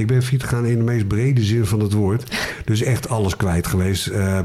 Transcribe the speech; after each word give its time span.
Ik 0.00 0.06
ben 0.06 0.22
failliet 0.22 0.42
gegaan 0.42 0.66
in 0.66 0.78
de 0.78 0.84
meest 0.84 1.08
brede 1.08 1.42
zin 1.42 1.66
van 1.66 1.80
het 1.80 1.92
woord. 1.92 2.36
Dus 2.64 2.82
echt 2.82 3.08
alles 3.08 3.36
kwijt 3.36 3.66
geweest. 3.66 4.08
Uh, 4.08 4.38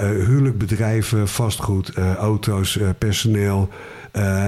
huwelijk, 0.00 0.58
bedrijven, 0.58 1.28
vastgoed, 1.28 1.92
auto's, 2.18 2.78
personeel. 2.98 3.68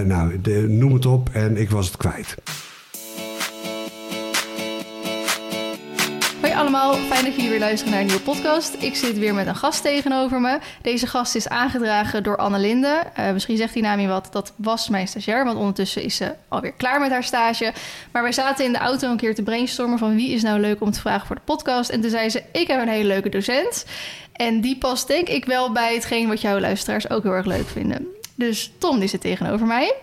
nou, 0.05 0.41
de, 0.41 0.65
noem 0.69 0.93
het 0.93 1.07
op 1.07 1.29
en 1.33 1.57
ik 1.57 1.71
was 1.71 1.87
het 1.87 1.97
kwijt. 1.97 2.35
Allemaal, 6.57 6.95
fijn 6.95 7.25
dat 7.25 7.35
jullie 7.35 7.51
weer 7.51 7.59
luisteren 7.59 7.93
naar 7.93 8.01
een 8.01 8.07
nieuwe 8.07 8.23
podcast. 8.23 8.77
Ik 8.79 8.97
zit 8.97 9.19
weer 9.19 9.35
met 9.35 9.47
een 9.47 9.57
gast 9.57 9.83
tegenover 9.83 10.41
me. 10.41 10.59
Deze 10.83 11.07
gast 11.07 11.35
is 11.35 11.49
aangedragen 11.49 12.23
door 12.23 12.37
Anne 12.37 12.59
Linde. 12.59 13.03
Uh, 13.19 13.33
misschien 13.33 13.57
zegt 13.57 13.75
die 13.75 13.83
naam 13.83 14.01
je 14.01 14.09
wat, 14.09 14.29
dat 14.33 14.53
was 14.57 14.89
mijn 14.89 15.09
stagiair, 15.09 15.45
want 15.45 15.59
ondertussen 15.59 16.03
is 16.03 16.17
ze 16.17 16.33
alweer 16.49 16.73
klaar 16.73 17.01
met 17.01 17.11
haar 17.11 17.25
stage. 17.25 17.73
Maar 18.13 18.23
wij 18.23 18.33
zaten 18.33 18.65
in 18.65 18.73
de 18.73 18.79
auto 18.79 19.11
een 19.11 19.17
keer 19.17 19.35
te 19.35 19.43
brainstormen 19.43 19.99
van 19.99 20.15
wie 20.15 20.31
is 20.31 20.43
nou 20.43 20.61
leuk 20.61 20.81
om 20.81 20.91
te 20.91 21.01
vragen 21.01 21.27
voor 21.27 21.37
de 21.37 21.43
podcast. 21.45 21.91
En 21.91 22.01
toen 22.01 22.11
zei 22.11 22.31
ze, 22.31 22.43
ik 22.53 22.67
heb 22.67 22.81
een 22.81 22.89
hele 22.89 23.09
leuke 23.09 23.29
docent. 23.29 23.85
En 24.33 24.61
die 24.61 24.79
past 24.79 25.09
denk 25.09 25.29
ik 25.29 25.45
wel 25.45 25.73
bij 25.73 25.95
hetgeen 25.95 26.29
wat 26.29 26.41
jouw 26.41 26.59
luisteraars 26.59 27.11
ook 27.11 27.23
heel 27.23 27.33
erg 27.33 27.47
leuk 27.47 27.69
vinden. 27.69 28.07
Dus 28.35 28.73
Tom 28.79 28.99
die 28.99 29.09
zit 29.09 29.21
tegenover 29.21 29.67
mij. 29.67 29.95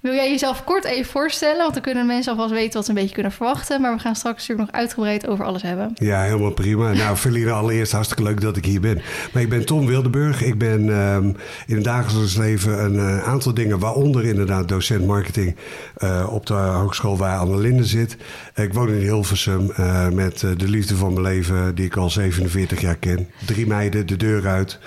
Wil 0.00 0.12
jij 0.12 0.30
jezelf 0.30 0.64
kort 0.64 0.84
even 0.84 1.10
voorstellen? 1.10 1.58
Want 1.58 1.74
dan 1.74 1.82
kunnen 1.82 2.06
mensen 2.06 2.32
alvast 2.32 2.52
weten 2.52 2.72
wat 2.72 2.84
ze 2.84 2.90
een 2.90 2.96
beetje 2.96 3.14
kunnen 3.14 3.32
verwachten. 3.32 3.80
Maar 3.80 3.94
we 3.94 4.00
gaan 4.00 4.16
straks 4.16 4.40
natuurlijk 4.40 4.70
nog 4.70 4.80
uitgebreid 4.80 5.26
over 5.26 5.44
alles 5.44 5.62
hebben. 5.62 5.90
Ja, 5.94 6.22
helemaal 6.22 6.50
prima. 6.50 6.92
Nou, 6.92 7.16
Verlina, 7.24 7.52
allereerst 7.52 7.92
hartstikke 7.92 8.22
leuk 8.22 8.40
dat 8.40 8.56
ik 8.56 8.64
hier 8.64 8.80
ben. 8.80 9.02
Maar 9.32 9.42
ik 9.42 9.48
ben 9.48 9.64
Tom 9.64 9.86
Wildeburg. 9.86 10.42
Ik 10.42 10.58
ben 10.58 10.90
ehm, 10.90 11.32
in 11.66 11.74
het 11.74 11.84
dagelijks 11.84 12.36
leven 12.36 12.84
een 12.84 12.94
uh, 12.94 13.28
aantal 13.28 13.54
dingen, 13.54 13.78
waaronder 13.78 14.24
inderdaad 14.24 14.68
docent 14.68 15.06
marketing 15.06 15.56
uh, 15.98 16.26
op 16.30 16.46
de 16.46 16.54
hogeschool 16.54 17.16
waar 17.16 17.38
Anne 17.38 17.58
Linde 17.58 17.84
zit. 17.84 18.16
Ik 18.54 18.74
woon 18.74 18.88
in 18.88 19.00
Hilversum 19.00 19.72
uh, 19.78 20.08
met 20.08 20.40
de 20.40 20.68
liefde 20.68 20.96
van 20.96 21.12
mijn 21.12 21.26
leven, 21.26 21.74
die 21.74 21.84
ik 21.84 21.96
al 21.96 22.10
47 22.10 22.80
jaar 22.80 22.96
ken. 22.96 23.28
Drie 23.46 23.66
meiden, 23.66 24.06
de 24.06 24.16
deur 24.16 24.46
uit. 24.46 24.78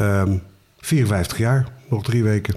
Um, 0.00 0.42
54 0.84 1.38
jaar. 1.38 1.66
Nog 1.94 2.02
drie 2.02 2.22
weken. 2.22 2.54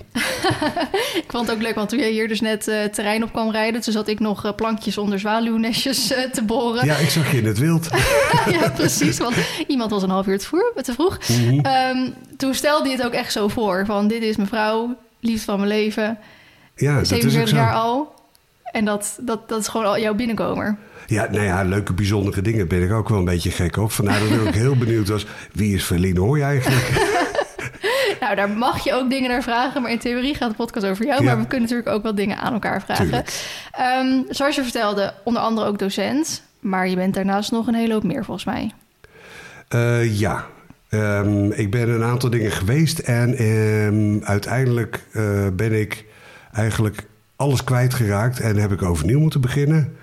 ik 1.23 1.25
vond 1.27 1.47
het 1.47 1.55
ook 1.55 1.61
leuk, 1.61 1.75
want 1.75 1.89
toen 1.89 1.99
jij 1.99 2.11
hier 2.11 2.27
dus 2.27 2.41
net 2.41 2.67
uh, 2.67 2.83
terrein 2.83 3.23
op 3.23 3.31
kwam 3.31 3.51
rijden... 3.51 3.81
toen 3.81 3.93
zat 3.93 4.07
ik 4.07 4.19
nog 4.19 4.45
uh, 4.45 4.51
plankjes 4.55 4.97
onder 4.97 5.19
zwaluwnestjes 5.19 6.11
uh, 6.11 6.17
te 6.17 6.43
boren. 6.43 6.85
Ja, 6.85 6.95
ik 6.95 7.09
zag 7.09 7.31
je 7.31 7.37
in 7.37 7.45
het 7.45 7.57
wild. 7.57 7.89
ja, 8.59 8.69
precies, 8.69 9.17
want 9.17 9.35
iemand 9.67 9.91
was 9.91 10.03
een 10.03 10.09
half 10.09 10.27
uur 10.27 10.39
te, 10.39 10.45
voer, 10.45 10.73
te 10.81 10.93
vroeg. 10.93 11.19
Mm 11.27 11.47
-hmm. 11.47 11.65
um, 11.65 12.13
toen 12.37 12.53
stelde 12.53 12.87
hij 12.87 12.97
het 12.97 13.05
ook 13.05 13.13
echt 13.13 13.31
zo 13.31 13.47
voor, 13.47 13.85
van 13.85 14.07
dit 14.07 14.21
is 14.21 14.35
mijn 14.35 14.47
vrouw, 14.47 14.95
liefde 15.19 15.45
van 15.45 15.57
mijn 15.57 15.69
leven. 15.69 16.17
Ja, 16.75 17.03
47 17.03 17.55
jaar 17.55 17.73
al. 17.73 18.13
En 18.63 18.85
dat, 18.85 19.17
dat, 19.21 19.49
dat 19.49 19.59
is 19.59 19.67
gewoon 19.67 19.85
al 19.85 19.99
jouw 19.99 20.13
binnenkomer. 20.13 20.77
Ja, 21.05 21.27
nou 21.31 21.43
ja, 21.43 21.63
leuke 21.63 21.93
bijzondere 21.93 22.41
dingen 22.41 22.67
ben 22.67 22.83
ik 22.83 22.91
ook 22.91 23.09
wel 23.09 23.17
een 23.17 23.25
beetje 23.25 23.51
gek 23.51 23.77
op. 23.77 23.91
Vandaar 23.91 24.19
dat 24.19 24.29
ik 24.29 24.47
ook 24.47 24.53
heel 24.53 24.77
benieuwd 24.77 25.07
was, 25.07 25.25
wie 25.51 25.75
is 25.75 25.85
Verline 25.85 26.19
hoor 26.19 26.37
je 26.37 26.43
eigenlijk? 26.43 26.85
Nou, 28.21 28.35
daar 28.35 28.49
mag 28.49 28.83
je 28.83 28.93
ook 28.93 29.09
dingen 29.09 29.29
naar 29.29 29.43
vragen. 29.43 29.81
Maar 29.81 29.91
in 29.91 29.99
theorie 29.99 30.35
gaat 30.35 30.49
de 30.49 30.55
podcast 30.55 30.85
over 30.85 31.05
jou. 31.05 31.23
Maar 31.23 31.37
we 31.37 31.47
kunnen 31.47 31.69
natuurlijk 31.69 31.95
ook 31.95 32.03
wel 32.03 32.15
dingen 32.15 32.37
aan 32.37 32.53
elkaar 32.53 32.81
vragen. 32.81 33.23
Um, 34.01 34.25
zoals 34.29 34.55
je 34.55 34.63
vertelde, 34.63 35.13
onder 35.23 35.41
andere 35.41 35.67
ook 35.67 35.79
docent. 35.79 36.41
Maar 36.59 36.87
je 36.87 36.95
bent 36.95 37.13
daarnaast 37.13 37.51
nog 37.51 37.67
een 37.67 37.75
hele 37.75 37.93
hoop 37.93 38.03
meer 38.03 38.25
volgens 38.25 38.45
mij. 38.45 38.71
Uh, 39.75 40.19
ja. 40.19 40.45
Um, 40.89 41.51
ik 41.51 41.71
ben 41.71 41.89
een 41.89 42.03
aantal 42.03 42.29
dingen 42.29 42.51
geweest. 42.51 42.99
En 42.99 43.43
um, 43.43 44.23
uiteindelijk 44.23 45.03
uh, 45.13 45.47
ben 45.53 45.79
ik 45.79 46.05
eigenlijk 46.53 47.05
alles 47.35 47.63
kwijtgeraakt. 47.63 48.39
En 48.39 48.55
heb 48.55 48.71
ik 48.71 48.81
overnieuw 48.81 49.19
moeten 49.19 49.41
beginnen. 49.41 49.97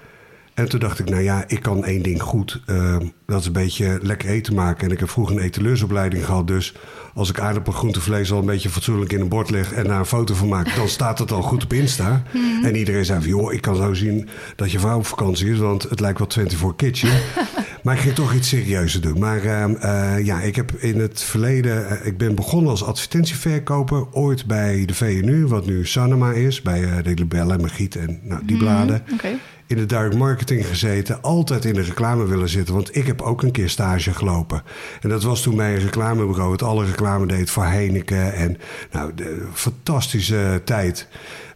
En 0.55 0.69
toen 0.69 0.81
dacht 0.81 0.99
ik, 0.99 1.11
nou 1.11 1.23
ja, 1.23 1.45
ik 1.47 1.63
kan 1.63 1.85
één 1.85 2.03
ding 2.03 2.23
goed. 2.23 2.63
Uh, 2.67 2.97
dat 3.27 3.41
is 3.41 3.47
een 3.47 3.53
beetje 3.53 3.99
lekker 4.03 4.29
eten 4.29 4.55
maken. 4.55 4.87
En 4.87 4.93
ik 4.93 4.99
heb 4.99 5.11
vroeger 5.11 5.37
een 5.37 5.43
etaleursopleiding 5.43 6.25
gehad. 6.25 6.47
Dus 6.47 6.75
als 7.15 7.31
ik 7.31 7.41
aardappel, 7.41 7.73
groentevlees 7.73 8.33
al 8.33 8.39
een 8.39 8.47
beetje 8.47 8.69
fatsoenlijk 8.69 9.13
in 9.13 9.21
een 9.21 9.29
bord 9.29 9.51
leg... 9.51 9.73
en 9.73 9.85
daar 9.85 9.99
een 9.99 10.07
foto 10.07 10.35
van 10.35 10.49
maak, 10.49 10.75
dan 10.77 10.89
staat 10.89 11.19
het 11.19 11.33
al 11.33 11.43
goed 11.43 11.65
op 11.65 11.73
Insta. 11.73 12.23
Mm. 12.35 12.65
En 12.65 12.77
iedereen 12.77 13.05
zei 13.05 13.21
van, 13.21 13.29
joh, 13.29 13.53
ik 13.53 13.61
kan 13.61 13.77
zo 13.77 13.95
zien 13.95 14.29
dat 14.57 14.71
je 14.71 14.79
vrouw 14.79 14.97
op 14.97 15.07
vakantie 15.07 15.51
is... 15.51 15.59
want 15.59 15.83
het 15.83 16.01
lijkt 16.01 16.19
wel 16.19 16.29
24 16.31 16.77
Kitchen. 16.77 17.21
maar 17.83 17.95
ik 17.95 18.01
ging 18.01 18.15
toch 18.15 18.35
iets 18.35 18.49
serieuzer 18.49 19.01
doen. 19.01 19.19
Maar 19.19 19.45
uh, 19.45 19.65
uh, 19.83 20.25
ja, 20.25 20.41
ik 20.41 20.57
heb 20.57 20.73
in 20.73 21.01
het 21.01 21.23
verleden... 21.23 22.07
ik 22.07 22.19
ben 22.19 22.35
begonnen 22.35 22.71
als 22.71 22.85
advertentieverkoper... 22.85 24.07
ooit 24.13 24.47
bij 24.47 24.85
de 24.85 24.95
VNU, 24.95 25.47
wat 25.47 25.67
nu 25.67 25.87
Sanema 25.87 26.33
is... 26.33 26.63
bij 26.63 27.03
de 27.03 27.15
Libelle, 27.15 27.59
Magiet 27.59 27.97
en 27.97 28.21
nou, 28.23 28.41
die 28.45 28.57
bladen... 28.57 29.03
Mm, 29.07 29.15
okay 29.15 29.39
in 29.67 29.77
de 29.77 29.87
direct 29.87 30.15
marketing 30.15 30.67
gezeten, 30.67 31.23
altijd 31.23 31.65
in 31.65 31.75
de 31.75 31.83
reclame 31.83 32.27
willen 32.27 32.49
zitten. 32.49 32.75
Want 32.75 32.97
ik 32.97 33.07
heb 33.07 33.23
ook 33.23 33.43
een 33.43 33.51
keer 33.51 33.69
stage 33.69 34.15
gelopen. 34.15 34.63
En 35.01 35.09
dat 35.09 35.23
was 35.23 35.43
toen 35.43 35.57
bij 35.57 35.75
een 35.75 35.81
reclamebureau 35.81 36.53
het 36.53 36.63
alle 36.63 36.85
reclame 36.85 37.27
deed 37.27 37.51
voor 37.51 37.65
Heineken. 37.65 38.35
En 38.35 38.59
nou, 38.91 39.15
de 39.15 39.47
fantastische 39.53 40.63
tijd. 40.65 41.09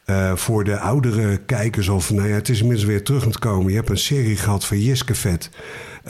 Uh, 0.07 0.37
voor 0.37 0.65
de 0.65 0.79
oudere 0.79 1.37
kijkers, 1.37 1.89
of 1.89 2.11
nou 2.11 2.29
ja, 2.29 2.35
het 2.35 2.49
is 2.49 2.61
inmiddels 2.61 2.87
weer 2.87 3.03
terug 3.05 3.23
aan 3.23 3.29
het 3.29 3.39
komen. 3.39 3.71
Je 3.71 3.77
hebt 3.77 3.91
een 3.91 3.99
serie 3.99 4.37
gehad 4.37 4.65
van 4.65 4.81
Jiske 4.81 5.15
Vet. 5.15 5.51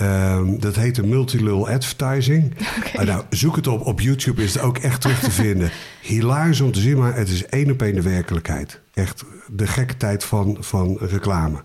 Um, 0.03 0.61
dat 0.61 0.77
heette 0.77 1.07
Multilul 1.07 1.69
Advertising. 1.69 2.55
Okay. 2.79 3.05
Uh, 3.05 3.13
nou, 3.13 3.25
zoek 3.31 3.57
het 3.57 3.67
op. 3.67 3.87
Op 3.87 4.01
YouTube 4.01 4.43
is 4.43 4.55
het 4.55 4.63
ook 4.63 4.79
echt 4.79 5.01
terug 5.01 5.21
te 5.21 5.31
vinden. 5.31 5.71
Hilarisch 6.03 6.61
om 6.61 6.73
te 6.73 6.81
zien, 6.81 6.99
maar 6.99 7.15
het 7.15 7.29
is 7.29 7.47
één 7.47 7.71
op 7.71 7.83
één 7.83 7.95
de 7.95 8.03
werkelijkheid. 8.03 8.81
Echt 8.95 9.25
de 9.51 9.67
gekke 9.67 9.97
tijd 9.97 10.25
van, 10.25 10.57
van 10.61 10.97
reclame. 11.01 11.63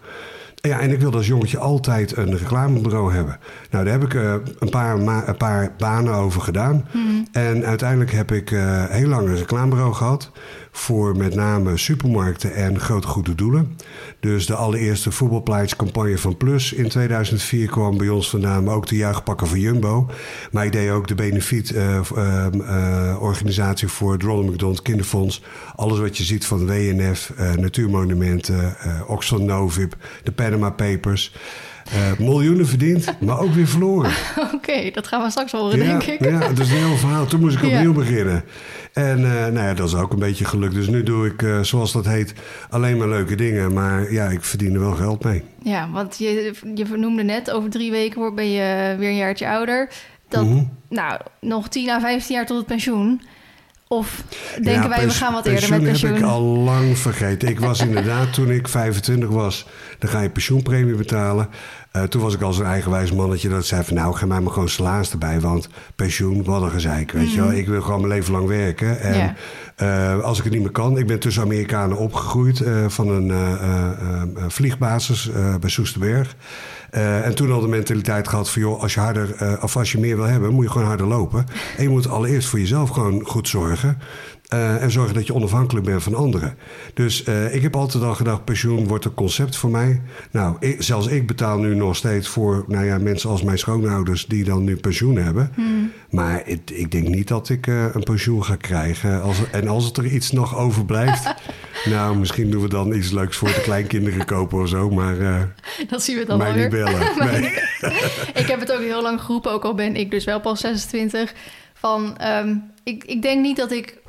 Ja, 0.68 0.80
en 0.80 0.92
ik 0.92 1.00
wilde 1.00 1.18
als 1.18 1.28
jongetje 1.28 1.58
altijd 1.58 2.18
een 2.18 2.38
reclamebureau 2.38 3.14
hebben. 3.14 3.40
Nou, 3.70 3.84
daar 3.84 3.94
heb 3.94 4.04
ik 4.04 4.14
uh, 4.14 4.34
een, 4.60 4.70
paar 4.70 5.00
een 5.28 5.38
paar 5.38 5.74
banen 5.78 6.14
over 6.14 6.42
gedaan. 6.42 6.88
Hmm. 6.92 7.28
En 7.32 7.66
uiteindelijk 7.66 8.12
heb 8.12 8.32
ik 8.32 8.52
uh, 8.52 8.86
heel 8.86 9.08
lang 9.08 9.28
een 9.28 9.36
reclamebureau 9.36 9.94
gehad. 9.94 10.32
Voor 10.72 11.18
met 11.18 11.36
name 11.36 11.78
supermarkten 11.78 12.54
en 12.54 12.80
grote 12.80 13.08
goede 13.08 13.36
doelen. 13.36 13.78
Dus 14.20 14.46
de 14.46 14.56
allereerste 14.56 15.12
voetbalpleidscampagne 15.12 16.18
van 16.18 16.38
Plus 16.38 16.74
in 16.74 16.90
2004 16.90 17.68
kwam 17.68 17.98
bij 17.98 18.10
ons 18.10 18.30
vandaan. 18.30 18.64
Maar 18.64 18.76
ook 18.76 18.88
de 18.88 18.96
juichpakken 18.96 19.48
van 19.48 19.60
Jumbo. 19.60 20.10
Maar 20.52 20.66
ik 20.66 20.72
deed 20.72 20.90
ook 20.90 21.08
de 21.08 21.16
benefietorganisatie 21.16 23.88
uh, 23.88 23.94
voor 23.94 24.12
het 24.12 24.24
Ronald 24.24 24.52
McDonald 24.52 24.82
Kinderfonds. 24.82 25.44
Alles 25.76 26.00
wat 26.00 26.18
je 26.18 26.24
ziet 26.24 26.46
van 26.46 26.66
WNF, 26.66 27.34
Natuurmonumenten, 27.58 28.76
Oxfam 29.08 29.46
Novib, 29.46 29.94
de 30.24 30.32
Panama 30.54 30.72
Papers. 30.72 31.32
Uh, 31.94 32.28
miljoenen 32.28 32.68
verdiend, 32.68 33.20
maar 33.20 33.40
ook 33.40 33.54
weer 33.54 33.68
verloren. 33.68 34.12
Oké, 34.46 34.56
okay, 34.56 34.92
dat 34.92 35.08
gaan 35.08 35.24
we 35.24 35.30
straks 35.30 35.52
horen, 35.52 35.78
ja, 35.78 35.84
denk 35.84 36.04
ik. 36.04 36.30
Ja, 36.30 36.40
dat 36.40 36.60
is 36.60 36.72
een 36.72 36.78
heel 36.78 36.98
verhaal. 36.98 37.26
Toen 37.26 37.40
moest 37.40 37.56
ik 37.56 37.64
opnieuw 37.74 37.92
ja. 37.92 37.98
beginnen. 37.98 38.44
En 38.94 39.20
uh, 39.20 39.32
nou 39.32 39.60
ja, 39.60 39.74
dat 39.74 39.88
is 39.88 39.96
ook 39.96 40.14
een 40.14 40.20
beetje 40.20 40.46
gelukt. 40.46 40.74
Dus 40.74 40.88
nu 40.88 41.04
doe 41.04 41.28
ik, 41.28 41.42
uh, 41.42 41.62
zoals 41.62 41.92
dat 41.92 42.06
heet, 42.06 42.34
alleen 42.70 42.98
maar 42.98 43.08
leuke 43.08 43.36
dingen. 43.36 43.74
Maar 43.74 44.12
ja, 44.12 44.28
ik 44.28 44.44
verdien 44.44 44.74
er 44.74 44.80
wel 44.80 44.94
geld 44.94 45.24
mee. 45.24 45.44
Ja, 45.64 45.90
want 45.92 46.18
je, 46.18 46.54
je 46.76 46.86
noemde 46.86 47.24
net, 47.24 47.52
over 47.52 47.70
drie 47.70 47.92
weken 47.92 48.36
ben 48.36 48.52
je 48.52 48.96
weer 48.98 49.10
een 49.10 49.16
jaartje 49.16 49.48
ouder. 49.48 49.90
Dat, 50.30 50.44
mm 50.46 50.52
-hmm. 50.52 50.70
nou, 50.90 51.20
nog 51.40 51.68
10 51.68 51.90
à 51.90 52.00
15 52.00 52.36
jaar 52.36 52.46
tot 52.46 52.58
het 52.58 52.66
pensioen. 52.66 53.22
Of 53.98 54.24
denken 54.54 54.74
ja, 54.74 54.90
wij, 54.90 55.06
we 55.06 55.14
gaan 55.14 55.34
wat 55.34 55.46
eerder 55.46 55.70
met 55.70 55.84
pensioen? 55.84 56.12
heb 56.12 56.20
ik 56.22 56.28
al 56.28 56.42
lang 56.42 56.98
vergeten. 56.98 57.50
Ik 57.50 57.60
was 57.60 57.80
inderdaad, 57.80 58.34
toen 58.34 58.52
ik 58.52 58.68
25 58.68 59.30
was, 59.30 59.68
dan 60.00 60.10
ga 60.10 60.22
je 60.22 60.30
pensioenpremie 60.30 60.96
betalen. 60.96 61.50
Uh, 61.96 62.04
toen 62.04 62.22
was 62.22 62.34
ik 62.34 62.42
al 62.42 62.54
zo'n 62.54 62.66
eigenwijs 62.66 63.12
mannetje 63.12 63.50
dat 63.50 63.66
zei 63.66 63.84
van... 63.84 63.96
nou, 63.96 64.16
geef 64.16 64.28
mij 64.28 64.40
maar 64.40 64.54
gewoon 64.54 64.70
salaris 64.70 65.12
erbij, 65.12 65.40
want 65.40 65.70
pensioen, 65.96 66.44
wat 66.44 66.62
een 66.62 66.70
gezeik, 66.70 67.12
weet 67.12 67.28
mm. 67.28 67.34
je 67.34 67.42
wel. 67.42 67.52
Ik 67.52 67.68
wil 67.68 67.82
gewoon 67.82 68.02
mijn 68.02 68.14
leven 68.14 68.32
lang 68.32 68.48
werken. 68.48 69.00
En 69.00 69.36
uh, 69.82 70.20
als 70.24 70.38
ik 70.38 70.44
het 70.44 70.54
niet 70.54 70.62
meer 70.62 70.72
kan... 70.72 70.98
Ik 70.98 71.08
ben 71.08 71.20
tussen 71.20 71.44
Amerikanen 71.44 71.98
opgegroeid 71.98 72.60
uh, 72.60 72.86
van 72.88 73.10
een 73.10 74.52
vliegbasis 74.52 75.30
bij 75.60 75.70
Soesterberg. 75.70 76.36
Uh, 76.96 77.26
en 77.26 77.36
toen 77.36 77.52
al 77.52 77.62
de 77.62 77.68
mentaliteit 77.68 78.28
gehad 78.28 78.50
van... 78.50 78.62
joh, 78.62 78.82
als 78.82 78.94
je, 78.94 79.00
harder, 79.00 79.36
uh, 79.42 79.54
of 79.62 79.78
als 79.78 79.92
je 79.92 80.00
meer 80.00 80.16
wil 80.16 80.26
hebben, 80.26 80.54
moet 80.54 80.64
je 80.64 80.72
gewoon 80.72 80.88
harder 80.88 81.08
lopen. 81.08 81.46
En 81.78 81.84
je 81.84 81.90
moet 81.90 82.10
allereerst 82.10 82.48
voor 82.48 82.60
jezelf 82.60 82.90
gewoon 82.90 83.22
goed 83.26 83.48
zorgen. 83.48 83.98
Uh, 84.54 84.82
en 84.82 84.92
zorgen 84.92 85.14
dat 85.14 85.28
je 85.28 85.34
onafhankelijk 85.34 85.86
bent 85.86 86.04
van 86.04 86.16
anderen. 86.16 86.58
Dus 86.94 87.28
uh, 87.28 87.56
ik 87.56 87.62
heb 87.62 87.76
altijd 87.76 88.04
al 88.04 88.16
gedacht, 88.16 88.46
pensioen 88.46 88.88
wordt 88.88 89.06
een 89.06 89.14
concept 89.14 89.56
voor 89.56 89.70
mij. 89.70 90.02
Nou, 90.32 90.56
ik, 90.60 90.82
zelfs 90.82 91.08
ik 91.08 91.28
betaal 91.28 91.58
nu 91.58 91.76
nog 91.76 91.96
steeds 91.96 92.28
voor 92.28 92.66
nou 92.68 92.86
ja, 92.86 92.98
mensen 92.98 93.30
als 93.30 93.44
mijn 93.44 93.58
schoonouders... 93.58 94.26
die 94.26 94.44
dan 94.44 94.64
nu 94.64 94.76
pensioen 94.76 95.16
hebben. 95.16 95.52
Hmm. 95.56 95.92
Maar 96.10 96.42
het, 96.46 96.72
ik 96.74 96.92
denk 96.92 97.08
niet 97.08 97.28
dat 97.28 97.50
ik 97.50 97.68
uh, 97.68 97.86
een 97.94 98.04
pensioen 98.04 98.44
ga 98.44 98.56
krijgen. 98.56 99.22
Als, 99.22 99.38
en 99.52 99.68
als 99.68 99.86
het 99.86 99.98
er 99.98 100.06
iets 100.06 100.32
nog 100.32 100.58
overblijft... 100.58 101.34
nou, 101.86 102.18
misschien 102.18 102.50
doen 102.50 102.62
we 102.62 102.70
dan 102.70 102.94
iets 102.94 103.12
leuks 103.12 103.38
voor 103.38 103.48
de 103.48 103.62
kleinkinderen 103.62 104.26
kopen 104.26 104.62
of 104.62 104.70
zo. 104.70 104.90
Maar 104.90 105.16
dat 105.90 106.04
zien 106.04 106.18
we 106.18 106.26
dan 106.26 106.38
mij 106.38 106.56
niet 106.62 106.70
bellen. 106.70 107.12
Nee. 107.18 107.54
ik 108.34 108.48
heb 108.48 108.60
het 108.60 108.72
ook 108.72 108.82
heel 108.82 109.02
lang 109.02 109.22
geroepen, 109.22 109.52
ook 109.52 109.66
al 109.66 109.76
ben 109.76 109.96
ik 109.96 110.12
dus 110.12 110.24
wel 110.24 110.40
pas 110.40 110.60
26... 110.60 111.34
van 111.74 112.18
um, 112.22 112.64
ik, 112.84 113.04
ik 113.04 113.22
denk 113.22 113.42
niet 113.42 113.58
dat 113.58 113.72
ik 113.72 114.02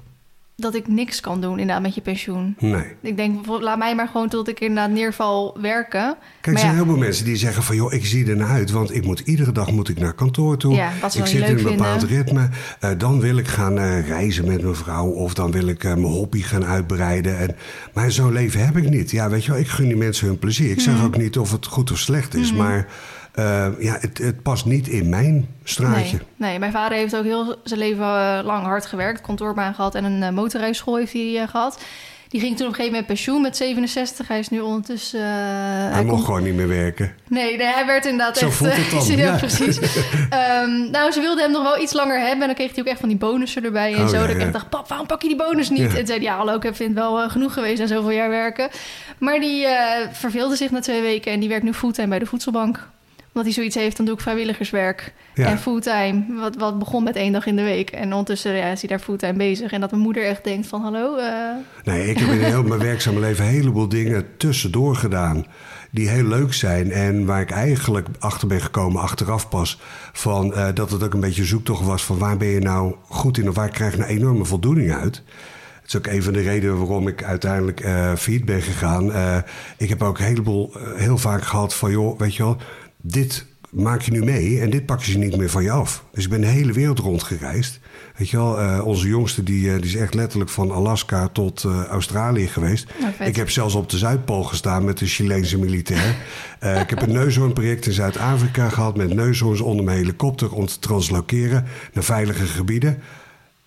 dat 0.56 0.74
ik 0.74 0.88
niks 0.88 1.20
kan 1.20 1.40
doen 1.40 1.50
inderdaad 1.50 1.82
met 1.82 1.94
je 1.94 2.00
pensioen. 2.00 2.56
Nee. 2.58 2.84
Ik 3.00 3.16
denk, 3.16 3.46
laat 3.46 3.78
mij 3.78 3.94
maar 3.94 4.08
gewoon 4.08 4.28
tot 4.28 4.48
ik 4.48 4.60
inderdaad 4.60 4.90
neerval 4.90 5.56
werken. 5.60 6.16
Kijk, 6.40 6.54
er 6.54 6.58
zijn 6.58 6.72
ja. 6.72 6.76
heel 6.76 6.86
veel 6.86 6.96
mensen 6.96 7.24
die 7.24 7.36
zeggen 7.36 7.62
van... 7.62 7.76
joh, 7.76 7.92
ik 7.92 8.06
zie 8.06 8.28
er 8.28 8.36
naar 8.36 8.48
uit, 8.48 8.70
want 8.70 8.94
ik 8.94 9.04
moet 9.04 9.20
iedere 9.20 9.52
dag 9.52 9.70
moet 9.70 9.88
ik 9.88 9.98
naar 9.98 10.12
kantoor 10.12 10.56
toe. 10.56 10.74
Ja, 10.74 10.92
ik 11.14 11.26
zit 11.26 11.30
in 11.30 11.56
een 11.56 11.62
bepaald 11.62 11.98
vinden. 12.00 12.16
ritme. 12.16 12.48
Eh, 12.80 12.90
dan 12.98 13.20
wil 13.20 13.36
ik 13.36 13.48
gaan 13.48 13.78
eh, 13.78 14.06
reizen 14.06 14.46
met 14.46 14.62
mijn 14.62 14.74
vrouw... 14.74 15.06
of 15.06 15.34
dan 15.34 15.50
wil 15.50 15.66
ik 15.66 15.84
eh, 15.84 15.90
mijn 15.90 16.12
hobby 16.12 16.42
gaan 16.42 16.64
uitbreiden. 16.64 17.38
En, 17.38 17.56
maar 17.92 18.10
zo'n 18.10 18.32
leven 18.32 18.64
heb 18.64 18.76
ik 18.76 18.88
niet. 18.90 19.10
Ja, 19.10 19.30
weet 19.30 19.44
je 19.44 19.50
wel, 19.50 19.60
ik 19.60 19.68
gun 19.68 19.86
die 19.86 19.96
mensen 19.96 20.26
hun 20.26 20.38
plezier. 20.38 20.70
Ik 20.70 20.80
zeg 20.80 21.04
ook 21.04 21.16
niet 21.16 21.38
of 21.38 21.52
het 21.52 21.66
goed 21.66 21.90
of 21.90 21.98
slecht 21.98 22.34
is... 22.34 22.52
maar 22.52 22.86
eh, 23.34 23.66
ja, 23.78 23.96
het, 24.00 24.18
het 24.18 24.42
past 24.42 24.64
niet 24.64 24.88
in 24.88 25.08
mijn 25.08 25.48
straatje. 25.64 26.16
Nee, 26.36 26.50
nee, 26.50 26.58
mijn 26.58 26.72
vader 26.72 26.98
heeft 26.98 27.16
ook 27.16 27.24
heel 27.24 27.56
zijn 27.64 27.80
leven 27.80 28.04
eh, 28.04 28.40
lang 28.44 28.64
hard 28.64 28.86
gewerkt. 28.86 29.20
Kantoorbaan 29.20 29.74
gehad 29.74 29.94
en 29.94 30.04
een 30.04 30.22
uh, 30.22 30.30
motorrijschool 30.30 30.96
heeft 30.96 31.12
hij 31.12 31.40
eh, 31.40 31.48
gehad. 31.48 31.78
Die 32.28 32.42
ging 32.42 32.56
toen 32.56 32.66
op 32.66 32.72
een 32.72 32.78
gegeven 32.78 32.98
moment 32.98 33.14
pensioen 33.14 33.42
met 33.42 33.56
67. 33.56 34.28
Hij 34.28 34.38
is 34.38 34.48
nu 34.48 34.60
ondertussen... 34.60 35.20
eh, 35.20 35.26
Hij, 35.26 35.90
mocht 36.02 36.08
komt- 36.08 36.24
gewoon 36.24 36.42
niet 36.42 36.54
meer 36.54 36.68
werken. 36.68 37.14
Nee, 37.28 37.56
nee, 37.56 37.66
hij 37.66 37.86
werd 37.86 38.04
inderdaad 38.04 38.38
Zo 38.38 38.46
echt... 38.46 38.56
voelt 38.56 38.70
eh, 38.70 38.76
het 38.76 39.06
dan, 39.06 39.16
ja, 39.26 39.36
precies. 39.36 39.78
Ehm, 40.30 40.90
nou, 40.90 41.10
ze 41.10 41.20
wilde 41.20 41.40
hem 41.42 41.50
nog 41.50 41.62
wel 41.62 41.78
iets 41.82 41.92
langer 41.92 42.18
hebben. 42.20 42.40
En 42.40 42.46
dan 42.46 42.54
kreeg 42.54 42.70
hij 42.70 42.80
ook 42.80 42.86
echt 42.88 43.00
van 43.00 43.08
die 43.08 43.18
bonussen 43.18 43.64
erbij 43.64 43.94
en 43.94 44.00
Oh, 44.02 44.08
zo. 44.08 44.14
ja, 44.16 44.20
dat 44.26 44.30
ik 44.30 44.42
echt 44.42 44.52
dacht, 44.52 44.68
pap, 44.68 44.88
waarom 44.88 45.06
pak 45.06 45.22
je 45.22 45.28
die 45.28 45.36
bonus 45.36 45.70
niet? 45.70 45.92
Ja. 45.92 45.98
En 45.98 46.06
zei 46.06 46.20
ja, 46.20 46.36
hallo, 46.36 46.54
ik 46.54 46.62
vind 46.62 46.78
het 46.78 46.92
wel 46.98 47.22
eh, 47.22 47.30
genoeg 47.30 47.52
geweest 47.52 47.80
na 47.80 47.86
zoveel 47.86 48.10
jaar 48.10 48.28
werken. 48.30 48.68
Maar 49.18 49.40
die 49.40 49.66
eh, 49.66 50.08
verveelde 50.12 50.56
zich 50.56 50.70
na 50.70 50.80
twee 50.80 51.00
weken 51.00 51.32
en 51.32 51.40
die 51.40 51.48
werkt 51.48 51.64
nu 51.64 51.72
fulltime 51.72 52.08
bij 52.08 52.18
de 52.18 52.26
voedselbank 52.26 52.88
omdat 53.34 53.44
hij 53.44 53.52
zoiets 53.52 53.74
heeft, 53.74 53.96
dan 53.96 54.06
doe 54.06 54.14
ik 54.14 54.20
vrijwilligerswerk. 54.20 55.12
Ja. 55.34 55.46
En 55.46 55.58
fulltime, 55.58 56.24
wat, 56.40 56.56
wat 56.56 56.78
begon 56.78 57.04
met 57.04 57.16
één 57.16 57.32
dag 57.32 57.46
in 57.46 57.56
de 57.56 57.62
week. 57.62 57.90
En 57.90 58.10
ondertussen 58.10 58.52
ja, 58.52 58.66
is 58.66 58.80
hij 58.80 58.88
daar 58.88 58.98
fulltime 58.98 59.32
bezig. 59.32 59.72
En 59.72 59.80
dat 59.80 59.90
mijn 59.90 60.02
moeder 60.02 60.24
echt 60.24 60.44
denkt 60.44 60.66
van, 60.66 60.80
hallo... 60.82 61.16
eh, 61.16 61.50
Nee, 61.84 62.08
ik 62.10 62.18
heb 62.18 62.28
in 62.28 62.38
heel 62.38 62.62
mijn 62.62 62.80
werkzame 62.80 63.20
leven 63.20 63.44
een 63.44 63.50
heleboel 63.50 63.88
dingen 63.88 64.26
tussendoor 64.36 64.96
gedaan. 64.96 65.46
Die 65.90 66.08
heel 66.08 66.24
leuk 66.24 66.52
zijn 66.52 66.92
en 66.92 67.26
waar 67.26 67.40
ik 67.40 67.50
eigenlijk 67.50 68.08
achter 68.18 68.48
ben 68.48 68.60
gekomen, 68.60 69.02
achteraf 69.02 69.48
pas. 69.48 69.80
Van, 70.12 70.54
eh, 70.54 70.68
dat 70.74 70.90
het 70.90 71.02
ook 71.02 71.14
een 71.14 71.20
beetje 71.20 71.44
zoektocht 71.44 71.84
was 71.84 72.04
van 72.04 72.18
waar 72.18 72.36
ben 72.36 72.48
je 72.48 72.60
nou 72.60 72.94
goed 73.08 73.38
in 73.38 73.48
of 73.48 73.54
waar 73.54 73.68
krijg 73.70 73.92
je 73.92 73.98
nou 73.98 74.10
enorme 74.10 74.44
voldoening 74.44 74.92
uit. 74.92 75.22
Het 75.82 75.92
is 75.92 75.96
ook 75.96 76.06
een 76.06 76.22
van 76.22 76.32
de 76.32 76.40
redenen 76.40 76.78
waarom 76.78 77.08
ik 77.08 77.24
uiteindelijk 77.24 77.80
failliet 78.18 78.44
ben 78.44 78.62
gegaan. 78.62 79.12
Ik 79.76 79.88
heb 79.88 80.02
ook 80.02 80.18
een 80.18 80.24
heleboel, 80.24 80.72
heel 80.94 81.18
vaak 81.18 81.42
gehad 81.42 81.74
van, 81.74 81.90
joh, 81.90 82.18
weet 82.18 82.34
je 82.34 82.42
wel, 82.42 82.56
dit 83.06 83.46
maak 83.70 84.00
je 84.00 84.10
nu 84.10 84.24
mee 84.24 84.60
en 84.60 84.70
dit 84.70 84.86
pakken 84.86 85.06
ze 85.06 85.18
niet 85.18 85.36
meer 85.36 85.50
van 85.50 85.62
je 85.62 85.70
af. 85.70 86.04
Dus 86.12 86.24
ik 86.24 86.30
ben 86.30 86.40
de 86.40 86.46
hele 86.46 86.72
wereld 86.72 86.98
rondgereisd. 86.98 87.80
Weet 88.16 88.30
je 88.30 88.36
wel, 88.36 88.60
eh, 88.60 88.86
onze 88.86 89.08
jongste 89.08 89.42
die, 89.42 89.70
eh, 89.70 89.76
die 89.76 89.84
is 89.84 89.94
echt 89.94 90.14
letterlijk 90.14 90.50
van 90.50 90.70
Alaska 90.70 91.28
tot 91.28 91.64
eh, 91.64 91.84
Australië 91.84 92.46
geweest. 92.46 92.86
Nou, 93.00 93.12
ik 93.30 93.36
heb 93.36 93.50
zelfs 93.50 93.74
op 93.74 93.90
de 93.90 93.98
Zuidpool 93.98 94.42
gestaan 94.42 94.84
met 94.84 95.00
een 95.00 95.06
Chileense 95.06 95.58
militair. 95.58 96.16
Ik 96.60 96.90
heb 96.90 97.02
een 97.02 97.12
neushoornproject 97.12 97.86
in 97.86 97.92
Zuid-Afrika 97.92 98.68
gehad 98.68 98.96
met 98.96 99.14
neushoorns 99.14 99.60
onder 99.60 99.84
mijn 99.84 99.96
helikopter 99.96 100.52
om 100.52 100.66
te 100.66 100.78
translokeren 100.78 101.64
naar 101.92 102.04
veilige 102.04 102.46
gebieden. 102.46 102.98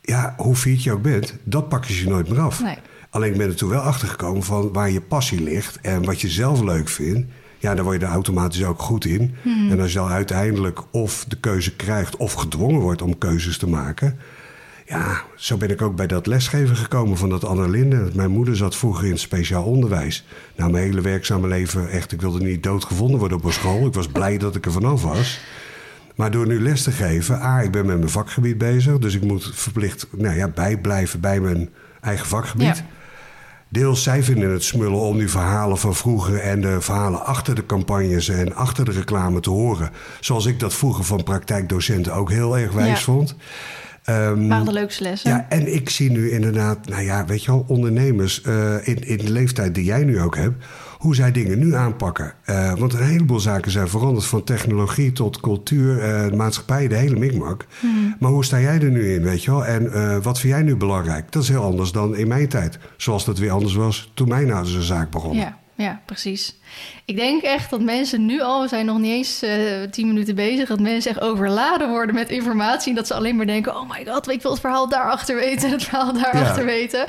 Ja, 0.02 0.34
hoe 0.38 0.56
fiet 0.56 0.84
je 0.84 0.92
ook 0.92 1.02
bent, 1.02 1.36
dat 1.44 1.70
pakken 1.70 1.94
ze 1.94 2.04
je 2.04 2.10
nooit 2.10 2.30
meer 2.30 2.40
af. 2.40 2.62
Nee. 2.64 2.78
Alleen 3.10 3.32
ik 3.32 3.38
ben 3.38 3.48
er 3.48 3.56
toen 3.56 3.70
wel 3.70 3.82
achter 3.82 4.08
gekomen 4.08 4.44
van 4.44 4.74
waar 4.74 4.92
je 4.92 5.02
passie 5.02 5.42
ligt 5.42 5.80
en 5.82 6.06
wat 6.06 6.22
je 6.22 6.30
zelf 6.30 6.62
leuk 6.62 6.90
vindt. 6.90 7.28
Ja, 7.68 7.76
daar 7.76 7.84
word 7.84 8.00
je 8.00 8.06
er 8.06 8.12
automatisch 8.12 8.64
ook 8.64 8.82
goed 8.82 9.06
in. 9.06 9.36
En 9.70 9.80
als 9.80 9.92
je 9.92 9.98
dan 9.98 10.10
uiteindelijk 10.10 10.80
of 10.92 11.26
de 11.28 11.36
keuze 11.36 11.76
krijgt 11.76 12.16
of 12.16 12.34
gedwongen 12.34 12.82
wordt 12.82 13.02
om 13.02 13.18
keuzes 13.18 13.58
te 13.58 13.68
maken. 13.68 14.20
Ja, 14.86 15.22
zo 15.36 15.58
ben 15.58 15.70
ik 15.70 15.82
ook 15.82 15.96
bij 15.96 16.08
dat 16.08 16.28
lesgeven 16.28 16.76
gekomen 16.76 17.18
van 17.18 17.30
dat 17.30 17.46
Annelinde. 17.46 18.10
Mijn 18.14 18.32
moeder 18.32 18.56
zat 18.56 18.76
vroeger 18.76 19.06
in 19.06 19.12
het 19.12 19.20
speciaal 19.20 19.64
onderwijs. 19.64 20.26
Nou, 20.56 20.72
mijn 20.72 20.84
hele 20.84 21.02
werkzame 21.02 21.48
leven 21.48 21.90
echt, 21.90 22.12
ik 22.12 22.22
wilde 22.22 22.40
niet 22.40 22.64
doodgevonden 22.64 23.20
worden 23.20 23.38
op 23.38 23.44
een 23.44 23.54
school. 23.54 23.88
Ik 23.88 23.94
was 23.94 24.08
blij 24.08 24.38
dat 24.38 24.56
ik 24.56 24.66
er 24.66 24.72
vanaf 24.72 25.04
was. 25.04 25.40
Maar 26.16 26.32
door 26.32 26.48
nu 26.48 26.62
les 26.62 26.84
te 26.84 26.92
geven, 26.92 27.42
A, 27.42 27.62
ik 27.62 27.72
ben 27.72 27.86
met 27.86 27.98
mijn 27.98 28.10
vakgebied 28.10 28.58
bezig. 28.58 28.98
Dus 28.98 29.16
ik 29.16 29.24
moet 29.24 29.52
verplicht 29.54 30.08
nou 30.12 30.36
ja, 30.36 30.48
bijblijven 30.48 31.20
bij 31.20 31.40
mijn 31.40 31.70
eigen 32.02 32.28
vakgebied. 32.28 32.78
Ja. 32.78 32.86
Deels 33.70 34.04
zij 34.04 34.24
vinden 34.24 34.52
het 34.52 34.64
smullen 34.64 35.00
om 35.00 35.18
die 35.18 35.30
verhalen 35.30 35.78
van 35.78 35.96
vroeger 35.96 36.40
en 36.40 36.62
de 36.62 36.82
verhalen 36.82 37.26
achter 37.26 37.56
de 37.56 37.66
campagnes 37.66 38.30
en 38.30 38.56
achter 38.56 38.86
de 38.86 38.92
reclame 38.92 39.40
te 39.40 39.50
horen. 39.50 39.90
Zoals 40.20 40.46
ik 40.46 40.60
dat 40.60 40.74
vroeger 40.74 41.04
van 41.04 41.24
praktijkdocenten 41.24 42.14
ook 42.14 42.30
heel 42.32 42.58
erg 42.58 42.72
wijs 42.72 42.90
Ja. 42.90 42.96
vond. 42.96 43.36
Ehm, 44.04 44.48
waren 44.48 44.66
de 44.66 44.72
leukste 44.74 45.04
lessen. 45.04 45.30
ja, 45.30 45.46
en 45.50 45.74
ik 45.74 45.90
zie 45.90 46.12
nu 46.12 46.32
inderdaad, 46.32 46.88
nou 46.90 47.04
ja, 47.04 47.26
weet 47.26 47.44
je 47.44 47.52
wel, 47.52 47.66
ondernemers 47.68 48.42
eh, 48.42 48.88
in, 48.88 49.08
in 49.08 49.18
de 49.18 49.32
leeftijd 49.32 49.76
die 49.76 49.84
jij 49.84 50.04
nu 50.04 50.22
ook 50.22 50.36
hebt, 50.36 50.66
hoe 50.98 51.16
zij 51.16 51.32
dingen 51.32 51.60
nu 51.60 51.76
aanpakken. 51.76 52.34
Eh, 52.44 52.74
want 52.74 52.94
een 52.94 53.04
heleboel 53.04 53.40
zaken 53.40 53.72
zijn 53.72 53.88
veranderd, 53.88 54.26
van 54.26 54.44
technologie 54.44 55.12
tot 55.12 55.40
cultuur, 55.40 56.00
eh, 56.00 56.32
maatschappij, 56.32 56.88
de 56.88 56.96
hele 56.96 57.20
mikmak. 57.20 57.66
Maar 58.20 58.32
hoe 58.32 58.46
sta 58.46 58.60
jij 58.60 58.82
er 58.82 58.92
nu 58.92 59.14
in, 59.14 59.24
weet 59.24 59.44
je 59.44 59.52
wel? 59.52 59.66
En 59.66 59.94
eh, 59.94 60.18
wat 60.18 60.40
vind 60.40 60.54
jij 60.54 60.64
nu 60.64 60.76
belangrijk? 60.76 61.32
Dat 61.32 61.44
is 61.44 61.50
heel 61.50 61.64
anders 61.64 61.92
dan 61.92 62.16
in 62.16 62.28
mijn 62.28 62.48
tijd. 62.48 62.80
Zoals 62.98 63.26
dat 63.26 63.38
weer 63.38 63.52
anders 63.52 63.74
was 63.74 64.12
toen 64.14 64.28
mijn 64.28 64.52
ouders 64.52 64.76
een 64.76 64.82
zaak 64.82 65.12
begonnen. 65.12 65.40
Ja, 65.40 65.58
ja, 65.78 66.02
precies. 66.06 66.56
Ik 67.06 67.16
denk 67.16 67.42
echt 67.42 67.70
dat 67.70 67.82
mensen 67.82 68.26
nu 68.26 68.42
al, 68.42 68.62
we 68.62 68.68
zijn 68.68 68.86
nog 68.86 68.98
niet 68.98 69.12
eens 69.12 69.42
eh, 69.42 69.52
tien 69.92 70.08
minuten 70.08 70.36
bezig, 70.36 70.68
dat 70.68 70.80
mensen 70.80 71.12
echt 71.12 71.20
overladen 71.22 71.90
worden 71.90 72.16
met 72.16 72.30
informatie. 72.30 72.90
En 72.90 72.96
dat 72.96 73.08
ze 73.08 73.14
alleen 73.14 73.36
maar 73.36 73.46
denken: 73.46 73.76
oh 73.76 73.90
my 73.90 74.06
god, 74.06 74.30
ik 74.30 74.42
wil 74.42 74.52
het 74.52 74.60
verhaal 74.60 74.90
daarachter 74.90 75.36
weten 75.36 75.68
en 75.68 75.72
het 75.78 75.84
verhaal 75.84 76.14
daarachter 76.14 76.60
Ja. 76.66 76.66
weten. 76.72 77.06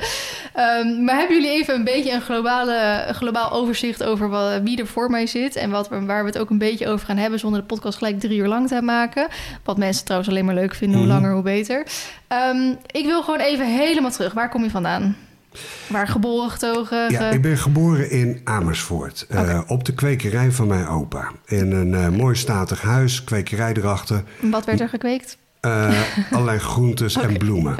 Ehm, 0.53 1.03
maar 1.03 1.15
hebben 1.17 1.35
jullie 1.35 1.51
even 1.51 1.75
een 1.75 1.83
beetje 1.83 2.11
een, 2.11 2.21
globale, 2.21 3.05
globaal 3.11 3.51
overzicht 3.51 4.03
over 4.03 4.29
wat, 4.29 4.61
wie 4.63 4.77
er 4.79 4.87
voor 4.87 5.09
mij 5.09 5.27
zit 5.27 5.55
en 5.55 5.69
wat, 5.69 5.87
waar 5.89 6.23
we 6.23 6.29
het 6.29 6.37
ook 6.39 6.49
een 6.49 6.57
beetje 6.57 6.87
over 6.87 7.05
gaan 7.05 7.17
hebben, 7.17 7.39
zonder 7.39 7.59
de 7.59 7.65
podcast 7.65 7.97
gelijk 7.97 8.19
drie 8.19 8.37
uur 8.39 8.47
lang 8.47 8.67
te 8.67 8.81
maken? 8.81 9.27
Wat 9.63 9.77
mensen 9.77 10.03
trouwens 10.05 10.29
alleen 10.31 10.45
maar 10.45 10.55
leuk 10.55 10.75
vinden, 10.75 10.97
hoe 10.97 11.05
Mhm. 11.07 11.15
langer, 11.15 11.33
hoe 11.33 11.43
beter. 11.43 11.85
Ehm, 12.27 12.73
ik 12.91 13.05
wil 13.05 13.23
gewoon 13.23 13.39
even 13.39 13.65
helemaal 13.65 14.11
terug. 14.11 14.33
Waar 14.33 14.49
kom 14.49 14.63
je 14.63 14.69
vandaan? 14.69 15.17
Waar 15.89 16.07
geboren, 16.07 16.49
getogen? 16.51 17.11
Ja, 17.11 17.29
ik 17.29 17.41
ben 17.41 17.57
geboren 17.57 18.09
in 18.11 18.41
Amersfoort. 18.43 19.25
eh, 19.29 19.61
op 19.67 19.85
de 19.85 19.93
kwekerij 19.93 20.51
van 20.51 20.67
mijn 20.67 20.87
opa. 20.87 21.31
In 21.45 21.71
een 21.71 21.93
eh, 21.93 22.09
mooi 22.09 22.35
statig 22.35 22.81
huis, 22.81 23.23
kwekerij 23.23 23.73
erachter. 23.73 24.23
Wat 24.41 24.65
werd 24.65 24.79
er 24.79 24.89
gekweekt? 24.89 25.37
Eh, 25.59 26.01
allerlei 26.31 26.59
groentes 26.59 27.15
en 27.15 27.37
bloemen. 27.43 27.75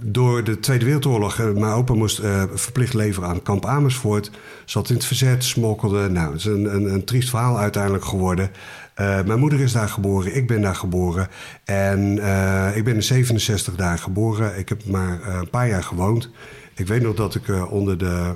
Door 0.00 0.44
de 0.44 0.60
Tweede 0.60 0.84
Wereldoorlog, 0.84 1.38
mijn 1.38 1.72
opa 1.72 1.94
moest 1.94 2.20
verplicht 2.54 2.94
leveren 2.94 3.28
aan 3.28 3.42
kamp 3.42 3.66
Amersfoort. 3.66 4.30
Zat 4.64 4.88
in 4.88 4.94
het 4.94 5.04
verzet, 5.04 5.44
smokkelde. 5.44 6.08
Nou, 6.08 6.26
het 6.30 6.38
is 6.38 6.44
een, 6.44 6.74
een, 6.74 6.92
een 6.92 7.04
triest 7.04 7.30
verhaal 7.30 7.58
uiteindelijk 7.58 8.04
geworden. 8.04 8.50
Eh, 8.94 9.22
mijn 9.24 9.38
moeder 9.38 9.60
is 9.60 9.72
daar 9.72 9.88
geboren, 9.88 10.36
ik 10.36 10.46
ben 10.46 10.60
daar 10.60 10.74
geboren. 10.74 11.28
En 11.64 12.18
eh, 12.18 12.76
ik 12.76 12.84
ben 12.84 12.94
in 12.94 13.02
67 13.02 13.74
daar 13.76 13.98
geboren. 13.98 14.58
Ik 14.58 14.68
heb 14.68 14.84
maar 14.84 15.20
eh, 15.22 15.34
een 15.34 15.50
paar 15.50 15.68
jaar 15.68 15.82
gewoond. 15.82 16.30
Ik 16.74 16.86
weet 16.86 17.02
nog 17.02 17.14
dat 17.14 17.34
ik 17.34 17.70
onder 17.70 17.98
de 17.98 18.34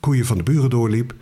koeien 0.00 0.26
van 0.26 0.36
de 0.36 0.42
buren 0.42 0.70
doorliep. 0.70 1.14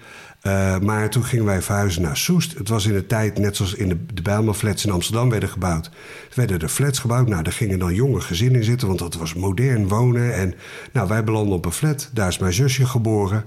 Maar 0.82 1.10
toen 1.10 1.24
gingen 1.24 1.44
wij 1.44 1.62
verhuizen 1.62 2.02
naar 2.02 2.16
Soest. 2.16 2.58
Het 2.58 2.68
was 2.68 2.86
in 2.86 2.92
de 2.92 3.06
tijd, 3.06 3.38
net 3.38 3.56
zoals 3.56 3.74
in 3.74 3.88
de, 3.88 4.22
de 4.22 4.74
in 4.82 4.90
Amsterdam 4.90 5.30
werden 5.30 5.48
gebouwd. 5.48 5.86
Er 5.86 5.92
werden 6.34 6.60
er 6.60 6.68
flats 6.68 6.98
gebouwd. 6.98 7.28
Nou, 7.28 7.42
daar 7.42 7.52
gingen 7.52 7.78
dan 7.78 7.94
jonge 7.94 8.20
gezinnen 8.20 8.60
in 8.60 8.64
zitten, 8.64 8.86
want 8.86 8.98
dat 8.98 9.14
was 9.14 9.34
modern 9.34 9.88
wonen. 9.88 10.34
En 10.34 10.54
nou, 10.92 11.08
wij 11.08 11.24
belanden 11.24 11.54
op 11.54 11.64
een 11.64 11.72
flat. 11.72 12.10
Daar 12.12 12.28
is 12.28 12.38
mijn 12.38 12.52
zusje 12.52 12.86
geboren. 12.86 13.44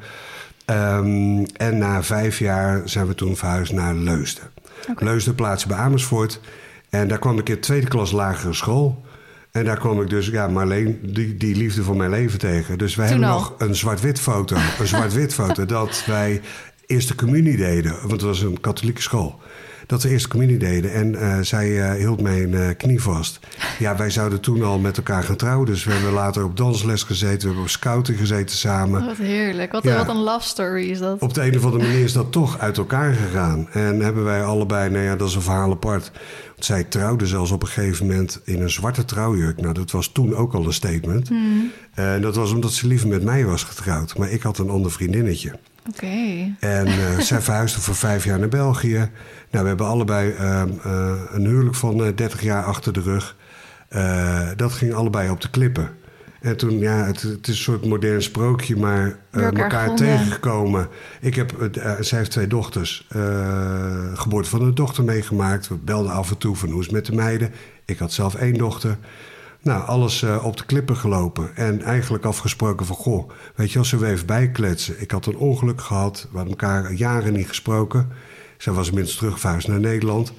Ehm, 0.65 1.44
en 1.53 1.77
na 1.77 2.03
vijf 2.03 2.39
jaar 2.39 2.82
zijn 2.86 3.08
we 3.08 3.15
toen 3.15 3.38
verhuisd 3.38 3.72
naar 3.72 3.96
Leusden. 3.96 4.44
Leusden 4.98 5.36
plaatsen 5.36 5.68
bij 5.70 5.77
Amersfoort. 5.77 6.39
En 6.89 7.08
daar 7.08 7.20
kwam 7.20 7.39
ik 7.39 7.50
in 7.50 7.60
tweede 7.60 7.88
klas 7.88 8.12
lagere 8.12 8.53
school. 8.53 9.03
En 9.51 9.65
daar 9.65 9.80
kwam 9.80 10.01
ik 10.01 10.10
dus, 10.10 10.27
ja, 10.27 10.48
Marleen, 10.48 11.00
die, 11.03 11.38
die 11.38 11.56
liefde 11.56 11.84
van 11.84 11.98
mijn 11.98 12.10
leven 12.10 12.39
tegen. 12.39 12.77
Dus 12.77 12.94
Toen 12.94 13.03
hebben 13.03 13.24
al? 13.24 13.39
nog 13.39 13.53
een 13.58 13.75
zwart-wit 13.75 14.20
foto. 14.20 14.56
Een 14.80 14.88
zwart-wit 14.88 15.34
foto 15.34 15.65
dat 15.77 16.03
wij 16.06 16.41
eerste 16.86 17.15
communie 17.15 17.58
deden. 17.58 17.91
Want 18.00 18.12
het 18.12 18.22
was 18.22 18.41
een 18.41 18.60
katholieke 18.60 19.01
school. 19.01 19.39
Dat 19.88 20.04
we 20.04 20.10
eerste 20.10 20.28
communie 20.30 20.58
deden. 20.58 20.94
En 20.94 21.16
eh, 21.16 21.38
zij 21.42 21.82
eh, 21.82 21.98
hield 21.98 22.22
mijn 22.22 22.54
eh, 22.54 22.68
knie 22.78 23.02
vast. 23.02 23.40
Ja, 23.80 23.98
wij 23.98 24.10
zouden 24.10 24.40
toen 24.40 24.64
al 24.64 24.80
met 24.80 24.98
elkaar 24.98 25.24
gaan 25.24 25.36
trouwen. 25.36 25.66
Dus 25.66 25.84
we 25.84 25.92
hebben 25.92 26.12
later 26.14 26.44
op 26.44 26.58
dansles 26.58 27.04
gezeten. 27.04 27.38
We 27.40 27.46
hebben 27.46 27.64
op 27.64 27.70
scouting 27.70 28.18
gezeten 28.18 28.56
samen. 28.58 29.06
Wat 29.06 29.18
heerlijk. 29.18 29.72
Wat, 29.72 29.84
Ja. 29.84 29.98
wat 29.98 30.08
een 30.10 30.22
love 30.24 30.48
story 30.48 30.90
is 30.90 31.00
dat. 31.00 31.20
Op 31.22 31.34
de 31.34 31.42
een 31.46 31.58
of 31.58 31.66
andere 31.66 31.84
manier 31.84 32.04
is 32.04 32.14
dat 32.14 32.32
toch 32.32 32.60
uit 32.60 32.78
elkaar 32.78 33.14
gegaan. 33.14 33.68
En 33.72 34.00
hebben 34.00 34.24
wij 34.24 34.44
allebei, 34.44 34.90
nou 34.90 35.04
ja, 35.04 35.16
dat 35.16 35.28
is 35.30 35.36
een 35.36 35.42
verhaal 35.42 35.72
apart. 35.72 36.12
Want 36.52 36.66
zij 36.66 36.84
trouwde 36.84 37.26
zelfs 37.28 37.52
op 37.52 37.62
een 37.62 37.68
gegeven 37.68 38.08
moment 38.08 38.42
in 38.44 38.62
een 38.62 38.70
zwarte 38.70 39.06
trouwjurk. 39.06 39.62
Nou, 39.62 39.74
dat 39.74 39.92
was 39.92 40.08
toen 40.12 40.36
ook 40.36 40.54
al 40.54 40.66
een 40.66 40.74
statement. 40.74 41.30
Eh, 41.94 42.14
En 42.14 42.22
dat 42.22 42.36
was 42.36 42.52
omdat 42.54 42.74
ze 42.74 42.88
liever 42.88 43.08
met 43.08 43.24
mij 43.24 43.46
was 43.46 43.64
getrouwd. 43.64 44.18
Maar 44.18 44.30
ik 44.30 44.42
had 44.42 44.58
een 44.58 44.70
ander 44.70 44.92
vriendinnetje. 44.92 45.52
Oké. 45.90 46.56
En 46.60 46.88
eh, 46.88 47.20
zij 47.30 47.42
verhuisde 47.42 47.82
voor 47.82 47.96
vijf 47.96 48.24
jaar 48.24 48.40
naar 48.40 48.48
België. 48.50 49.10
Nou, 49.52 49.64
we 49.64 49.68
hebben 49.68 49.88
allebei 49.88 50.32
ehm, 50.32 50.70
eh, 50.84 51.12
een 51.32 51.46
huwelijk 51.46 51.76
van 51.76 52.04
eh, 52.06 52.16
30 52.16 52.42
jaar 52.42 52.64
achter 52.64 52.94
de 52.94 53.02
rug. 53.02 53.36
Eh, 53.90 54.50
dat 54.56 54.72
ging 54.72 54.94
allebei 54.94 55.30
op 55.30 55.42
de 55.42 55.50
klippen. 55.50 55.90
En 56.42 56.58
toen, 56.58 56.78
ja, 56.80 57.06
het, 57.06 57.22
het 57.22 57.48
is 57.48 57.58
een 57.58 57.64
soort 57.64 57.86
modern 57.86 58.22
sprookje, 58.24 58.76
maar 58.76 59.16
eh, 59.32 59.44
elkaar 59.44 59.96
tegengekomen. 59.96 60.88
Ik 61.22 61.36
heb, 61.36 61.62
eh, 61.62 61.92
zij 62.00 62.18
heeft 62.18 62.32
twee 62.32 62.48
dochters. 62.48 63.06
eh 63.10 64.12
geboorte 64.14 64.50
van 64.50 64.62
een 64.62 64.76
dochter 64.76 65.04
meegemaakt. 65.04 65.68
We 65.68 65.76
belden 65.76 66.12
af 66.12 66.30
en 66.30 66.38
toe 66.38 66.56
van 66.56 66.70
hoe 66.70 66.80
is 66.80 66.86
het 66.86 66.96
met 66.96 67.06
de 67.06 67.16
meiden. 67.16 67.52
Ik 67.86 67.98
had 67.98 68.12
zelf 68.14 68.36
één 68.36 68.54
dochter. 68.54 68.98
Nou, 69.63 69.86
alles 69.86 70.24
eh, 70.24 70.46
op 70.46 70.58
de 70.58 70.65
klippen 70.65 70.98
gelopen. 70.98 71.56
En 71.56 71.82
eigenlijk 71.82 72.25
afgesproken 72.25 72.86
van, 72.86 72.96
goh, 72.96 73.30
weet 73.56 73.68
je 73.68 73.74
wel, 73.74 73.86
zullen 73.86 74.06
we 74.06 74.12
even 74.12 74.25
bijkletsen. 74.25 75.01
Ik 75.01 75.12
had 75.12 75.25
een 75.25 75.38
ongeluk 75.38 75.82
gehad. 75.82 76.27
We 76.32 76.38
hadden 76.38 76.58
elkaar 76.58 76.94
jaren 76.94 77.34
niet 77.34 77.48
gesproken. 77.48 78.10
Zij 78.58 78.74
was 78.74 78.88
inmiddels 78.88 79.15
terugverhuisd 79.15 79.68
naar 79.68 79.80
Nederland. 79.80 80.34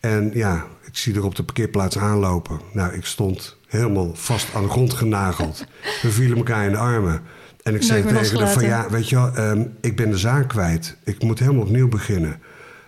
En 0.00 0.30
ja, 0.34 0.66
ik 0.84 0.96
zie 0.96 1.14
er 1.14 1.24
op 1.24 1.34
de 1.34 1.42
parkeerplaats 1.42 1.98
aanlopen. 1.98 2.60
Nou, 2.72 2.94
ik 2.94 3.04
stond 3.04 3.56
helemaal 3.66 4.14
vast 4.14 4.54
aan 4.54 4.62
de 4.62 4.68
grond 4.68 4.92
genageld. 4.92 5.64
We 6.02 6.10
vielen 6.10 6.36
elkaar 6.36 6.64
in 6.64 6.72
de 6.72 6.78
armen. 6.78 7.20
En 7.62 7.74
ik 7.74 7.82
zei 7.82 8.02
tegen 8.02 8.38
haar 8.38 8.48
van, 8.48 8.64
ja, 8.64 8.90
weet 8.90 9.08
je 9.08 9.16
wel, 9.16 9.34
ehm, 9.34 9.64
ik 9.80 9.96
ben 9.96 10.10
de 10.10 10.18
zaak 10.18 10.48
kwijt. 10.48 10.96
Ik 11.04 11.22
moet 11.22 11.38
helemaal 11.38 11.62
opnieuw 11.62 11.88
beginnen. 11.88 12.40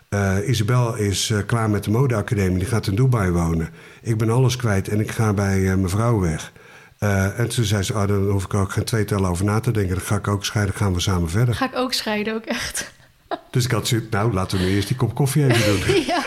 Eh, 0.08 0.36
Isabel 0.46 0.96
is 0.96 1.30
eh, 1.30 1.38
klaar 1.46 1.70
met 1.70 1.84
de 1.84 1.90
modeacademie. 1.90 2.58
Die 2.58 2.68
gaat 2.68 2.86
in 2.86 2.94
Dubai 2.94 3.30
wonen. 3.30 3.68
Ik 4.02 4.18
ben 4.18 4.30
alles 4.30 4.56
kwijt 4.56 4.88
en 4.88 5.00
ik 5.00 5.10
ga 5.10 5.32
bij 5.32 5.56
eh, 5.58 5.74
mijn 5.74 5.88
vrouw 5.88 6.20
weg. 6.20 6.52
Eh, 6.98 7.38
en 7.38 7.48
toen 7.48 7.64
zei 7.64 7.82
ze, 7.82 7.92
oh, 7.94 8.06
dan 8.06 8.28
hoef 8.28 8.44
ik 8.44 8.52
er 8.52 8.58
ook 8.60 8.72
geen 8.72 8.84
tweetal 8.84 9.26
over 9.26 9.44
na 9.44 9.60
te 9.60 9.70
denken. 9.70 9.94
Dan 9.94 10.04
ga 10.04 10.16
ik 10.16 10.28
ook 10.28 10.44
scheiden, 10.44 10.74
gaan 10.74 10.92
we 10.94 11.00
samen 11.00 11.30
verder. 11.30 11.54
Ga 11.54 11.64
ik 11.64 11.76
ook 11.76 11.92
scheiden, 11.92 12.34
ook 12.34 12.44
echt. 12.44 12.90
Dus 13.50 13.64
ik 13.64 13.70
had 13.70 13.86
zoiets, 13.88 14.06
nou, 14.10 14.32
laten 14.32 14.58
we 14.58 14.64
nu 14.64 14.70
eerst 14.74 14.88
die 14.88 14.96
kop 14.96 15.14
koffie 15.14 15.44
even 15.46 15.86
doen. 15.86 16.02
ja. 16.06 16.24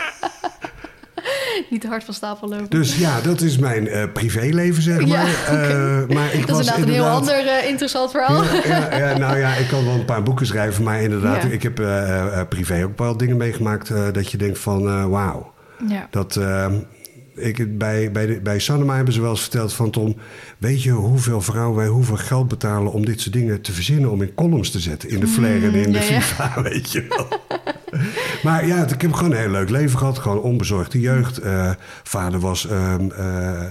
Niet 1.70 1.82
te 1.82 1.88
hard 1.88 2.04
van 2.04 2.14
stapel 2.14 2.50
lopen. 2.50 2.70
Dus 2.70 2.98
ja, 2.98 3.22
dat 3.22 3.42
is 3.42 3.58
mijn 3.58 3.88
eh, 3.88 4.04
privéleven, 4.14 4.84
zeg 4.84 5.00
Ja, 5.00 5.08
maar. 5.08 5.28
Eh, 5.46 6.16
maar 6.16 6.34
ik 6.34 6.48
dat 6.48 6.60
is 6.60 6.66
inderdaad 6.66 6.78
een 6.88 6.94
heel 6.94 7.08
ander 7.08 7.66
interessant 7.68 8.12
verhaal. 8.12 8.44
Ja, 8.44 8.62
ja, 8.64 8.98
ja, 8.98 9.18
nou 9.18 9.38
ja, 9.38 9.54
ik 9.56 9.68
kan 9.68 9.86
wel 9.86 9.94
een 9.94 10.06
paar 10.06 10.24
boeken 10.24 10.46
schrijven, 10.46 10.84
maar 10.84 11.02
inderdaad, 11.02 11.44
Ja. 11.44 11.50
ik 11.50 11.64
heb 11.64 11.76
privé 12.50 12.82
ook 12.84 12.88
bepaalde 12.96 13.18
dingen 13.18 13.38
meegemaakt 13.38 13.92
dat 14.14 14.32
je 14.32 14.38
denkt 14.38 14.60
van, 14.60 15.10
wauw. 15.10 15.54
Ja. 15.88 16.08
Dat, 16.10 16.36
eh, 16.36 16.68
ik, 17.36 17.78
bij, 17.78 18.12
bij, 18.12 18.26
de, 18.26 18.40
bij 18.42 18.60
Sanoma 18.60 18.96
hebben 18.96 19.14
ze 19.14 19.22
wel 19.22 19.30
eens 19.30 19.42
verteld 19.42 19.74
van 19.74 19.90
Tom... 19.90 20.16
weet 20.58 20.84
je 20.84 20.92
hoeveel 20.92 21.42
vrouwen 21.42 21.76
wij 21.78 21.88
hoeveel 21.88 22.16
geld 22.18 22.48
betalen 22.48 22.92
om 22.92 23.06
dit 23.06 23.22
soort 23.22 23.34
dingen 23.34 23.62
te 23.62 23.72
verzinnen... 23.72 24.12
om 24.12 24.22
in 24.22 24.34
columns 24.34 24.70
te 24.72 24.80
zetten 24.80 25.10
in 25.10 25.20
de 25.20 25.28
Flair 25.28 25.64
en 25.64 25.74
in 25.74 25.92
de 25.92 25.98
Mm. 26.12 26.22
FIFA, 26.22 26.62
weet 26.70 26.92
je 26.92 27.06
wel. 27.10 27.28
maar 28.44 28.68
ja, 28.68 28.88
ik 28.88 29.02
heb 29.02 29.14
gewoon 29.14 29.32
een 29.32 29.38
heel 29.38 29.50
leuk 29.50 29.70
leven 29.70 29.98
gehad. 30.00 30.18
Gewoon 30.18 30.42
onbezorgde 30.42 31.00
jeugd. 31.00 31.38
Eh, 31.38 31.72
vader 32.04 32.40
was 32.40 32.68
ehm, 32.68 33.10
eh, 33.12 33.64
eh, 33.64 33.70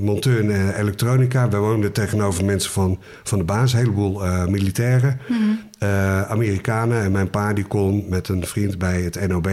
monteur 0.00 0.38
in 0.40 0.50
eh, 0.50 0.78
elektronica. 0.78 1.48
Wij 1.48 1.60
woonden 1.60 1.92
tegenover 1.92 2.44
mensen 2.44 2.70
van, 2.70 2.98
van 3.22 3.38
de 3.38 3.44
baas. 3.44 3.72
Een 3.72 3.78
heleboel 3.78 4.20
militairen. 4.48 5.18
eh, 5.78 6.22
Amerikanen. 6.22 7.02
En 7.02 7.12
mijn 7.12 7.30
pa 7.30 7.52
die 7.52 7.64
kon 7.64 8.04
met 8.08 8.28
een 8.28 8.46
vriend 8.46 8.78
bij 8.78 9.00
het 9.02 9.28
NOB... 9.28 9.48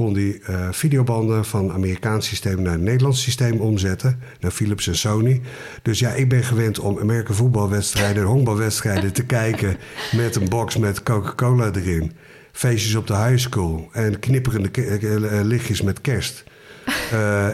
kon 0.00 0.12
die 0.12 0.40
eh, 0.42 0.68
videobanden 0.70 1.44
van 1.44 1.72
Amerikaans 1.72 2.26
systeem 2.26 2.62
naar 2.62 2.72
het 2.72 2.80
Nederlands 2.80 3.22
systeem 3.22 3.60
omzetten. 3.60 4.20
Naar 4.40 4.50
Philips 4.50 4.86
en 4.86 4.96
Sony. 4.96 5.40
Dus 5.82 5.98
ja, 5.98 6.10
ik 6.10 6.28
ben 6.28 6.42
gewend 6.42 6.78
om 6.78 6.98
Amerika 6.98 7.32
voetbalwedstrijden... 7.32 8.22
en 8.22 8.28
honkbalwedstrijden 8.28 9.12
te 9.12 9.24
kijken... 9.24 9.76
met 10.16 10.36
een 10.36 10.48
box 10.48 10.76
met 10.76 11.02
Coca-Cola 11.02 11.70
erin. 11.74 12.12
Feestjes 12.52 12.94
op 12.94 13.06
de 13.06 13.16
high 13.16 13.38
school. 13.38 13.88
En 13.92 14.18
knipperende 14.18 14.70
eh, 14.70 15.38
eh, 15.38 15.46
lichtjes 15.46 15.82
met 15.82 16.00
kerst. 16.00 16.44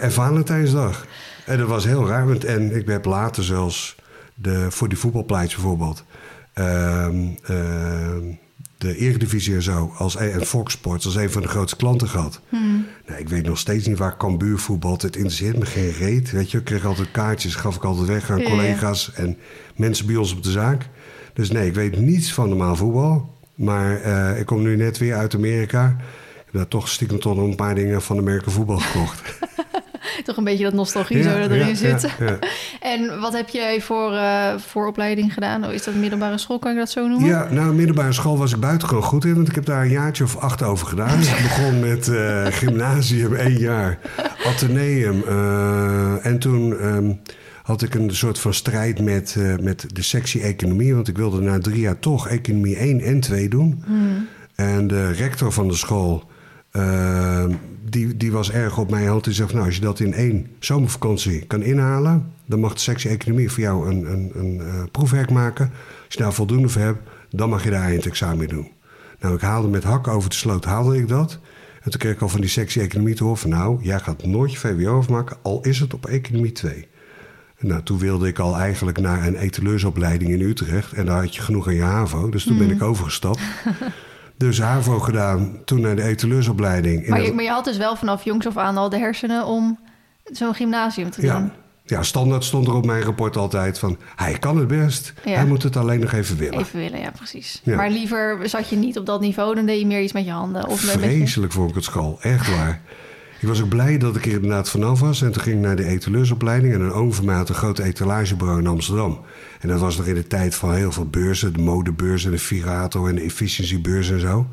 En 0.00 0.12
Valentijnsdag. 0.12 1.06
En 1.46 1.58
dat 1.58 1.68
was 1.68 1.84
heel 1.84 2.06
raar. 2.08 2.26
want- 2.26 2.44
En 2.44 2.76
ik 2.76 2.86
heb 2.86 3.04
later 3.04 3.44
zelfs 3.44 3.96
de, 4.34 4.66
voor 4.70 4.88
die 4.88 4.98
voetbalplaatjes 4.98 5.54
bijvoorbeeld... 5.54 6.04
ehm, 6.52 7.26
ehm, 7.42 8.24
de 8.78 8.96
Eredivisie 8.96 9.54
en 9.54 9.62
zo, 9.62 9.92
als, 9.96 10.16
en 10.16 10.46
Fox 10.46 10.72
Sports 10.72 11.04
als 11.04 11.14
een 11.14 11.30
van 11.30 11.42
de 11.42 11.48
grootste 11.48 11.76
klanten 11.76 12.08
gehad. 12.08 12.40
Nou, 13.06 13.20
ik 13.20 13.28
weet 13.28 13.46
nog 13.46 13.58
steeds 13.58 13.86
niet 13.86 13.98
waar 13.98 14.16
Cambuur 14.16 14.58
voetbalt. 14.58 15.02
Het 15.02 15.16
interesseert 15.16 15.58
me 15.58 15.66
geen 15.66 15.92
reet. 15.92 16.30
Weet 16.30 16.50
je, 16.50 16.58
ik 16.58 16.64
kreeg 16.64 16.84
altijd 16.84 17.10
kaartjes, 17.10 17.54
gaf 17.54 17.76
ik 17.76 17.84
altijd 17.84 18.06
weg 18.08 18.30
aan 18.30 18.38
Ja, 18.38 18.44
ja. 18.44 18.50
collega's 18.50 19.12
en 19.14 19.36
mensen 19.76 20.06
bij 20.06 20.16
ons 20.16 20.32
op 20.32 20.42
de 20.42 20.50
zaak. 20.50 20.88
Dus 21.32 21.50
nee, 21.50 21.66
ik 21.66 21.74
weet 21.74 21.98
niets 21.98 22.32
van 22.32 22.48
normaal 22.48 22.76
voetbal. 22.76 23.34
Maar 23.54 24.00
eh, 24.00 24.40
ik 24.40 24.46
kom 24.46 24.62
nu 24.62 24.76
net 24.76 24.98
weer 24.98 25.14
uit 25.14 25.34
Amerika. 25.34 25.86
Ik 26.36 26.44
heb 26.44 26.54
daar 26.54 26.68
toch 26.68 26.88
stiekem 26.88 27.20
toch 27.20 27.36
een 27.36 27.54
paar 27.54 27.74
dingen 27.74 28.02
van 28.02 28.18
Amerika 28.18 28.50
voetbal 28.50 28.78
gekocht. 28.78 29.22
Toch 30.24 30.36
een 30.36 30.44
beetje 30.44 30.64
dat 30.64 30.72
nostalgie 30.72 31.22
zo 31.22 31.38
dat 31.38 31.50
erin 31.50 31.66
ja, 31.68 31.74
zit. 31.74 32.10
ja. 32.18 32.38
En 32.80 33.20
wat 33.20 33.32
heb 33.32 33.48
jij 33.48 33.80
voor, 33.80 34.12
eh, 34.12 34.54
voor 34.56 34.86
opleiding 34.86 35.32
gedaan? 35.34 35.64
Oh, 35.66 35.72
Is 35.72 35.84
dat 35.84 35.94
middelbare 35.94 36.38
school, 36.38 36.58
kan 36.58 36.70
ik 36.72 36.78
dat 36.78 36.90
zo 36.90 37.08
noemen? 37.08 37.28
Ja, 37.28 37.48
nou, 37.50 37.74
middelbare 37.74 38.12
school 38.12 38.38
was 38.38 38.52
ik 38.52 38.60
buitengewoon 38.60 39.02
goed 39.02 39.24
in. 39.24 39.34
Want 39.34 39.48
ik 39.48 39.54
heb 39.54 39.64
daar 39.64 39.82
een 39.82 39.90
jaartje 39.90 40.24
of 40.24 40.36
acht 40.36 40.62
over 40.62 40.86
gedaan. 40.86 41.18
Dus 41.18 41.28
ik 41.28 41.42
begon 41.42 41.80
met 41.80 42.08
eh, 42.08 42.46
gymnasium, 42.60 43.34
één 43.34 43.58
jaar. 43.58 43.98
Atheneum. 44.46 45.22
eh, 45.26 46.26
en 46.26 46.38
toen 46.38 46.78
ehm, 46.78 47.12
had 47.62 47.82
ik 47.82 47.94
een 47.94 48.14
soort 48.16 48.38
van 48.38 48.54
strijd 48.54 49.00
met, 49.00 49.36
met 49.60 49.84
de 49.92 50.02
sectie 50.02 50.40
economie. 50.42 50.94
Want 50.94 51.08
ik 51.08 51.16
wilde 51.16 51.40
na 51.40 51.58
drie 51.58 51.80
jaar 51.80 51.98
toch 51.98 52.28
economie 52.28 52.76
1 52.76 53.00
en 53.00 53.20
2 53.20 53.48
doen. 53.48 53.84
En 54.54 54.86
de 54.86 55.10
rector 55.10 55.52
van 55.52 55.68
de 55.68 55.74
school... 55.74 56.24
eh, 56.70 57.44
die, 57.90 58.16
die 58.16 58.32
was 58.32 58.50
erg 58.50 58.78
op 58.78 58.90
mijn 58.90 59.06
hand. 59.06 59.24
Die 59.24 59.32
zegt, 59.32 59.52
nou, 59.52 59.66
als 59.66 59.74
je 59.74 59.80
dat 59.80 60.00
in 60.00 60.14
één 60.14 60.46
zomervakantie 60.58 61.46
kan 61.46 61.62
inhalen... 61.62 62.32
dan 62.46 62.60
mag 62.60 62.74
de 62.74 62.80
sectie 62.80 63.10
economie 63.10 63.50
voor 63.50 63.62
jou 63.62 63.88
een, 63.88 64.10
een, 64.12 64.30
een 64.34 64.60
eh, 64.60 64.82
proefwerk 64.92 65.30
maken. 65.30 65.70
Als 66.04 66.14
je 66.14 66.18
daar 66.18 66.32
voldoende 66.32 66.68
voor 66.68 66.82
hebt, 66.82 67.00
dan 67.30 67.48
mag 67.48 67.64
je 67.64 67.70
daar 67.70 67.82
eindexamen 67.82 68.38
mee 68.38 68.46
doen. 68.46 68.70
Nou, 69.20 69.34
ik 69.34 69.40
haalde 69.40 69.68
met 69.68 69.84
hakken 69.84 70.12
over 70.12 70.30
de 70.30 70.36
sloot, 70.36 70.64
haalde 70.64 70.98
ik 70.98 71.08
dat. 71.08 71.38
En 71.82 71.90
toen 71.90 72.00
kreeg 72.00 72.14
ik 72.14 72.22
al 72.22 72.28
van 72.28 72.40
die 72.40 72.50
sectie 72.50 72.82
economie 72.82 73.14
te 73.14 73.24
horen 73.24 73.38
van... 73.38 73.50
nou, 73.50 73.82
jij 73.82 74.00
gaat 74.00 74.24
nooit 74.24 74.52
je 74.52 74.58
VWO 74.58 74.98
afmaken, 74.98 75.36
al 75.42 75.60
is 75.62 75.80
het 75.80 75.94
op 75.94 76.06
economie 76.06 76.52
2. 76.52 76.88
En 77.56 77.66
nou, 77.66 77.82
toen 77.82 77.98
wilde 77.98 78.28
ik 78.28 78.38
al 78.38 78.56
eigenlijk 78.56 79.00
naar 79.00 79.26
een 79.26 79.36
etaleursopleiding 79.36 80.30
in 80.30 80.40
Utrecht. 80.40 80.92
En 80.92 81.06
daar 81.06 81.20
had 81.20 81.34
je 81.34 81.42
genoeg 81.42 81.66
aan 81.66 81.74
je 81.74 81.82
HAVO. 81.82 82.28
Dus 82.28 82.44
toen 82.44 82.58
ben 82.58 82.70
ik 82.70 82.82
overgestapt. 82.82 83.40
dus 84.36 84.60
HAVO 84.60 84.98
gedaan, 84.98 85.58
toen 85.64 85.80
naar 85.80 85.96
de 85.96 86.02
etaleursopleiding. 86.02 87.04
In 87.04 87.10
Maar, 87.10 87.22
je, 87.22 87.32
maar 87.32 87.44
je 87.44 87.50
had 87.50 87.64
dus 87.64 87.76
wel 87.76 87.96
vanaf 87.96 88.24
jongs 88.24 88.46
af 88.46 88.56
aan 88.56 88.76
al 88.76 88.88
de 88.88 88.98
hersenen 88.98 89.46
om 89.46 89.78
zo'n 90.24 90.54
gymnasium 90.54 91.10
te 91.10 91.20
doen. 91.20 91.30
ja, 91.30 91.50
ja, 91.84 92.02
standaard 92.02 92.44
stond 92.44 92.66
er 92.66 92.74
op 92.74 92.86
mijn 92.86 93.02
rapport 93.02 93.36
altijd 93.36 93.78
van... 93.78 93.98
hij 94.16 94.32
kan 94.38 94.56
het 94.56 94.66
best, 94.68 95.12
Ja. 95.24 95.32
hij 95.32 95.46
moet 95.46 95.62
het 95.62 95.76
alleen 95.76 96.00
nog 96.00 96.12
even 96.12 96.36
willen. 96.36 96.58
Even 96.58 96.78
willen, 96.78 97.00
ja, 97.00 97.10
precies. 97.10 97.60
Ja. 97.64 97.76
Maar 97.76 97.90
liever 97.90 98.48
zat 98.48 98.68
je 98.68 98.76
niet 98.76 98.98
op 98.98 99.06
dat 99.06 99.20
niveau, 99.20 99.54
dan 99.54 99.66
deed 99.66 99.80
je 99.80 99.86
meer 99.86 100.02
iets 100.02 100.12
met 100.12 100.24
je 100.24 100.30
handen. 100.30 100.66
Of 100.66 100.86
met, 100.86 100.94
met 100.94 101.04
je... 101.04 101.16
Vreselijk 101.16 101.52
vond 101.52 101.68
ik 101.68 101.74
het 101.74 101.84
school, 101.84 102.18
echt 102.20 102.56
waar. 102.56 102.80
Ik 103.46 103.52
was 103.52 103.62
ook 103.62 103.68
blij 103.68 103.98
dat 103.98 104.16
ik 104.16 104.26
er 104.26 104.32
inderdaad 104.32 104.70
vanaf 104.70 105.00
was. 105.00 105.22
En 105.22 105.32
toen 105.32 105.42
ging 105.42 105.56
ik 105.56 105.62
naar 105.62 105.76
de 105.76 105.84
etaleursopleiding. 105.84 106.74
En 106.74 106.80
een 106.80 106.92
oom 106.92 107.12
van 107.12 107.24
mij 107.24 107.34
had 107.34 107.48
een 107.48 107.54
groot 107.54 107.78
etalagebureau 107.78 108.58
in 108.60 108.66
Amsterdam. 108.66 109.20
En 109.60 109.68
dat 109.68 109.80
was 109.80 109.96
nog 109.96 110.06
in 110.06 110.14
de 110.14 110.26
tijd 110.26 110.54
van 110.54 110.74
heel 110.74 110.92
veel 110.92 111.06
beurzen. 111.06 111.52
De 111.52 111.58
modebeurs 111.58 112.24
en 112.24 112.30
de 112.30 112.38
Virato 112.38 113.06
en 113.06 113.14
de 113.14 113.20
efficiëntiebeurs 113.20 114.10
en 114.10 114.20
zo. 114.20 114.46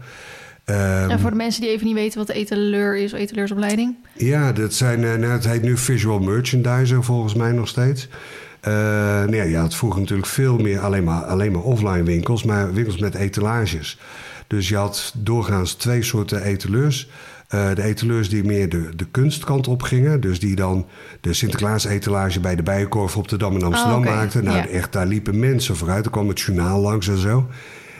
Ehm, 0.65 1.09
En 1.09 1.19
voor 1.19 1.29
de 1.29 1.35
mensen 1.35 1.61
die 1.61 1.69
even 1.69 1.85
niet 1.85 1.95
weten 1.95 2.19
wat 2.19 2.29
etaleur 2.29 2.97
is, 2.97 3.13
of 3.13 3.19
etaleursopleiding. 3.19 3.95
Ja, 4.15 4.51
dat 4.51 4.73
zijn, 4.73 5.03
eh, 5.03 5.13
nou, 5.13 5.31
het 5.31 5.47
heet 5.47 5.61
nu 5.61 5.77
visual 5.77 6.19
merchandiser 6.19 7.03
volgens 7.03 7.33
mij 7.33 7.51
nog 7.51 7.67
steeds. 7.67 8.07
Nou 8.61 9.35
ja, 9.35 9.43
je 9.43 9.57
had 9.57 9.75
vroeger 9.75 9.99
natuurlijk 9.99 10.27
veel 10.27 10.57
meer 10.57 10.79
alleen 10.79 11.03
maar, 11.03 11.23
alleen 11.23 11.51
maar 11.51 11.61
offline 11.61 12.03
winkels, 12.03 12.43
maar 12.43 12.73
winkels 12.73 12.97
met 12.97 13.15
etalages. 13.15 13.99
Dus 14.47 14.69
je 14.69 14.75
had 14.75 15.13
doorgaans 15.17 15.73
twee 15.73 16.03
soorten 16.03 16.43
etaleurs. 16.43 17.09
Eh, 17.53 17.75
de 17.75 17.83
etaleurs 17.83 18.29
die 18.29 18.43
meer 18.43 18.69
de, 18.69 18.89
de 18.95 19.05
kunstkant 19.11 19.67
op 19.67 19.81
gingen. 19.81 20.21
Dus 20.21 20.39
die 20.39 20.55
dan 20.55 20.85
de 21.21 21.33
Sinterklaas-etalage 21.33 22.39
bij 22.39 22.55
de 22.55 22.63
Bijenkorf 22.63 23.17
op 23.17 23.27
de 23.27 23.37
Dam 23.37 23.55
in 23.55 23.63
Amsterdam 23.63 23.99
Oh, 23.99 24.05
maakten. 24.05 24.43
Nou, 24.43 24.57
Ja. 24.57 24.67
echt, 24.67 24.91
daar 24.93 25.05
liepen 25.07 25.39
mensen 25.39 25.75
vooruit. 25.75 26.05
Er 26.05 26.11
kwam 26.11 26.27
het 26.27 26.39
journaal 26.39 26.79
langs 26.81 27.07
en 27.07 27.17
zo. 27.17 27.47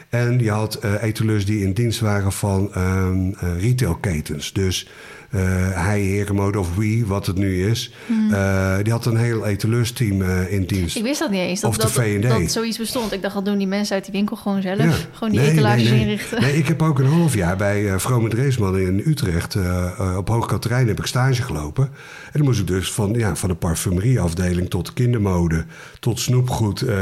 En 0.10 0.40
je 0.40 0.52
had 0.52 0.76
eh 0.76 1.04
etaleurs 1.04 1.46
die 1.46 1.64
in 1.64 1.74
dienst 1.74 2.00
waren 2.00 2.32
van 2.32 2.74
ehm 2.74 3.30
eh, 3.40 3.62
retailketens. 3.62 4.54
Dus 4.54 4.90
hij, 5.74 6.02
Herenmode 6.02 6.60
of 6.60 6.76
Wie, 6.76 7.06
wat 7.06 7.26
het 7.26 7.36
nu 7.36 7.70
is. 7.70 7.92
eh, 8.32 8.78
die 8.84 8.92
had 8.92 9.06
een 9.06 9.18
heel 9.18 9.46
etaleursteam 9.46 10.22
eh, 10.22 10.52
in 10.52 10.66
dienst. 10.66 10.94
Hmm. 10.94 11.02
Ik 11.02 11.08
wist 11.08 11.20
dat 11.20 11.30
niet 11.32 11.40
eens, 11.40 11.60
dat, 11.62 11.70
Of 11.70 11.76
de 11.76 11.82
dat, 11.82 11.92
V&D. 11.92 12.22
dat 12.42 12.52
zoiets 12.52 12.78
bestond. 12.78 13.12
Ik 13.12 13.22
dacht, 13.22 13.34
dat 13.34 13.46
doen 13.46 13.58
die 13.58 13.68
mensen 13.68 13.96
uit 13.96 14.04
die 14.04 14.14
winkel 14.14 14.36
gewoon 14.36 14.62
zelf. 14.62 14.78
Ja. 14.78 14.92
Gewoon 15.14 15.30
die 15.34 15.40
Nee, 15.42 15.52
etalages 15.52 15.84
nee, 15.84 15.92
nee. 15.92 16.02
inrichten. 16.02 16.42
Nee, 16.42 16.58
ik 16.58 16.68
heb 16.68 16.82
ook 16.82 17.00
een 17.00 17.06
half 17.06 17.34
jaar 17.36 17.58
bij 17.58 18.00
Vrome 18.00 18.30
Dreesman 18.30 18.78
in 18.80 19.02
Utrecht... 19.06 19.56
eh, 19.56 19.86
eh, 20.00 20.18
op 20.18 20.28
Hoog 20.28 20.46
Katerijn 20.46 20.88
heb 20.88 21.00
ik 21.00 21.06
stage 21.06 21.42
gelopen. 21.42 21.84
En 21.84 22.32
dan 22.34 22.44
moest 22.44 22.60
ik 22.60 22.68
dus 22.68 22.92
van, 22.92 23.14
ja, 23.14 23.36
van 23.36 23.50
de 23.50 23.56
parfumerieafdeling 23.56 24.70
tot 24.70 24.94
kindermode... 24.94 25.66
tot 26.00 26.20
snoepgoed, 26.20 26.82
eh, 26.82 26.96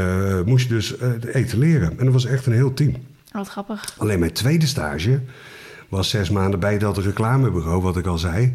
moest 0.44 0.68
je 0.68 0.74
dus 0.74 0.96
eh, 0.98 1.08
etaleren. 1.32 1.90
En 1.98 2.04
dat 2.04 2.12
was 2.14 2.24
echt 2.26 2.46
een 2.46 2.52
heel 2.52 2.74
team. 2.74 2.94
Wat 3.32 3.48
grappig. 3.48 3.94
Alleen 3.98 4.18
mijn 4.18 4.32
tweede 4.32 4.66
stage 4.66 5.20
was 5.92 6.08
zes 6.08 6.30
maanden 6.30 6.60
bij 6.60 6.78
dat 6.78 6.98
reclamebureau, 6.98 7.82
wat 7.82 7.96
ik 7.96 8.06
al 8.06 8.18
zei. 8.18 8.54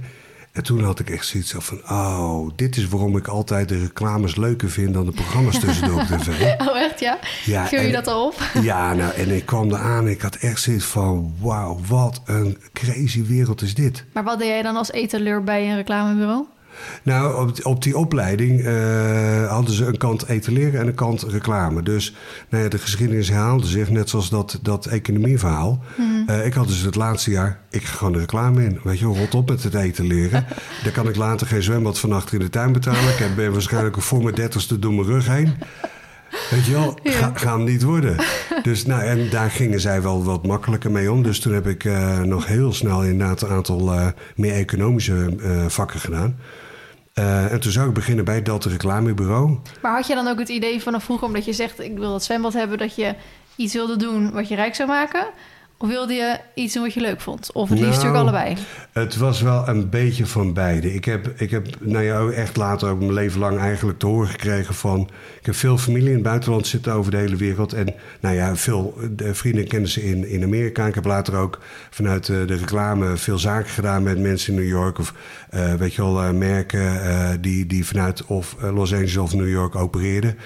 En 0.51 0.63
toen 0.63 0.83
had 0.83 0.99
ik 0.99 1.09
echt 1.09 1.25
zoiets 1.25 1.53
van... 1.57 1.81
oh, 1.89 2.49
dit 2.55 2.77
is 2.77 2.87
waarom 2.87 3.17
ik 3.17 3.27
altijd 3.27 3.69
de 3.69 3.79
reclames 3.79 4.35
leuker 4.35 4.69
vind... 4.69 4.93
dan 4.93 5.05
de 5.05 5.11
programma's 5.11 5.59
tussendoor 5.59 6.01
op 6.01 6.07
tv. 6.17 6.59
Oh, 6.61 6.77
echt, 6.77 6.99
ja? 6.99 7.19
Ja, 7.45 7.67
je 7.71 7.77
en- 7.77 7.91
dat 7.91 8.07
al 8.07 8.25
op? 8.25 8.35
Ja, 8.61 8.93
nou, 8.93 9.13
en 9.13 9.29
ik 9.35 9.45
kwam 9.45 9.69
eraan. 9.69 10.07
Ik 10.07 10.21
had 10.21 10.35
echt 10.35 10.61
zoiets 10.61 10.85
van... 10.85 11.33
wauw, 11.41 11.79
wat 11.87 12.21
een 12.25 12.57
crazy 12.73 13.23
wereld 13.25 13.61
is 13.61 13.75
dit. 13.75 14.05
Maar 14.13 14.23
wat 14.23 14.39
deed 14.39 14.47
jij 14.47 14.61
dan 14.61 14.75
als 14.75 14.91
etaleur 14.91 15.43
bij 15.43 15.69
een 15.69 15.75
reclamebureau? 15.75 16.45
Nou, 17.03 17.47
op, 17.47 17.65
op 17.65 17.83
die 17.83 17.97
opleiding 17.97 18.61
eh, 18.61 19.51
hadden 19.51 19.73
ze 19.73 19.85
een 19.85 19.97
kant 19.97 20.27
etaleren 20.27 20.79
en 20.79 20.87
een 20.87 20.93
kant 20.93 21.23
reclame. 21.23 21.83
Dus 21.83 22.15
nou 22.49 22.63
ja, 22.63 22.69
de 22.69 22.77
geschiedenis 22.77 23.29
herhaalde 23.29 23.67
zich, 23.67 23.89
net 23.89 24.09
zoals 24.09 24.29
dat, 24.29 24.59
dat 24.61 24.85
economieverhaal. 24.85 25.83
Eh, 26.27 26.45
ik 26.45 26.53
had 26.53 26.67
dus 26.67 26.81
het 26.81 26.95
laatste 26.95 27.31
jaar, 27.31 27.59
ik 27.69 27.83
ga 27.83 27.95
gewoon 27.95 28.13
de 28.13 28.19
reclame 28.19 28.63
in. 28.63 28.79
Weet 28.83 28.99
je, 28.99 29.05
wel, 29.05 29.17
rot 29.17 29.35
op 29.35 29.49
met 29.49 29.63
het 29.63 29.73
etaleren. 29.73 30.45
Dan 30.83 30.91
kan 30.91 31.07
ik 31.07 31.15
later 31.15 31.47
geen 31.47 31.63
zwembad 31.63 31.99
van 31.99 32.11
achter 32.11 32.33
in 32.33 32.39
de 32.39 32.49
tuin 32.49 32.71
betalen. 32.71 33.09
Ik 33.09 33.35
ben 33.35 33.51
waarschijnlijk 33.51 34.01
voor 34.01 34.23
mijn 34.23 34.35
dertigste 34.35 34.79
door 34.79 34.93
mijn 34.93 35.07
rug 35.07 35.27
heen. 35.27 35.53
Weet 36.49 36.65
je 36.65 36.71
wel, 36.71 36.99
ga, 37.03 37.33
hem 37.33 37.63
niet 37.63 37.83
worden. 37.83 38.15
Dus 38.63 38.85
nou, 38.85 39.01
en 39.01 39.29
daar 39.29 39.51
gingen 39.51 39.79
zij 39.79 40.01
wel 40.01 40.23
wat 40.23 40.47
makkelijker 40.47 40.91
mee 40.91 41.11
om. 41.11 41.23
Dus 41.23 41.39
toen 41.39 41.53
heb 41.53 41.67
ik 41.67 41.85
eh, 41.85 42.19
nog 42.19 42.47
heel 42.47 42.73
snel 42.73 43.03
inderdaad 43.03 43.41
een 43.41 43.49
aantal 43.49 44.13
meer 44.35 44.53
economische 44.53 45.35
vakken 45.67 45.99
gedaan. 45.99 46.35
Eh, 47.17 47.51
en 47.51 47.59
toen 47.59 47.71
zou 47.71 47.87
ik 47.87 47.93
beginnen 47.93 48.25
bij 48.25 48.41
dat 48.41 48.65
reclamebureau. 48.65 49.57
Maar 49.81 49.95
had 49.95 50.07
je 50.07 50.15
dan 50.15 50.27
ook 50.27 50.39
het 50.39 50.49
idee 50.49 50.81
vanaf 50.81 51.03
vroeger, 51.03 51.27
omdat 51.27 51.45
je 51.45 51.53
zegt... 51.53 51.79
ik 51.79 51.97
wil 51.97 52.11
dat 52.11 52.23
zwembad 52.23 52.53
hebben, 52.53 52.77
dat 52.77 52.95
je 52.95 53.15
iets 53.55 53.73
wilde 53.73 53.95
doen 53.95 54.31
wat 54.31 54.47
je 54.47 54.55
rijk 54.55 54.75
zou 54.75 54.89
maken? 54.89 55.27
Of 55.79 55.89
wilde 55.89 56.13
je 56.13 56.39
iets 56.53 56.73
doen 56.73 56.83
wat 56.83 56.93
je 56.93 57.01
leuk 57.01 57.21
vond? 57.21 57.51
Of 57.53 57.69
het 57.69 57.79
liefst 57.79 58.01
Nou, 58.01 58.13
natuurlijk 58.13 58.37
allebei? 58.37 58.65
Het 58.91 59.17
was 59.17 59.41
wel 59.41 59.67
een 59.67 59.89
beetje 59.89 60.25
van 60.25 60.53
beide. 60.53 60.93
Ik 60.93 61.05
heb, 61.05 61.27
ik 61.35 61.51
heb 61.51 61.67
nou 61.79 62.03
ja, 62.03 62.19
ook 62.19 62.31
echt 62.31 62.57
later 62.57 62.89
ook 62.89 62.99
mijn 62.99 63.13
leven 63.13 63.39
lang 63.39 63.59
eigenlijk 63.59 63.99
te 63.99 64.05
horen 64.05 64.27
gekregen 64.27 64.75
van... 64.75 65.09
Ik 65.39 65.45
heb 65.45 65.55
veel 65.55 65.77
familie 65.77 66.07
in 66.07 66.13
het 66.13 66.23
buitenland 66.23 66.67
zitten 66.67 66.93
over 66.93 67.11
de 67.11 67.17
hele 67.17 67.35
wereld. 67.35 67.73
En 67.73 67.93
nou 68.19 68.35
ja, 68.35 68.55
veel 68.55 68.97
vrienden 69.17 69.61
en 69.61 69.67
kennissen 69.67 70.03
in, 70.03 70.29
in 70.29 70.43
Amerika. 70.43 70.85
Ik 70.85 70.95
heb 70.95 71.05
later 71.05 71.35
ook 71.35 71.59
vanuit 71.89 72.25
de 72.25 72.45
reclame 72.45 73.17
veel 73.17 73.39
zaken 73.39 73.69
gedaan 73.69 74.03
met 74.03 74.19
mensen 74.19 74.53
in 74.53 74.59
New 74.59 74.69
York. 74.69 74.99
Of 74.99 75.13
eh, 75.49 75.73
weet 75.73 75.93
je 75.93 76.01
wel, 76.01 76.23
eh, 76.23 76.31
merken 76.31 77.03
eh, 77.03 77.29
die, 77.41 77.65
die 77.65 77.85
vanuit 77.85 78.25
of 78.25 78.55
Los 78.61 78.93
Angeles 78.93 79.17
of 79.17 79.33
New 79.33 79.49
York 79.49 79.75
opereerden. 79.75 80.37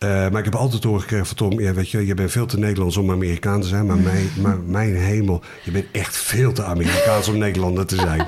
Eh, 0.00 0.08
maar 0.08 0.38
ik 0.38 0.44
heb 0.44 0.54
altijd 0.54 0.82
doorgekregen 0.82 1.26
van 1.26 1.36
Tom, 1.36 1.60
ja, 1.60 1.72
weet 1.72 1.90
je, 1.90 2.06
je 2.06 2.14
bent 2.14 2.30
veel 2.30 2.46
te 2.46 2.58
Nederlands 2.58 2.96
om 2.96 3.10
Amerikaan 3.10 3.60
te 3.60 3.66
zijn. 3.66 3.86
Maar 3.86 3.98
mijn, 3.98 4.28
maar 4.42 4.58
mijn 4.58 4.96
hemel, 4.96 5.42
je 5.64 5.70
bent 5.70 5.86
echt 5.92 6.16
veel 6.16 6.52
te 6.52 6.64
Amerikaans 6.64 7.28
om 7.28 7.38
Nederlander 7.38 7.86
te 7.86 7.96
zijn. 7.96 8.26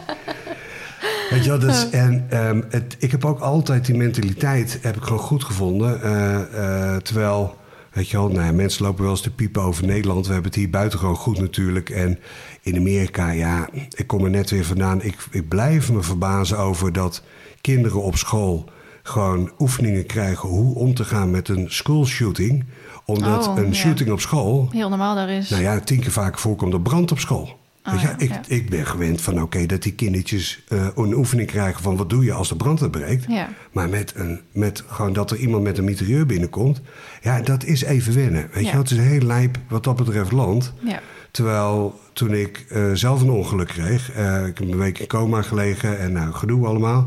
Weet 1.30 1.44
je 1.44 1.58
dus, 1.58 1.90
en 1.90 2.26
ehm, 2.28 2.62
het, 2.68 2.96
ik 2.98 3.10
heb 3.10 3.24
ook 3.24 3.40
altijd 3.40 3.86
die 3.86 3.96
mentaliteit, 3.96 4.78
heb 4.82 4.96
ik 4.96 5.02
gewoon 5.02 5.18
goed 5.18 5.44
gevonden. 5.44 6.02
Eh, 6.02 6.94
eh, 6.94 6.96
terwijl, 6.96 7.56
weet 7.92 8.08
je 8.08 8.16
wel, 8.16 8.28
nou 8.28 8.44
ja, 8.46 8.52
mensen 8.52 8.84
lopen 8.84 9.02
wel 9.02 9.12
eens 9.12 9.20
te 9.20 9.34
piepen 9.34 9.62
over 9.62 9.86
Nederland. 9.86 10.26
We 10.26 10.32
hebben 10.32 10.50
het 10.50 10.60
hier 10.60 10.70
buiten 10.70 10.98
gewoon 10.98 11.16
goed 11.16 11.38
natuurlijk. 11.38 11.90
En 11.90 12.18
in 12.62 12.76
Amerika, 12.76 13.30
ja, 13.30 13.68
ik 13.72 14.06
kom 14.06 14.24
er 14.24 14.30
net 14.30 14.50
weer 14.50 14.64
vandaan. 14.64 15.02
Ik, 15.02 15.16
ik 15.30 15.48
blijf 15.48 15.92
me 15.92 16.02
verbazen 16.02 16.58
over 16.58 16.92
dat 16.92 17.22
kinderen 17.60 18.02
op 18.02 18.16
school 18.16 18.70
gewoon 19.02 19.50
oefeningen 19.58 20.06
krijgen 20.06 20.48
hoe 20.48 20.74
om 20.74 20.94
te 20.94 21.04
gaan 21.04 21.30
met 21.30 21.48
een 21.48 21.66
school 21.68 22.06
shooting. 22.06 22.64
Omdat 23.04 23.48
Oh, 23.48 23.56
een 23.56 23.66
ja. 23.66 23.72
shooting 23.72 24.10
op 24.10 24.20
school 24.20 24.68
Heel 24.72 24.88
normaal 24.88 25.14
daar 25.14 25.30
is. 25.30 25.48
nou 25.48 25.62
ja, 25.62 25.80
tien 25.80 26.00
keer 26.00 26.10
vaker 26.10 26.40
voorkomt 26.40 26.72
er 26.72 26.80
brand 26.80 27.12
op 27.12 27.18
school. 27.18 27.60
Je, 27.84 27.98
ja, 28.00 28.14
ik, 28.18 28.28
ja. 28.28 28.40
ik 28.46 28.70
ben 28.70 28.86
gewend 28.86 29.20
van 29.20 29.42
oké, 29.42 29.66
dat 29.66 29.82
die 29.82 29.92
kindertjes 29.92 30.62
eh, 30.68 30.86
een 30.94 31.14
oefening 31.14 31.48
krijgen 31.48 31.82
van 31.82 31.96
wat 31.96 32.10
doe 32.10 32.24
je 32.24 32.32
als 32.32 32.48
de 32.48 32.56
brand 32.56 32.82
uitbreekt. 32.82 33.26
Maar 33.72 33.88
met, 33.88 34.12
een, 34.16 34.40
met 34.52 34.84
gewoon 34.86 35.12
dat 35.12 35.30
er 35.30 35.36
iemand 35.36 35.62
met 35.62 35.78
een 35.78 35.84
mitrailleur 35.84 36.26
binnenkomt, 36.26 36.80
ja, 37.22 37.40
dat 37.40 37.64
is 37.64 37.82
even 37.82 38.14
wennen. 38.14 38.48
Weet 38.52 38.68
je, 38.68 38.76
het 38.76 38.90
is 38.90 38.96
een 38.96 39.04
heel 39.04 39.20
lijp 39.20 39.58
wat 39.68 39.84
dat 39.84 39.96
betreft 39.96 40.32
land. 40.32 40.72
Ja. 40.84 41.00
Terwijl 41.30 42.00
toen 42.12 42.34
ik 42.34 42.66
eh, 42.68 42.92
zelf 42.92 43.20
een 43.20 43.30
ongeluk 43.30 43.68
kreeg, 43.68 44.12
eh, 44.12 44.46
ik 44.46 44.58
heb 44.58 44.70
een 44.70 44.78
week 44.78 44.98
in 44.98 45.06
coma 45.06 45.42
gelegen 45.42 45.98
en 45.98 46.12
nou, 46.12 46.32
gedoe 46.32 46.66
allemaal. 46.66 47.06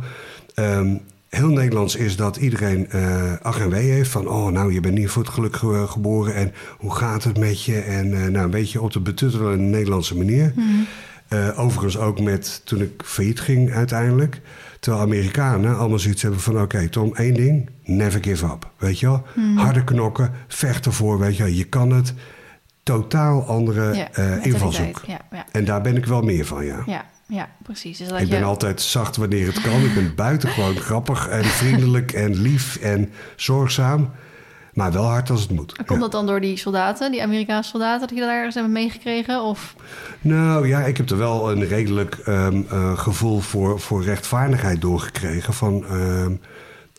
Ehm, 0.53 0.95
heel 1.36 1.50
Nederlands 1.50 1.95
is 1.95 2.15
dat 2.15 2.36
iedereen 2.38 2.89
eh 2.89 3.34
ach 3.41 3.60
en 3.60 3.69
wee 3.69 3.91
heeft 3.91 4.10
van... 4.10 4.28
oh, 4.28 4.52
nou, 4.52 4.74
je 4.74 4.80
bent 4.80 4.93
niet 4.98 5.10
voor 5.10 5.24
het 5.24 5.32
geluk 5.32 5.56
ge- 5.56 5.86
geboren 5.88 6.36
en 6.36 6.54
hoe 6.78 6.95
gaat 6.95 7.24
het 7.24 7.38
met 7.39 7.63
je? 7.63 7.80
En 7.80 8.13
eh, 8.13 8.19
nou, 8.28 8.45
een 8.45 8.50
beetje 8.50 8.82
op 8.82 8.91
de 8.91 9.00
betuttelende 9.00 9.58
Nederlandse 9.58 10.17
manier. 10.17 10.54
Eh, 11.28 11.60
overigens 11.60 11.98
ook 11.98 12.19
met 12.19 12.62
toen 12.65 12.82
ik 12.82 13.02
failliet 13.06 13.39
ging 13.39 13.71
uiteindelijk. 13.71 14.41
Terwijl 14.80 15.04
Amerikanen 15.04 15.78
allemaal 15.78 16.00
zoiets 16.00 16.21
hebben 16.21 16.39
van... 16.39 16.62
oké, 16.62 16.89
Tom, 16.89 17.15
één 17.15 17.34
ding, 17.34 17.69
never 17.84 18.24
give 18.24 18.45
up. 18.45 18.69
Weet 18.78 19.00
je 19.00 19.06
wel? 19.06 19.24
Harde 19.56 19.84
knokken, 19.84 20.32
vecht 20.48 20.86
ervoor, 20.86 21.19
weet 21.19 21.38
je 21.38 21.43
wel. 21.43 21.52
Je 21.52 21.63
kan 21.63 21.91
het. 21.91 22.13
Totaal 22.84 23.43
andere 23.48 23.93
Ja, 23.95 24.08
invalshoek. 24.41 25.02
Ja, 25.08 25.19
ja, 25.32 25.45
En 25.52 25.65
daar 25.65 25.82
ben 25.82 25.98
ik 25.98 26.06
wel 26.06 26.21
meer 26.21 26.45
van, 26.45 26.65
ja. 26.65 26.84
Ja, 27.27 27.49
precies. 27.63 27.97
Dus 27.97 28.07
dat 28.07 28.19
Ik 28.19 28.25
je... 28.25 28.31
ben 28.31 28.43
altijd 28.43 28.81
zacht 28.81 29.15
wanneer 29.17 29.47
het 29.47 29.61
kan. 29.61 29.81
Ik 29.81 29.93
ben 29.93 30.15
buitengewoon 30.15 30.75
grappig 30.89 31.27
en 31.27 31.43
vriendelijk 31.43 32.11
en 32.11 32.41
lief 32.41 32.75
en 32.75 33.11
zorgzaam. 33.35 34.11
Maar 34.73 34.91
wel 34.91 35.03
hard 35.05 35.29
als 35.29 35.41
het 35.41 35.51
moet. 35.51 35.75
Komt 35.75 35.89
Ja. 35.89 35.97
dat 35.97 36.11
dan 36.11 36.25
door 36.25 36.41
die 36.41 36.57
soldaten, 36.57 37.11
die 37.11 37.21
Amerikaanse 37.23 37.69
soldaten, 37.69 38.07
dat 38.07 38.17
je 38.17 38.23
dat 38.23 38.29
ergens 38.33 38.55
hebt 38.55 38.67
meegekregen? 38.67 39.41
Of 39.41 39.75
Nou 40.21 40.67
ja, 40.67 40.79
ik 40.79 40.97
heb 40.97 41.09
er 41.09 41.17
wel 41.17 41.51
een 41.51 41.65
redelijk 41.65 42.15
ehm, 42.15 42.61
eh, 42.69 42.97
gevoel 42.97 43.39
voor, 43.39 43.79
voor 43.79 44.03
rechtvaardigheid 44.03 44.81
doorgekregen. 44.81 45.53
Van 45.53 45.85
ehm, 45.85 46.35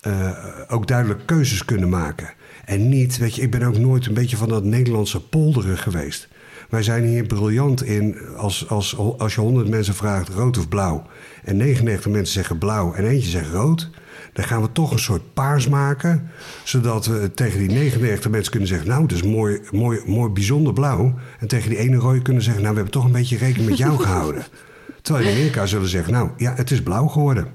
eh, 0.01 0.31
ook 0.69 0.87
duidelijk 0.87 1.27
keuzes 1.27 1.65
kunnen 1.65 1.89
maken. 1.89 2.33
En 2.65 2.89
niet, 2.89 3.19
weet 3.19 3.35
je, 3.35 3.43
ik 3.43 3.51
ben 3.51 3.63
ook 3.63 3.79
nooit 3.79 4.07
een 4.07 4.15
beetje 4.15 4.37
van 4.37 4.49
dat 4.49 4.65
Nederlandse 4.65 5.21
polderen 5.21 5.79
geweest. 5.79 6.29
Wij 6.69 6.83
zijn 6.83 7.05
hier 7.05 7.27
briljant 7.27 7.85
in 7.85 8.17
als, 8.37 8.69
als, 8.69 8.97
als 9.19 9.35
je 9.35 9.41
100 9.41 9.69
mensen 9.69 9.95
vraagt 9.95 10.29
rood 10.29 10.59
of 10.59 10.69
blauw. 10.69 11.07
En 11.45 11.57
99 11.57 12.13
mensen 12.13 12.33
zeggen 12.35 12.59
blauw 12.59 12.95
en 12.95 13.05
eentje 13.05 13.31
zegt 13.31 13.51
rood. 13.51 13.91
Dan 14.33 14.45
gaan 14.45 14.63
we 14.63 14.73
toch 14.73 14.93
een 14.93 14.99
soort 14.99 15.35
paars 15.35 15.69
maken. 15.69 16.31
Zodat 16.65 17.07
we 17.07 17.31
tegen 17.35 17.59
die 17.59 17.69
99 17.69 18.31
mensen 18.31 18.51
kunnen 18.51 18.69
zeggen... 18.69 18.89
nou, 18.89 19.07
dat 19.07 19.17
is 19.17 19.23
mooi, 19.23 19.61
mooi, 19.71 20.01
mooi 20.07 20.31
bijzonder 20.31 20.73
blauw. 20.73 21.15
En 21.39 21.49
tegen 21.49 21.71
die 21.71 21.79
ene 21.79 21.97
rode 21.97 22.23
kunnen 22.23 22.43
zeggen... 22.43 22.63
nou, 22.63 22.75
we 22.75 22.81
hebben 22.81 23.01
toch 23.01 23.05
een 23.05 23.19
beetje 23.19 23.37
rekening 23.37 23.69
met 23.69 23.79
jou 23.79 23.99
gehouden. 23.99 24.45
Terwijl 25.03 25.27
in 25.27 25.33
Amerika 25.33 25.67
zullen 25.67 25.89
zeggen... 25.89 26.13
nou, 26.13 26.31
ja, 26.37 26.55
het 26.55 26.71
is 26.71 26.83
blauw 26.83 27.07
geworden. 27.07 27.49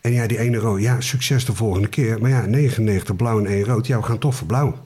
En 0.00 0.12
ja, 0.12 0.26
die 0.26 0.38
ene 0.38 0.56
rood, 0.56 0.80
ja, 0.80 1.00
succes 1.00 1.44
de 1.44 1.54
volgende 1.54 1.88
keer. 1.88 2.20
Maar 2.20 2.30
ja, 2.30 2.46
99 2.46 3.16
blauw 3.16 3.38
en 3.38 3.46
één 3.46 3.64
rood, 3.64 3.86
ja, 3.86 3.96
we 3.96 4.02
gaan 4.02 4.18
toch 4.18 4.34
voor 4.34 4.46
blauw. 4.46 4.80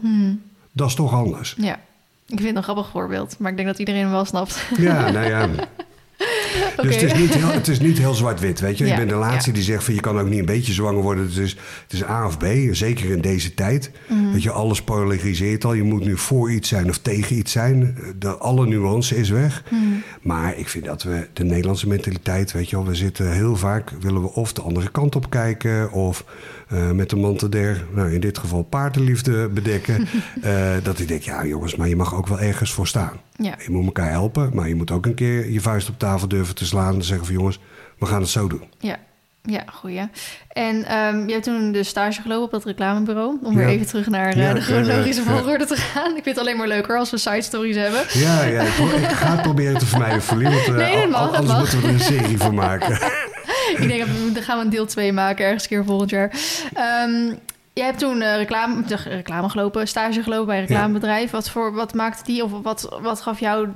Dat 0.72 0.88
is 0.88 0.94
toch 0.94 1.12
anders. 1.12 1.54
ja, 1.58 1.80
ik 2.28 2.36
vind 2.36 2.48
het 2.48 2.56
een 2.56 2.62
grappig 2.62 2.88
voorbeeld, 2.88 3.36
maar 3.38 3.50
ik 3.50 3.56
denk 3.56 3.68
dat 3.68 3.78
iedereen 3.78 4.00
hem 4.00 4.10
wel 4.10 4.24
snapt. 4.24 4.66
Ja, 4.78 5.10
nou 5.10 5.26
ja. 5.26 5.48
Dus 6.82 6.94
het 6.94 7.02
is 7.02 7.14
niet 7.14 7.34
heel, 7.34 7.48
het 7.48 7.68
is 7.68 7.80
niet 7.80 7.98
heel 7.98 8.14
zwart-wit, 8.14 8.60
weet 8.60 8.78
je. 8.78 8.84
Ja, 8.84 8.90
ik 8.90 8.98
ben 8.98 9.08
de 9.08 9.14
laatste 9.14 9.50
ja. 9.50 9.56
die 9.56 9.64
zegt 9.64 9.84
van 9.84 9.94
je 9.94 10.00
kan 10.00 10.18
ook 10.18 10.28
niet 10.28 10.38
een 10.38 10.44
beetje 10.44 10.72
zwanger 10.72 11.02
worden. 11.02 11.24
Het 11.24 11.36
is, 11.36 11.56
het 11.82 11.92
is 11.92 12.04
A 12.04 12.26
of 12.26 12.38
B, 12.38 12.44
zeker 12.70 13.10
in 13.10 13.20
deze 13.20 13.54
tijd. 13.54 13.90
Mhm. 14.08 14.32
Weet 14.32 14.42
je, 14.42 14.50
alles 14.50 14.82
polariseert 14.82 15.64
al. 15.64 15.72
Je 15.72 15.82
moet 15.82 16.04
nu 16.04 16.16
voor 16.16 16.52
iets 16.52 16.68
zijn 16.68 16.88
of 16.88 16.98
tegen 16.98 17.36
iets 17.36 17.52
zijn. 17.52 17.98
De, 18.18 18.36
alle 18.36 18.66
nuance 18.66 19.16
is 19.16 19.30
weg. 19.30 19.62
Mhm. 19.70 19.82
Maar 20.22 20.58
ik 20.58 20.68
vind 20.68 20.84
dat 20.84 21.02
we 21.02 21.28
de 21.32 21.44
Nederlandse 21.44 21.88
mentaliteit, 21.88 22.52
weet 22.52 22.70
je 22.70 22.76
wel, 22.76 22.86
we 22.86 22.94
zitten 22.94 23.32
heel 23.32 23.56
vaak, 23.56 23.90
willen 24.00 24.22
we 24.22 24.32
of 24.32 24.52
de 24.52 24.62
andere 24.62 24.90
kant 24.90 25.16
op 25.16 25.30
kijken 25.30 25.92
of 25.92 26.24
eh, 26.68 26.90
met 26.90 27.10
de 27.10 27.16
mantel 27.16 27.50
der, 27.50 27.84
nou 27.94 28.12
in 28.14 28.20
dit 28.20 28.38
geval 28.38 28.62
paardenliefde 28.62 29.48
bedekken. 29.48 30.06
Eh, 30.42 30.52
dat 30.82 30.98
ik 30.98 31.08
denk, 31.08 31.22
ja 31.22 31.44
jongens, 31.44 31.76
maar 31.76 31.88
je 31.88 31.96
mag 31.96 32.14
ook 32.14 32.26
wel 32.26 32.40
ergens 32.40 32.72
voor 32.72 32.86
staan. 32.86 33.20
Ja. 33.36 33.54
Je 33.64 33.70
moet 33.70 33.84
elkaar 33.84 34.10
helpen, 34.10 34.50
maar 34.54 34.68
je 34.68 34.74
moet 34.74 34.90
ook 34.90 35.06
een 35.06 35.14
keer 35.14 35.50
je 35.50 35.60
vuist 35.60 35.88
op 35.88 35.98
tafel 35.98 36.28
durven 36.28 36.54
te 36.54 36.66
slaan 36.66 36.94
en 36.94 37.02
zeggen 37.02 37.26
van 37.26 37.34
jongens, 37.34 37.60
we 37.98 38.06
gaan 38.06 38.20
het 38.20 38.28
zo 38.30 38.46
doen. 38.48 38.62
Ja, 38.78 38.96
ja, 39.42 39.64
goeie. 39.72 40.08
En 40.48 40.84
ehm, 40.84 41.26
je 41.26 41.32
hebt 41.32 41.44
toen 41.44 41.72
de 41.72 41.82
stage 41.82 42.20
gelopen 42.22 42.44
op 42.44 42.50
dat 42.50 42.64
reclamebureau. 42.64 43.38
Om 43.42 43.54
weer 43.54 43.66
Ja. 43.66 43.72
even 43.72 43.86
terug 43.86 44.06
naar 44.08 44.28
eh, 44.32 44.42
Ja, 44.42 44.54
de 44.54 44.60
chronologische 44.60 45.22
ja, 45.24 45.30
volgorde 45.36 45.64
te 45.64 45.76
gaan. 45.76 46.06
Ik 46.16 46.22
vind 46.22 46.36
het 46.36 46.38
alleen 46.38 46.56
maar 46.56 46.68
leuker 46.68 46.98
als 46.98 47.10
we 47.10 47.18
side 47.18 47.42
stories 47.42 47.76
hebben. 47.76 48.00
Ja, 48.12 48.44
ja 48.44 48.62
ik, 48.62 48.68
ga 49.08 49.30
het 49.32 49.42
proberen 49.42 49.78
te 49.78 49.86
vermijden, 49.86 50.22
Verlie, 50.22 50.48
want 50.54 50.76
Nee, 50.76 51.06
al- 51.06 51.14
anders 51.14 51.46
mag. 51.46 51.58
moeten 51.58 51.80
we 51.80 51.86
er 51.86 51.92
een 51.92 52.00
serie 52.00 52.38
van 52.38 52.54
maken. 52.54 52.98
ik 53.76 53.88
denk 53.88 54.00
dat 54.00 54.08
we 54.32 54.42
gaan 54.42 54.58
we 54.58 54.64
een 54.64 54.70
deel 54.70 54.86
2 54.86 55.12
maken 55.12 55.44
ergens 55.44 55.62
een 55.62 55.68
keer 55.68 55.84
volgend 55.84 56.10
jaar. 56.10 56.30
Ehm, 56.74 57.34
jij 57.72 57.84
hebt 57.84 57.98
toen 57.98 58.22
eh, 58.22 58.36
reclame, 58.36 58.82
de 58.86 58.96
reclame 58.96 59.48
gelopen, 59.48 59.88
stage 59.88 60.22
gelopen 60.22 60.46
bij 60.46 60.58
een 60.58 60.66
reclamebedrijf. 60.66 61.30
Wat, 61.30 61.50
voor, 61.50 61.72
wat 61.72 61.94
maakte 61.94 62.24
die 62.24 62.44
of 62.44 62.50
wat, 62.62 62.98
wat 63.02 63.20
gaf 63.20 63.40
jou 63.40 63.68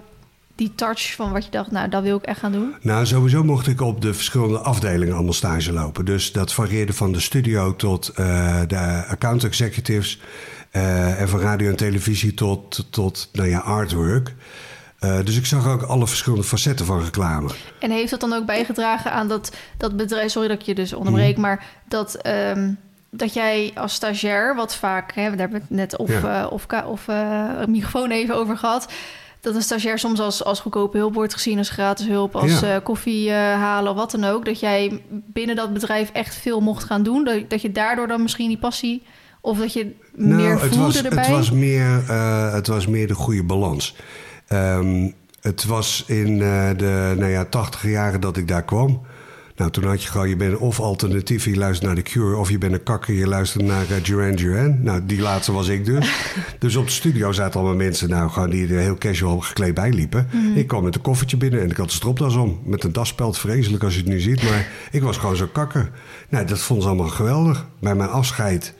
die 0.54 0.72
touch 0.74 1.14
van 1.14 1.32
wat 1.32 1.44
je 1.44 1.50
dacht, 1.50 1.70
nou, 1.70 1.88
dat 1.88 2.02
wil 2.02 2.16
ik 2.16 2.22
echt 2.22 2.38
gaan 2.38 2.52
doen? 2.52 2.74
Nou, 2.80 3.06
sowieso 3.06 3.44
mocht 3.44 3.66
ik 3.66 3.80
op 3.80 4.00
de 4.00 4.14
verschillende 4.14 4.58
afdelingen 4.58 5.14
allemaal 5.14 5.32
stage 5.32 5.72
lopen. 5.72 6.04
Dus 6.04 6.32
dat 6.32 6.52
varieerde 6.52 6.92
van 6.92 7.12
de 7.12 7.20
studio 7.20 7.76
tot 7.76 8.08
eh, 8.08 8.60
de 8.66 9.04
account 9.08 9.44
executives. 9.44 10.20
eh, 10.70 11.20
en 11.20 11.28
van 11.28 11.40
radio 11.40 11.68
en 11.68 11.76
televisie 11.76 12.34
tot, 12.34 12.86
tot 12.90 13.28
nou 13.32 13.48
ja, 13.48 13.58
artwork. 13.58 14.34
Eh, 15.02 15.18
dus 15.24 15.36
ik 15.36 15.46
zag 15.46 15.66
ook 15.68 15.82
alle 15.82 16.06
verschillende 16.06 16.44
facetten 16.44 16.86
van 16.86 17.02
reclame. 17.04 17.50
En 17.78 17.90
heeft 17.90 18.10
dat 18.10 18.20
dan 18.20 18.32
ook 18.32 18.46
bijgedragen 18.46 19.12
aan 19.12 19.28
dat, 19.28 19.52
dat 19.76 19.96
bedrijf... 19.96 20.30
Sorry 20.30 20.48
dat 20.48 20.58
ik 20.60 20.64
je 20.66 20.74
dus 20.74 20.92
onderbreek, 20.92 21.32
Mhm. 21.32 21.40
maar 21.40 21.64
dat, 21.88 22.14
ehm, 22.14 22.70
dat 23.10 23.34
jij 23.34 23.70
als 23.74 23.94
stagiair... 23.94 24.54
wat 24.54 24.76
vaak, 24.76 25.14
hè, 25.14 25.22
daar 25.22 25.38
hebben 25.38 25.58
we 25.58 25.64
het 25.68 25.70
net 25.70 25.96
of, 25.96 26.08
Ja. 26.22 26.42
eh, 26.42 26.52
of, 26.52 26.66
of 26.86 27.08
eh, 27.08 27.48
microfoon 27.68 28.10
even 28.10 28.34
over 28.36 28.56
gehad... 28.56 28.92
dat 29.40 29.54
een 29.54 29.62
stagiair 29.62 29.98
soms 29.98 30.20
als, 30.20 30.44
als 30.44 30.60
goedkope 30.60 30.96
hulp 30.98 31.14
wordt 31.14 31.32
gezien... 31.34 31.58
als 31.58 31.70
gratis 31.70 32.06
hulp, 32.06 32.36
als 32.36 32.60
Ja. 32.60 32.78
koffie 32.78 33.32
halen 33.32 33.90
of 33.90 33.96
wat 33.96 34.10
dan 34.10 34.24
ook. 34.24 34.44
Dat 34.44 34.60
jij 34.60 35.02
binnen 35.10 35.56
dat 35.56 35.72
bedrijf 35.72 36.10
echt 36.12 36.34
veel 36.34 36.60
mocht 36.60 36.84
gaan 36.84 37.02
doen. 37.02 37.24
Dat, 37.24 37.50
dat 37.50 37.62
je 37.62 37.72
daardoor 37.72 38.06
dan 38.08 38.22
misschien 38.22 38.48
die 38.48 38.58
passie... 38.58 39.02
of 39.40 39.58
dat 39.58 39.72
je 39.72 39.94
meer 40.12 40.36
Nou, 40.36 40.48
het 40.50 40.60
voelde 40.60 40.76
was, 40.84 41.02
erbij... 41.02 41.24
Het 41.24 41.30
was, 41.32 41.50
meer, 41.50 42.10
het 42.52 42.66
was 42.66 42.86
meer 42.86 43.06
de 43.06 43.14
goede 43.14 43.44
balans. 43.44 43.96
Ehm, 44.52 45.10
het 45.40 45.64
was 45.64 46.04
in 46.06 46.42
eh, 46.42 46.68
de 46.76 47.14
nou 47.18 47.30
ja, 47.30 47.44
tachtige 47.44 47.90
jaren 47.90 48.20
dat 48.20 48.36
ik 48.36 48.48
daar 48.48 48.64
kwam. 48.64 49.00
Nou, 49.56 49.70
toen 49.70 49.84
had 49.84 50.02
je 50.02 50.08
gewoon, 50.08 50.28
je 50.28 50.36
bent 50.36 50.56
of 50.56 50.80
alternatief, 50.80 51.44
je 51.44 51.56
luistert 51.56 51.86
naar 51.86 52.02
The 52.02 52.10
Cure... 52.10 52.36
of 52.36 52.50
je 52.50 52.58
bent 52.58 52.72
een 52.72 52.82
kakker, 52.82 53.14
je 53.14 53.26
luistert 53.26 53.64
naar 53.64 53.90
eh, 53.90 54.04
Duran 54.04 54.34
Duran. 54.34 54.82
Nou, 54.82 55.06
die 55.06 55.20
laatste 55.20 55.52
was 55.52 55.68
ik 55.68 55.84
dus. 55.84 56.12
dus 56.58 56.76
op 56.76 56.84
de 56.84 56.92
studio 56.92 57.32
zaten 57.32 57.60
allemaal 57.60 57.76
mensen 57.76 58.08
nou, 58.08 58.30
gewoon 58.30 58.50
die 58.50 58.68
er 58.68 58.80
heel 58.80 58.98
casual 58.98 59.40
gekleed 59.40 59.74
bij 59.74 59.90
liepen. 59.90 60.28
Ik 60.54 60.66
kwam 60.66 60.84
met 60.84 60.94
een 60.94 61.00
koffertje 61.00 61.36
binnen 61.36 61.60
en 61.60 61.70
ik 61.70 61.76
had 61.76 61.86
een 61.86 61.92
stropdas 61.92 62.34
om. 62.34 62.60
Met 62.64 62.84
een 62.84 62.92
daspeld, 62.92 63.38
vreselijk 63.38 63.84
als 63.84 63.94
je 63.94 64.00
het 64.00 64.08
nu 64.08 64.20
ziet. 64.20 64.42
Maar 64.42 64.68
ik 64.90 65.02
was 65.02 65.16
gewoon 65.16 65.36
zo'n 65.36 65.52
kakker. 65.52 65.90
Nou, 66.28 66.46
dat 66.46 66.60
vonden 66.60 66.84
ze 66.84 66.90
allemaal 66.90 67.08
geweldig. 67.08 67.66
Bij 67.80 67.94
mijn 67.94 68.10
afscheid 68.10 68.74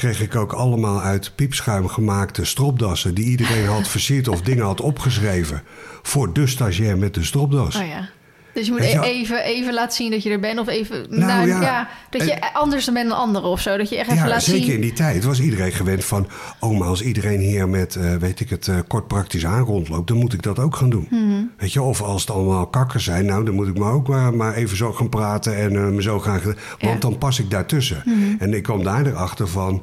kreeg 0.00 0.20
ik 0.20 0.36
ook 0.36 0.52
allemaal 0.52 1.00
uit 1.00 1.32
piepschuim 1.34 1.88
gemaakte 1.88 2.44
stropdassen... 2.44 3.14
die 3.14 3.24
iedereen 3.24 3.66
had 3.66 3.88
versierd 3.88 4.28
of 4.28 4.42
dingen 4.42 4.64
had 4.64 4.80
opgeschreven... 4.80 5.62
voor 6.02 6.32
de 6.32 6.46
stagiair 6.46 6.98
met 6.98 7.14
de 7.14 7.24
stropdas. 7.24 7.76
Oh 7.76 7.86
ja. 7.86 8.08
Dus 8.54 8.66
je 8.66 8.72
moet 8.72 8.84
je 8.90 8.96
e- 8.96 9.00
even, 9.00 9.44
even 9.44 9.74
laten 9.74 9.96
zien 9.96 10.10
dat 10.10 10.22
je 10.22 10.30
er 10.30 10.40
bent. 10.40 10.58
Of 10.58 10.68
even. 10.68 11.06
Nou, 11.08 11.20
Nou, 11.20 11.48
ja. 11.48 11.60
ja. 11.62 11.88
dat 12.10 12.24
je 12.26 12.52
anders 12.54 12.92
bent 12.92 13.08
dan 13.08 13.18
anderen 13.18 13.48
of 13.50 13.60
zo. 13.60 13.76
Dat 13.76 13.88
je 13.88 13.96
echt 13.96 14.10
even 14.10 14.22
Ja, 14.22 14.28
laat 14.28 14.42
zeker 14.42 14.64
zien. 14.64 14.74
in 14.74 14.80
die 14.80 14.92
tijd 14.92 15.24
was 15.24 15.40
iedereen 15.40 15.72
gewend 15.72 16.04
van... 16.04 16.26
oh, 16.60 16.78
maar 16.78 16.88
als 16.88 17.02
iedereen 17.02 17.40
hier 17.40 17.68
met, 17.68 17.96
eh, 17.96 18.14
weet 18.14 18.40
ik 18.40 18.50
het, 18.50 18.68
eh, 18.68 18.76
kort 18.88 19.06
praktisch 19.06 19.46
aan 19.46 19.62
rondloopt... 19.64 20.08
dan 20.08 20.16
moet 20.16 20.32
ik 20.32 20.42
dat 20.42 20.58
ook 20.58 20.76
gaan 20.76 20.90
doen. 20.90 21.06
Mhm. 21.10 21.42
Weet 21.58 21.72
je, 21.72 21.82
of 21.82 22.02
als 22.02 22.20
het 22.20 22.30
allemaal 22.30 22.66
kakkers 22.66 23.04
zijn... 23.04 23.24
nou, 23.26 23.44
dan 23.44 23.54
moet 23.54 23.68
ik 23.68 23.78
maar 23.78 23.92
ook 23.92 24.08
maar, 24.08 24.34
maar 24.34 24.54
even 24.54 24.76
zo 24.76 24.92
gaan 24.92 25.08
praten 25.08 25.56
en 25.56 25.76
eh, 25.76 25.86
me 25.88 26.02
zo 26.02 26.18
gaan... 26.20 26.40
Want 26.42 26.56
Ja. 26.78 26.88
Mhm. 26.90 26.98
dan 27.00 27.18
pas 27.18 27.38
ik 27.38 27.50
daartussen. 27.50 28.02
En 28.38 28.54
ik 28.54 28.62
kwam 28.62 28.84
daar 28.84 29.06
erachter 29.06 29.48
van... 29.48 29.82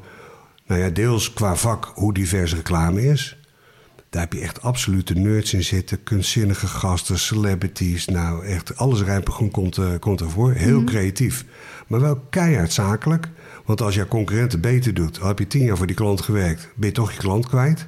nou 0.68 0.82
ja, 0.82 0.90
deels 0.90 1.34
qua 1.34 1.56
vak 1.56 1.92
hoe 1.96 2.14
divers 2.14 2.56
reclame 2.56 3.02
is... 3.10 3.38
Daar 4.10 4.22
heb 4.22 4.34
je 4.34 4.40
echt 4.40 4.62
absolute 4.62 5.14
nerds 5.14 5.54
in 5.54 5.64
zitten. 5.64 6.04
Kunstzinnige 6.04 6.68
gasten, 6.68 7.20
celebrities. 7.20 8.06
Nou, 8.06 8.46
echt 8.46 8.78
alles 8.78 9.02
rijpe 9.02 9.32
groen 9.32 9.52
komt, 9.52 9.78
eh, 9.78 9.86
komt 10.00 10.22
ervoor. 10.22 10.52
Heel 10.54 10.84
creatief. 10.84 11.46
Maar 11.88 12.00
wel 12.00 12.20
keihard 12.30 12.74
zakelijk. 12.74 13.30
Want 13.66 13.82
als 13.82 13.96
jouw 13.96 14.08
concurrent 14.08 14.52
het 14.52 14.62
beter 14.62 14.94
doet... 14.94 15.22
al 15.22 15.28
heb 15.28 15.40
je 15.40 15.48
tien 15.48 15.64
jaar 15.64 15.78
voor 15.78 15.88
die 15.88 15.96
klant 15.96 16.22
gewerkt... 16.22 16.70
ben 16.76 16.88
je 16.90 16.96
toch 16.96 17.12
je 17.12 17.18
klant 17.18 17.48
kwijt. 17.48 17.88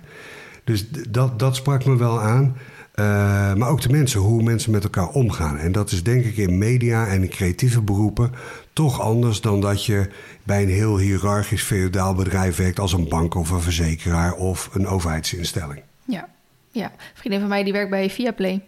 Dus 0.64 0.90
dat, 1.10 1.40
dat 1.40 1.56
sprak 1.56 1.86
me 1.86 1.98
wel 1.98 2.22
aan. 2.22 2.58
Eh, 2.92 3.06
maar 3.54 3.70
ook 3.70 3.82
de 3.82 3.90
mensen, 3.90 4.20
hoe 4.20 4.44
mensen 4.44 4.72
met 4.72 4.84
elkaar 4.84 5.10
omgaan. 5.10 5.58
En 5.58 5.72
dat 5.72 5.92
is 5.92 6.04
denk 6.04 6.26
ik 6.26 6.38
in 6.38 6.58
media 6.58 7.08
en 7.08 7.24
in 7.24 7.30
creatieve 7.30 7.82
beroepen... 7.82 8.32
toch 8.74 9.02
anders 9.02 9.42
dan 9.42 9.62
dat 9.62 9.86
je 9.86 10.10
bij 10.44 10.64
een 10.64 10.70
heel 10.70 10.98
hiërarchisch 10.98 11.64
feodaal 11.64 12.16
bedrijf 12.16 12.56
werkt... 12.56 12.80
als 12.80 12.94
een 12.94 13.08
bank 13.08 13.36
of 13.36 13.50
een 13.50 13.62
verzekeraar 13.62 14.34
of 14.34 14.70
een 14.74 14.88
overheidsinstelling. 14.88 15.82
Ja. 16.10 16.28
ja. 16.72 16.86
Een 16.86 16.92
vriendin 17.14 17.40
van 17.40 17.50
mij 17.50 17.64
die 17.64 17.74
werkt 17.74 17.90
bij 17.90 18.10
Viaplay. 18.10 18.62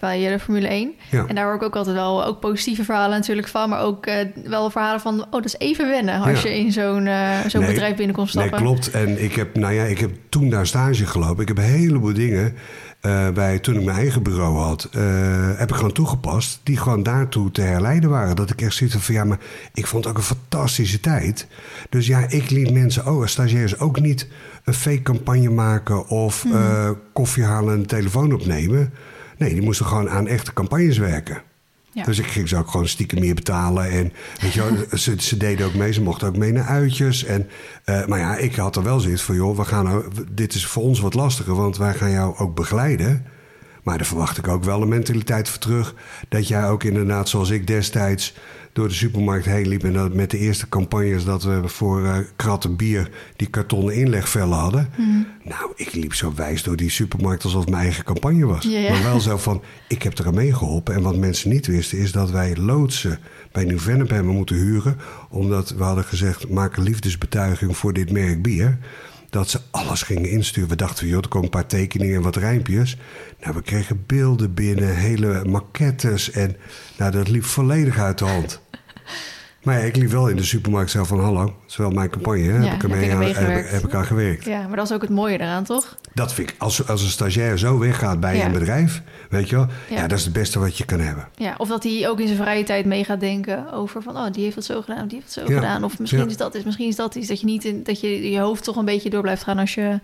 Bij 0.00 0.24
eh, 0.26 0.32
de 0.32 0.38
Formule 0.38 0.68
1. 0.68 0.94
Ja. 1.10 1.24
En 1.26 1.34
daar 1.34 1.44
hoor 1.44 1.54
ik 1.54 1.62
ook 1.62 1.76
altijd 1.76 1.96
wel 1.96 2.24
ook 2.24 2.40
positieve 2.40 2.84
verhalen 2.84 3.18
natuurlijk 3.18 3.48
van. 3.48 3.68
Maar 3.68 3.80
ook 3.80 4.06
eh, 4.06 4.26
wel 4.44 4.70
verhalen 4.70 5.00
van... 5.00 5.20
Oh, 5.20 5.30
dat 5.30 5.44
is 5.44 5.58
even 5.58 5.88
wennen 5.88 6.20
als 6.20 6.42
Ja. 6.42 6.48
je 6.48 6.58
in 6.58 6.72
zo'n 6.72 7.06
eh, 7.06 7.38
zo'n 7.46 7.60
Nee, 7.60 7.70
bedrijf 7.70 7.96
binnenkomt 7.96 8.34
Nee, 8.34 8.46
stappen. 8.46 8.66
klopt. 8.66 8.90
En 8.90 9.22
ik 9.22 9.34
heb, 9.34 9.56
nou 9.56 9.74
ja, 9.74 9.84
ik 9.84 9.98
heb 9.98 10.10
toen 10.28 10.50
daar 10.50 10.66
stage 10.66 11.06
gelopen. 11.06 11.42
Ik 11.42 11.48
heb 11.48 11.58
een 11.58 11.64
heleboel 11.64 12.12
dingen 12.12 12.54
bij 13.34 13.58
toen 13.58 13.74
ik 13.76 13.84
mijn 13.84 13.96
eigen 13.98 14.22
bureau 14.22 14.56
had, 14.56 14.88
heb 15.56 15.68
ik 15.70 15.74
gewoon 15.74 15.92
toegepast. 15.92 16.60
Die 16.62 16.76
gewoon 16.76 17.02
daartoe 17.02 17.50
te 17.50 17.60
herleiden 17.60 18.10
waren. 18.10 18.36
Dat 18.36 18.50
ik 18.50 18.60
echt 18.62 18.92
had 18.92 19.02
van 19.02 19.14
ja, 19.14 19.24
maar 19.24 19.38
ik 19.74 19.86
vond 19.86 20.04
het 20.04 20.12
ook 20.12 20.18
een 20.18 20.24
fantastische 20.36 21.00
tijd. 21.00 21.46
Dus 21.88 22.06
ja, 22.06 22.24
ik 22.28 22.50
liet 22.50 22.72
mensen, 22.72 23.06
oh, 23.06 23.26
stagiairs 23.26 23.78
ook 23.78 24.00
niet 24.00 24.28
een 24.68 24.74
fake 24.74 25.02
campagne 25.02 25.50
maken 25.50 26.08
of 26.08 26.44
Mhm. 26.44 26.54
eh, 26.56 26.90
koffie 27.12 27.44
halen 27.44 27.74
en 27.74 27.80
de 27.80 27.86
telefoon 27.86 28.32
opnemen. 28.32 28.92
Nee, 29.38 29.52
die 29.52 29.62
moesten 29.62 29.86
gewoon 29.86 30.10
aan 30.10 30.26
echte 30.26 30.52
campagnes 30.52 30.98
werken. 30.98 31.42
Ja. 31.92 32.04
Dus 32.04 32.18
ik 32.18 32.26
ging 32.26 32.48
ze 32.48 32.56
ook 32.56 32.70
gewoon 32.70 32.88
stiekem 32.88 33.20
meer 33.20 33.34
betalen. 33.34 33.90
En 33.90 34.12
weet 34.40 34.52
je 34.52 34.60
wel, 34.62 34.72
ze, 34.98 35.14
ze 35.18 35.36
deden 35.36 35.66
ook 35.66 35.74
mee, 35.74 35.92
ze 35.92 36.02
mochten 36.02 36.28
ook 36.28 36.36
mee 36.36 36.52
naar 36.52 36.66
uitjes. 36.66 37.24
En, 37.24 37.48
eh, 37.84 38.06
maar 38.06 38.18
ja, 38.18 38.36
ik 38.36 38.54
had 38.54 38.76
er 38.76 38.82
wel 38.82 39.00
zoiets 39.00 39.22
van, 39.22 39.34
joh, 39.34 39.56
we 39.56 39.64
gaan 39.64 39.84
nou, 39.84 40.04
dit 40.32 40.54
is 40.54 40.66
voor 40.66 40.82
ons 40.82 41.00
wat 41.00 41.14
lastiger, 41.14 41.54
want 41.54 41.76
wij 41.76 41.94
gaan 41.94 42.10
jou 42.10 42.36
ook 42.38 42.54
begeleiden. 42.54 43.24
Maar 43.82 43.96
daar 43.98 44.06
verwacht 44.06 44.38
ik 44.38 44.48
ook 44.48 44.64
wel 44.64 44.82
een 44.82 44.88
mentaliteit 44.88 45.48
voor 45.48 45.58
terug. 45.58 45.94
Dat 46.28 46.48
jij 46.48 46.68
ook 46.68 46.84
inderdaad, 46.84 47.28
zoals 47.28 47.50
ik 47.50 47.66
destijds, 47.66 48.34
door 48.78 48.88
de 48.88 48.94
supermarkt 48.94 49.44
heen 49.44 49.68
liep. 49.68 49.84
En 49.84 49.92
dat 49.92 50.14
met 50.14 50.30
de 50.30 50.38
eerste 50.38 50.68
campagnes 50.68 51.24
dat 51.24 51.42
we 51.42 51.62
voor 51.64 52.04
eh 52.04 52.18
kratten 52.36 52.76
bier 52.76 53.10
die 53.36 53.48
kartonnen 53.48 53.94
inlegvellen 53.94 54.58
hadden. 54.58 54.88
Mhm. 54.96 55.22
Nou, 55.44 55.72
ik 55.74 55.92
liep 55.92 56.14
zo 56.14 56.32
wijs 56.34 56.62
door 56.62 56.76
die 56.76 56.90
supermarkt 56.90 57.44
alsof 57.44 57.60
het 57.60 57.70
mijn 57.70 57.82
eigen 57.82 58.04
campagne 58.04 58.46
was. 58.46 58.64
Maar 58.64 59.02
wel 59.02 59.20
zo 59.20 59.36
van, 59.36 59.62
ik 59.88 60.02
heb 60.02 60.18
er 60.18 60.26
aan 60.26 60.34
meegeholpen. 60.34 60.94
En 60.94 61.02
wat 61.02 61.16
mensen 61.16 61.50
niet 61.50 61.66
wisten, 61.66 61.98
is 61.98 62.12
dat 62.12 62.30
wij 62.30 62.56
loodsen 62.56 63.18
bij 63.52 63.64
Nieuw-Vennep 63.64 64.10
hebben 64.10 64.34
moeten 64.34 64.56
huren. 64.56 64.96
Omdat 65.28 65.70
we 65.70 65.82
hadden 65.82 66.04
gezegd, 66.04 66.48
maak 66.48 66.76
een 66.76 66.82
liefdesbetuiging 66.82 67.76
voor 67.76 67.92
dit 67.92 68.10
merk 68.10 68.42
bier. 68.42 68.78
Dat 69.30 69.50
ze 69.50 69.60
alles 69.70 70.02
gingen 70.02 70.30
insturen. 70.30 70.68
We 70.68 70.76
dachten, 70.76 71.06
joh, 71.06 71.22
er 71.22 71.28
komen 71.28 71.44
een 71.44 71.52
paar 71.52 71.66
tekeningen 71.66 72.16
en 72.16 72.22
wat 72.22 72.36
rijmpjes. 72.36 72.96
Nou, 73.40 73.54
we 73.54 73.62
kregen 73.62 74.04
beelden 74.06 74.54
binnen, 74.54 74.96
hele 74.96 75.44
maquettes. 75.44 76.30
En 76.30 76.56
nou, 76.98 77.10
dat 77.10 77.28
liep 77.28 77.44
volledig 77.44 77.98
uit 77.98 78.18
de 78.18 78.24
hand. 78.24 78.66
Maar 79.62 79.78
ja, 79.78 79.84
ik 79.84 79.96
liep 79.96 80.10
wel 80.10 80.28
in 80.28 80.36
de 80.36 80.44
supermarkt 80.44 80.90
zo 80.90 81.04
van, 81.04 81.20
hallo, 81.20 81.56
het 81.68 81.76
is 81.78 81.82
wel 81.86 81.90
mijn 81.94 82.10
campagne. 82.10 82.42
Hè? 82.42 82.56
Ja, 82.58 82.64
heb, 82.64 82.74
ik 82.74 82.82
ermee 82.82 83.10
heb, 83.34 83.70
heb 83.70 83.84
ik 83.84 83.94
aan 83.94 84.04
gewerkt. 84.04 84.44
Ja, 84.44 84.66
maar 84.66 84.76
dat 84.76 84.86
is 84.90 84.92
ook 84.94 85.00
het 85.00 85.10
mooie 85.10 85.40
eraan, 85.40 85.64
toch? 85.64 85.96
Dat 86.14 86.34
vind 86.34 86.50
ik, 86.50 86.54
als, 86.58 86.88
als 86.88 87.02
een 87.02 87.08
stagiair 87.08 87.58
zo 87.58 87.78
weggaat 87.78 88.20
bij 88.20 88.36
Ja. 88.36 88.44
een 88.46 88.52
bedrijf, 88.52 89.02
weet 89.30 89.48
je 89.48 89.56
wel, 89.56 89.66
ja. 89.88 89.96
Ja. 89.96 90.06
dat 90.06 90.18
is 90.18 90.24
het 90.24 90.32
beste 90.32 90.58
wat 90.58 90.78
je 90.78 90.84
kan 90.84 91.00
hebben. 91.00 91.28
Ja, 91.34 91.54
of 91.58 91.68
dat 91.68 91.82
hij 91.82 92.08
ook 92.08 92.20
in 92.20 92.26
zijn 92.26 92.38
vrije 92.38 92.64
tijd 92.64 92.84
mee 92.86 93.04
gaat 93.04 93.20
denken 93.20 93.72
over 93.72 94.02
van... 94.02 94.16
oh, 94.16 94.26
die 94.32 94.42
heeft 94.44 94.56
het 94.56 94.64
zo 94.64 94.80
gedaan, 94.80 95.02
of 95.02 95.08
die 95.08 95.18
heeft 95.20 95.34
het 95.34 95.46
zo 95.48 95.54
gedaan. 95.54 95.84
Of 95.84 95.98
misschien 95.98 96.28
is 96.28 96.36
dat 96.36 96.54
iets, 96.54 96.64
misschien 96.64 96.88
is 96.88 96.96
dat 96.96 97.14
iets. 97.14 97.28
Dat 97.28 97.40
je 97.40 97.46
niet 97.46 97.64
in, 97.64 97.82
dat 97.82 98.00
je 98.00 98.30
je 98.30 98.40
hoofd 98.40 98.64
toch 98.64 98.76
een 98.76 98.84
beetje 98.84 99.10
door 99.10 99.22
blijft 99.22 99.42
gaan 99.42 99.58
als 99.58 99.74
je 99.74 100.00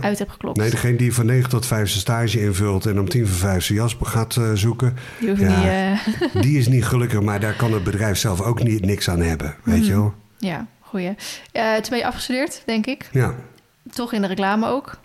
uit 0.00 0.18
hebt 0.18 0.30
geklopt. 0.30 0.56
Nee, 0.58 0.70
degene 0.70 0.96
die 0.96 1.14
van 1.14 1.26
9 1.26 1.50
tot 1.50 1.66
5 1.66 1.88
zijn 1.88 2.00
stage 2.00 2.40
invult 2.40 2.86
en 2.86 2.98
om 3.00 3.08
10 3.08 3.26
voor 3.26 3.36
5 3.38 3.64
zijn 3.64 3.78
jas 3.78 3.96
gaat 4.02 4.36
eh, 4.36 4.50
zoeken, 4.54 4.96
Die 5.20 5.28
niet... 5.28 5.40
eh, 5.40 5.98
die 6.42 6.58
is 6.58 6.68
niet 6.68 6.84
gelukkig, 6.84 7.20
maar 7.20 7.40
daar 7.40 7.54
kan 7.56 7.72
het 7.72 7.84
bedrijf 7.84 8.18
zelf 8.18 8.40
ook 8.40 8.62
niet, 8.62 8.84
niks 8.84 9.10
aan 9.10 9.20
hebben, 9.20 9.54
weet 9.64 9.86
je 9.86 9.92
wel. 9.92 10.14
ja, 10.38 10.66
goeie. 10.88 11.14
Eh 11.52 11.74
toen 11.74 11.90
ben 11.90 11.98
je 11.98 12.06
afgestudeerd, 12.06 12.62
denk 12.66 12.86
ik. 12.86 13.08
Ja. 13.12 13.34
Toch 13.92 14.12
in 14.12 14.20
de 14.20 14.26
reclame 14.26 14.66
ook. 14.66 14.98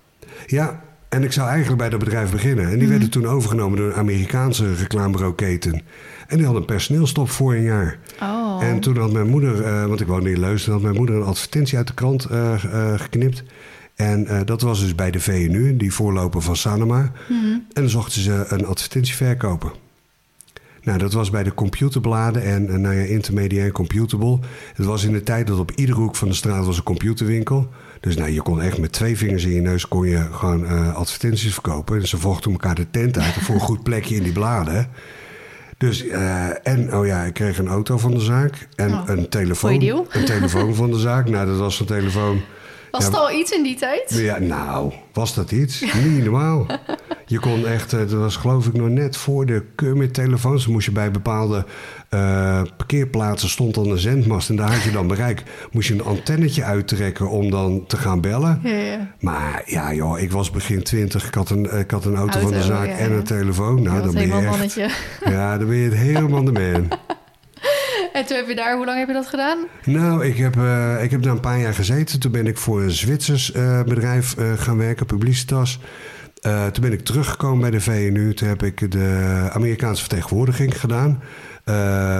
ja, 0.48 0.82
en 1.10 1.24
ik 1.24 1.32
zou 1.32 1.48
eigenlijk 1.48 1.78
bij 1.78 1.89
dat 1.89 2.00
bedrijf 2.00 2.32
beginnen. 2.32 2.69
En 2.72 2.80
die 2.80 2.88
werden 2.88 3.10
toen 3.10 3.26
overgenomen 3.28 3.78
door 3.78 3.88
een 3.88 3.96
Amerikaanse 3.96 4.74
reclamebureauketen. 4.76 5.82
En 6.28 6.38
die 6.38 6.46
had 6.46 6.56
een 6.56 6.65
personeelstop 6.65 7.30
voor 7.30 7.54
een 7.54 7.62
jaar. 7.63 7.98
Oh, 8.22 8.63
En 8.63 8.80
toen 8.80 8.98
had 8.98 9.12
mijn 9.12 9.28
moeder, 9.30 9.63
eh, 9.63 9.86
want 9.86 10.02
ik 10.02 10.08
woonde 10.08 10.32
in 10.32 10.39
Leusden, 10.39 10.74
had 10.74 10.82
mijn 10.82 10.96
moeder 10.96 11.15
een 11.15 11.24
advertentie 11.24 11.78
uit 11.78 11.88
de 11.88 11.93
krant 11.93 12.26
eh, 12.26 12.54
geknipt. 12.96 13.43
En 13.96 14.46
dat 14.46 14.62
was 14.62 14.80
dus 14.80 14.96
bij 14.96 15.12
de 15.12 15.19
VNU, 15.19 15.78
die 15.78 15.93
voorloper 15.93 16.41
van 16.41 16.56
Sanoma. 16.56 17.12
En 17.28 17.65
dan 17.74 17.89
zochten 17.89 18.22
ze 18.22 18.46
een 18.48 18.65
advertentieverkoper. 18.65 19.72
Nou, 20.84 20.98
dat 20.98 21.13
was 21.13 21.30
bij 21.30 21.43
de 21.43 21.54
computerbladen 21.54 22.43
en 22.43 22.69
eh, 22.69 22.76
nou 22.76 22.96
ja, 22.96 23.04
intermedia 23.04 23.63
en 23.63 23.72
computable. 23.72 24.39
Het 24.74 24.86
was 24.86 25.04
in 25.04 25.12
de 25.12 25.24
tijd 25.24 25.48
dat 25.48 25.60
op 25.60 25.72
iedere 25.72 26.00
hoek 26.00 26.15
van 26.15 26.28
de 26.28 26.34
straat 26.34 26.65
was 26.65 26.78
een 26.78 26.84
computerwinkel. 26.84 27.69
Dus 28.00 28.15
nou, 28.15 28.32
je 28.32 28.41
kon 28.41 28.62
echt 28.62 28.78
met 28.78 28.91
twee 28.91 29.17
vingers 29.17 29.43
in 29.43 29.54
je 29.54 29.62
neus 29.62 29.88
kon 29.88 30.08
je 30.08 30.28
gewoon 30.32 30.65
eh, 30.65 30.96
advertenties 30.96 31.54
verkopen. 31.54 32.00
En 32.00 32.08
ze 32.08 32.17
vochten 32.17 32.52
elkaar 32.52 32.76
de 32.76 32.89
tent 32.89 33.19
uit 33.19 33.34
voor 33.34 33.56
een 33.56 33.62
goed 33.62 33.84
plekje 33.84 34.15
in 34.15 34.24
die 34.24 34.32
bladen. 34.32 34.88
Dus, 35.78 36.08
eh, 36.08 36.67
en 36.67 36.96
oh 36.96 37.06
ja, 37.06 37.24
ik 37.24 37.34
kreeg 37.34 37.58
een 37.58 37.67
auto 37.67 37.98
van 37.98 38.12
de 38.12 38.19
zaak 38.19 38.67
en 38.76 38.91
Oh, 38.93 39.02
een 39.06 39.30
telefoon. 39.30 39.72
Een 40.10 40.26
telefoon 40.26 40.76
van 40.76 40.91
de 40.91 41.00
zaak. 41.00 41.30
Nou, 41.30 41.46
dat 41.46 41.58
was 41.58 41.80
een 41.80 41.86
telefoon. 41.86 42.41
Was 42.93 43.03
ja, 43.03 43.10
het 43.10 43.19
al 43.19 43.32
iets 43.32 43.51
in 43.51 43.63
die 43.63 43.75
tijd? 43.75 44.13
Ja, 44.13 44.39
nou, 44.39 44.93
was 45.13 45.34
dat 45.34 45.51
iets? 45.51 45.82
Niet 45.82 46.23
normaal. 46.23 46.65
Je 47.25 47.39
kon 47.39 47.67
echt, 47.67 47.93
eh, 47.93 47.99
dat 47.99 48.12
was 48.12 48.36
geloof 48.36 48.67
ik 48.67 48.73
nog 48.73 48.89
net 48.89 49.17
voor 49.17 49.45
de 49.45 49.63
keur 49.75 49.97
met 49.97 50.13
telefoons. 50.13 50.63
Dan 50.63 50.73
moest 50.73 50.86
je 50.86 50.91
bij 50.91 51.12
bepaalde 51.12 51.65
eh, 52.10 52.62
parkeerplaatsen 52.77 53.49
stond 53.49 53.73
dan 53.73 53.89
een 53.89 53.97
zendmast 53.97 54.49
en 54.49 54.56
daar 54.56 54.73
had 54.73 54.84
je 54.84 54.91
dan 54.91 55.08
bereik. 55.08 55.43
Moest 55.71 55.88
je 55.88 55.93
een 55.93 56.03
antennetje 56.03 56.63
uittrekken 56.63 57.29
om 57.29 57.51
dan 57.51 57.86
te 57.88 57.97
gaan 57.97 58.21
bellen. 58.21 58.60
Ja, 58.63 58.69
ja. 58.69 59.13
Maar 59.19 59.62
ja, 59.65 59.93
joh, 59.93 60.19
ik 60.19 60.32
was 60.32 60.51
begin 60.51 60.84
twintig. 60.84 61.27
Ik 61.27 61.34
had 61.34 61.49
een, 61.49 61.79
ik 61.79 61.91
had 61.91 62.06
een 62.06 62.15
auto, 62.15 62.39
Auto, 62.39 62.49
van 62.49 62.58
de 62.58 62.63
zaak 62.63 62.88
en 62.88 63.12
een 63.12 63.23
telefoon. 63.23 63.82
Nou, 63.82 64.03
dan 64.03 64.13
ben 64.13 64.27
je 64.27 64.34
echt... 64.34 64.45
mannetje. 64.45 64.89
Ja, 65.25 65.58
dan 65.58 65.67
ben 65.67 65.77
je 65.77 65.89
het 65.89 65.97
helemaal 65.97 66.43
de 66.43 66.51
man. 66.51 66.88
En 68.17 68.26
toen 68.26 68.38
heb 68.38 68.47
je 68.47 68.56
daar, 68.56 68.76
hoe 68.76 68.86
lang 68.86 68.97
heb 68.97 69.08
je 69.08 69.13
dat 69.13 69.28
gedaan? 69.28 69.58
Nou, 69.84 70.26
ik 70.26 70.38
heb, 70.38 70.56
eh, 70.56 71.04
ik 71.04 71.12
heb 71.12 71.21
daar 71.21 71.34
een 71.34 71.39
paar 71.39 71.60
jaar 71.60 71.73
gezeten. 71.73 72.19
Toen 72.19 72.32
ben 72.32 72.47
ik 72.47 72.58
voor 72.58 72.82
een 72.82 72.91
Zwitsers 72.91 73.52
eh, 73.52 73.84
bedrijf 73.84 74.38
eh, 74.38 74.54
gaan 74.56 74.78
werken, 74.78 75.06
Publicitas. 75.06 75.80
Toen 76.41 76.82
ben 76.82 76.91
ik 76.91 77.06
teruggekomen 77.06 77.60
bij 77.60 77.71
de 77.71 77.82
VNU. 77.82 78.34
Toen 78.34 78.47
heb 78.47 78.63
ik 78.63 78.91
de 78.91 79.49
Amerikaanse 79.54 80.02
vertegenwoordiging 80.02 80.80
gedaan. 80.80 81.23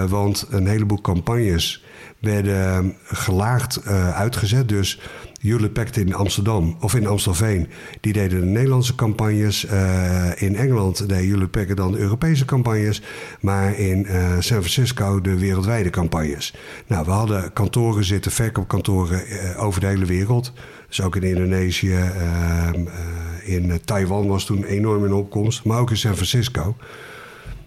Want 0.08 0.46
een 0.50 0.66
heleboel 0.66 1.00
campagnes 1.00 1.84
werden 2.20 2.96
gelaagd 3.04 3.86
uitgezet. 4.14 4.68
Dus 4.68 5.00
Hewlett 5.44 5.72
Packard 5.72 5.96
in 5.96 6.14
Amsterdam 6.14 6.76
of 6.80 6.94
in 6.94 7.06
Amstelveen... 7.06 7.68
die 8.00 8.12
deden 8.12 8.40
de 8.40 8.46
Nederlandse 8.46 8.94
campagnes. 8.94 9.66
Eh, 9.66 10.42
in 10.42 10.56
Engeland 10.56 11.08
deed 11.08 11.24
Hewlett 11.24 11.50
Packard 11.50 11.76
dan 11.76 11.92
de 11.92 11.98
Europese 11.98 12.44
campagnes. 12.44 13.02
Maar 13.40 13.78
in 13.78 14.06
eh, 14.06 14.30
San 14.32 14.42
Francisco 14.58 15.20
de 15.20 15.38
wereldwijde 15.38 15.90
campagnes. 15.90 16.54
Nou, 16.86 17.04
we 17.04 17.10
hadden 17.10 17.52
kantoren 17.52 18.04
zitten, 18.04 18.32
verkoopkantoren 18.32 19.26
eh, 19.26 19.64
over 19.64 19.80
de 19.80 19.86
hele 19.86 20.04
wereld. 20.04 20.52
Dus 20.88 21.02
ook 21.02 21.16
in 21.16 21.22
Indonesië, 21.22 21.94
ehm, 21.94 22.86
eh, 22.86 23.54
in 23.54 23.80
Taiwan 23.84 24.26
was 24.28 24.44
toen 24.44 24.64
enorm 24.64 25.04
in 25.04 25.12
opkomst. 25.12 25.64
Maar 25.64 25.78
ook 25.78 25.90
in 25.90 25.96
San 25.96 26.14
Francisco. 26.14 26.76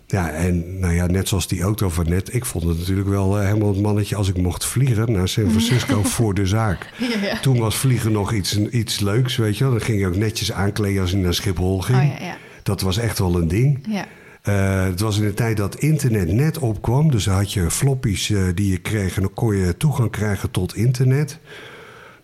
Ja, 0.10 0.30
en 0.32 0.80
nou 0.80 0.94
ja, 0.94 1.06
net 1.06 1.28
zoals 1.28 1.48
die 1.48 1.62
auto 1.62 1.90
van 1.90 2.10
net. 2.10 2.34
Ik 2.34 2.46
vond 2.46 2.64
het 2.64 2.78
natuurlijk 2.78 3.08
wel 3.08 3.40
eh, 3.40 3.46
helemaal 3.46 3.68
het 3.68 3.82
mannetje 3.82 4.16
als 4.16 4.30
ik 4.30 4.38
mocht 4.38 4.66
vliegen 4.66 5.12
naar 5.12 5.28
San 5.28 5.50
Francisco 5.50 6.04
voor 6.16 6.34
de 6.34 6.46
zaak. 6.46 6.90
Ja. 7.22 7.40
Toen 7.40 7.60
was 7.60 7.76
vliegen 7.76 8.12
nog 8.12 8.34
iets, 8.34 8.60
iets 8.60 9.00
leuks, 9.00 9.36
weet 9.36 9.58
je 9.58 9.64
wel. 9.64 9.74
Dan 9.74 9.82
ging 9.82 10.00
je 10.00 10.08
ook 10.08 10.16
netjes 10.16 10.52
aankleden 10.52 11.02
als 11.02 11.12
je 11.12 11.18
naar 11.18 11.34
Schiphol 11.34 11.82
ging. 11.82 11.98
Oh 11.98 12.20
ja, 12.20 12.26
ja. 12.26 12.38
Dat 12.64 12.82
was 12.82 12.98
echt 12.98 13.20
wel 13.20 13.36
een 13.36 13.48
ding. 13.48 13.80
ja. 13.90 14.06
Eh, 14.42 14.84
het 14.84 15.00
was 15.00 15.18
in 15.18 15.24
de 15.24 15.34
tijd 15.34 15.58
dat 15.58 15.76
internet 15.76 16.32
net 16.32 16.58
opkwam. 16.58 17.12
Dus 17.12 17.24
dan 17.24 17.36
had 17.36 17.54
je 17.54 17.72
floppies 17.72 18.30
eh, 18.30 18.44
die 18.56 18.72
je 18.72 18.78
kreeg 18.78 19.16
en 19.16 19.22
dan 19.22 19.34
kon 19.34 19.56
je 19.56 19.78
toegang 19.78 20.12
krijgen 20.12 20.52
tot 20.52 20.76
internet. 20.76 21.40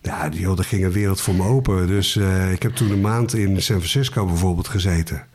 Ja, 0.02 0.28
joh, 0.32 0.56
daar 0.56 0.64
ging 0.64 0.84
een 0.84 0.92
wereld 0.92 1.20
voor 1.20 1.34
me 1.34 1.42
open. 1.42 1.86
Dus 1.86 2.16
ik 2.52 2.62
heb 2.62 2.74
toen 2.74 2.90
een 2.90 3.00
maand 3.00 3.34
in 3.34 3.62
San 3.62 3.76
Francisco 3.76 4.26
bijvoorbeeld 4.26 4.68
gezeten. 4.68 5.26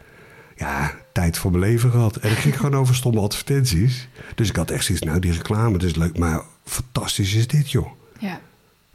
Ja, 0.59 0.91
tijd 1.11 1.37
voor 1.37 1.51
mijn 1.51 1.63
leven 1.63 1.91
gehad. 1.91 2.15
En 2.15 2.31
ik 2.31 2.37
ging 2.37 2.55
gewoon 2.57 2.75
over 2.75 2.95
stomme 2.95 3.19
advertenties. 3.19 4.07
Dus 4.35 4.49
ik 4.49 4.55
had 4.55 4.71
echt 4.71 4.85
zoiets, 4.85 5.05
nou 5.05 5.19
die 5.19 5.31
reclame, 5.31 5.71
dat 5.77 5.83
is 5.89 5.95
leuk. 5.95 6.17
Maar 6.17 6.41
fantastisch 6.65 7.33
is 7.33 7.47
dit, 7.47 7.71
joh. 7.71 7.87
ja. 8.19 8.39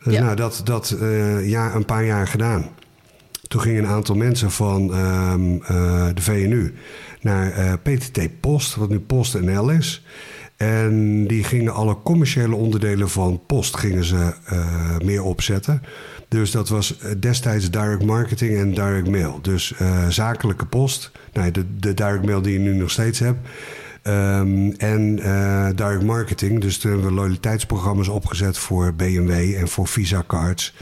Dus 0.02 0.14
Ja. 0.14 0.22
nou, 0.22 0.36
dat, 0.36 0.60
dat 0.64 0.90
eh, 0.90 1.48
ja, 1.48 1.74
een 1.74 1.84
paar 1.84 2.04
jaar 2.04 2.28
gedaan. 2.28 2.68
Toen 3.48 3.60
gingen 3.60 3.84
een 3.84 3.90
aantal 3.90 4.14
mensen 4.14 4.50
van 4.50 4.94
ehm, 4.94 5.54
eh, 5.62 6.06
de 6.14 6.22
VNU 6.22 6.74
naar 7.20 7.50
eh, 7.52 7.72
PTT 7.82 8.40
Post, 8.40 8.74
wat 8.74 8.88
nu 8.88 9.00
PostNL 9.00 9.70
is. 9.70 10.04
En 10.56 11.26
die 11.26 11.44
gingen 11.44 11.74
alle 11.74 11.96
commerciële 12.02 12.54
onderdelen 12.54 13.10
van 13.10 13.40
Post 13.46 13.76
gingen 13.76 14.04
ze 14.04 14.34
meer 15.04 15.22
opzetten. 15.22 15.82
Dus 16.34 16.50
dat 16.50 16.68
was 16.68 16.98
eh, 16.98 17.10
destijds 17.18 17.70
direct 17.70 18.04
marketing 18.04 18.56
en 18.56 18.74
direct 18.74 19.08
mail. 19.08 19.38
Dus 19.42 19.74
eh, 19.74 20.08
zakelijke 20.08 20.66
post, 20.66 21.10
nou, 21.32 21.50
de, 21.50 21.64
de 21.78 21.94
direct 21.94 22.24
mail 22.24 22.42
die 22.42 22.52
je 22.52 22.58
nu 22.58 22.74
nog 22.74 22.90
steeds 22.90 23.18
hebt. 23.18 23.48
Ehm, 24.02 24.70
en 24.70 25.18
eh, 25.18 25.66
direct 25.74 26.02
marketing. 26.02 26.60
Dus 26.60 26.78
toen 26.78 26.90
hebben 26.90 27.08
we 27.08 27.14
loyaliteitsprogramma's 27.14 28.08
opgezet 28.08 28.58
voor 28.58 28.94
BMW 28.94 29.54
en 29.54 29.68
voor 29.68 29.88
Visa 29.88 30.24
cards. 30.26 30.74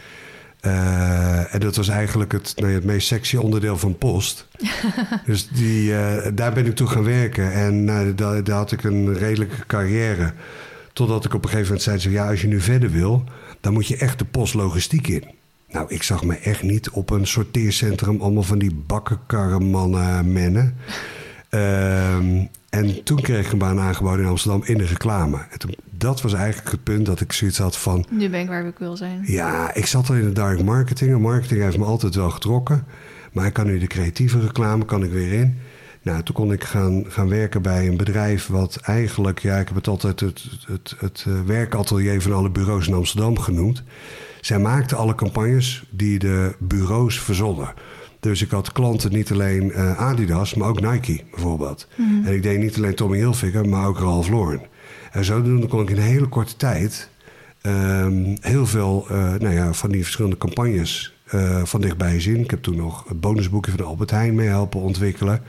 En 0.61 1.61
dat 1.61 1.77
was 1.77 1.89
eigenlijk 1.89 2.33
het, 2.33 2.53
nou 2.57 2.69
ja, 2.69 2.75
het 2.75 2.85
meest 2.85 3.07
sexy 3.07 3.37
onderdeel 3.37 3.79
van 3.79 3.99
Post. 3.99 4.49
dus 5.27 5.49
die, 5.49 5.93
daar 6.35 6.53
ben 6.53 6.67
ik 6.67 6.75
toe 6.75 6.87
gaan 6.87 7.05
werken. 7.05 7.53
En 7.53 7.85
nou, 7.85 8.15
daar, 8.15 8.45
daar 8.45 8.57
had 8.57 8.73
ik 8.73 8.85
een 8.85 9.15
redelijke 9.15 9.67
carrière. 9.67 10.33
Totdat 10.93 11.25
ik 11.25 11.35
op 11.35 11.45
een 11.45 11.51
gegeven 11.51 11.79
moment 11.79 12.03
zei: 12.03 12.15
ja, 12.15 12.29
als 12.29 12.41
je 12.41 12.47
nu 12.47 12.61
verder 12.61 12.91
wil, 12.91 13.25
dan 13.61 13.73
moet 13.73 13.87
je 13.87 13.97
echt 13.97 14.19
de 14.19 14.25
postlogistiek 14.25 15.07
in. 15.07 15.41
Nou, 15.73 15.87
ik 15.89 16.03
zag 16.03 16.25
me 16.25 16.37
echt 16.37 16.63
niet 16.63 16.91
op 16.91 17.11
een 17.11 17.27
sorteercentrum 17.27 18.21
allemaal 18.21 18.43
van 18.43 18.59
die 18.59 18.75
bakkenkarremannen 18.87 20.33
mennen. 20.33 20.77
Ehm, 21.49 22.45
en 22.71 23.05
toen 23.05 23.21
kreeg 23.21 23.47
ik 23.47 23.53
een 23.53 23.59
baan 23.59 23.81
aangeboden 23.81 24.25
in 24.25 24.31
Amsterdam 24.31 24.63
in 24.65 24.79
de 24.79 24.87
reclame. 24.87 25.39
En 25.51 25.59
toen, 25.59 25.75
dat 25.91 26.23
was 26.23 26.33
eigenlijk 26.35 26.71
het 26.71 26.83
punt 26.83 27.07
dat 27.07 27.21
ik 27.21 27.33
zoiets 27.33 27.59
had 27.59 27.77
van... 27.77 28.05
Nu 28.11 28.29
ben 28.29 28.41
ik 28.41 28.49
waar 28.49 28.67
ik 28.67 28.79
wil 28.79 28.97
zijn. 28.97 29.23
Ja, 29.27 29.75
ik 29.75 29.87
zat 29.87 30.09
al 30.09 30.15
in 30.15 30.25
de 30.25 30.33
direct 30.33 30.65
marketing. 30.65 31.11
En 31.11 31.21
marketing 31.21 31.63
heeft 31.63 31.79
me 31.79 31.85
altijd 31.85 32.15
wel 32.15 32.31
getrokken. 32.31 32.85
Maar 33.33 33.47
ik 33.47 33.53
kan 33.53 33.67
nu 33.67 33.79
de 33.79 33.87
creatieve 33.87 34.41
reclame, 34.41 34.85
kan 34.85 35.05
ik 35.05 35.11
weer 35.11 35.33
in. 35.33 35.59
Nou, 36.03 36.23
toen 36.23 36.35
kon 36.35 36.53
ik 36.53 36.65
gaan, 36.65 37.05
gaan 37.09 37.29
werken 37.29 37.63
bij 37.63 37.89
een 37.89 37.97
bedrijf 37.97 38.47
wat 38.47 38.77
eigenlijk... 38.77 39.39
Ja, 39.39 39.59
ik 39.59 39.67
heb 39.67 39.77
het 39.77 39.89
altijd 39.89 40.21
het, 40.21 40.45
het, 40.67 40.95
het, 40.99 41.25
eh, 41.29 41.41
werkatelier 41.47 42.23
van 42.23 42.33
alle 42.33 42.51
bureaus 42.51 42.87
in 42.89 42.95
Amsterdam 42.95 43.39
genoemd. 43.39 43.83
Zij 44.41 44.59
maakten 44.59 44.97
alle 44.97 45.15
campagnes 45.15 45.85
die 45.91 46.19
de 46.19 46.55
bureaus 46.59 47.21
verzonnen. 47.21 47.75
Dus 48.21 48.43
ik 48.43 48.51
had 48.51 48.73
klanten 48.73 49.13
niet 49.13 49.33
alleen 49.33 49.73
eh, 49.73 49.99
Adidas, 49.99 50.55
maar 50.55 50.69
ook 50.69 50.81
Nike 50.81 51.21
bijvoorbeeld. 51.31 51.89
En 52.25 52.35
ik 52.35 52.43
deed 52.43 52.59
niet 52.59 52.77
alleen 52.77 52.95
Tommy 52.95 53.17
Hilfiger, 53.17 53.69
maar 53.69 53.87
ook 53.87 53.99
Ralph 53.99 54.29
Lauren. 54.29 54.61
En 55.13 55.25
zodoende 55.25 55.67
kon 55.67 55.83
ik 55.83 55.91
in 55.91 55.97
een 55.97 56.03
hele 56.03 56.29
korte 56.29 56.57
tijd 56.57 57.09
ehm, 57.61 58.37
heel 58.41 58.67
veel 58.67 59.07
eh, 59.11 59.35
nou 59.35 59.55
ja, 59.55 59.73
van 59.73 59.91
die 59.91 60.03
verschillende 60.03 60.39
campagnes 60.39 61.17
van 61.65 61.81
dichtbij 61.81 62.21
zien. 62.21 62.41
Ik 62.41 62.51
heb 62.51 62.63
toen 62.63 62.77
nog 62.77 63.05
het 63.09 63.21
bonusboekje 63.21 63.71
van 63.71 63.81
de 63.81 63.87
Albert 63.87 64.11
Heijn 64.11 64.35
mee 64.35 64.49
helpen 64.49 64.81
ontwikkelen. 64.81 65.43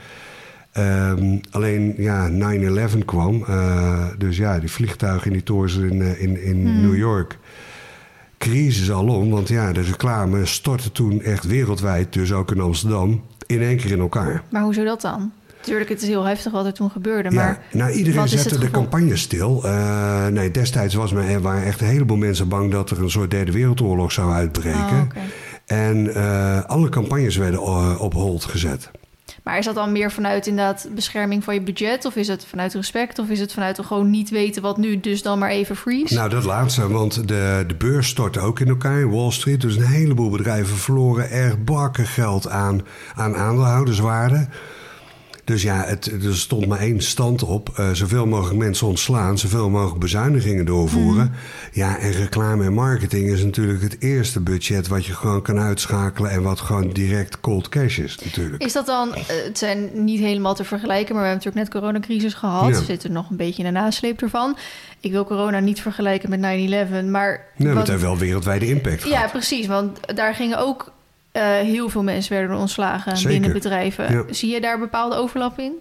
Ehm, 0.74 1.36
alleen 1.50 1.94
ja, 1.96 2.28
9-11 2.28 3.04
kwam. 3.04 3.44
eh, 3.46 4.06
dus 4.18 4.36
ja, 4.36 4.58
die 4.58 4.70
vliegtuigen 4.70 5.26
in 5.26 5.32
die 5.32 5.42
torens 5.42 5.76
in, 5.76 6.02
eh, 6.02 6.22
in, 6.22 6.42
in 6.42 6.80
New 6.80 6.96
York. 6.96 7.38
Crisis 8.38 8.90
alom, 8.92 9.30
want 9.30 9.48
ja, 9.48 9.72
de 9.72 9.80
reclame 9.80 10.46
stortte 10.46 10.92
toen 10.92 11.22
echt 11.22 11.46
wereldwijd, 11.46 12.12
dus 12.12 12.32
ook 12.32 12.50
in 12.50 12.60
Amsterdam, 12.60 13.22
in 13.46 13.62
één 13.62 13.76
keer 13.76 13.90
in 13.90 14.00
elkaar. 14.00 14.42
Maar 14.50 14.62
hoezo 14.62 14.84
dat 14.84 15.00
dan? 15.00 15.32
Tuurlijk, 15.60 15.88
het 15.88 16.02
is 16.02 16.08
heel 16.08 16.24
heftig 16.24 16.52
wat 16.52 16.66
er 16.66 16.72
toen 16.72 16.90
gebeurde. 16.90 17.30
Maar 17.30 17.62
nou, 17.72 17.90
iedereen 17.92 18.28
zette 18.28 18.58
de 18.58 18.70
campagne 18.70 19.16
stil. 19.16 19.64
Eh, 19.64 20.26
nee, 20.26 20.50
destijds 20.50 20.94
was 20.94 21.12
men, 21.12 21.28
er 21.28 21.40
waren 21.40 21.64
echt 21.64 21.80
een 21.80 21.86
heleboel 21.86 22.16
mensen 22.16 22.48
bang 22.48 22.70
dat 22.70 22.90
er 22.90 23.02
een 23.02 23.10
soort 23.10 23.30
derde 23.30 23.52
wereldoorlog 23.52 24.12
zou 24.12 24.32
uitbreken. 24.32 24.80
Oh. 24.80 25.22
En 25.66 26.14
alle 26.66 26.88
campagnes 26.88 27.36
werden 27.36 27.60
op 28.00 28.12
hold 28.12 28.44
gezet. 28.44 28.90
Maar 29.44 29.58
is 29.58 29.64
dat 29.64 29.74
dan 29.74 29.92
meer 29.92 30.12
vanuit 30.12 30.46
inderdaad 30.46 30.88
bescherming 30.94 31.44
van 31.44 31.54
je 31.54 31.62
budget? 31.62 32.04
Of 32.04 32.16
is 32.16 32.28
het 32.28 32.46
vanuit 32.46 32.74
respect? 32.74 33.18
Of 33.18 33.28
is 33.28 33.40
het 33.40 33.52
vanuit 33.52 33.80
gewoon 33.84 34.10
niet 34.10 34.30
weten 34.30 34.62
wat 34.62 34.76
nu, 34.76 35.00
dus 35.00 35.22
dan 35.22 35.38
maar 35.38 35.50
even 35.50 35.76
freeze? 35.76 36.14
Nou, 36.14 36.28
dat 36.28 36.44
laatste, 36.44 36.88
want 36.88 37.28
de, 37.28 37.64
de 37.66 37.74
beurs 37.74 38.08
stortte 38.08 38.40
ook 38.40 38.60
in 38.60 38.68
elkaar, 38.68 39.10
Wall 39.10 39.30
Street. 39.30 39.60
Dus 39.60 39.76
een 39.76 39.86
heleboel 39.86 40.30
bedrijven 40.30 40.76
verloren 40.76 41.30
echt 41.30 41.64
bakken 41.64 42.06
geld 42.06 42.48
aan, 42.48 42.80
aan 43.14 43.36
aandeelhouderswaarde. 43.36 44.48
Dus 45.44 45.62
ja, 45.62 45.84
het, 45.84 46.06
er 46.24 46.36
stond 46.36 46.66
maar 46.66 46.78
één 46.78 47.00
stand 47.02 47.42
op. 47.42 47.68
eh, 47.76 47.90
zoveel 47.92 48.26
mogelijk 48.26 48.58
mensen 48.58 48.86
ontslaan, 48.86 49.38
zoveel 49.38 49.70
mogelijk 49.70 50.00
bezuinigingen 50.00 50.64
doorvoeren. 50.66 51.32
Ja, 51.72 51.98
en 51.98 52.12
reclame 52.12 52.64
en 52.64 52.72
marketing 52.74 53.28
is 53.30 53.44
natuurlijk 53.44 53.82
het 53.82 53.96
eerste 54.02 54.40
budget 54.40 54.88
wat 54.88 55.06
je 55.06 55.12
gewoon 55.14 55.42
kan 55.42 55.58
uitschakelen 55.58 56.30
en 56.30 56.42
wat 56.42 56.60
gewoon 56.60 56.90
direct 56.90 57.40
cold 57.40 57.68
cash 57.68 57.98
is 57.98 58.18
natuurlijk. 58.24 58.62
Is 58.62 58.72
dat 58.72 58.86
dan, 58.86 59.14
eh, 59.14 59.22
het 59.44 59.58
zijn 59.58 59.90
niet 60.04 60.20
helemaal 60.20 60.54
te 60.54 60.64
vergelijken, 60.64 61.14
maar 61.14 61.22
we 61.22 61.28
hebben 61.28 61.44
natuurlijk 61.46 61.72
net 61.72 61.82
coronacrisis 61.82 62.34
gehad. 62.34 62.68
Ja. 62.68 62.78
We 62.78 62.84
zitten 62.84 63.12
nog 63.12 63.30
een 63.30 63.36
beetje 63.36 63.62
in 63.64 63.74
de 63.74 63.80
nasleep 63.80 64.22
ervan. 64.22 64.56
Ik 65.00 65.10
wil 65.10 65.24
corona 65.24 65.58
niet 65.58 65.80
vergelijken 65.80 66.30
met 66.30 66.40
9-11, 66.40 67.10
maar... 67.10 67.46
Nee, 67.56 67.66
maar 67.66 67.74
wat- 67.76 67.76
het 67.82 67.86
heeft 67.90 68.02
wel 68.02 68.18
wereldwijde 68.18 68.66
impact 68.66 69.02
Ja, 69.02 69.08
gehad. 69.16 69.30
precies, 69.30 69.66
want 69.66 69.98
daar 70.16 70.34
gingen 70.34 70.58
ook 70.58 70.92
eh, 71.34 71.42
heel 71.42 71.88
veel 71.88 72.02
mensen 72.02 72.36
werden 72.36 72.56
ontslagen 72.56 73.16
Zeker. 73.16 73.32
binnen 73.32 73.52
bedrijven. 73.52 74.12
Ja. 74.12 74.24
Zie 74.30 74.50
je 74.50 74.60
daar 74.60 74.78
bepaalde 74.78 75.16
overlap 75.16 75.58
in? 75.58 75.72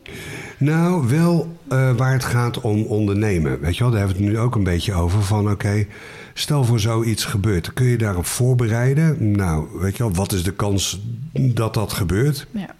Nou, 0.58 1.08
wel 1.08 1.58
eh, 1.68 1.96
waar 1.96 2.14
het 2.14 2.24
gaat 2.24 2.62
om 2.62 2.84
ondernemen. 2.84 3.60
Weet 3.60 3.78
je 3.78 3.84
wel, 3.84 3.92
daar 3.92 4.00
hebben 4.00 4.18
we 4.18 4.24
het 4.24 4.34
nu 4.34 4.40
ook 4.40 4.56
een 4.56 4.64
beetje 4.64 4.94
over. 4.94 5.24
Van 5.24 5.52
oké, 5.52 5.86
stel 6.34 6.64
voor 6.64 6.80
zoiets 6.80 7.26
gebeurt. 7.26 7.74
Kun 7.74 7.86
je 7.86 7.98
daarop 7.98 8.26
voorbereiden? 8.26 9.32
Nou, 9.32 9.68
weet 9.74 9.98
je 9.98 10.04
wel, 10.04 10.14
wat 10.14 10.32
is 10.32 10.44
de 10.44 10.54
kans 10.54 11.02
dat 11.34 11.74
dat 11.74 11.94
gebeurt? 11.94 12.48
Ja. 12.52 12.76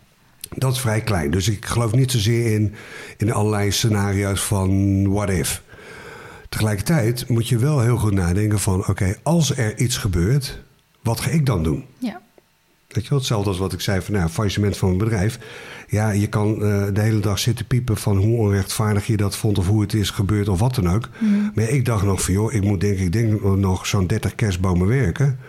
Dat 0.50 0.74
is 0.74 0.80
vrij 0.80 1.02
klein. 1.02 1.32
Dus 1.32 1.50
ik 1.50 1.66
geloof 1.66 1.94
niet 1.94 2.12
zozeer 2.12 2.54
in, 2.54 2.74
in 3.18 3.34
allerlei 3.34 3.72
scenario's 3.72 4.42
van 4.42 5.12
what 5.12 5.30
if. 5.30 5.62
Tegelijkertijd 6.50 7.30
moet 7.30 7.48
je 7.48 7.58
wel 7.58 7.82
heel 7.82 7.98
goed 7.98 8.14
nadenken 8.14 8.60
van... 8.60 8.88
oké, 8.88 9.16
als 9.24 9.58
er 9.58 9.78
iets 9.78 9.98
gebeurt, 9.98 10.60
wat 11.02 11.20
ga 11.20 11.30
ik 11.30 11.46
dan 11.46 11.64
doen? 11.64 11.86
ja. 11.98 12.22
Weet 12.94 13.04
je 13.04 13.10
wel, 13.10 13.18
hetzelfde 13.18 13.50
als 13.50 13.58
wat 13.58 13.74
ik 13.74 13.82
zei 13.82 14.02
van 14.02 14.14
nou, 14.14 14.30
faillissement 14.30 14.78
van 14.78 14.90
een 14.90 14.98
bedrijf. 14.98 15.40
Ja, 15.88 16.10
je 16.10 16.28
kan 16.28 16.54
eh, 16.54 16.84
de 16.94 17.02
hele 17.02 17.20
dag 17.20 17.40
zitten 17.40 17.66
piepen 17.66 17.98
van 17.98 18.18
hoe 18.18 18.38
onrechtvaardig 18.38 19.08
je 19.08 19.18
dat 19.18 19.36
vond 19.36 19.58
of 19.58 19.68
hoe 19.68 19.82
het 19.82 19.94
is 19.94 20.10
gebeurd 20.10 20.50
of 20.50 20.60
wat 20.60 20.76
dan 20.76 20.90
ook. 20.90 21.10
Maar 21.56 21.70
ik 21.70 21.86
dacht 21.86 22.06
nog 22.06 22.22
van 22.22 22.34
joh, 22.34 22.54
ik 22.54 22.64
moet 22.64 22.82
denk 22.82 22.98
ik 22.98 23.12
denk 23.12 23.44
nog 23.44 23.88
zo'n 23.88 24.08
30 24.08 24.36
kerstbomen 24.36 24.88
werken. 24.88 25.40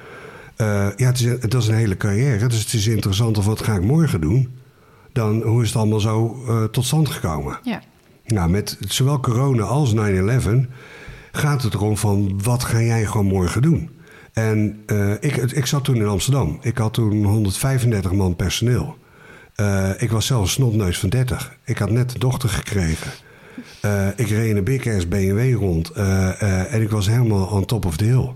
Eh, 0.57 0.89
ja, 0.97 1.07
het 1.07 1.21
is, 1.21 1.25
het 1.25 1.55
is 1.55 1.67
een 1.67 1.75
hele 1.75 1.97
carrière, 1.97 2.47
dus 2.47 2.59
het 2.59 2.73
is 2.73 2.87
interessant 2.87 3.39
of 3.39 3.47
wat 3.47 3.63
ga 3.63 3.75
ik 3.75 3.83
morgen 3.83 4.21
doen. 4.21 4.49
Dan 5.13 5.43
hoe 5.43 5.63
is 5.63 5.69
het 5.69 5.77
allemaal 5.77 6.01
zo 6.01 6.45
eh, 6.49 6.65
tot 6.65 6.85
stand 6.85 7.09
gekomen? 7.09 7.59
Ja. 7.63 7.83
Nou, 8.27 8.51
met 8.51 8.79
zowel 8.81 9.21
corona 9.21 9.63
als 9.63 9.95
9-11 9.95 9.99
gaat 11.33 11.63
het 11.63 11.75
erom 11.75 11.97
van 11.97 12.41
wat 12.43 12.65
ga 12.65 12.81
jij 12.81 13.07
gewoon 13.07 13.27
morgen 13.27 13.63
doen? 13.63 13.91
En 14.35 14.83
eh, 14.87 15.13
ik, 15.13 15.37
ik 15.37 15.67
zat 15.67 15.85
toen 15.85 15.97
in 15.97 16.07
Amsterdam. 16.07 16.59
Ik 16.63 16.79
had 16.79 16.95
toen 16.95 17.25
135 17.25 18.13
man 18.13 18.37
personeel. 18.37 18.97
Eh, 19.55 19.91
ik 19.99 20.11
was 20.11 20.27
zelf 20.27 20.43
een 20.43 20.49
snotneus 20.49 20.99
van 20.99 21.09
30. 21.09 21.57
Ik 21.65 21.79
had 21.79 21.91
net 21.91 22.15
een 22.15 22.21
dochter 22.21 22.49
gekregen. 22.49 23.11
Eh, 23.81 24.09
ik 24.17 24.29
reed 24.29 24.49
in 24.49 24.57
een 24.57 24.65
big 24.65 24.87
ass 24.87 25.09
BMW 25.09 25.55
rond. 25.55 25.91
en 25.91 26.83
ik 26.83 26.91
was 26.91 27.07
helemaal 27.07 27.47
on 27.47 27.65
top 27.65 27.85
of 27.85 27.97
the 27.97 28.05
hill. 28.05 28.33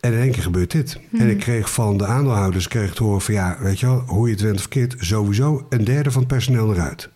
En 0.00 0.12
in 0.12 0.20
één 0.20 0.32
keer 0.32 0.42
gebeurt 0.42 0.70
dit. 0.70 1.00
En 1.18 1.30
ik 1.30 1.38
kreeg 1.38 1.70
van 1.72 1.96
de 1.96 2.06
aandeelhouders 2.06 2.68
kreeg 2.68 2.94
te 2.94 3.02
horen 3.02 3.20
van... 3.20 3.34
ja, 3.34 3.56
weet 3.60 3.80
je 3.80 3.86
wel, 3.86 4.02
hoe 4.06 4.26
je 4.26 4.32
het 4.32 4.42
went 4.42 4.54
of 4.54 4.60
verkeerd... 4.60 4.94
sowieso 4.98 5.66
een 5.68 5.84
derde 5.84 6.10
van 6.10 6.20
het 6.20 6.30
personeel 6.30 6.72
eruit. 6.72 7.10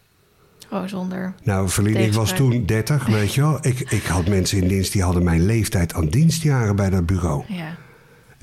Oh, 0.70 0.86
zonder. 0.86 1.34
Nou, 1.42 1.68
Verlien, 1.68 1.96
ik 1.96 2.12
was 2.12 2.32
toen 2.32 2.66
30, 2.66 3.06
weet 3.06 3.34
je 3.34 3.40
wel. 3.40 3.58
Ik, 3.60 3.80
ik 3.80 4.02
had 4.02 4.28
mensen 4.28 4.62
in 4.62 4.68
dienst 4.68 4.92
die 4.92 5.02
hadden 5.02 5.24
mijn 5.24 5.44
leeftijd 5.44 5.94
aan 5.94 6.06
dienstjaren 6.08 6.76
bij 6.76 6.90
dat 6.90 7.06
bureau. 7.06 7.44
Ja. 7.48 7.76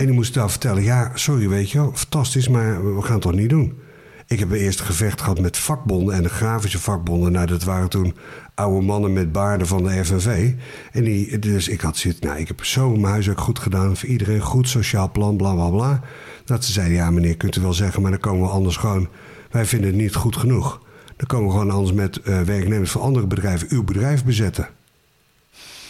En 0.03 0.09
die 0.09 0.17
moesten 0.17 0.39
dan 0.39 0.49
vertellen, 0.49 0.83
ja, 0.83 1.11
sorry, 1.13 1.49
weet 1.49 1.71
je 1.71 1.77
wel, 1.77 1.91
fantastisch, 1.93 2.47
maar 2.47 2.95
we 2.95 3.01
gaan 3.01 3.13
het 3.13 3.21
toch 3.21 3.33
niet 3.33 3.49
doen. 3.49 3.79
Ik 4.27 4.39
heb 4.39 4.51
een 4.51 4.57
eerste 4.57 4.83
gevecht 4.83 5.21
gehad 5.21 5.39
met 5.39 5.57
vakbonden 5.57 6.15
en 6.15 6.23
de 6.23 6.29
grafische 6.29 6.79
vakbonden. 6.79 7.31
Nou, 7.31 7.45
dat 7.45 7.63
waren 7.63 7.89
toen 7.89 8.15
oude 8.55 8.85
mannen 8.85 9.13
met 9.13 9.31
baarden 9.31 9.67
van 9.67 9.83
de 9.83 10.05
FNV. 10.05 10.53
En 10.91 11.03
die, 11.03 11.39
dus 11.39 11.67
ik 11.67 11.81
had 11.81 11.97
zoiets, 11.97 12.19
nou, 12.19 12.37
ik 12.37 12.47
heb 12.47 12.63
zo 12.63 12.89
mijn 12.89 13.11
huiswerk 13.11 13.39
goed 13.39 13.59
gedaan. 13.59 13.97
Voor 13.97 14.09
iedereen 14.09 14.39
goed 14.39 14.69
sociaal 14.69 15.11
plan, 15.11 15.37
bla, 15.37 15.53
bla, 15.53 15.69
bla. 15.69 16.01
Dat 16.45 16.65
ze 16.65 16.71
zeiden, 16.71 16.95
ja, 16.95 17.11
meneer, 17.11 17.37
kunt 17.37 17.55
u 17.55 17.61
wel 17.61 17.73
zeggen, 17.73 18.01
maar 18.01 18.11
dan 18.11 18.19
komen 18.19 18.41
we 18.41 18.53
anders 18.53 18.77
gewoon... 18.77 19.07
Wij 19.51 19.65
vinden 19.65 19.89
het 19.89 19.99
niet 19.99 20.15
goed 20.15 20.37
genoeg. 20.37 20.81
Dan 21.15 21.27
komen 21.27 21.47
we 21.47 21.51
gewoon 21.51 21.71
anders 21.71 21.93
met 21.93 22.21
eh, 22.21 22.41
werknemers 22.41 22.91
van 22.91 23.01
andere 23.01 23.27
bedrijven 23.27 23.67
uw 23.69 23.83
bedrijf 23.83 24.25
bezetten. 24.25 24.69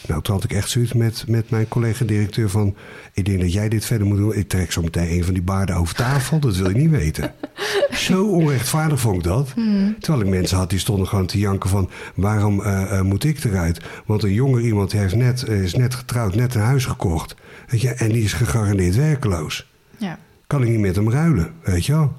Nou, 0.07 0.21
toen 0.21 0.35
had 0.35 0.43
ik 0.43 0.53
echt 0.53 0.69
zoiets 0.69 0.93
met, 0.93 1.23
met 1.27 1.49
mijn 1.49 1.67
collega-directeur 1.67 2.49
van... 2.49 2.75
ik 3.13 3.25
denk 3.25 3.39
dat 3.39 3.53
jij 3.53 3.69
dit 3.69 3.85
verder 3.85 4.07
moet 4.07 4.17
doen. 4.17 4.35
Ik 4.35 4.49
trek 4.49 4.71
zo 4.71 4.81
meteen 4.81 5.11
een 5.11 5.23
van 5.23 5.33
die 5.33 5.43
baarden 5.43 5.75
over 5.75 5.95
tafel. 5.95 6.39
Dat 6.39 6.55
wil 6.55 6.69
je 6.69 6.75
niet 6.75 6.89
weten. 6.89 7.33
Zo 7.91 8.25
onrechtvaardig 8.25 8.99
vond 8.99 9.17
ik 9.17 9.23
dat. 9.23 9.53
Terwijl 9.99 10.23
ik 10.23 10.29
mensen 10.29 10.57
had 10.57 10.69
die 10.69 10.79
stonden 10.79 11.07
gewoon 11.07 11.25
te 11.25 11.39
janken 11.39 11.69
van... 11.69 11.89
waarom 12.15 12.61
eh, 12.61 12.97
eh, 12.97 13.05
moet 13.05 13.23
ik 13.23 13.43
eruit? 13.43 13.79
Want 14.05 14.23
een 14.23 14.33
jonger 14.33 14.61
iemand 14.61 14.91
die 14.91 14.99
heeft 14.99 15.15
net, 15.15 15.43
eh, 15.43 15.63
is 15.63 15.75
net 15.75 15.95
getrouwd, 15.95 16.35
net 16.35 16.55
een 16.55 16.61
huis 16.61 16.85
gekocht. 16.85 17.35
Weet 17.67 17.81
je, 17.81 17.89
en 17.89 18.11
die 18.11 18.23
is 18.23 18.33
gegarandeerd 18.33 18.95
werkeloos. 18.95 19.71
Ja. 19.97 20.19
Kan 20.47 20.63
ik 20.63 20.69
niet 20.69 20.79
met 20.79 20.95
hem 20.95 21.11
ruilen, 21.11 21.51
weet 21.63 21.85
je 21.85 21.91
wel? 21.91 22.15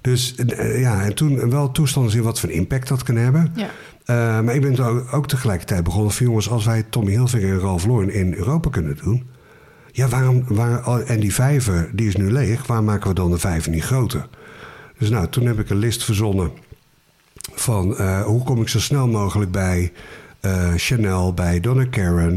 Dus 0.00 0.34
ja, 0.76 1.02
en 1.02 1.14
toen 1.14 1.50
wel 1.50 1.70
toestanden 1.70 2.12
zien 2.12 2.22
wat 2.22 2.40
voor 2.40 2.50
impact 2.50 2.88
dat 2.88 3.02
kan 3.02 3.16
hebben. 3.16 3.52
Ja. 3.54 3.70
Eh, 4.04 4.40
maar 4.40 4.54
ik 4.54 4.60
ben 4.60 4.74
toen 4.74 5.10
ook, 5.10 5.28
tegelijkertijd 5.28 5.84
begonnen 5.84 6.12
van 6.12 6.26
jongens, 6.26 6.50
als 6.50 6.64
wij 6.64 6.82
Tommy 6.82 7.10
Hilfiger 7.10 7.50
en 7.50 7.60
Ralph 7.60 7.86
Lauren 7.86 8.12
in 8.12 8.34
Europa 8.34 8.70
kunnen 8.70 8.96
doen. 9.02 9.26
Ja, 9.92 10.08
waarom, 10.08 10.44
waar, 10.48 11.02
en 11.02 11.20
die 11.20 11.34
vijver, 11.34 11.90
die 11.92 12.08
is 12.08 12.16
nu 12.16 12.32
leeg, 12.32 12.66
waar 12.66 12.82
maken 12.82 13.08
we 13.08 13.14
dan 13.14 13.30
de 13.30 13.38
vijver 13.38 13.70
niet 13.70 13.84
groter? 13.84 14.28
Dus 14.98 15.10
nou, 15.10 15.28
toen 15.28 15.46
heb 15.46 15.58
ik 15.58 15.70
een 15.70 15.76
list 15.76 16.04
verzonnen 16.04 16.50
van 17.54 17.96
eh, 17.96 18.22
hoe 18.22 18.42
kom 18.42 18.60
ik 18.60 18.68
zo 18.68 18.80
snel 18.80 19.08
mogelijk 19.08 19.50
bij 19.50 19.92
eh, 20.40 20.72
Chanel, 20.76 21.34
bij 21.34 21.60
Donna 21.60 21.84
Karen, 21.84 22.36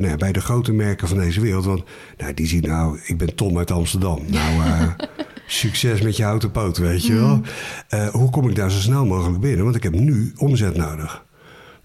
nou 0.00 0.08
ja, 0.08 0.16
bij 0.16 0.32
de 0.32 0.40
grote 0.40 0.72
merken 0.72 1.08
van 1.08 1.18
deze 1.18 1.40
wereld. 1.40 1.64
Want 1.64 1.84
nou, 2.16 2.34
die 2.34 2.46
zien 2.46 2.62
nou, 2.62 2.98
ik 3.04 3.18
ben 3.18 3.34
Tom 3.34 3.58
uit 3.58 3.70
Amsterdam. 3.70 4.22
Nou, 4.26 4.62
succes 5.46 6.00
met 6.00 6.16
je 6.16 6.22
houten 6.22 6.50
poot, 6.50 6.78
weet 6.78 7.06
je 7.06 7.14
wel. 7.14 7.40
Eh, 7.88 8.08
hoe 8.08 8.30
kom 8.30 8.48
ik 8.48 8.54
daar 8.54 8.70
zo 8.70 8.78
snel 8.78 9.04
mogelijk 9.04 9.40
binnen? 9.40 9.64
Want 9.64 9.76
ik 9.76 9.82
heb 9.82 9.94
nu 9.94 10.32
omzet 10.36 10.76
nodig. 10.76 11.24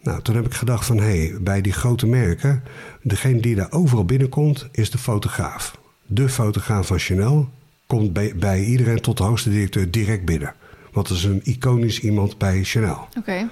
Nou, 0.01 0.21
toen 0.21 0.35
heb 0.35 0.45
ik 0.45 0.53
gedacht 0.53 0.85
van, 0.85 0.97
hé, 0.97 1.27
hey, 1.27 1.37
bij 1.41 1.61
die 1.61 1.73
grote 1.73 2.07
merken... 2.07 2.63
degene 3.01 3.39
die 3.39 3.55
daar 3.55 3.71
overal 3.71 4.05
binnenkomt, 4.05 4.67
is 4.71 4.91
de 4.91 4.97
fotograaf. 4.97 5.77
De 6.05 6.29
fotograaf 6.29 6.87
van 6.87 6.99
Chanel 6.99 7.49
komt 7.87 8.13
bij, 8.13 8.35
bij 8.35 8.63
iedereen 8.63 9.01
tot 9.01 9.17
de 9.17 9.23
hoogste 9.23 9.49
directeur 9.49 9.91
direct 9.91 10.25
binnen. 10.25 10.53
Want 10.91 11.07
dat 11.07 11.17
is 11.17 11.23
een 11.23 11.41
iconisch 11.43 11.99
iemand 11.99 12.37
bij 12.37 12.63
Chanel. 12.63 13.07
Oké. 13.17 13.49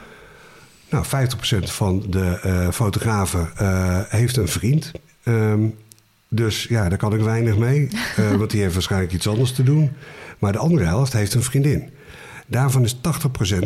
Nou, 0.89 1.05
50% 1.05 1.63
van 1.63 2.03
de 2.09 2.39
eh, 2.41 2.71
fotografen 2.71 3.49
eh, 3.55 3.99
heeft 4.07 4.37
een 4.37 4.47
vriend. 4.47 4.91
Ehm, 5.23 5.67
dus 6.29 6.63
ja, 6.63 6.89
daar 6.89 6.97
kan 6.97 7.13
ik 7.13 7.21
weinig 7.21 7.57
mee. 7.57 7.89
eh, 8.15 8.31
want 8.37 8.51
die 8.51 8.61
heeft 8.61 8.73
waarschijnlijk 8.73 9.13
iets 9.13 9.27
anders 9.27 9.51
te 9.51 9.63
doen. 9.63 9.89
Maar 10.39 10.51
de 10.51 10.57
andere 10.57 10.83
helft 10.85 11.13
heeft 11.13 11.33
een 11.33 11.43
vriendin. 11.43 11.89
Daarvan 12.47 12.83
is 12.83 12.95
80%, 12.95 12.99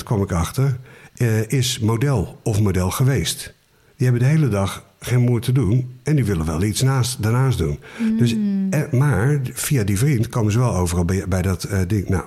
kwam 0.04 0.21
ik 0.21 0.32
achter, 0.32 0.78
eh, 1.15 1.47
is 1.47 1.80
model 1.80 2.39
of 2.43 2.60
model 2.60 2.91
geweest. 2.91 3.54
Die 3.97 4.08
hebben 4.08 4.28
de 4.28 4.34
hele 4.34 4.47
dag 4.47 4.86
geen 4.99 5.21
moer 5.21 5.41
te 5.41 5.52
doen. 5.52 5.99
En 6.04 6.15
die 6.15 6.26
willen 6.26 6.45
wel 6.45 6.63
iets 6.63 6.82
naast, 6.82 7.23
daarnaast 7.23 7.58
doen. 7.58 7.80
Dus, 8.17 8.36
eh, 8.69 8.91
maar 8.91 9.39
via 9.54 9.84
die 9.84 9.97
vriend 9.97 10.28
komen 10.28 10.52
ze 10.52 10.60
wel 10.60 10.76
overal 10.76 11.06
bij, 11.06 11.26
bij 11.28 11.41
dat 11.41 11.67
ding. 11.88 12.10
Nou, 12.10 12.23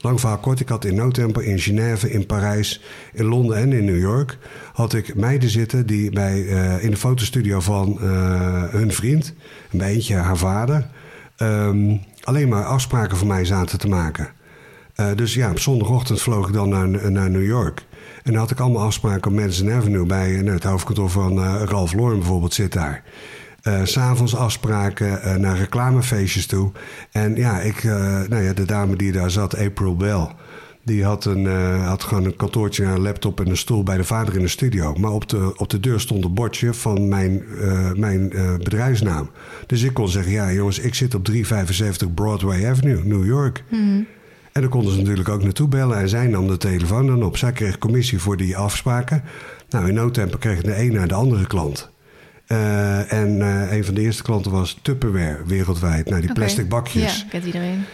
lang 0.00 0.20
verhaal 0.20 0.38
kort. 0.38 0.60
Ik 0.60 0.68
had 0.68 0.84
in 0.84 0.94
Notempo, 0.94 1.40
in 1.40 1.58
Genève, 1.58 2.10
in 2.10 2.26
Parijs, 2.26 2.80
in 3.12 3.24
Londen 3.24 3.56
en 3.56 3.72
in 3.72 3.84
New 3.84 3.98
York... 3.98 4.38
had 4.72 4.94
ik 4.94 5.14
meiden 5.14 5.50
zitten 5.50 5.86
die 5.86 6.10
bij, 6.10 6.40
in 6.80 6.90
de 6.90 6.96
fotostudio 6.96 7.60
van 7.60 7.98
hun 8.70 8.92
vriend... 8.92 9.34
en 9.74 9.80
bij 9.80 9.92
eentje 9.92 10.16
haar 10.16 10.36
vader... 10.36 10.86
ehm, 11.36 11.96
alleen 12.22 12.48
maar 12.48 12.64
afspraken 12.64 13.16
voor 13.16 13.26
mij 13.26 13.44
zaten 13.44 13.78
te 13.78 13.88
maken. 13.88 14.28
Eh, 14.94 15.06
dus 15.14 15.34
ja, 15.34 15.50
op 15.50 15.58
zondagochtend 15.58 16.22
vloog 16.22 16.48
ik 16.48 16.54
dan 16.54 16.68
naar, 16.68 17.12
naar 17.12 17.30
New 17.30 17.46
York. 17.46 17.84
En 18.24 18.32
dan 18.32 18.40
had 18.40 18.50
ik 18.50 18.60
allemaal 18.60 18.82
afspraken 18.82 19.30
op 19.30 19.36
Madison 19.36 19.72
Avenue... 19.72 20.06
bij 20.06 20.40
eh, 20.40 20.52
het 20.52 20.64
hoofdkantoor 20.64 21.10
van 21.10 21.38
eh, 21.38 21.62
Ralph 21.64 21.92
Lauren 21.92 22.18
bijvoorbeeld 22.18 22.54
zit 22.54 22.72
daar... 22.72 23.02
S 23.84 23.92
S'avonds 23.92 24.36
afspraken 24.36 25.22
eh, 25.22 25.34
naar 25.34 25.56
reclamefeestjes 25.56 26.46
toe. 26.46 26.72
En 27.10 27.36
ja, 27.36 27.60
ik, 27.60 27.82
nou 28.28 28.36
ja, 28.36 28.52
de 28.52 28.64
dame 28.64 28.96
die 28.96 29.12
daar 29.12 29.30
zat, 29.30 29.56
April 29.56 29.96
Bell... 29.96 30.28
die 30.84 31.04
had, 31.04 31.24
een, 31.24 31.46
eh, 31.46 31.88
had 31.88 32.02
gewoon 32.02 32.24
een 32.24 32.36
kantoortje, 32.36 32.84
een 32.84 33.00
laptop 33.00 33.40
en 33.40 33.48
een 33.48 33.56
stoel 33.56 33.82
bij 33.82 33.96
de 33.96 34.04
vader 34.04 34.36
in 34.36 34.40
de 34.40 34.48
studio. 34.48 34.94
Maar 34.94 35.10
op 35.10 35.28
de, 35.28 35.52
op 35.56 35.70
de 35.70 35.80
deur 35.80 36.00
stond 36.00 36.24
een 36.24 36.34
bordje 36.34 36.74
van 36.74 37.08
mijn, 37.08 37.44
eh, 37.60 37.92
mijn 37.92 38.32
eh, 38.32 38.56
bedrijfsnaam. 38.56 39.30
Dus 39.66 39.82
ik 39.82 39.94
kon 39.94 40.08
zeggen, 40.08 40.32
ja 40.32 40.52
jongens, 40.52 40.78
ik 40.78 40.94
zit 40.94 41.14
op 41.14 41.24
375 41.24 42.14
Broadway 42.14 42.70
Avenue, 42.70 43.04
New 43.04 43.26
York. 43.26 43.64
En 44.52 44.60
dan 44.60 44.70
konden 44.70 44.92
ze 44.92 44.98
natuurlijk 44.98 45.28
ook 45.28 45.42
naartoe 45.42 45.68
bellen. 45.68 45.98
En 45.98 46.08
zij 46.08 46.26
nam 46.26 46.48
de 46.48 46.56
telefoon 46.56 47.06
dan 47.06 47.22
op. 47.22 47.36
Zij 47.36 47.52
kreeg 47.52 47.78
commissie 47.78 48.18
voor 48.18 48.36
die 48.36 48.56
afspraken. 48.56 49.22
Nou, 49.68 49.88
in 49.88 49.94
no 49.94 50.10
tempo 50.10 50.38
kreeg 50.38 50.62
de 50.62 50.78
een 50.78 50.92
naar 50.92 51.08
de 51.08 51.14
andere 51.14 51.46
klant. 51.46 51.90
En 52.46 53.40
een 53.74 53.84
van 53.84 53.94
de 53.94 54.00
eerste 54.00 54.22
klanten 54.22 54.50
was 54.50 54.78
Tupperware 54.82 55.42
wereldwijd. 55.46 56.08
Nou, 56.08 56.20
die 56.20 56.32
plastic 56.32 56.68
bakjes. 56.68 57.20
Ja, 57.20 57.28
kent 57.28 57.44
iedereen. 57.44 57.84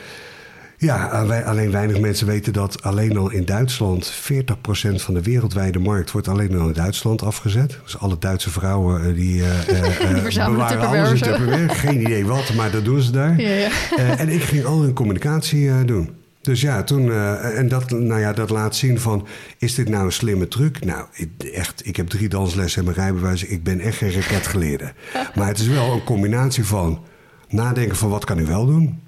Ja, 0.81 1.07
alleen- 1.07 1.45
alleen 1.45 1.71
weinig 1.71 2.01
mensen 2.01 2.27
weten 2.27 2.53
dat 2.53 2.83
alleen 2.83 3.17
al 3.17 3.31
in 3.31 3.45
Duitsland 3.45 4.11
40% 4.11 5.03
van 5.03 5.15
de 5.15 5.23
wereldwijde 5.23 5.79
markt 5.79 6.11
wordt 6.11 6.29
alleen 6.29 6.59
al 6.59 6.67
in 6.67 6.73
Duitsland 6.73 7.23
afgezet. 7.23 7.79
Dus 7.83 7.99
alle 7.99 8.17
Duitse 8.19 8.51
vrouwen 8.51 9.05
eh, 9.05 9.15
die, 9.15 9.45
eh, 9.45 9.51
verzamelen 10.23 10.69
bewaren 10.69 10.69
Tupperware 10.69 11.07
alles 11.07 11.21
in. 11.21 11.27
Tupperware. 11.27 11.69
Geen 11.69 12.01
idee 12.01 12.27
wat, 12.27 12.55
maar 12.55 12.71
dat 12.71 12.85
doen 12.85 13.01
ze 13.01 13.11
daar. 13.13 13.41
Ja, 13.41 13.49
ja. 13.49 13.69
En 14.17 14.29
ik 14.29 14.43
ging 14.43 14.65
al 14.65 14.83
hun 14.83 14.93
communicatie 14.93 15.85
doen. 15.85 16.11
Dus 16.41 16.61
ja, 16.61 16.83
toen, 16.83 17.13
en 17.13 17.69
dat, 17.69 17.91
nou 17.91 18.21
ja, 18.21 18.33
dat 18.33 18.51
laat 18.51 18.77
zien 18.77 19.01
van, 19.01 19.27
is 19.59 19.75
dit 19.75 19.89
nou 19.89 20.05
een 20.05 20.13
slimme 20.13 20.49
truc? 20.49 20.85
Nou, 20.85 21.05
ik, 21.13 21.31
echt, 21.55 21.87
ik 21.87 21.97
heb 21.97 22.09
drie 22.09 22.29
danslessen 22.29 22.79
en 22.79 22.85
mijn 22.85 22.97
rijbewijs. 22.97 23.45
Ik 23.45 23.63
ben 23.63 23.81
echt 23.81 23.97
geen 23.97 24.13
raketgeleerde. 24.13 24.93
maar 25.37 25.47
het 25.47 25.59
is 25.59 25.69
wel 25.69 25.93
een 25.93 26.05
combinatie 26.05 26.65
van 26.65 27.05
nadenken 27.49 27.97
van, 27.97 28.09
wat 28.11 28.25
kan 28.25 28.39
ik 28.39 28.47
wel 28.47 28.67
doen? 28.67 29.01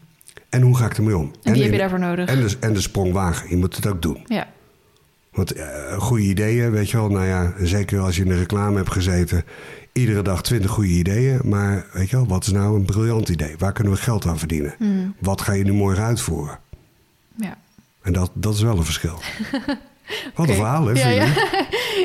En 0.52 0.62
hoe 0.62 0.76
ga 0.76 0.86
ik 0.86 0.96
ermee 0.96 1.16
om? 1.16 1.32
En 1.42 1.52
wie 1.52 1.62
heb 1.62 1.72
je 1.72 1.78
daarvoor 1.78 1.98
nodig? 1.98 2.28
En 2.28 2.40
de, 2.40 2.56
en 2.60 2.72
de 2.72 2.80
sprong 2.80 3.12
wagen. 3.12 3.50
Je 3.50 3.56
moet 3.56 3.76
het 3.76 3.86
ook 3.86 4.02
doen. 4.02 4.24
Ja. 4.26 4.48
Want 5.30 5.52
eh, 5.52 5.98
goede 5.98 6.22
ideeën, 6.22 6.70
weet 6.70 6.90
je 6.90 6.96
wel. 6.96 7.08
Nou 7.08 7.26
ja, 7.26 7.52
zeker 7.60 8.00
als 8.00 8.16
je 8.16 8.22
in 8.22 8.28
de 8.28 8.38
reclame 8.38 8.76
hebt 8.76 8.92
gezeten. 8.92 9.44
Iedere 9.92 10.22
dag 10.22 10.42
twintig 10.42 10.70
goede 10.70 10.88
ideeën. 10.88 11.40
Maar 11.44 11.86
weet 11.92 12.10
je 12.10 12.16
wel, 12.16 12.26
wat 12.26 12.42
is 12.42 12.52
nou 12.52 12.76
een 12.76 12.84
briljant 12.84 13.28
idee? 13.28 13.54
Waar 13.58 13.72
kunnen 13.72 13.92
we 13.92 13.98
geld 13.98 14.26
aan 14.26 14.38
verdienen? 14.38 14.74
Wat 15.18 15.40
ga 15.40 15.52
je 15.52 15.64
nu 15.64 15.72
morgen 15.72 16.04
uitvoeren? 16.04 16.58
Ja. 17.36 17.56
En 18.02 18.12
dat, 18.12 18.30
dat 18.34 18.54
is 18.54 18.62
wel 18.62 18.76
een 18.76 18.84
verschil. 18.84 19.18
Wat 20.34 20.48
een 20.48 20.54
verhaal, 20.54 20.86
hè? 20.86 20.92
Ja, 20.92 21.24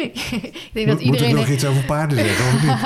ik 0.01 0.69
denk 0.73 0.87
dat 0.87 0.95
Moet, 0.95 1.05
moet 1.05 1.15
ik 1.15 1.21
iedereen... 1.21 1.35
nog 1.35 1.47
iets 1.47 1.65
over 1.65 1.83
paarden 1.83 2.17
zeggen? 2.17 2.45
Of 2.45 2.61
niet? 2.61 2.77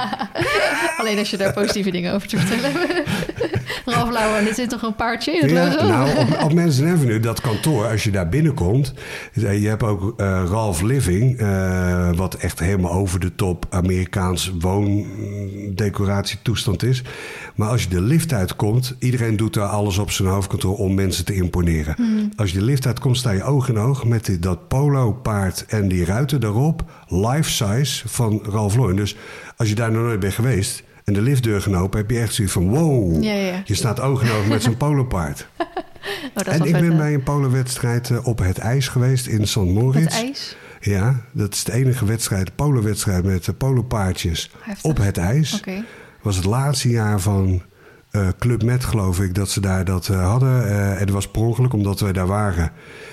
Alleen 0.99 1.18
als 1.18 1.30
je 1.30 1.38
daar 1.38 1.53
positieve 1.53 1.91
dingen 1.91 2.14
over 2.14 2.28
te 2.28 2.38
vertellen 2.38 2.72
hebt. 2.72 3.20
Ralph 3.86 4.11
Lauren, 4.11 4.43
dit 4.43 4.55
zit 4.55 4.69
toch 4.69 4.82
een 4.82 4.95
paardje 4.95 5.32
in 5.32 5.41
het 5.41 5.51
Ja, 5.51 5.65
logo? 5.65 5.88
nou, 5.88 6.09
op, 6.17 6.28
op 6.43 6.57
Avenue, 6.59 7.19
dat 7.19 7.41
kantoor, 7.41 7.88
als 7.88 8.03
je 8.03 8.11
daar 8.11 8.30
binnenkomt... 8.30 8.93
eh, 9.34 9.61
je 9.61 9.67
hebt 9.67 9.84
ook 9.84 10.13
eh, 10.19 10.43
Ralph 10.49 10.82
Living, 10.82 11.38
eh, 11.39 12.09
wat 12.15 12.34
echt 12.34 12.59
helemaal 12.59 12.91
over 12.91 13.19
de 13.19 13.36
top 13.36 13.65
Amerikaans 13.69 14.51
woondecoratietoestand 14.59 16.84
is. 16.84 17.03
Maar 17.55 17.69
als 17.69 17.84
je 17.84 17.89
de 17.89 18.01
lift 18.01 18.34
uitkomt, 18.34 18.95
iedereen 18.99 19.38
doet 19.38 19.53
daar 19.53 19.67
alles 19.67 19.97
op 19.97 20.11
zijn 20.11 20.28
hoofdkantoor 20.28 20.78
om 20.78 20.93
mensen 20.93 21.26
te 21.26 21.34
imponeren. 21.34 21.95
Als 22.36 22.51
je 22.51 22.57
de 22.59 22.65
lift 22.65 22.86
uitkomt, 22.86 23.17
sta 23.17 23.32
je 23.32 23.43
oog 23.43 23.69
in 23.69 23.78
oog 23.78 24.05
met 24.05 24.26
die, 24.26 24.39
dat 24.39 24.67
polo 24.67 25.11
paard 25.13 25.65
en 25.67 25.88
die 25.88 26.05
ruiten 26.05 26.41
daarop, 26.41 26.84
life 27.07 27.51
size 27.51 28.07
van 28.09 28.41
Ralph 28.49 28.76
Lauren. 28.76 28.95
Dus 28.95 29.15
als 29.57 29.69
je 29.69 29.76
daar 29.76 29.91
nog 29.91 30.03
nooit 30.03 30.19
bent 30.19 30.34
geweest... 30.34 30.84
En 31.04 31.14
de 31.14 31.22
liftdeur 31.22 31.62
gaan 31.62 31.78
open, 31.78 31.99
heb 31.99 32.10
je 32.10 32.20
echt 32.20 32.34
zoiets 32.34 32.54
van 32.54 32.70
wow. 32.70 33.24
Ja, 33.24 33.34
ja. 33.34 33.62
Je 33.66 33.76
staat 33.76 33.99
oog 33.99 34.24
in 34.24 34.32
oog 34.32 34.47
met 34.47 34.64
zo'n 34.64 34.78
polopaard. 34.88 35.47
Oh, 36.36 36.54
En 36.54 36.66
ik 36.66 36.72
ben 36.72 36.97
bij 36.97 37.14
een 37.14 37.24
polowedstrijd 37.24 38.10
eh, 38.10 38.28
op 38.28 38.39
het 38.39 38.58
ijs 38.58 38.88
geweest 38.88 39.28
in 39.28 39.47
St. 39.47 39.56
Moritz. 39.56 40.04
Het 40.04 40.24
ijs. 40.24 40.56
Ja, 40.80 41.26
dat 41.32 41.54
is 41.54 41.64
de 41.64 41.74
enige 41.74 42.06
wedstrijd, 42.06 42.56
polowedstrijd 42.56 43.24
met 43.24 43.58
polopaardjes 43.58 44.52
Heftig. 44.60 44.84
op 44.84 44.97
het 44.97 45.18
ijs. 45.18 45.54
Oké. 45.54 45.84
was 46.22 46.36
het 46.36 46.45
laatste 46.45 46.89
jaar 46.89 47.20
van 47.20 47.62
eh, 48.12 48.28
Club 48.39 48.64
Met, 48.64 48.86
geloof 48.86 49.20
ik, 49.20 49.36
dat 49.36 49.49
ze 49.49 49.60
daar 49.60 49.86
dat 49.86 50.08
eh, 50.08 50.30
hadden. 50.30 50.68
Eh, 50.68 50.99
en 50.99 51.06
dat 51.06 51.10
was 51.10 51.28
per 51.28 51.41
ongeluk, 51.41 51.74
omdat 51.74 51.99
wij 51.99 52.12
daar 52.12 52.28
waren. 52.28 52.72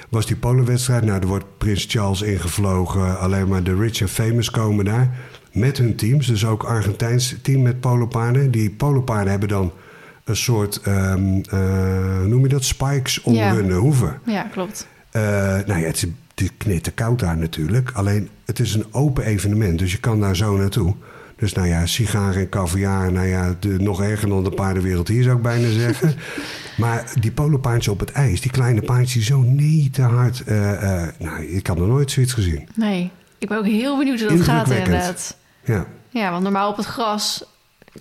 Was 0.09 0.27
die 0.27 0.37
polowedstrijd. 0.37 1.05
Nou, 1.05 1.21
er 1.21 1.27
wordt 1.27 1.59
Prins 1.59 1.85
Charles 1.89 2.23
ingevlogen. 2.23 3.19
Alleen 3.19 3.49
maar 3.49 3.63
de 3.63 3.77
rich 3.77 4.01
en 4.01 4.09
famous 4.09 4.51
komen 4.51 4.85
daar. 4.85 5.17
Met 5.59 5.79
hun 5.79 5.95
teams. 5.97 6.27
Dus 6.27 6.47
ook 6.47 6.63
Argentijns 6.65 7.37
team 7.43 7.63
met 7.63 7.81
polopaarden. 7.81 8.51
Die 8.51 8.71
polopaarden 8.71 9.31
hebben 9.31 9.49
dan 9.49 9.73
een 10.25 10.37
soort, 10.37 10.81
eh, 10.81 11.15
hoe 11.15 12.27
noem 12.27 12.43
je 12.43 12.49
dat, 12.49 12.65
spikes 12.65 13.23
om 13.23 13.35
Ja. 13.35 13.55
hun 13.55 13.73
hoeven. 13.73 14.19
Ja, 14.25 14.43
klopt. 14.43 14.87
Eh, 15.11 15.23
nou 15.67 15.81
ja, 15.81 15.87
het 15.87 15.97
is 15.97 16.81
koud 16.95 17.19
daar 17.19 17.37
natuurlijk. 17.37 17.91
Alleen, 17.95 18.29
het 18.45 18.59
is 18.59 18.75
een 18.75 18.85
open 18.91 19.25
evenement, 19.25 19.79
dus 19.79 19.93
je 19.93 19.99
kan 19.99 20.21
daar 20.21 20.37
zo 20.37 20.57
naartoe. 20.57 20.95
Dus 21.37 21.53
nou 21.53 21.69
ja, 21.69 21.87
sigaren 21.87 22.41
en 22.41 22.49
caviar, 22.49 23.13
nou 23.13 23.27
ja, 23.27 23.55
de, 23.61 23.69
nog 23.69 24.03
erger 24.03 24.29
dan 24.29 24.45
de 24.45 24.51
paardenwereld 24.51 25.09
hier 25.09 25.23
zou 25.23 25.37
ik 25.37 25.43
bijna 25.43 25.71
zeggen. 25.71 26.15
maar 26.79 27.13
die 27.21 27.31
polopaardjes 27.33 27.89
op 27.93 28.01
het 28.01 28.11
ijs, 28.13 28.41
die 28.41 28.51
kleine 28.51 28.81
paardjes, 28.81 29.13
die 29.13 29.23
zo 29.23 29.41
niet 29.41 29.95
te 29.95 30.03
hard. 30.03 30.43
eh, 30.45 31.03
eh, 31.03 31.09
nou, 31.19 31.45
ik 31.45 31.67
had 31.67 31.79
nog 31.79 31.89
nooit 31.89 32.11
zoiets 32.11 32.33
gezien. 32.33 32.69
Nee, 32.75 33.11
ik 33.39 33.49
ben 33.49 33.59
ook 33.59 33.67
heel 33.67 33.99
benieuwd 33.99 34.21
hoe 34.21 34.29
dat 34.29 34.41
gaat 34.41 34.71
inderdaad. 34.71 35.37
Ja, 35.69 35.87
Ja, 36.11 36.31
want 36.31 36.43
normaal 36.43 36.71
op 36.71 36.77
het 36.77 36.87
gras 36.87 37.45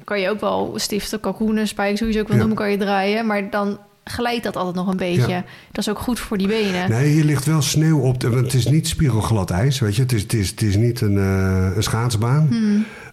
kan 0.04 0.20
je 0.20 0.30
ook 0.30 0.40
wel 0.40 0.74
stiften, 0.76 1.20
kalkoenen, 1.20 1.68
spijkers, 1.68 2.00
hoe 2.00 2.10
je 2.10 2.16
ze 2.16 2.22
ook 2.22 2.28
wil 2.28 2.38
noemen, 2.38 2.56
kan 2.56 2.72
je 2.72 2.78
draaien. 2.78 3.26
Maar 3.26 3.50
dan 3.50 3.80
glijdt 4.04 4.44
dat 4.44 4.56
altijd 4.56 4.76
nog 4.76 4.88
een 4.88 4.98
beetje. 4.98 5.32
Ja. 5.32 5.44
Dat 5.72 5.78
is 5.78 5.90
ook 5.90 6.00
goed 6.00 6.20
voor 6.20 6.38
die 6.38 6.48
benen. 6.48 6.90
nee, 6.90 7.08
hier 7.08 7.24
ligt 7.24 7.46
wel 7.46 7.62
sneeuw 7.62 8.00
op. 8.00 8.20
De, 8.20 8.30
want 8.30 8.42
het 8.42 8.54
is 8.54 8.68
niet 8.68 8.88
spiegelglad 8.88 9.50
ijs, 9.50 9.80
weet 9.80 9.96
je. 9.96 10.02
Het 10.02 10.14
is, 10.14 10.22
het 10.22 10.34
is, 10.34 10.50
het 10.50 10.62
is 10.62 10.76
niet 10.76 11.02
een, 11.02 11.18
eh, 11.18 11.76
een 11.76 11.84
schaatsbaan. 11.84 12.50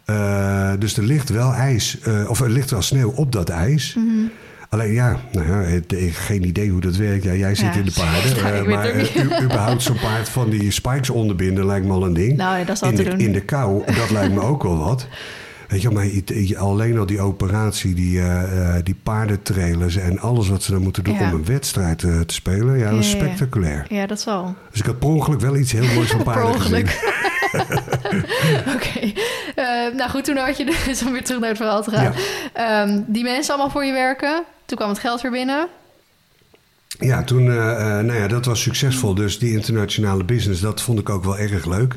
Eh, 0.05 0.73
dus 0.79 0.97
er 0.97 1.03
ligt 1.03 1.29
wel 1.29 1.53
ijs, 1.53 2.01
eh, 2.01 2.31
of 2.31 2.41
er 2.41 2.51
ligt 2.51 2.71
wel 2.71 2.83
sneeuw 2.83 3.11
op 3.11 3.33
dat 3.33 3.49
ijs. 3.49 3.97
Alleen 4.75 4.93
ja, 4.93 5.21
nou 5.33 5.47
ja, 5.47 5.55
het- 5.55 5.93
ik 5.93 6.15
geen 6.15 6.45
idee 6.47 6.71
hoe 6.71 6.81
dat 6.81 6.97
werkt. 6.97 7.25
Ja, 7.25 7.33
jij 7.33 7.55
zit 7.55 7.75
Ja, 7.75 7.81
in 7.81 7.85
de 7.85 7.93
paarden. 7.93 8.37
ja, 8.37 8.53
weet 8.65 8.67
maar 8.75 8.85
eh, 8.89 9.43
überhaupt 9.45 9.83
zo'n 9.83 9.99
paard 10.01 10.29
van 10.29 10.51
die 10.51 10.71
spikes 10.71 11.11
onderbinden 11.11 11.67
lijkt 11.67 11.87
me 11.87 11.93
al 11.93 12.05
een 12.07 12.13
ding. 12.15 12.37
Nou, 12.37 12.65
dat 12.65 12.83
is 12.83 12.89
in, 12.89 12.95
te 12.95 13.03
de, 13.03 13.11
doen. 13.11 13.19
in 13.19 13.33
de 13.33 13.41
kou, 13.41 13.83
dat 13.87 14.11
lijkt 14.11 14.35
me 14.35 14.41
ook 14.41 14.63
wel 14.63 14.79
wat. 14.79 15.07
Weet 15.69 15.83
je, 15.83 15.91
maar 15.91 16.07
alleen 16.57 16.99
al 16.99 17.07
die 17.07 17.21
operatie, 17.21 17.95
die, 17.95 18.21
eh, 18.21 18.75
die 18.83 18.97
paardentrailers 19.03 19.97
en 19.97 20.19
alles 20.19 20.49
wat 20.49 20.63
ze 20.63 20.73
dan 20.73 20.83
moeten 20.83 21.05
doen 21.05 21.15
Ja. 21.15 21.29
om 21.29 21.35
een 21.35 21.45
wedstrijd 21.45 21.99
te 21.99 22.23
spelen, 22.27 22.79
ja, 22.79 22.91
dat 22.91 22.99
is 22.99 23.11
Ja, 23.13 23.17
ja, 23.19 23.23
ja. 23.23 23.27
spectaculair. 23.27 23.87
Ja, 23.89 24.07
dat 24.07 24.21
zal. 24.21 24.55
Dus 24.71 24.81
ik 24.81 24.87
had 24.87 24.99
per 24.99 25.09
ongeluk 25.09 25.41
wel 25.41 25.57
iets 25.57 25.73
heel 25.73 25.95
moois 25.95 26.11
van 26.11 26.23
paarden 26.33 26.61
gezien. 26.61 26.87
Oké. 28.75 29.13
Eh, 29.55 29.95
nou 29.97 30.11
goed, 30.11 30.25
toen 30.25 30.37
had 30.37 30.57
je 30.57 30.65
dus 30.87 31.03
om 31.03 31.13
weer 31.13 31.25
terug 31.25 31.41
naar 31.41 31.49
het 31.49 31.59
verhaal 31.59 31.83
te 31.83 31.91
gaan. 31.91 32.15
Ehm, 32.53 33.01
die 33.07 33.23
mensen 33.23 33.55
allemaal 33.55 33.73
voor 33.73 33.85
je 33.85 33.93
werken. 33.93 34.43
Toen 34.65 34.77
kwam 34.77 34.89
het 34.89 34.99
geld 34.99 35.21
weer 35.21 35.31
binnen. 35.31 35.69
Ja, 36.99 37.23
toen, 37.25 37.51
eh, 37.51 37.99
eh, 37.99 38.05
nou 38.05 38.19
ja, 38.19 38.29
dat 38.29 38.45
was 38.45 38.63
succesvol. 38.63 39.15
Dus 39.15 39.39
die 39.39 39.53
internationale 39.53 40.25
business, 40.25 40.61
dat 40.61 40.81
vond 40.83 40.99
ik 40.99 41.09
ook 41.09 41.25
wel 41.25 41.39
erg 41.39 41.67
leuk. 41.67 41.97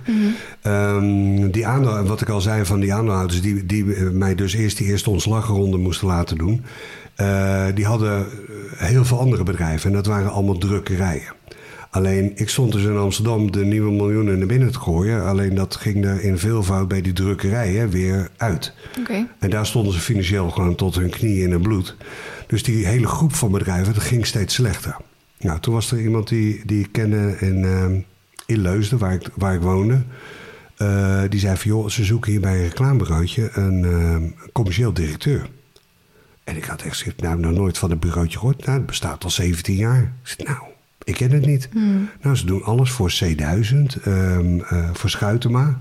Ehm, 0.61 1.49
die 1.51 1.67
aandeel, 1.67 2.03
wat 2.03 2.21
ik 2.21 2.29
al 2.29 2.41
zei 2.41 2.65
van 2.65 2.79
die 2.79 2.93
aandeelhouders, 2.93 3.41
die, 3.41 3.65
die 3.65 3.93
eh, 3.93 4.09
mij 4.09 4.35
dus 4.35 4.53
eerst 4.53 4.77
die 4.77 4.87
eerste 4.87 5.09
ontslagronde 5.09 5.77
moesten 5.77 6.07
laten 6.07 6.37
doen. 6.37 6.65
die 7.73 7.85
hadden 7.85 8.25
heel 8.75 9.05
veel 9.05 9.19
andere 9.19 9.43
bedrijven 9.43 9.89
en 9.89 9.95
dat 9.95 10.05
waren 10.05 10.31
allemaal 10.31 10.57
drukkerijen. 10.57 11.33
Alleen, 11.97 12.31
ik 12.35 12.49
stond 12.49 12.71
dus 12.71 12.83
in 12.83 12.97
Amsterdam 12.97 13.51
de 13.51 13.65
nieuwe 13.65 13.91
miljoenen 13.91 14.37
naar 14.37 14.47
binnen 14.47 14.71
te 14.71 14.79
gooien. 14.79 15.25
Alleen 15.25 15.55
dat 15.55 15.75
ging 15.75 16.05
er 16.05 16.21
in 16.21 16.37
veelvoud 16.37 16.87
bij 16.87 17.01
die 17.01 17.13
drukkerijen 17.13 17.89
weer 17.89 18.29
uit. 18.37 18.73
Oké. 18.99 19.27
En 19.39 19.49
daar 19.49 19.65
stonden 19.65 19.93
ze 19.93 19.99
financieel 19.99 20.49
gewoon 20.49 20.75
tot 20.75 20.95
hun 20.95 21.09
knieën 21.09 21.43
in 21.43 21.51
het 21.51 21.61
bloed. 21.61 21.95
Dus 22.47 22.63
die 22.63 22.85
hele 22.85 23.07
groep 23.07 23.33
van 23.33 23.51
bedrijven, 23.51 23.93
dat 23.93 24.03
ging 24.03 24.25
steeds 24.25 24.53
slechter. 24.53 24.95
Nou, 25.39 25.59
toen 25.59 25.73
was 25.73 25.91
er 25.91 26.01
iemand 26.01 26.27
die, 26.27 26.61
die 26.65 26.79
ik 26.79 26.91
kende 26.91 27.37
in, 27.39 27.63
ehm, 27.65 27.99
in 28.45 28.61
Leusden, 28.61 28.97
waar 28.97 29.13
ik, 29.13 29.29
waar 29.35 29.53
ik 29.53 29.61
woonde. 29.61 30.01
Eh, 30.77 31.21
die 31.29 31.39
zei 31.39 31.57
van, 31.57 31.71
joh, 31.71 31.89
ze 31.89 32.03
zoeken 32.03 32.31
hier 32.31 32.41
bij 32.41 32.55
een 32.55 32.63
reclamebureautje 32.63 33.49
een 33.53 33.85
ehm, 33.85 34.49
commercieel 34.53 34.93
directeur. 34.93 35.49
En 36.43 36.55
ik 36.55 36.65
had 36.65 36.81
echt 36.81 36.97
gezegd, 36.97 37.21
nou, 37.21 37.39
nog 37.39 37.51
nooit 37.51 37.77
van 37.77 37.89
het 37.89 37.99
bureautje 37.99 38.37
gehoord. 38.37 38.65
Nou, 38.65 38.77
het 38.77 38.87
bestaat 38.87 39.23
al 39.23 39.29
17 39.29 39.75
jaar. 39.75 40.01
Ik 40.01 40.27
zei, 40.27 40.49
nou, 40.49 40.75
ik 41.07 41.15
ken 41.15 41.31
het 41.31 41.45
niet. 41.45 41.69
Nou, 42.21 42.35
ze 42.35 42.45
doen 42.45 42.63
alles 42.63 42.91
voor 42.91 43.11
C1000, 43.23 44.01
ehm, 44.03 44.59
eh, 44.59 44.89
voor 44.93 45.09
Schuitema. 45.09 45.77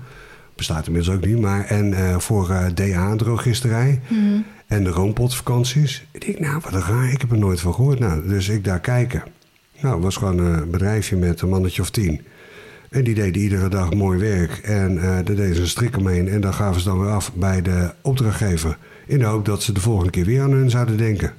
Bestaat 0.55 0.87
inmiddels 0.87 1.15
ook 1.15 1.25
niet, 1.25 1.39
maar... 1.39 1.65
En 1.65 1.93
eh, 1.93 2.17
voor 2.19 2.49
eh, 2.49 2.65
DA, 2.73 3.15
drogisterij. 3.15 3.99
En 4.67 4.83
de 4.83 4.89
roompotvakanties. 4.89 6.05
Ik 6.11 6.25
denk, 6.25 6.39
nou, 6.39 6.61
wat 6.63 6.83
raar, 6.83 7.11
ik 7.11 7.21
heb 7.21 7.31
er 7.31 7.37
nooit 7.37 7.59
van 7.59 7.73
gehoord. 7.73 7.99
Nou, 7.99 8.27
dus 8.27 8.49
ik 8.49 8.63
daar 8.63 8.79
kijken. 8.79 9.23
Nou, 9.81 9.93
het 9.93 10.03
was 10.03 10.15
gewoon 10.15 10.37
een 10.37 10.71
bedrijfje 10.71 11.15
met 11.15 11.41
een 11.41 11.49
mannetje 11.49 11.81
of 11.81 11.89
tien. 11.89 12.21
En 12.89 13.03
die 13.03 13.15
deden 13.15 13.41
iedere 13.41 13.69
dag 13.69 13.93
mooi 13.93 14.19
werk. 14.19 14.57
En 14.57 14.97
eh 14.97 15.03
daar 15.03 15.23
deden 15.23 15.55
ze 15.55 15.61
een 15.61 15.67
strik 15.67 15.97
omheen. 15.97 16.27
En 16.27 16.41
dan 16.41 16.53
gaven 16.53 16.81
ze 16.81 16.87
dan 16.87 16.99
weer 16.99 17.11
af 17.11 17.33
bij 17.33 17.61
de 17.61 17.93
opdrachtgever. 18.01 18.77
In 19.05 19.19
de 19.19 19.25
hoop 19.25 19.45
dat 19.45 19.63
ze 19.63 19.71
de 19.71 19.81
volgende 19.81 20.11
keer 20.11 20.25
weer 20.25 20.41
aan 20.41 20.51
hun 20.51 20.69
zouden 20.69 20.97
denken. 20.97 21.33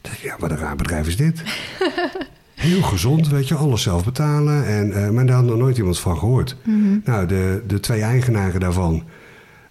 Dacht 0.00 0.16
ik, 0.16 0.22
Ja, 0.22 0.36
wat 0.38 0.50
een 0.50 0.56
raar 0.56 0.76
bedrijf 0.76 1.06
is 1.06 1.16
dit. 1.16 1.42
Heel 2.54 2.82
gezond, 2.82 3.28
weet 3.28 3.48
je, 3.48 3.54
alles 3.54 3.82
zelf 3.82 4.04
betalen. 4.04 4.66
En, 4.66 4.92
eh, 4.92 5.10
maar 5.10 5.26
daar 5.26 5.36
had 5.36 5.44
nog 5.44 5.56
nooit 5.56 5.78
iemand 5.78 5.98
van 5.98 6.18
gehoord. 6.18 6.56
Nou, 7.04 7.26
de, 7.26 7.62
de 7.66 7.80
twee 7.80 8.00
eigenaren 8.02 8.60
daarvan, 8.60 9.02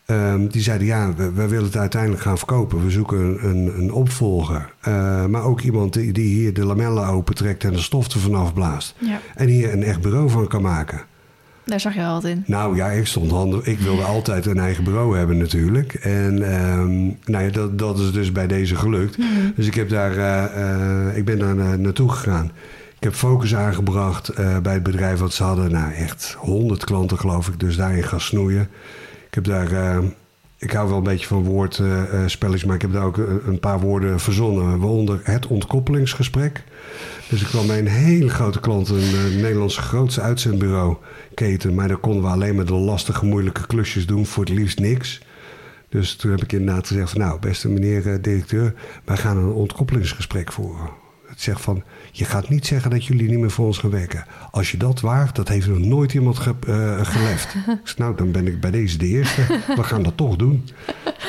ehm, 0.06 0.48
die 0.48 0.62
zeiden 0.62 0.88
ja, 0.88 1.14
we, 1.14 1.32
we 1.32 1.48
willen 1.48 1.66
het 1.66 1.78
uiteindelijk 1.78 2.22
gaan 2.22 2.38
verkopen. 2.38 2.84
We 2.84 2.92
zoeken 2.92 3.20
een, 3.20 3.50
een, 3.50 3.80
een 3.80 3.92
opvolger. 3.92 4.74
Eh, 4.82 5.26
maar 5.26 5.44
ook 5.44 5.62
iemand 5.62 5.94
die, 5.94 6.12
die 6.14 6.36
hier 6.36 6.54
de 6.54 6.66
lamellen 6.66 7.08
opentrekt 7.08 7.64
en 7.64 7.72
de 7.72 7.80
stof 7.82 8.08
er 8.14 8.20
vanaf 8.20 8.54
blaast. 8.54 8.96
Ja, 8.98 9.20
En 9.36 9.48
hier 9.48 9.74
een 9.74 9.84
echt 9.84 10.02
bureau 10.02 10.30
van 10.30 10.48
kan 10.48 10.62
maken. 10.62 11.02
Daar 11.66 11.80
zag 11.80 11.94
je 11.94 12.00
wel 12.00 12.14
wat 12.14 12.24
in. 12.24 12.44
Nou 12.48 12.76
ja, 12.76 12.88
ik 12.90 13.08
stond 13.08 13.32
handig. 13.32 13.66
Ik 13.66 13.80
wilde 13.80 14.04
altijd 14.04 14.46
een 14.46 14.60
eigen 14.60 14.84
bureau 14.84 15.18
hebben 15.18 15.38
natuurlijk. 15.38 15.94
En 15.94 16.52
ehm, 16.52 17.04
nou 17.32 17.44
ja, 17.44 17.50
dat, 17.50 17.80
dat 17.80 18.00
is 18.00 18.12
dus 18.12 18.32
bij 18.32 18.48
deze 18.48 18.76
gelukt. 18.76 19.18
Dus 19.56 19.68
ik, 19.68 19.74
heb 19.74 19.90
daar, 19.90 20.18
eh, 20.18 21.08
eh, 21.08 21.18
ik 21.18 21.26
ben 21.26 21.40
daar 21.40 21.56
na- 21.56 21.76
naartoe 21.76 22.10
gegaan. 22.10 22.46
Ik 22.98 23.04
heb 23.10 23.14
focus 23.14 23.56
aangebracht 23.56 24.30
eh, 24.30 24.58
bij 24.58 24.74
het 24.74 24.84
bedrijf 24.84 25.20
wat 25.20 25.34
ze 25.34 25.44
hadden. 25.44 25.72
Nou, 25.72 25.94
echt 25.94 26.36
honderd 26.40 26.86
klanten 26.86 27.20
geloof 27.20 27.48
ik. 27.48 27.60
Dus 27.60 27.76
daarin 27.76 28.04
gaan 28.04 28.22
snoeien. 28.22 28.68
Ik 29.28 29.34
heb 29.34 29.44
daar... 29.44 30.02
eh, 30.64 30.70
ik 30.70 30.72
hou 30.72 30.88
wel 30.88 30.98
een 30.98 31.04
beetje 31.04 31.28
van 31.28 31.44
woordspelletjes, 31.44 32.66
maar 32.66 32.76
ik 32.76 32.82
heb 32.82 32.94
daar 32.94 33.06
ook 33.06 33.18
een, 33.18 33.42
een 33.48 33.60
paar 33.60 33.80
woorden 33.80 34.20
verzonnen. 34.20 34.80
Waaronder 34.80 35.20
het 35.24 35.48
ontkoppelingsgesprek. 35.48 36.64
Dus 37.30 37.42
ik 37.42 37.48
kwam 37.48 37.68
bij 37.68 37.80
een 37.80 37.88
hele 37.88 38.30
grote 38.30 38.60
klant, 38.60 38.90
een 38.90 38.98
eh, 38.98 39.42
Nederlandse 39.42 39.82
grootste 39.82 40.22
uitzendbureau 40.22 40.96
keten. 41.34 41.74
Maar 41.74 41.88
daar 41.88 41.98
konden 41.98 42.24
we 42.24 42.30
alleen 42.30 42.56
maar 42.56 42.66
de 42.66 42.74
lastige, 42.74 43.26
moeilijke 43.26 43.68
klusjes 43.68 44.06
doen 44.06 44.26
voor 44.26 44.44
het 44.44 44.54
liefst 44.54 44.80
niks. 44.80 45.22
Dus 45.90 46.16
toen 46.16 46.32
heb 46.32 46.44
ik 46.44 46.52
inderdaad 46.52 46.88
gezegd 46.88 47.10
van 47.10 47.20
nou, 47.20 47.40
beste 47.40 47.70
meneer 47.70 48.12
eh, 48.12 48.22
directeur, 48.22 48.74
wij 49.04 49.18
gaan 49.18 49.38
een 49.38 49.52
ontkoppelingsgesprek 49.52 50.52
voeren. 50.52 51.03
Zegt 51.36 51.62
van, 51.62 51.84
je 52.12 52.26
gaat 52.26 52.50
niet 52.50 52.66
zeggen 52.66 52.92
dat 52.92 53.06
jullie 53.06 53.30
niet 53.30 53.40
meer 53.40 53.52
voor 53.52 53.66
ons 53.66 53.78
gaan 53.78 53.90
werken. 53.90 54.26
Als 54.52 54.72
je 54.72 54.78
dat 54.78 55.00
waagt, 55.02 55.36
dat 55.36 55.48
heeft 55.48 55.68
nog 55.68 55.78
nooit 55.80 56.14
iemand 56.14 56.38
ge, 56.40 56.54
geleft. 57.04 57.56
Zeg, 57.84 57.98
nou, 57.98 58.16
dan 58.16 58.32
ben 58.32 58.48
ik 58.48 58.60
bij 58.62 58.72
deze 58.72 58.98
de 58.98 59.08
eerste. 59.08 59.42
We 59.76 59.84
gaan 59.84 60.04
dat 60.04 60.18
toch 60.18 60.36
doen. 60.36 60.70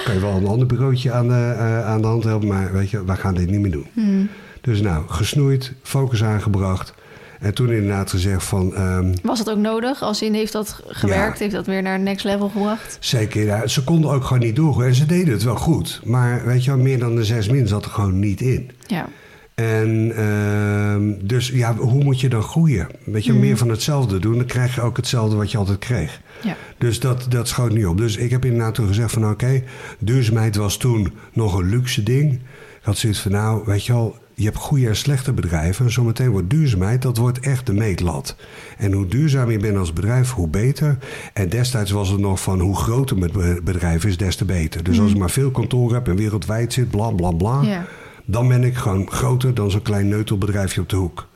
Kan 0.04 0.14
je 0.14 0.20
wel 0.20 0.36
een 0.36 0.46
ander 0.46 0.66
bureautje 0.66 1.12
aan 1.12 1.28
de, 1.28 1.54
eh, 1.58 1.86
aan 1.86 2.00
de 2.00 2.06
hand 2.06 2.24
helpen, 2.24 2.48
maar 2.48 2.72
weet 2.72 2.90
je, 2.90 3.04
wij 3.04 3.16
gaan 3.16 3.34
dit 3.34 3.50
niet 3.50 3.60
meer 3.60 3.70
doen. 3.70 4.28
Dus 4.60 4.80
nou, 4.80 5.04
gesnoeid, 5.08 5.72
focus 5.82 6.24
aangebracht. 6.24 6.94
En 7.40 7.54
toen 7.54 7.70
inderdaad 7.72 8.10
gezegd 8.10 8.44
van... 8.44 8.74
ehm, 8.74 9.14
Was 9.22 9.38
dat 9.38 9.50
ook 9.50 9.58
nodig? 9.62 10.02
Als 10.02 10.22
in 10.22 10.34
heeft 10.34 10.52
dat 10.52 10.80
gewerkt? 10.86 11.38
Ja. 11.38 11.42
Heeft 11.42 11.54
dat 11.54 11.66
weer 11.66 11.82
naar 11.82 11.92
het 11.92 12.02
next 12.02 12.24
level 12.24 12.48
gebracht? 12.48 12.96
Zeker, 13.00 13.44
ja, 13.44 13.66
ze 13.66 13.84
konden 13.84 14.10
ook 14.10 14.24
gewoon 14.24 14.42
niet 14.42 14.56
doorgaan. 14.56 14.84
En 14.84 14.94
ze 14.94 15.06
deden 15.06 15.32
het 15.32 15.42
wel 15.42 15.56
goed. 15.56 16.00
Maar 16.04 16.46
weet 16.46 16.64
je 16.64 16.70
wel, 16.70 16.80
meer 16.80 16.98
dan 16.98 17.16
de 17.16 17.24
zes 17.24 17.48
min 17.48 17.66
zat 17.68 17.84
er 17.84 17.90
gewoon 17.90 18.18
niet 18.18 18.40
in. 18.40 18.70
Ja. 18.86 19.06
En 19.54 20.12
ehm, 20.16 21.26
dus 21.26 21.48
ja, 21.48 21.74
hoe 21.76 22.04
moet 22.04 22.20
je 22.20 22.28
dan 22.28 22.42
groeien? 22.42 22.88
Weet 23.04 23.24
je, 23.24 23.32
Mhm. 23.32 23.40
meer 23.40 23.56
van 23.56 23.68
hetzelfde 23.68 24.18
doen, 24.18 24.36
dan 24.36 24.46
krijg 24.46 24.74
je 24.74 24.80
ook 24.80 24.96
hetzelfde 24.96 25.36
wat 25.36 25.50
je 25.50 25.58
altijd 25.58 25.78
kreeg. 25.78 26.20
Ja. 26.42 26.56
Dus 26.78 27.00
dat, 27.00 27.26
dat 27.28 27.48
schoot 27.48 27.72
niet 27.72 27.86
op. 27.86 27.96
Dus 27.98 28.16
ik 28.16 28.30
heb 28.30 28.44
inderdaad 28.44 28.74
toen 28.74 28.86
gezegd 28.86 29.12
van 29.12 29.30
oké, 29.30 29.62
duurzaamheid 29.98 30.56
was 30.56 30.76
toen 30.76 31.12
nog 31.32 31.58
een 31.58 31.68
luxe 31.68 32.02
ding. 32.02 32.32
Ik 32.32 32.40
had 32.82 32.98
zoiets 32.98 33.20
van 33.20 33.32
nou, 33.32 33.62
weet 33.66 33.86
je 33.86 33.92
wel, 33.92 34.16
je 34.34 34.44
hebt 34.44 34.56
goede 34.56 34.88
en 34.88 34.96
slechte 34.96 35.32
bedrijven. 35.32 35.92
Zometeen 35.92 36.30
wordt 36.30 36.50
duurzaamheid, 36.50 37.02
dat 37.02 37.16
wordt 37.16 37.40
echt 37.40 37.66
de 37.66 37.72
meetlat. 37.72 38.36
En 38.78 38.92
hoe 38.92 39.06
duurzaam 39.06 39.50
je 39.50 39.58
bent 39.58 39.76
als 39.76 39.92
bedrijf, 39.92 40.30
hoe 40.30 40.48
beter. 40.48 40.98
En 41.32 41.48
destijds 41.48 41.90
was 41.90 42.08
het 42.08 42.20
nog 42.20 42.40
van 42.40 42.60
hoe 42.60 42.76
groter 42.76 43.16
het 43.16 43.64
bedrijf 43.64 44.04
is, 44.04 44.16
des 44.16 44.36
te 44.36 44.44
beter. 44.44 44.82
Dus 44.84 45.00
als 45.00 45.10
ik 45.10 45.18
maar 45.18 45.30
veel 45.30 45.50
kantoor 45.50 45.94
heb 45.94 46.08
en 46.08 46.16
wereldwijd 46.16 46.72
zit, 46.72 46.90
bla 46.90 47.10
bla 47.10 47.30
bla. 47.30 47.62
Ja. 47.62 47.86
Dan 48.24 48.48
ben 48.48 48.64
ik 48.64 48.76
gewoon 48.76 49.10
groter 49.10 49.54
dan 49.54 49.70
zo'n 49.70 49.82
klein 49.82 50.08
neutelbedrijfje 50.08 50.80
op 50.80 50.88
de 50.88 50.96
hoek. 50.96 51.28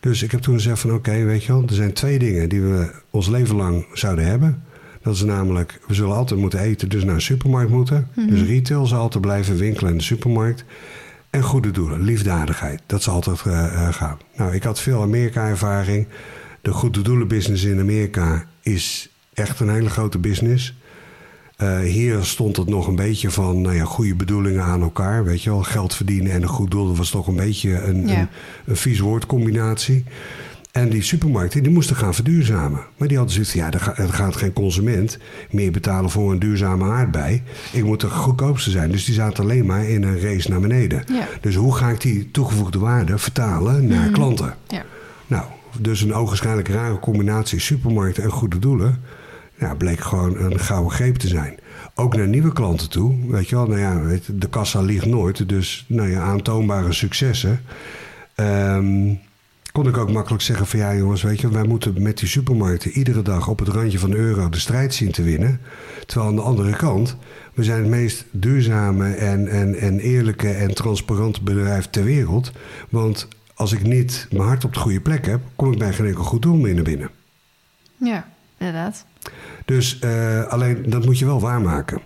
Dus 0.00 0.22
ik 0.22 0.30
heb 0.30 0.40
toen 0.40 0.54
gezegd 0.54 0.80
van 0.80 0.92
oké, 0.92 1.24
weet 1.24 1.44
je 1.44 1.52
wel, 1.52 1.62
er 1.62 1.74
zijn 1.74 1.92
twee 1.92 2.18
dingen 2.18 2.48
die 2.48 2.60
we 2.60 2.90
ons 3.10 3.28
leven 3.28 3.56
lang 3.56 3.86
zouden 3.92 4.24
hebben. 4.24 4.62
Dat 5.02 5.14
is 5.14 5.22
namelijk, 5.22 5.80
we 5.86 5.94
zullen 5.94 6.16
altijd 6.16 6.40
moeten 6.40 6.58
eten, 6.58 6.88
dus 6.88 7.04
naar 7.04 7.14
een 7.14 7.20
supermarkt 7.20 7.70
moeten. 7.70 8.08
Dus 8.28 8.42
retail 8.42 8.86
zal 8.86 9.00
altijd 9.00 9.22
blijven 9.22 9.56
winkelen 9.56 9.90
in 9.90 9.98
de 9.98 10.04
supermarkt. 10.04 10.64
En 11.30 11.42
goede 11.42 11.70
doelen, 11.70 12.02
liefdadigheid, 12.02 12.80
dat 12.86 13.02
zal 13.02 13.14
altijd 13.14 13.42
eh, 13.42 13.64
eh, 13.64 13.94
gaan. 13.94 14.18
Nou, 14.36 14.54
ik 14.54 14.62
had 14.62 14.80
veel 14.80 15.02
Amerika-ervaring. 15.02 16.06
De 16.60 16.72
goede 16.72 17.02
doelenbusiness 17.02 17.64
in 17.64 17.80
Amerika 17.80 18.44
is 18.60 19.08
echt 19.32 19.60
een 19.60 19.68
hele 19.68 19.90
grote 19.90 20.18
business. 20.18 20.74
Eh, 21.56 21.78
hier 21.78 22.24
stond 22.24 22.56
het 22.56 22.68
nog 22.68 22.86
een 22.86 22.94
beetje 22.96 23.30
van 23.30 23.60
nou 23.60 23.74
ja, 23.74 23.84
goede 23.84 24.14
bedoelingen 24.14 24.62
aan 24.62 24.82
elkaar. 24.82 25.24
Weet 25.24 25.42
je 25.42 25.50
wel, 25.50 25.62
geld 25.62 25.94
verdienen 25.94 26.32
en 26.32 26.42
een 26.42 26.48
goed 26.48 26.70
doel 26.70 26.86
dat 26.86 26.96
was 26.96 27.10
toch 27.10 27.26
een 27.26 27.36
beetje 27.36 27.82
een, 27.82 28.08
Ja. 28.08 28.18
een, 28.20 28.28
een 28.64 28.76
vies 28.76 28.98
woordcombinatie. 29.00 30.04
En 30.72 30.88
die 30.88 31.02
supermarkten 31.02 31.62
die 31.62 31.72
moesten 31.72 31.96
gaan 31.96 32.14
verduurzamen. 32.14 32.80
Maar 32.96 33.08
die 33.08 33.16
hadden 33.16 33.34
zoiets 33.34 33.52
van, 33.52 33.60
ja, 33.60 33.70
er, 33.72 33.80
ga- 33.80 33.96
er 33.96 34.12
gaat 34.12 34.36
geen 34.36 34.52
consument 34.52 35.18
meer 35.50 35.70
betalen 35.72 36.10
voor 36.10 36.32
een 36.32 36.38
duurzame 36.38 36.84
aardbei. 36.90 37.42
Ik 37.72 37.84
moet 37.84 38.00
de 38.00 38.10
goedkoopste 38.10 38.70
zijn. 38.70 38.90
Dus 38.90 39.04
die 39.04 39.14
zaten 39.14 39.44
alleen 39.44 39.66
maar 39.66 39.84
in 39.88 40.02
een 40.02 40.20
race 40.20 40.50
naar 40.50 40.60
beneden. 40.60 41.04
Ja. 41.12 41.28
Dus 41.40 41.54
hoe 41.54 41.74
ga 41.74 41.88
ik 41.88 42.00
die 42.00 42.30
toegevoegde 42.30 42.78
waarde 42.78 43.18
vertalen 43.18 43.86
naar 43.86 44.10
klanten? 44.10 44.54
Ja. 44.66 44.82
Nou, 45.26 45.44
dus 45.80 46.00
een 46.00 46.14
ogenschijnlijk 46.14 46.68
rare 46.68 46.98
combinatie 46.98 47.60
supermarkten 47.60 48.22
en 48.22 48.30
goede 48.30 48.58
doelen. 48.58 49.00
Ja, 49.58 49.74
bleek 49.74 50.00
gewoon 50.00 50.36
een 50.38 50.60
gouden 50.60 50.92
greep 50.92 51.16
te 51.16 51.28
zijn. 51.28 51.58
Ook 51.94 52.16
naar 52.16 52.28
nieuwe 52.28 52.52
klanten 52.52 52.90
toe. 52.90 53.30
Weet 53.30 53.48
je 53.48 53.56
wel, 53.56 53.66
nou 53.66 53.80
ja, 53.80 54.00
weet 54.00 54.40
de 54.40 54.48
kassa 54.48 54.80
liegt 54.80 55.06
nooit. 55.06 55.48
Dus 55.48 55.84
nou 55.88 56.10
ja, 56.10 56.20
aantoonbare 56.20 56.92
successen. 56.92 57.60
Ehm, 58.34 59.14
kon 59.72 59.88
ik 59.88 59.96
ook 59.96 60.12
makkelijk 60.12 60.42
zeggen 60.42 60.66
van 60.66 60.78
ja 60.78 60.94
jongens, 60.94 61.22
weet 61.22 61.40
je, 61.40 61.48
wij 61.48 61.66
moeten 61.66 62.02
met 62.02 62.18
die 62.18 62.28
supermarkten 62.28 62.90
iedere 62.90 63.22
dag 63.22 63.48
op 63.48 63.58
het 63.58 63.68
randje 63.68 63.98
van 63.98 64.10
de 64.10 64.16
euro 64.16 64.48
de 64.48 64.58
strijd 64.58 64.94
zien 64.94 65.10
te 65.10 65.22
winnen. 65.22 65.60
Terwijl 66.06 66.30
aan 66.30 66.36
de 66.36 66.42
andere 66.42 66.76
kant, 66.76 67.16
we 67.54 67.64
zijn 67.64 67.80
het 67.80 67.88
meest 67.88 68.24
duurzame 68.30 69.14
en, 69.14 69.48
en, 69.48 69.74
en 69.74 69.98
eerlijke 69.98 70.48
en 70.48 70.74
transparante 70.74 71.42
bedrijf 71.42 71.86
ter 71.90 72.04
wereld. 72.04 72.52
Want 72.88 73.28
als 73.54 73.72
ik 73.72 73.82
niet 73.82 74.26
mijn 74.30 74.42
hart 74.42 74.64
op 74.64 74.74
de 74.74 74.80
goede 74.80 75.00
plek 75.00 75.26
heb, 75.26 75.40
kom 75.56 75.72
ik 75.72 75.78
bij 75.78 75.92
geen 75.92 76.06
enkel 76.06 76.24
goed 76.24 76.42
doel 76.42 76.56
meer 76.56 76.74
naar 76.74 76.82
binnen. 76.82 77.10
Ja, 77.96 78.28
inderdaad. 78.58 79.04
Dus 79.66 79.98
eh, 79.98 80.46
alleen 80.46 80.84
dat 80.86 81.04
moet 81.04 81.18
je 81.18 81.26
wel 81.26 81.40
waarmaken. 81.40 82.00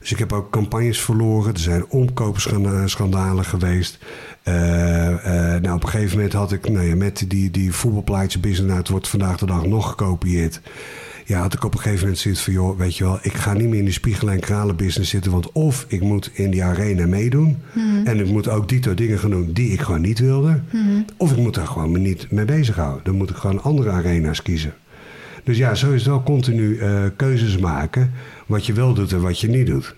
Dus 0.00 0.12
ik 0.12 0.18
heb 0.18 0.32
ook 0.32 0.50
campagnes 0.50 1.00
verloren. 1.00 1.52
Er 1.52 1.60
zijn 1.60 1.86
omkoopschandalen 1.88 3.44
geweest. 3.44 3.98
Eh, 4.42 5.54
eh, 5.54 5.62
nou, 5.62 5.76
op 5.76 5.82
een 5.82 5.88
gegeven 5.88 6.16
moment 6.16 6.32
had 6.32 6.52
ik 6.52 6.68
nou 6.68 6.86
ja, 6.86 6.96
met 6.96 7.24
die, 7.28 7.50
die 7.50 7.72
voetbalplaatje 7.72 8.38
business, 8.38 8.66
nou, 8.66 8.78
het 8.78 8.88
wordt 8.88 9.08
vandaag 9.08 9.38
de 9.38 9.46
dag 9.46 9.66
nog 9.66 9.88
gekopieerd. 9.88 10.60
Ja, 11.26 11.40
had 11.40 11.54
ik 11.54 11.64
op 11.64 11.74
een 11.74 11.80
gegeven 11.80 12.00
moment 12.00 12.18
zoiets 12.18 12.40
van, 12.40 12.52
joh, 12.52 12.78
weet 12.78 12.96
je 12.96 13.04
wel, 13.04 13.18
ik 13.22 13.32
ga 13.32 13.52
niet 13.52 13.68
meer 13.68 13.78
in 13.78 13.84
die 13.84 13.92
spiegel- 13.94 14.30
en 14.30 14.40
kralenbusiness 14.40 15.10
zitten. 15.10 15.32
Want 15.32 15.52
of 15.52 15.84
ik 15.88 16.00
moet 16.00 16.30
in 16.32 16.50
die 16.50 16.64
arena 16.64 17.06
meedoen. 17.06 17.58
En 18.04 18.20
ik 18.20 18.26
moet 18.26 18.48
ook 18.48 18.68
dito 18.68 18.94
dingen 18.94 19.18
gaan 19.18 19.30
doen 19.30 19.50
die 19.52 19.70
ik 19.72 19.80
gewoon 19.80 20.00
niet 20.00 20.18
wilde. 20.18 20.60
Of 21.16 21.30
ik 21.30 21.36
moet 21.36 21.54
daar 21.54 21.66
gewoon 21.66 21.90
me 21.92 21.98
niet 21.98 22.30
mee 22.30 22.44
bezighouden. 22.44 23.04
Dan 23.04 23.14
moet 23.16 23.30
ik 23.30 23.36
gewoon 23.36 23.62
andere 23.62 23.90
arena's 23.90 24.42
kiezen. 24.42 24.74
Dus 25.44 25.56
ja, 25.56 25.74
zo 25.74 25.92
is 25.92 26.00
het 26.00 26.10
wel 26.10 26.22
continu 26.22 26.78
eh, 26.78 27.02
keuzes 27.16 27.58
maken. 27.58 28.12
Wat 28.46 28.66
je 28.66 28.72
wel 28.72 28.94
doet 28.94 29.12
en 29.12 29.20
wat 29.20 29.40
je 29.40 29.48
niet 29.48 29.66
doet. 29.66 29.94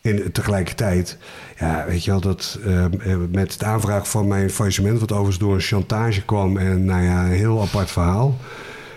En 0.00 0.32
tegelijkertijd, 0.32 1.18
ja, 1.58 1.84
weet 1.88 2.04
je 2.04 2.10
wel, 2.10 2.20
dat 2.20 2.58
eh, 2.64 2.84
eh, 2.84 2.90
met 3.30 3.52
het 3.52 3.64
aanvraag 3.64 4.08
van 4.10 4.28
mijn 4.28 4.50
faillissement, 4.50 5.00
wat 5.00 5.12
overigens 5.12 5.38
door 5.38 5.54
een 5.54 5.60
chantage 5.60 6.24
kwam 6.24 6.56
en 6.56 6.84
nou 6.84 7.02
ja, 7.02 7.24
een 7.24 7.32
heel 7.32 7.60
apart 7.60 7.90
verhaal. 7.90 8.38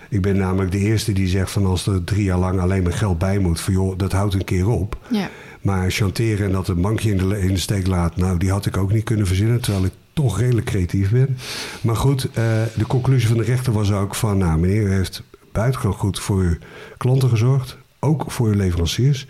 Ik 0.09 0.21
ben 0.21 0.37
namelijk 0.37 0.71
de 0.71 0.77
eerste 0.77 1.13
die 1.13 1.27
zegt 1.27 1.51
van 1.51 1.65
als 1.65 1.87
er 1.87 2.03
drie 2.03 2.23
jaar 2.23 2.37
lang 2.37 2.59
alleen 2.59 2.83
maar 2.83 2.93
geld 2.93 3.17
bij 3.17 3.39
moet, 3.39 3.59
van 3.59 3.73
joh, 3.73 3.97
dat 3.97 4.11
houdt 4.11 4.33
een 4.33 4.43
keer 4.43 4.67
op. 4.67 4.97
Ja. 5.09 5.29
Maar 5.61 5.91
chanteren 5.91 6.45
en 6.45 6.51
dat 6.51 6.67
een 6.67 6.81
bankje 6.81 7.11
in 7.11 7.17
de, 7.17 7.39
in 7.39 7.53
de 7.53 7.59
steek 7.59 7.87
laat, 7.87 8.15
nou, 8.15 8.37
die 8.37 8.51
had 8.51 8.65
ik 8.65 8.77
ook 8.77 8.91
niet 8.91 9.03
kunnen 9.03 9.27
verzinnen, 9.27 9.61
terwijl 9.61 9.85
ik 9.85 9.91
toch 10.13 10.39
redelijk 10.39 10.65
creatief 10.65 11.11
ben. 11.11 11.37
Maar 11.81 11.95
goed, 11.95 12.29
de 12.75 12.87
conclusie 12.87 13.27
van 13.27 13.37
de 13.37 13.43
rechter 13.43 13.73
was 13.73 13.91
ook 13.91 14.15
van, 14.15 14.37
nou, 14.37 14.59
meneer, 14.59 14.81
u 14.81 14.93
heeft 14.93 15.23
buitengewoon 15.55 15.97
goed 15.97 16.19
voor 16.19 16.39
uw 16.39 16.55
klanten 16.97 17.29
gezorgd, 17.29 17.77
ook 17.99 18.31
voor 18.31 18.47
uw 18.47 18.53
leveranciers 18.53 19.27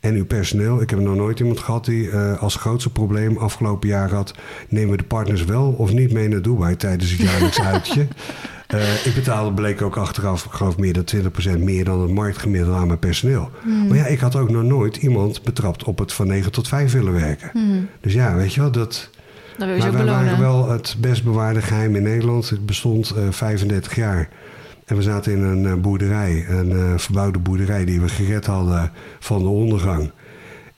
en 0.00 0.14
uw 0.14 0.26
personeel. 0.26 0.80
Ik 0.80 0.90
heb 0.90 0.98
nog 0.98 1.16
nooit 1.16 1.38
iemand 1.40 1.58
gehad 1.58 1.84
die 1.84 2.10
eh, 2.10 2.42
als 2.42 2.56
grootste 2.56 2.90
probleem 2.92 3.36
afgelopen 3.36 3.88
jaar 3.88 4.10
had, 4.10 4.34
nemen 4.68 4.90
we 4.90 4.96
de 4.96 5.04
partners 5.04 5.44
wel 5.44 5.70
of 5.70 5.92
niet 5.92 6.12
mee 6.12 6.28
naar 6.28 6.42
Dubai 6.42 6.76
tijdens 6.76 7.10
het 7.10 7.20
jaarlijks 7.20 7.60
uitje. 7.72 8.06
Eh, 8.66 9.06
ik 9.06 9.14
betaalde, 9.14 9.52
bleek 9.52 9.82
ook 9.82 9.96
achteraf, 9.96 10.44
ik 10.44 10.50
geloof 10.50 10.78
meer 10.78 10.92
dan 10.92 11.04
20% 11.58 11.58
meer 11.58 11.84
dan 11.84 12.00
het 12.00 12.10
marktgemiddelde 12.10 12.78
aan 12.78 12.86
mijn 12.86 12.98
personeel. 12.98 13.50
Maar 13.88 13.96
ja, 13.96 14.06
ik 14.06 14.18
had 14.18 14.36
ook 14.36 14.50
nog 14.50 14.62
nooit 14.62 14.96
iemand 14.96 15.42
betrapt 15.42 15.84
op 15.84 15.98
het 15.98 16.12
van 16.12 16.26
9 16.26 16.52
tot 16.52 16.68
5 16.68 16.92
willen 16.92 17.12
werken. 17.12 17.50
Dus 18.00 18.12
ja, 18.12 18.34
weet 18.34 18.54
je 18.54 18.60
wel, 18.60 18.70
dat. 18.70 19.10
Ze 19.58 19.64
Maar 19.64 19.92
wij 19.92 20.04
waren 20.04 20.40
wel 20.40 20.68
het 20.68 20.96
best 20.98 21.24
bewaarde 21.24 21.62
geheim 21.62 21.96
in 21.96 22.02
Nederland. 22.02 22.50
Het 22.50 22.66
bestond 22.66 23.10
eh 23.10 23.22
35 23.30 23.94
jaar. 23.94 24.28
En 24.88 24.96
we 24.96 25.02
zaten 25.02 25.32
in 25.32 25.42
een 25.42 25.66
eh, 25.66 25.74
boerderij, 25.74 26.46
een 26.48 26.72
eh, 26.72 26.98
verbouwde 26.98 27.38
boerderij 27.38 27.84
die 27.84 28.00
we 28.00 28.08
gered 28.08 28.46
hadden 28.46 28.92
van 29.18 29.42
de 29.42 29.48
ondergang. 29.48 30.10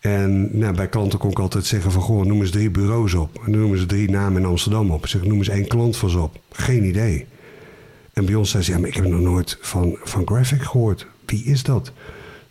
En 0.01 0.59
nou, 0.59 0.75
bij 0.75 0.89
klanten 0.89 1.19
kon 1.19 1.31
ik 1.31 1.39
altijd 1.39 1.65
zeggen 1.65 1.93
van, 1.93 2.03
goh, 2.03 2.25
noem 2.25 2.41
eens 2.41 2.51
drie 2.51 2.71
bureaus 2.71 3.15
op. 3.15 3.43
En 3.45 3.51
noemen 3.51 3.79
ze 3.79 3.87
drie 3.87 4.11
namen 4.11 4.43
in 4.43 4.49
Amsterdam 4.49 4.91
op. 4.91 5.03
Ik 5.03 5.09
zeg, 5.09 5.25
noem 5.25 5.39
eens 5.39 5.49
één 5.49 5.67
klant 5.67 5.97
van 5.97 6.11
ze 6.11 6.19
op. 6.19 6.41
Geen 6.51 6.85
idee. 6.85 7.27
En 8.13 8.25
bij 8.25 8.35
ons 8.35 8.51
zei 8.51 8.63
ze, 8.63 8.71
ja, 8.71 8.79
maar 8.79 8.89
ik 8.89 8.95
heb 8.95 9.07
nog 9.07 9.21
nooit 9.21 9.59
van, 9.61 9.97
van 10.03 10.27
Graphic 10.27 10.63
gehoord. 10.63 11.07
Wie 11.27 11.45
is 11.45 11.63
dat? 11.63 11.93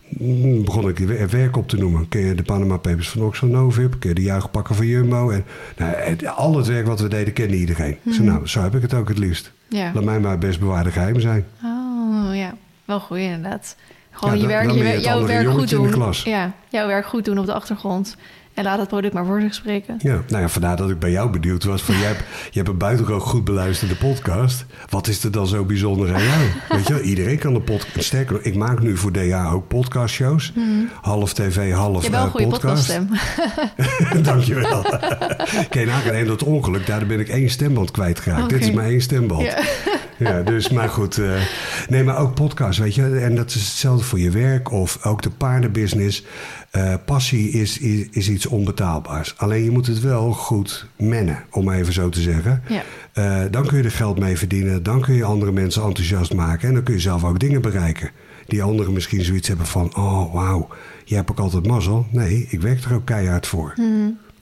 Mm, 0.10 0.64
begon 0.64 0.90
ik 0.90 0.98
werk 1.30 1.58
op 1.58 1.68
te 1.68 1.78
noemen. 1.78 2.08
Ken 2.08 2.22
je 2.22 2.36
de 2.36 2.44
Panama 2.44 2.78
Papers 2.78 3.10
van 3.10 3.22
Oxford 3.22 3.52
Novib? 3.52 3.94
Ken 4.00 4.10
je 4.10 4.16
de 4.16 4.22
juichpakken 4.22 4.76
van 4.76 4.88
Jumbo? 4.88 5.30
En, 5.30 5.46
nou, 5.78 6.26
al 6.26 6.58
het 6.58 6.68
werk 6.68 6.88
wat 6.88 7.00
we 7.00 7.08
deden 7.08 7.34
kende 7.34 7.56
iedereen. 7.56 7.98
Ik 8.04 8.14
zei, 8.14 8.28
nou, 8.28 8.48
zo 8.48 8.62
heb 8.62 8.76
ik 8.76 8.82
het 8.82 8.94
ook 8.94 9.08
het 9.08 9.18
liefst. 9.18 9.52
Ja. 9.70 9.92
Laat 9.94 10.04
mij 10.04 10.20
maar 10.20 10.38
best 10.38 10.60
bewaarde 10.60 10.92
geheim 10.92 11.20
zijn. 11.20 11.46
Oh, 11.64 12.36
ja. 12.36 12.54
Wel 12.86 13.00
goed, 13.00 13.18
inderdaad. 13.18 13.76
Gewoon 14.12 14.36
Ja, 14.36 14.42
je 14.42 14.48
werk, 14.48 14.72
je 14.72 15.00
jouw 15.02 15.26
werk 15.26 15.50
goed 15.50 15.70
doen. 15.70 16.14
Ja, 16.24 16.52
jouw 16.70 16.88
werk 16.88 17.06
goed 17.06 17.26
doen 17.26 17.40
op 17.40 17.46
de 17.46 17.54
achtergrond. 17.54 18.18
En 18.60 18.66
laat 18.66 18.80
het 18.80 18.88
product 18.88 19.14
maar 19.14 19.26
voor 19.26 19.42
zich 19.42 19.54
spreken. 19.54 19.96
Ja, 19.98 20.22
nou 20.28 20.42
ja, 20.42 20.50
vandaar 20.50 20.76
dat 20.76 20.90
ik 20.90 21.00
bij 21.00 21.12
jou 21.12 21.30
benieuwd 21.30 21.64
was. 21.64 21.82
Van, 21.82 21.98
jij, 21.98 22.08
hebt, 22.14 22.24
je 22.52 22.58
hebt 22.58 22.68
een 22.68 22.78
buitengewoon 22.78 23.22
goed 23.22 23.44
beluisterde 23.44 23.96
podcast. 23.96 24.66
Wat 24.90 25.08
is 25.08 25.24
er 25.24 25.32
dan 25.32 25.48
zo 25.48 25.66
bijzonder 25.66 26.14
aan 26.14 26.24
jou? 26.24 26.42
Weet 26.70 26.88
je 26.88 27.02
iedereen 27.02 27.38
kan 27.38 27.56
een 27.56 27.64
podcast... 27.64 28.06
Sterker 28.06 28.46
ik 28.46 28.56
maak 28.56 28.80
nu 28.80 28.98
voor 28.98 29.12
DA 29.12 29.50
ook 29.50 29.68
podcastshows. 29.68 30.54
Half 31.02 31.34
tv, 31.34 31.72
half 31.74 32.04
Je 32.04 32.12
wel 32.12 32.20
een 32.20 32.26
eh, 32.26 32.32
goede 32.32 32.48
podcast. 32.48 32.94
podcaststem. 32.96 34.24
Dankjewel. 34.24 34.84
Kijk, 35.70 36.06
en 36.06 36.28
dat 36.28 36.44
ongeluk, 36.44 36.86
daar 36.86 37.06
ben 37.06 37.20
ik 37.20 37.28
één 37.28 37.50
stemband 37.50 37.92
kwijtgeraakt. 37.92 38.44
Oké. 38.44 38.54
Dit 38.58 38.68
is 38.68 38.72
maar 38.72 38.86
één 38.86 39.02
stemband. 39.02 39.42
Ja. 39.42 39.64
Ja, 40.20 40.42
dus 40.42 40.70
maar 40.70 40.90
goed. 40.90 41.18
eh, 41.18 41.42
nee, 41.90 42.04
maar 42.04 42.18
ook 42.18 42.34
podcast, 42.34 42.80
weet 42.80 42.96
je. 42.96 43.20
En 43.20 43.36
dat 43.36 43.48
is 43.50 43.54
hetzelfde 43.54 44.04
voor 44.04 44.20
je 44.20 44.32
werk 44.32 44.72
of 44.72 45.06
ook 45.06 45.22
de 45.22 45.30
paardenbusiness. 45.30 46.26
Eh, 46.72 46.94
passie 47.06 47.50
is, 47.52 47.78
is, 47.78 48.08
is 48.12 48.30
iets 48.30 48.46
onbetaalbaars. 48.46 49.34
Alleen 49.38 49.64
je 49.64 49.72
moet 49.72 49.88
het 49.88 50.00
wel 50.00 50.32
goed 50.32 50.86
mennen, 50.98 51.44
om 51.52 51.66
maar 51.66 51.78
even 51.78 51.94
zo 51.94 52.10
te 52.10 52.22
zeggen. 52.22 52.64
Ja. 52.68 52.84
Eh, 53.14 53.52
dan 53.52 53.66
kun 53.68 53.78
je 53.78 53.84
er 53.84 53.92
geld 53.92 54.20
mee 54.20 54.38
verdienen. 54.38 54.84
Dan 54.84 55.02
kun 55.02 55.14
je 55.16 55.24
andere 55.24 55.52
mensen 55.52 55.84
enthousiast 55.84 56.34
maken. 56.34 56.68
En 56.68 56.74
dan 56.74 56.84
kun 56.84 56.94
je 56.94 57.00
zelf 57.00 57.24
ook 57.24 57.40
dingen 57.40 57.62
bereiken. 57.62 58.10
Die 58.46 58.64
anderen 58.64 58.94
misschien 58.94 59.24
zoiets 59.24 59.48
hebben 59.48 59.66
van... 59.66 59.96
Oh, 59.96 60.34
wauw, 60.34 60.68
jij 61.06 61.18
hebt 61.18 61.32
ook 61.32 61.40
altijd 61.40 61.68
mazzel. 61.68 62.06
Nee, 62.12 62.48
ik 62.50 62.62
werk 62.62 62.84
er 62.84 62.94
ook 62.94 63.06
keihard 63.06 63.48
voor. 63.48 63.74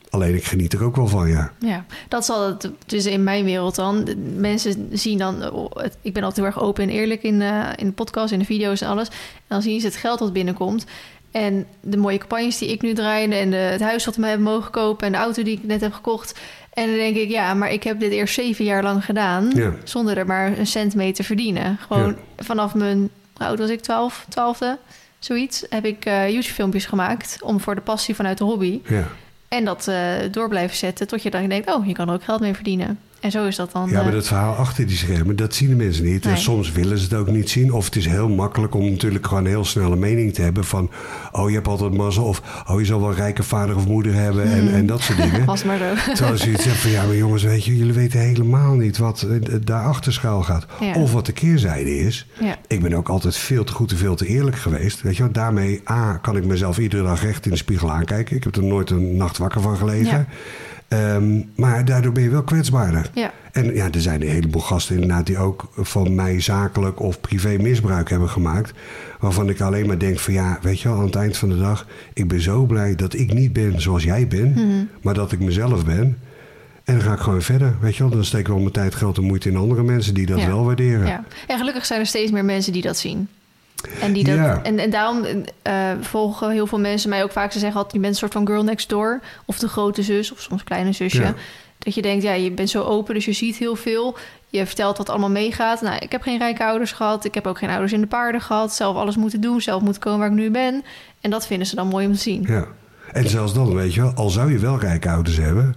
Alleen 0.09 0.35
ik 0.35 0.43
geniet 0.45 0.73
er 0.73 0.83
ook 0.83 0.95
wel 0.95 1.07
van, 1.07 1.27
ja. 1.29 1.51
Ja, 1.59 1.85
dat 2.07 2.25
zal 2.25 2.47
het 2.47 2.69
dus 2.85 3.05
in 3.05 3.23
mijn 3.23 3.45
wereld 3.45 3.75
dan. 3.75 4.07
Mensen 4.35 4.89
zien 4.91 5.17
dan, 5.17 5.49
oh, 5.51 5.71
het- 5.75 5.97
ik 6.01 6.13
ben 6.13 6.23
altijd 6.23 6.45
heel 6.45 6.55
erg 6.55 6.63
open 6.65 6.83
en 6.83 6.89
eerlijk 6.89 7.23
in, 7.23 7.41
eh, 7.41 7.65
in 7.75 7.85
de 7.85 7.91
podcast, 7.91 8.31
in 8.31 8.39
de 8.39 8.45
video's 8.45 8.81
en 8.81 8.87
alles. 8.87 9.07
En 9.07 9.13
dan 9.47 9.61
zien 9.61 9.79
ze 9.79 9.85
het 9.85 9.95
geld 9.95 10.19
wat 10.19 10.33
binnenkomt. 10.33 10.85
En 11.31 11.65
de 11.81 11.97
mooie 11.97 12.17
campagnes 12.17 12.57
die 12.57 12.71
ik 12.71 12.81
nu 12.81 12.93
draai 12.93 13.31
en 13.31 13.49
de, 13.49 13.55
het 13.55 13.81
huis 13.81 14.05
wat 14.05 14.15
we 14.15 14.25
hebben 14.25 14.45
mogen 14.47 14.71
kopen 14.71 15.05
en 15.05 15.11
de 15.11 15.17
auto 15.17 15.43
die 15.43 15.57
ik 15.57 15.63
net 15.63 15.81
heb 15.81 15.93
gekocht. 15.93 16.39
En 16.73 16.85
dan 16.87 16.95
denk 16.95 17.15
ik, 17.15 17.29
ja, 17.29 17.53
maar 17.53 17.71
ik 17.71 17.83
heb 17.83 17.99
dit 17.99 18.11
eerst 18.11 18.33
zeven 18.33 18.65
jaar 18.65 18.83
lang 18.83 19.05
gedaan 19.05 19.51
Ja. 19.55 19.73
zonder 19.83 20.17
er 20.17 20.25
maar 20.25 20.57
een 20.57 20.67
cent 20.67 20.95
mee 20.95 21.11
te 21.11 21.23
verdienen. 21.23 21.77
Gewoon 21.87 22.15
vanaf 22.37 22.73
mijn, 22.73 22.97
hoe 23.37 23.47
oud 23.47 23.59
was 23.59 23.69
ik, 23.69 23.81
twaalf, 23.81 24.25
twaalfde, 24.29 24.77
zoiets, 25.19 25.65
heb 25.69 25.85
ik 25.85 26.05
eh, 26.05 26.29
YouTube-filmpjes 26.29 26.85
gemaakt 26.85 27.37
om 27.41 27.59
voor 27.59 27.75
de 27.75 27.81
passie 27.81 28.15
vanuit 28.15 28.37
de 28.37 28.43
hobby. 28.43 28.81
Ja, 28.87 29.07
En 29.47 29.65
dat 29.65 29.87
eh, 29.87 30.13
door 30.31 30.49
blijven 30.49 30.77
zetten 30.77 31.07
tot 31.07 31.23
je 31.23 31.29
dan 31.29 31.49
denkt, 31.49 31.73
oh, 31.73 31.87
je 31.87 31.93
kan 31.93 32.07
er 32.07 32.13
ook 32.13 32.23
geld 32.23 32.39
mee 32.39 32.53
verdienen. 32.53 32.99
En 33.19 33.31
zo 33.31 33.45
is 33.45 33.55
dat 33.55 33.71
dan. 33.71 33.89
ja 33.89 33.97
maar 33.97 34.07
eh, 34.07 34.13
dat 34.13 34.27
verhaal 34.27 34.55
achter 34.55 34.87
die 34.87 34.97
schermen, 34.97 35.35
dat 35.35 35.55
zien 35.55 35.69
de 35.69 35.75
mensen 35.75 36.03
niet. 36.03 36.25
En 36.25 36.37
soms 36.37 36.71
willen 36.71 36.97
ze 36.97 37.03
het 37.03 37.13
ook 37.13 37.27
niet 37.27 37.49
zien. 37.49 37.73
Of 37.73 37.85
het 37.85 37.95
is 37.95 38.05
heel 38.05 38.29
makkelijk 38.29 38.75
om 38.75 38.89
natuurlijk 38.89 39.27
gewoon 39.27 39.43
een 39.43 39.49
heel 39.49 39.65
snelle 39.65 39.95
mening 39.95 40.33
te 40.33 40.41
hebben 40.41 40.65
van... 40.65 40.89
oh, 41.31 41.49
je 41.49 41.55
hebt 41.55 41.67
altijd 41.67 41.93
mazzel. 41.93 42.23
Of 42.23 42.63
oh, 42.67 42.79
je 42.79 42.85
zal 42.85 42.99
wel 42.99 43.09
een 43.09 43.15
rijke 43.15 43.43
vader 43.43 43.75
of 43.75 43.87
moeder 43.87 44.13
hebben 44.13 44.43
en, 44.43 44.73
en 44.73 44.85
dat 44.85 45.01
soort 45.01 45.21
dingen. 45.21 45.45
was 45.55 45.63
maar 45.63 45.77
zo. 45.77 46.13
Terwijl 46.13 46.37
ze 46.37 46.51
iets 46.51 46.63
zeggen 46.63 46.81
van 46.81 46.91
ja, 46.91 47.05
maar 47.05 47.15
jongens, 47.15 47.43
weet 47.43 47.65
je, 47.65 47.77
jullie 47.77 47.93
weten 47.93 48.19
helemaal 48.19 48.75
niet 48.75 48.97
wat 48.97 49.21
eh, 49.21 49.55
daarachter 49.63 50.13
schuil 50.13 50.41
gaat. 50.41 50.65
Ja. 50.79 50.93
Of 50.93 51.13
wat 51.13 51.25
de 51.25 51.31
keerzijde 51.31 51.97
is. 51.97 52.27
Ja. 52.39 52.55
Ik 52.67 52.81
ben 52.81 52.93
ook 52.93 53.09
altijd 53.09 53.37
veel 53.37 53.63
te 53.63 53.73
goed 53.73 53.91
en 53.91 53.97
veel 53.97 54.15
te 54.15 54.25
eerlijk 54.25 54.57
geweest. 54.57 55.01
Weet 55.01 55.17
je, 55.17 55.23
wel. 55.23 55.31
daarmee 55.31 55.81
A, 55.89 56.17
kan 56.17 56.37
ik 56.37 56.45
mezelf 56.45 56.77
iedere 56.77 57.03
dag 57.03 57.21
recht 57.21 57.45
in 57.45 57.51
de 57.51 57.57
spiegel 57.57 57.91
aankijken. 57.91 58.35
Ik 58.35 58.43
heb 58.43 58.55
er 58.55 58.63
nooit 58.63 58.89
een 58.89 59.17
nacht 59.17 59.37
wakker 59.37 59.61
van 59.61 59.77
gelegen. 59.77 60.17
Ja. 60.17 60.27
Ehm, 60.87 61.41
maar 61.55 61.85
daardoor 61.85 62.11
ben 62.11 62.23
je 62.23 62.29
wel 62.29 62.43
kwetsbaarder. 62.43 63.09
Ja. 63.13 63.31
En 63.51 63.73
ja, 63.75 63.87
er 63.91 64.01
zijn 64.01 64.21
een 64.21 64.27
heleboel 64.29 64.61
gasten 64.61 64.95
inderdaad 64.95 65.25
die 65.25 65.37
ook 65.37 65.69
van 65.75 66.15
mij 66.15 66.39
zakelijk 66.41 66.99
of 66.99 67.21
privé 67.21 67.57
misbruik 67.61 68.09
hebben 68.09 68.29
gemaakt. 68.29 68.73
Waarvan 69.19 69.49
ik 69.49 69.61
alleen 69.61 69.87
maar 69.87 69.99
denk 69.99 70.19
van 70.19 70.33
ja, 70.33 70.59
weet 70.61 70.79
je 70.79 70.89
wel, 70.89 70.97
aan 70.97 71.05
het 71.05 71.15
eind 71.15 71.37
van 71.37 71.49
de 71.49 71.57
dag... 71.57 71.87
ik 72.13 72.27
ben 72.27 72.41
zo 72.41 72.65
blij 72.65 72.95
dat 72.95 73.13
ik 73.13 73.33
niet 73.33 73.53
ben 73.53 73.81
zoals 73.81 74.03
jij 74.03 74.27
bent, 74.27 74.55
Mhm. 74.55 74.83
maar 75.01 75.13
dat 75.13 75.31
ik 75.31 75.39
mezelf 75.39 75.85
ben. 75.85 76.17
En 76.83 76.93
dan 76.93 77.01
ga 77.01 77.13
ik 77.13 77.19
gewoon 77.19 77.41
verder, 77.41 77.75
weet 77.81 77.95
je 77.95 78.03
wel. 78.03 78.11
Dan 78.11 78.25
steek 78.25 78.39
ik 78.39 78.47
wel 78.47 78.59
mijn 78.59 78.71
tijd, 78.71 78.95
geld 78.95 79.17
en 79.17 79.23
moeite 79.23 79.49
in 79.49 79.55
andere 79.57 79.83
mensen 79.83 80.13
die 80.13 80.25
dat 80.25 80.39
Ja. 80.39 80.47
wel 80.47 80.65
waarderen. 80.65 81.07
Ja. 81.07 81.23
En 81.47 81.57
gelukkig 81.57 81.85
zijn 81.85 81.99
er 81.99 82.05
steeds 82.05 82.31
meer 82.31 82.45
mensen 82.45 82.73
die 82.73 82.81
dat 82.81 82.97
zien. 82.97 83.27
En, 84.01 84.13
die 84.13 84.23
dat, 84.23 84.35
Ja. 84.35 84.59
en, 84.63 84.79
en 84.79 84.89
daarom 84.89 85.25
eh, 85.61 85.91
volgen 86.01 86.51
heel 86.51 86.67
veel 86.67 86.79
mensen 86.79 87.09
mij 87.09 87.23
ook 87.23 87.31
vaak. 87.31 87.51
Ze 87.51 87.59
zeggen 87.59 87.77
altijd, 87.77 87.93
je 87.95 87.99
bent 87.99 88.13
een 88.13 88.19
soort 88.19 88.33
van 88.33 88.47
girl 88.47 88.63
next 88.63 88.89
door. 88.89 89.21
Of 89.45 89.59
de 89.59 89.67
grote 89.67 90.01
zus, 90.03 90.31
of 90.31 90.39
soms 90.41 90.63
kleine 90.63 90.91
zusje. 90.91 91.21
Ja. 91.21 91.33
Dat 91.79 91.95
je 91.95 92.01
denkt, 92.01 92.23
ja, 92.23 92.33
je 92.33 92.51
bent 92.51 92.69
zo 92.69 92.83
open, 92.83 93.13
dus 93.13 93.25
je 93.25 93.33
ziet 93.33 93.55
heel 93.55 93.75
veel. 93.75 94.17
Je 94.49 94.65
vertelt 94.65 94.97
wat 94.97 95.09
allemaal 95.09 95.29
meegaat. 95.29 95.81
Nou, 95.81 95.97
ik 95.99 96.11
heb 96.11 96.21
geen 96.21 96.37
rijke 96.37 96.63
ouders 96.63 96.91
gehad. 96.91 97.25
Ik 97.25 97.33
heb 97.33 97.47
ook 97.47 97.57
geen 97.57 97.69
ouders 97.69 97.91
in 97.93 98.01
de 98.01 98.07
paarden 98.07 98.41
gehad. 98.41 98.73
Zelf 98.73 98.95
alles 98.95 99.15
moeten 99.15 99.41
doen, 99.41 99.61
zelf 99.61 99.81
moeten 99.81 100.01
komen 100.01 100.19
waar 100.19 100.29
ik 100.29 100.33
nu 100.35 100.51
ben. 100.51 100.83
En 101.21 101.29
dat 101.29 101.47
vinden 101.47 101.67
ze 101.67 101.75
dan 101.75 101.87
mooi 101.87 102.05
om 102.07 102.13
te 102.13 102.19
zien. 102.19 102.45
Ja. 102.47 102.65
En 103.11 103.29
zelfs 103.29 103.53
dan, 103.53 103.75
weet 103.75 103.93
je 103.93 104.01
wel, 104.01 104.13
al 104.13 104.29
zou 104.29 104.51
je 104.51 104.59
wel 104.59 104.79
rijke 104.79 105.09
ouders 105.09 105.37
hebben... 105.37 105.75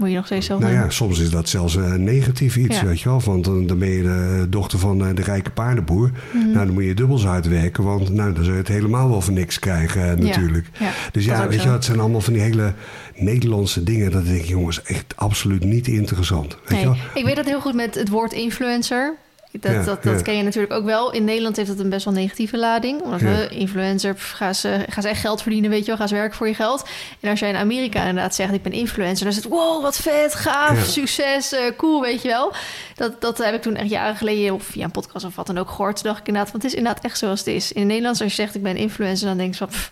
Moet 0.00 0.08
je 0.08 0.14
nog 0.16 0.24
steeds 0.26 0.46
zelf 0.46 0.60
Nou 0.60 0.72
doen. 0.72 0.82
ja, 0.82 0.90
soms 0.90 1.18
is 1.18 1.30
dat 1.30 1.48
zelfs 1.48 1.74
een 1.74 2.04
negatief 2.04 2.56
iets, 2.56 2.80
Ja. 2.80 2.84
weet 2.86 3.00
je 3.00 3.08
wel. 3.08 3.20
Want 3.20 3.44
dan, 3.44 3.66
dan 3.66 3.78
ben 3.78 3.88
je 3.88 4.02
de 4.02 4.46
dochter 4.48 4.78
van 4.78 5.06
eh, 5.06 5.14
de 5.14 5.22
rijke 5.22 5.50
paardenboer. 5.50 6.10
Mhm. 6.32 6.44
Nou, 6.50 6.64
dan 6.66 6.74
moet 6.74 6.84
je 6.84 6.94
dubbel 6.94 7.18
zo 7.18 7.26
hard 7.26 7.48
werken. 7.48 7.84
Want 7.84 8.08
nou, 8.08 8.32
dan 8.32 8.44
zul 8.44 8.52
je 8.52 8.58
het 8.58 8.68
helemaal 8.68 9.08
wel 9.08 9.20
voor 9.20 9.32
niks 9.32 9.58
krijgen 9.58 10.10
eh, 10.10 10.16
natuurlijk. 10.16 10.66
Ja, 10.78 10.90
dus 11.12 11.24
ja, 11.24 11.48
weet 11.48 11.58
je 11.58 11.64
wel, 11.64 11.72
het 11.74 11.84
zijn 11.84 12.00
allemaal 12.00 12.20
van 12.20 12.32
die 12.32 12.42
hele 12.42 12.72
Nederlandse 13.14 13.82
dingen. 13.82 14.10
Dat 14.10 14.24
denk 14.24 14.38
ik, 14.42 14.44
jongens, 14.48 14.82
echt 14.82 15.12
absoluut 15.16 15.64
niet 15.64 15.86
interessant. 15.88 16.56
Weet 16.60 16.70
Nee, 16.70 16.80
je 16.80 16.84
wel? 16.86 16.96
ik 17.14 17.24
weet 17.24 17.36
dat 17.36 17.44
heel 17.46 17.60
goed 17.60 17.74
met 17.74 17.94
het 17.94 18.08
woord 18.08 18.32
influencer. 18.32 19.14
Dat, 19.52 19.72
Ja, 19.72 19.82
dat, 19.82 20.02
dat 20.02 20.16
ja. 20.16 20.22
ken 20.22 20.36
je 20.36 20.42
natuurlijk 20.42 20.72
ook 20.72 20.84
wel. 20.84 21.12
In 21.12 21.24
Nederland 21.24 21.56
heeft 21.56 21.68
dat 21.68 21.78
een 21.78 21.88
best 21.88 22.04
wel 22.04 22.14
negatieve 22.14 22.58
lading. 22.58 23.00
Omdat 23.00 23.20
we 23.20 23.48
influencer, 23.50 24.14
gaan 24.18 24.54
ze, 24.54 24.84
gaan 24.88 25.02
ze 25.02 25.08
echt 25.08 25.20
geld 25.20 25.42
verdienen, 25.42 25.70
weet 25.70 25.80
je 25.80 25.86
wel. 25.86 25.96
Gaan 25.96 26.08
ze 26.08 26.14
werken 26.14 26.36
voor 26.36 26.48
je 26.48 26.54
geld. 26.54 26.88
En 27.20 27.30
als 27.30 27.40
jij 27.40 27.48
in 27.48 27.56
Amerika 27.56 28.00
inderdaad 28.00 28.34
zegt, 28.34 28.52
ik 28.52 28.62
ben 28.62 28.72
influencer. 28.72 29.24
Dan 29.24 29.36
is 29.36 29.42
het, 29.42 29.52
wow, 29.52 29.82
wat 29.82 29.96
vet, 29.96 30.34
gaaf, 30.34 30.84
succes, 30.84 31.52
eh, 31.52 31.60
cool, 31.76 32.00
weet 32.00 32.22
je 32.22 32.28
wel. 32.28 32.52
Dat, 32.94 33.20
dat 33.20 33.38
heb 33.38 33.54
ik 33.54 33.62
toen 33.62 33.76
echt 33.76 33.90
jaren 33.90 34.16
geleden, 34.16 34.54
of 34.54 34.62
via 34.62 34.84
een 34.84 34.90
podcast 34.90 35.24
of 35.24 35.36
wat 35.36 35.46
dan 35.46 35.58
ook 35.58 35.70
gehoord. 35.70 35.94
Toen 35.96 36.04
dacht 36.04 36.20
ik 36.20 36.26
inderdaad, 36.26 36.52
want 36.52 36.62
het 36.62 36.72
is 36.72 36.78
inderdaad 36.78 37.04
echt 37.04 37.18
zoals 37.18 37.38
het 37.38 37.48
is. 37.48 37.72
In 37.72 37.78
het 37.80 37.88
Nederlands, 37.88 38.20
als 38.20 38.36
je 38.36 38.42
zegt, 38.42 38.54
ik 38.54 38.62
ben 38.62 38.76
influencer, 38.76 39.26
dan 39.26 39.36
denk 39.36 39.52
je 39.52 39.58
van... 39.58 39.68
pff, 39.68 39.90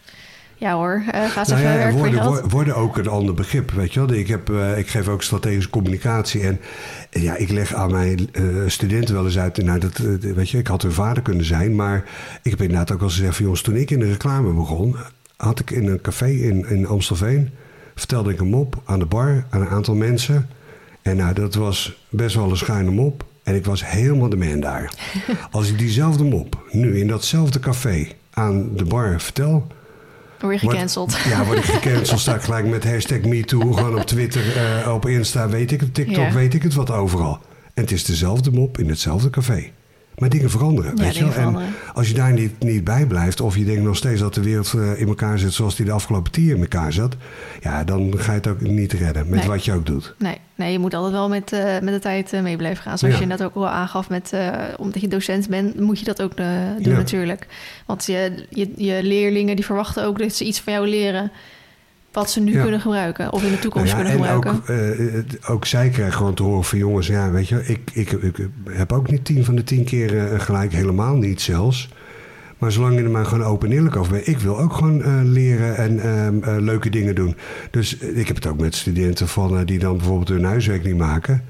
ja 0.58 0.74
hoor, 0.74 1.02
eh 1.10 1.24
ga 1.24 1.44
ze 1.44 1.54
Nou 1.54 2.12
ja, 2.12 2.48
worden, 2.48 2.74
ook 2.74 2.96
een 2.96 3.08
ander 3.08 3.34
begrip, 3.34 3.70
weet 3.70 3.94
je 3.94 4.06
wel. 4.06 4.16
Ik, 4.16 4.28
heb, 4.28 4.50
eh, 4.50 4.78
ik 4.78 4.88
geef 4.88 5.08
ook 5.08 5.22
strategische 5.22 5.70
communicatie. 5.70 6.40
En 6.40 6.60
eh, 7.10 7.22
ja, 7.22 7.36
ik 7.36 7.50
leg 7.50 7.74
aan 7.74 7.90
mijn 7.90 8.30
studenten 8.66 9.14
wel 9.14 9.24
eens 9.24 9.38
uit... 9.38 9.62
Nou, 9.62 9.78
dat, 9.78 9.98
weet 10.20 10.50
je, 10.50 10.58
ik 10.58 10.66
had 10.66 10.82
hun 10.82 10.92
vader 10.92 11.22
kunnen 11.22 11.44
zijn. 11.44 11.74
Maar 11.74 12.04
ik 12.42 12.50
heb 12.50 12.60
inderdaad 12.60 12.92
ook 12.92 13.02
al 13.02 13.08
gezegd 13.08 13.34
van... 13.34 13.44
jongens, 13.44 13.62
toen 13.62 13.76
ik 13.76 13.90
in 13.90 13.98
de 13.98 14.10
reclame 14.10 14.52
begon... 14.52 14.96
had 15.36 15.60
ik 15.60 15.70
in 15.70 15.86
een 15.86 16.00
café 16.00 16.30
in, 16.30 16.68
in 16.68 16.86
Amstelveen... 16.86 17.50
vertelde 17.94 18.32
ik 18.32 18.40
een 18.40 18.48
mop 18.48 18.82
aan 18.84 18.98
de 18.98 19.06
bar 19.06 19.44
aan 19.50 19.60
een 19.60 19.68
aantal 19.68 19.94
mensen. 19.94 20.48
En 21.02 21.16
nou, 21.16 21.34
dat 21.34 21.54
was 21.54 22.04
best 22.08 22.34
wel 22.34 22.50
een 22.50 22.56
schuine 22.56 22.90
mop. 22.90 23.24
En 23.42 23.54
ik 23.54 23.64
was 23.64 23.86
helemaal 23.86 24.28
de 24.28 24.36
man 24.36 24.60
daar. 24.60 24.92
Als 25.50 25.70
ik 25.70 25.78
diezelfde 25.78 26.24
mop 26.24 26.64
nu 26.70 26.98
in 27.00 27.06
datzelfde 27.06 27.58
café 27.58 28.08
aan 28.30 28.76
de 28.76 28.84
bar 28.84 29.20
vertel... 29.20 29.66
Word 30.40 30.60
je 30.60 30.68
gecanceld. 30.68 31.16
Ja, 31.28 31.44
word 31.44 31.58
ik 31.58 31.64
gecanceld, 31.80 32.20
sta 32.20 32.34
ik 32.34 32.40
gelijk 32.40 32.66
met 32.66 32.84
hashtag 32.84 33.20
MeToo. 33.20 33.72
Gewoon 33.72 33.96
op 33.98 34.06
Twitter, 34.06 34.42
eh, 34.56 34.94
op 34.94 35.06
Insta, 35.06 35.48
weet 35.48 35.72
ik 35.72 35.80
het. 35.80 35.94
TikTok, 35.94 36.16
Ja. 36.16 36.32
weet 36.32 36.54
ik 36.54 36.62
het 36.62 36.74
wat 36.74 36.90
overal. 36.90 37.38
En 37.74 37.82
het 37.82 37.92
is 37.92 38.04
dezelfde 38.04 38.50
mop 38.50 38.78
in 38.78 38.88
hetzelfde 38.88 39.30
café. 39.30 39.70
Maar 40.18 40.28
dingen 40.28 40.50
veranderen, 40.50 40.92
Ja, 40.96 41.02
weet 41.02 41.16
je. 41.16 41.24
En 41.32 41.56
als 41.94 42.08
je 42.08 42.14
daar 42.14 42.32
niet, 42.32 42.52
niet 42.58 42.84
bij 42.84 43.06
blijft... 43.06 43.40
of 43.40 43.56
je 43.56 43.64
denkt 43.64 43.82
nog 43.82 43.96
steeds 43.96 44.20
dat 44.20 44.34
de 44.34 44.42
wereld 44.42 44.72
eh, 44.74 45.00
in 45.00 45.08
elkaar 45.08 45.38
zit... 45.38 45.52
zoals 45.52 45.76
die 45.76 45.84
de 45.86 45.92
afgelopen 45.92 46.32
tien 46.32 46.48
in 46.48 46.60
elkaar 46.60 46.92
zat... 46.92 47.16
ja, 47.60 47.84
dan 47.84 48.14
ga 48.16 48.30
je 48.32 48.38
het 48.38 48.46
ook 48.46 48.60
niet 48.60 48.92
redden 48.92 49.28
met 49.28 49.38
Nee. 49.38 49.48
wat 49.48 49.64
je 49.64 49.72
ook 49.72 49.86
doet. 49.86 50.14
Nee, 50.18 50.36
nee, 50.54 50.72
je 50.72 50.78
moet 50.78 50.94
altijd 50.94 51.12
wel 51.12 51.28
met, 51.28 51.52
eh, 51.52 51.64
met 51.82 51.94
de 51.94 51.98
tijd 52.00 52.32
eh, 52.32 52.42
mee 52.42 52.56
blijven 52.56 52.82
gaan. 52.82 52.98
Zoals 52.98 53.14
Ja. 53.14 53.20
je 53.20 53.26
net 53.26 53.42
ook 53.42 53.54
al 53.54 53.68
aangaf, 53.68 54.08
met, 54.08 54.32
omdat 54.78 55.00
je 55.00 55.08
docent 55.08 55.48
bent, 55.48 55.80
moet 55.80 55.98
je 55.98 56.04
dat 56.04 56.22
ook 56.22 56.36
doen 56.36 56.46
Ja. 56.78 56.96
natuurlijk. 56.96 57.46
Want 57.86 58.06
je, 58.06 58.46
je, 58.50 58.70
je 58.76 59.02
leerlingen 59.02 59.56
die 59.56 59.64
verwachten 59.64 60.04
ook 60.04 60.18
dat 60.18 60.32
ze 60.34 60.44
iets 60.44 60.60
van 60.60 60.72
jou 60.72 60.88
leren... 60.88 61.30
wat 62.12 62.30
ze 62.30 62.40
nu 62.40 62.52
Ja. 62.52 62.62
kunnen 62.62 62.80
gebruiken 62.80 63.32
of 63.32 63.42
in 63.42 63.50
de 63.50 63.58
toekomst 63.58 63.92
Nou 63.92 64.04
ja, 64.04 64.10
kunnen 64.10 64.28
en 64.28 64.34
gebruiken. 64.42 64.74
ook, 64.74 65.42
eh, 65.44 65.50
ook 65.50 65.64
zij 65.64 65.88
krijgen 65.88 66.14
gewoon 66.16 66.34
te 66.34 66.42
horen 66.42 66.64
van 66.64 66.78
jongens, 66.78 67.06
ja, 67.06 67.30
weet 67.30 67.48
je, 67.48 67.62
ik, 67.66 67.90
ik, 67.92 68.12
ik 68.12 68.48
heb 68.70 68.92
ook 68.92 69.10
niet 69.10 69.24
tien 69.24 69.44
van 69.44 69.54
de 69.56 69.64
tien 69.64 69.84
keer 69.84 70.18
eh, 70.18 70.40
gelijk, 70.40 70.72
helemaal 70.72 71.16
niet 71.16 71.40
zelfs. 71.40 71.88
Maar 72.58 72.72
zolang 72.72 72.94
je 72.98 73.02
er 73.02 73.10
maar 73.10 73.24
gewoon 73.26 73.44
open 73.44 73.68
en 73.70 73.74
eerlijk 73.76 73.96
over 73.96 74.12
bent, 74.12 74.26
ik 74.26 74.38
wil 74.38 74.58
ook 74.58 74.72
gewoon 74.72 75.02
eh, 75.02 75.12
leren 75.22 75.76
en 75.76 76.00
ehm, 76.00 76.42
eh, 76.42 76.56
leuke 76.62 76.90
dingen 76.90 77.14
doen. 77.14 77.36
Dus 77.70 77.96
ik 77.96 78.26
heb 78.26 78.36
het 78.36 78.46
ook 78.46 78.60
met 78.60 78.74
studenten 78.74 79.28
van, 79.28 79.64
die 79.64 79.78
dan 79.78 79.96
bijvoorbeeld 79.96 80.28
hun 80.28 80.44
huiswerk 80.44 80.84
niet 80.84 80.96
maken. 80.96 81.44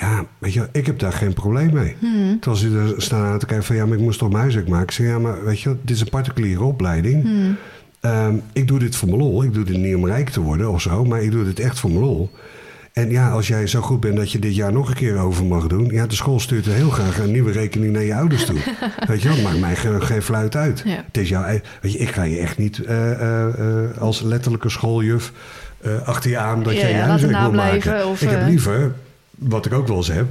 Ja, 0.00 0.24
weet 0.38 0.52
je, 0.52 0.68
ik 0.72 0.86
heb 0.86 0.98
daar 0.98 1.12
geen 1.12 1.32
probleem 1.32 1.72
mee. 1.72 1.96
Hmm. 1.98 2.40
Terwijl 2.40 2.62
ze 2.62 2.92
er 2.96 3.02
staan 3.02 3.24
aan 3.24 3.38
te 3.38 3.46
kijken 3.46 3.66
van, 3.66 3.76
ja, 3.76 3.86
maar 3.86 3.96
ik 3.96 4.02
moest 4.02 4.18
toch 4.18 4.28
mijn 4.28 4.40
huiswerk 4.40 4.68
maken. 4.68 4.84
Ik 4.86 4.90
zeg, 4.90 5.06
ja, 5.06 5.18
maar 5.18 5.44
weet 5.44 5.60
je, 5.60 5.76
dit 5.82 5.96
is 5.96 6.00
een 6.02 6.08
particuliere 6.08 6.62
opleiding. 6.64 7.22
Hmm. 7.22 7.56
Ehm, 8.04 8.34
ik 8.52 8.68
doe 8.68 8.78
dit 8.78 8.96
voor 8.96 9.08
mijn 9.08 9.20
lol. 9.20 9.42
Ik 9.42 9.54
doe 9.54 9.64
dit 9.64 9.76
niet 9.76 9.94
om 9.96 10.06
rijk 10.06 10.30
te 10.30 10.40
worden 10.40 10.70
of 10.70 10.80
zo, 10.80 11.04
maar 11.04 11.22
ik 11.22 11.30
doe 11.30 11.44
dit 11.44 11.60
echt 11.60 11.78
voor 11.78 11.90
mijn 11.90 12.02
lol. 12.04 12.30
En 12.92 13.10
ja, 13.10 13.30
als 13.30 13.48
jij 13.48 13.66
zo 13.66 13.80
goed 13.80 14.00
bent 14.00 14.16
dat 14.16 14.32
je 14.32 14.38
dit 14.38 14.54
jaar 14.54 14.72
nog 14.72 14.88
een 14.88 14.94
keer 14.94 15.18
over 15.18 15.44
mag 15.44 15.66
doen... 15.66 15.86
ja, 15.90 16.06
de 16.06 16.14
school 16.14 16.40
stuurt 16.40 16.66
er 16.66 16.72
heel 16.72 16.90
graag 16.90 17.18
een 17.18 17.30
nieuwe 17.32 17.52
rekening 17.52 17.92
naar 17.92 18.02
je 18.02 18.14
ouders 18.14 18.44
toe. 18.44 18.56
weet 19.08 19.22
je 19.22 19.28
wel, 19.28 19.42
maakt 19.42 19.58
mij 19.60 19.76
geen, 19.76 20.02
geen 20.02 20.22
fluit 20.22 20.56
uit. 20.56 20.82
Ja. 20.84 21.02
Het 21.06 21.16
is 21.16 21.28
jouw, 21.28 21.42
ei- 21.44 21.60
weet 21.80 21.92
je, 21.92 21.98
ik 21.98 22.08
ga 22.08 22.22
je 22.22 22.38
echt 22.38 22.58
niet 22.58 22.84
eh, 22.84 23.10
eh, 23.12 23.46
eh, 23.84 23.98
als 23.98 24.20
letterlijke 24.20 24.68
schooljuf 24.68 25.32
eh, 25.80 26.02
achter 26.08 26.30
je 26.30 26.38
aan... 26.38 26.62
dat 26.62 26.72
Ja, 26.72 26.80
jij 26.80 26.90
je 26.90 26.96
huiswerk 26.96 27.38
wil 27.40 27.52
maken. 27.52 28.06
of, 28.08 28.22
ik 28.22 28.28
heb 28.30 28.40
eh, 28.40 28.46
liever, 28.46 28.92
wat 29.30 29.66
ik 29.66 29.72
ook 29.72 29.86
wel 29.88 29.96
eens 29.96 30.08
heb... 30.12 30.26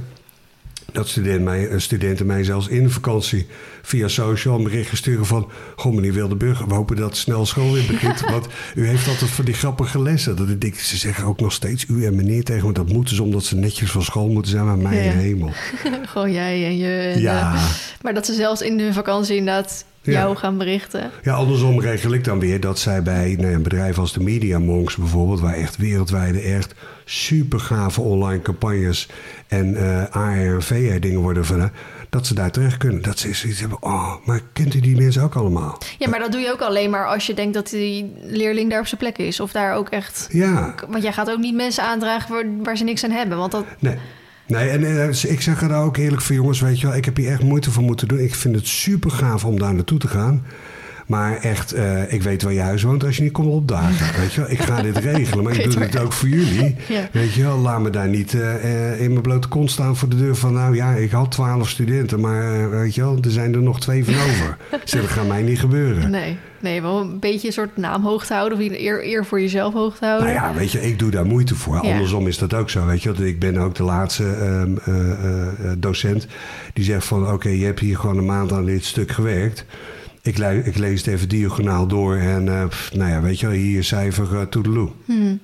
Dat 0.94 1.08
studenten 1.08 1.42
mij, 1.44 1.68
studenten 1.76 2.26
mij 2.26 2.44
zelfs 2.44 2.68
in 2.68 2.82
de 2.82 2.90
vakantie 2.90 3.46
via 3.82 4.08
social 4.08 4.56
een 4.56 4.62
bericht 4.64 4.96
sturen 4.96 5.26
van... 5.26 5.50
Goh, 5.76 5.94
meneer 5.94 6.12
Wildeburg, 6.12 6.64
we 6.64 6.74
hopen 6.74 6.96
dat 6.96 7.16
snel 7.16 7.46
school 7.46 7.72
weer 7.72 7.86
begint. 7.86 8.20
want 8.30 8.46
u 8.74 8.86
heeft 8.86 9.08
altijd 9.08 9.30
van 9.30 9.44
die 9.44 9.54
grappige 9.54 10.02
lessen. 10.02 10.36
Dat 10.36 10.48
ik 10.58 10.74
ze 10.80 10.96
zeggen 10.96 11.24
ook 11.24 11.40
nog 11.40 11.52
steeds 11.52 11.86
u 11.88 12.04
en 12.06 12.14
meneer 12.14 12.44
tegen 12.44 12.66
me. 12.66 12.72
Dat 12.72 12.88
moeten 12.88 13.16
ze 13.16 13.22
omdat 13.22 13.44
ze 13.44 13.56
netjes 13.56 13.90
van 13.90 14.02
school 14.02 14.28
moeten 14.28 14.50
zijn. 14.50 14.64
Maar 14.66 14.78
mijn 14.78 15.04
Ja. 15.04 15.10
hemel. 15.12 15.50
Gewoon 16.12 16.32
jij 16.32 16.64
en 16.64 16.76
je... 16.76 17.10
en, 17.14 17.20
Ja. 17.20 17.54
eh, 17.54 17.64
maar 18.02 18.14
dat 18.14 18.26
ze 18.26 18.34
zelfs 18.34 18.60
in 18.60 18.78
hun 18.80 18.94
vakantie 18.94 19.36
inderdaad 19.36 19.84
Ja. 20.02 20.12
jou 20.12 20.36
gaan 20.36 20.58
berichten. 20.58 21.10
ja, 21.22 21.34
andersom 21.34 21.80
regel 21.80 22.12
ik 22.12 22.24
dan 22.24 22.38
weer 22.38 22.60
dat 22.60 22.78
zij 22.78 23.02
bij 23.02 23.34
nou 23.38 23.48
ja, 23.48 23.54
een 23.54 23.62
bedrijf 23.62 23.98
als 23.98 24.12
de 24.12 24.20
Media 24.22 24.58
Monks 24.58 24.96
bijvoorbeeld... 24.96 25.40
waar 25.40 25.54
echt 25.54 25.76
wereldwijde 25.76 26.40
echt 26.40 26.74
super 27.04 27.60
gave 27.60 28.00
online 28.00 28.42
campagnes 28.42 29.08
en 29.58 29.76
eh 29.76 30.16
AR 30.16 30.66
en 30.70 31.00
dingen 31.00 31.20
worden 31.20 31.44
van... 31.44 31.70
dat 32.08 32.26
ze 32.26 32.34
daar 32.34 32.50
terecht 32.50 32.76
kunnen. 32.76 33.02
Dat 33.02 33.18
ze 33.18 33.34
zoiets 33.34 33.60
hebben, 33.60 33.82
oh, 33.82 34.14
maar 34.24 34.40
kent 34.52 34.74
u 34.74 34.80
die 34.80 34.96
mensen 34.96 35.22
ook 35.22 35.34
allemaal? 35.34 35.78
Ja, 35.98 36.08
maar 36.08 36.18
dat 36.18 36.32
doe 36.32 36.40
je 36.40 36.52
ook 36.52 36.60
alleen 36.60 36.90
maar 36.90 37.06
als 37.06 37.26
je 37.26 37.34
denkt 37.34 37.54
dat 37.54 37.70
die 37.70 38.12
leerling 38.22 38.70
daar 38.70 38.80
op 38.80 38.86
zijn 38.86 39.00
plek 39.00 39.18
is. 39.18 39.40
Of 39.40 39.52
daar 39.52 39.74
ook 39.74 39.88
echt... 39.88 40.28
Ja. 40.30 40.74
Want 40.88 41.02
jij 41.02 41.12
gaat 41.12 41.30
ook 41.30 41.38
niet 41.38 41.54
mensen 41.54 41.84
aandragen 41.84 42.34
waar, 42.34 42.44
waar 42.62 42.76
ze 42.76 42.84
niks 42.84 43.04
aan 43.04 43.10
hebben. 43.10 43.38
Want 43.38 43.52
dat... 43.52 43.64
Nee. 43.78 43.96
Nee, 44.46 44.68
en 44.68 44.84
eh, 44.84 45.30
ik 45.30 45.40
zeg 45.40 45.62
er 45.62 45.74
ook 45.74 45.96
eerlijk 45.96 46.22
voor 46.22 46.34
jongens, 46.34 46.60
weet 46.60 46.80
je 46.80 46.86
wel, 46.86 46.96
ik 46.96 47.04
heb 47.04 47.16
hier 47.16 47.30
echt 47.30 47.42
moeite 47.42 47.70
voor 47.70 47.82
moeten 47.82 48.08
doen. 48.08 48.18
Ik 48.18 48.34
vind 48.34 48.54
het 48.54 48.66
super 48.66 49.10
gaaf 49.10 49.44
om 49.44 49.58
daar 49.58 49.74
naartoe 49.74 49.98
te 49.98 50.08
gaan. 50.08 50.44
Maar 51.06 51.36
echt, 51.36 51.72
eh, 51.72 52.12
ik 52.12 52.22
weet 52.22 52.42
waar 52.42 52.52
je 52.52 52.60
huis 52.60 52.82
woont 52.82 53.04
als 53.04 53.16
je 53.16 53.22
niet 53.22 53.32
komt 53.32 53.52
opdagen. 53.52 54.20
Weet 54.20 54.32
je 54.32 54.40
wel? 54.40 54.50
Ik 54.50 54.60
ga 54.60 54.82
dit 54.82 54.96
regelen, 54.96 55.44
maar 55.44 55.58
ik, 55.60 55.70
doe 55.70 55.82
het 55.82 55.98
ook 55.98 56.12
voor 56.12 56.28
jullie. 56.28 56.76
Ja. 56.88 57.08
Weet 57.12 57.32
je 57.32 57.42
wel, 57.42 57.58
laat 57.58 57.80
me 57.80 57.90
daar 57.90 58.08
niet 58.08 58.34
eh, 58.34 58.92
eh, 58.92 59.00
in 59.00 59.10
mijn 59.10 59.22
blote 59.22 59.48
kont 59.48 59.70
staan 59.70 59.96
voor 59.96 60.08
de 60.08 60.16
deur 60.16 60.36
van... 60.36 60.52
nou 60.52 60.74
ja, 60.74 60.92
ik 60.92 61.10
had 61.10 61.30
twaalf 61.30 61.68
studenten, 61.68 62.20
maar 62.20 62.70
weet 62.70 62.94
je 62.94 63.00
wel, 63.00 63.18
er 63.22 63.30
zijn 63.30 63.54
er 63.54 63.62
nog 63.62 63.80
twee 63.80 64.04
van 64.04 64.14
over. 64.14 64.56
Zeg, 64.84 65.00
dat 65.00 65.10
gaat 65.10 65.26
mij 65.26 65.42
niet 65.42 65.58
gebeuren. 65.58 66.10
Nee, 66.10 66.36
nee, 66.60 66.82
wel 66.82 67.00
een 67.00 67.18
beetje 67.18 67.46
een 67.46 67.52
soort 67.52 67.76
naam 67.76 68.02
hoog 68.02 68.26
te 68.26 68.34
houden. 68.34 68.58
Of 68.58 68.64
eer, 68.64 69.06
eer 69.06 69.24
voor 69.24 69.40
jezelf 69.40 69.72
hoog 69.72 69.96
te 69.96 70.04
houden. 70.04 70.34
Nou 70.34 70.38
ja, 70.38 70.54
weet 70.54 70.72
je, 70.72 70.82
ik 70.82 70.98
doe 70.98 71.10
daar 71.10 71.26
moeite 71.26 71.54
voor. 71.54 71.74
Ja. 71.74 71.92
Andersom 71.92 72.26
is 72.26 72.38
dat 72.38 72.54
ook 72.54 72.70
zo, 72.70 72.86
weet 72.86 73.02
je. 73.02 73.12
wel. 73.12 73.26
Ik 73.26 73.38
ben 73.38 73.56
ook 73.56 73.74
de 73.74 73.82
laatste 73.82 74.24
ehm, 74.24 74.76
eh, 74.84 75.10
eh, 75.10 75.46
eh, 75.46 75.76
docent 75.78 76.26
die 76.72 76.84
zegt 76.84 77.06
van... 77.06 77.32
oké, 77.32 77.48
je 77.48 77.64
hebt 77.64 77.80
hier 77.80 77.98
gewoon 77.98 78.18
een 78.18 78.26
maand 78.26 78.52
aan 78.52 78.64
dit 78.64 78.84
stuk 78.84 79.10
gewerkt. 79.10 79.64
Ik, 80.24 80.38
le- 80.38 80.62
ik 80.64 80.76
lees 80.78 81.04
het 81.04 81.14
even 81.14 81.28
diagonaal 81.28 81.86
door 81.86 82.16
en 82.16 82.48
eh, 82.48 82.66
pff, 82.68 82.94
nou 82.94 83.10
ja, 83.10 83.20
weet 83.20 83.40
je 83.40 83.46
wel, 83.46 83.56
hier 83.56 83.84
cijfer 83.84 84.32
uh, 84.32 84.40
toedeloe. 84.42 84.90
Hmm. 85.04 85.38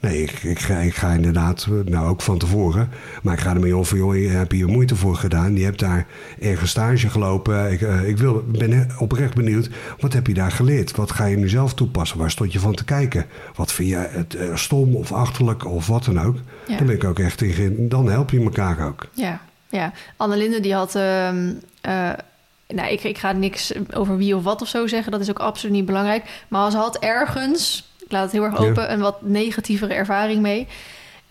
Nee, 0.00 0.22
ik, 0.22 0.42
ik, 0.42 0.58
ga, 0.58 0.76
ik 0.78 0.94
ga 0.94 1.12
inderdaad, 1.12 1.66
eh, 1.70 1.92
nou 1.92 2.08
ook 2.08 2.22
van 2.22 2.38
tevoren, 2.38 2.88
maar 3.22 3.34
ik 3.34 3.40
ga 3.40 3.54
ermee 3.54 3.76
om 3.76 3.84
van, 3.84 3.98
joh, 3.98 4.16
je 4.16 4.28
hebt 4.28 4.52
hier 4.52 4.68
moeite 4.68 4.96
voor 4.96 5.16
gedaan. 5.16 5.56
Je 5.56 5.64
hebt 5.64 5.78
daar 5.78 6.06
ergens 6.40 6.70
stage 6.70 7.08
gelopen. 7.10 7.72
Ik, 7.72 7.80
ik 8.06 8.18
wil, 8.18 8.44
ben 8.58 8.88
oprecht 8.98 9.34
benieuwd, 9.34 9.70
wat 10.00 10.12
heb 10.12 10.26
je 10.26 10.34
daar 10.34 10.50
geleerd? 10.52 10.96
Wat 10.96 11.10
ga 11.12 11.24
je 11.24 11.36
nu 11.36 11.48
zelf 11.48 11.74
toepassen? 11.74 12.18
Waar 12.18 12.30
stond 12.30 12.52
je 12.52 12.60
van 12.60 12.74
te 12.74 12.84
kijken? 12.84 13.26
Wat 13.54 13.72
vind 13.72 13.88
je 13.88 13.96
het 14.10 14.36
stom 14.54 14.94
of 14.96 15.12
achterlijk 15.12 15.66
of 15.66 15.86
wat 15.86 16.04
dan 16.04 16.20
ook? 16.20 16.36
Ja. 16.66 16.76
Dan 16.76 16.86
ben 16.86 16.94
ik 16.96 17.04
ook 17.04 17.18
echt 17.18 17.42
in, 17.42 17.52
ge- 17.52 17.86
dan 17.88 18.08
help 18.10 18.30
je 18.30 18.40
elkaar 18.42 18.86
ook. 18.86 19.06
Ja, 19.12 19.40
ja. 19.68 19.92
Annelinde 20.16 20.60
die 20.60 20.74
had... 20.74 20.94
ehm, 20.94 21.52
eh, 21.80 22.10
nou, 22.74 22.88
ik, 22.92 23.04
ik 23.04 23.18
ga 23.18 23.32
niks 23.32 23.72
over 23.94 24.16
wie 24.16 24.36
of 24.36 24.42
wat 24.42 24.62
of 24.62 24.68
zo 24.68 24.86
zeggen. 24.86 25.12
Dat 25.12 25.20
is 25.20 25.30
ook 25.30 25.38
absoluut 25.38 25.74
niet 25.74 25.84
belangrijk. 25.86 26.24
Maar 26.48 26.70
ze 26.70 26.76
had 26.76 26.98
ergens, 26.98 27.88
ik 28.04 28.12
laat 28.12 28.22
het 28.22 28.32
heel 28.32 28.42
erg 28.44 28.58
Ja. 28.60 28.66
open... 28.68 28.92
een 28.92 29.00
wat 29.00 29.22
negatievere 29.22 29.94
ervaring 29.94 30.42
mee. 30.42 30.66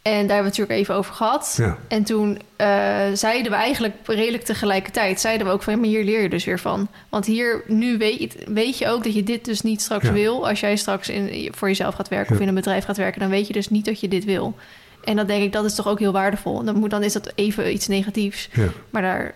En 0.01 0.11
daar 0.11 0.17
hebben 0.19 0.27
we 0.27 0.35
het 0.35 0.43
natuurlijk 0.57 0.79
even 0.79 0.95
over 0.95 1.13
gehad. 1.13 1.53
Ja. 1.57 1.77
En 1.87 2.03
toen 2.03 2.39
eh, 2.55 2.67
zeiden 3.13 3.51
we 3.51 3.57
eigenlijk 3.57 3.95
redelijk 4.05 4.43
tegelijkertijd... 4.43 5.19
zeiden 5.19 5.47
we 5.47 5.53
ook 5.53 5.63
van, 5.63 5.73
ja, 5.73 5.79
maar 5.79 5.89
hier 5.89 6.03
leer 6.03 6.21
je 6.21 6.29
dus 6.29 6.45
weer 6.45 6.59
van. 6.59 6.87
Want 7.09 7.25
hier, 7.25 7.63
nu 7.67 7.97
weet, 7.97 8.35
weet 8.47 8.77
je 8.77 8.87
ook 8.87 9.03
dat 9.03 9.13
je 9.13 9.23
dit 9.23 9.45
dus 9.45 9.61
niet 9.61 9.81
straks 9.81 10.05
Ja. 10.05 10.11
wil. 10.13 10.47
Als 10.47 10.59
jij 10.59 10.75
straks 10.75 11.09
in, 11.09 11.49
voor 11.55 11.67
jezelf 11.67 11.95
gaat 11.95 12.07
werken 12.07 12.35
of 12.35 12.41
in 12.41 12.47
een 12.47 12.55
bedrijf 12.55 12.85
gaat 12.85 12.97
werken... 12.97 13.19
dan 13.19 13.29
weet 13.29 13.47
je 13.47 13.53
dus 13.53 13.69
niet 13.69 13.85
dat 13.85 13.99
je 13.99 14.07
dit 14.07 14.25
wil. 14.25 14.55
En 15.03 15.15
dan 15.15 15.27
denk 15.27 15.43
ik, 15.43 15.51
dat 15.51 15.65
is 15.65 15.75
toch 15.75 15.87
ook 15.87 15.99
heel 15.99 16.11
waardevol. 16.11 16.63
Dan, 16.63 16.75
moet, 16.75 16.89
dan 16.89 17.03
is 17.03 17.13
dat 17.13 17.31
even 17.35 17.73
iets 17.73 17.87
negatiefs. 17.87 18.49
Maar 18.89 19.01
daar... 19.01 19.35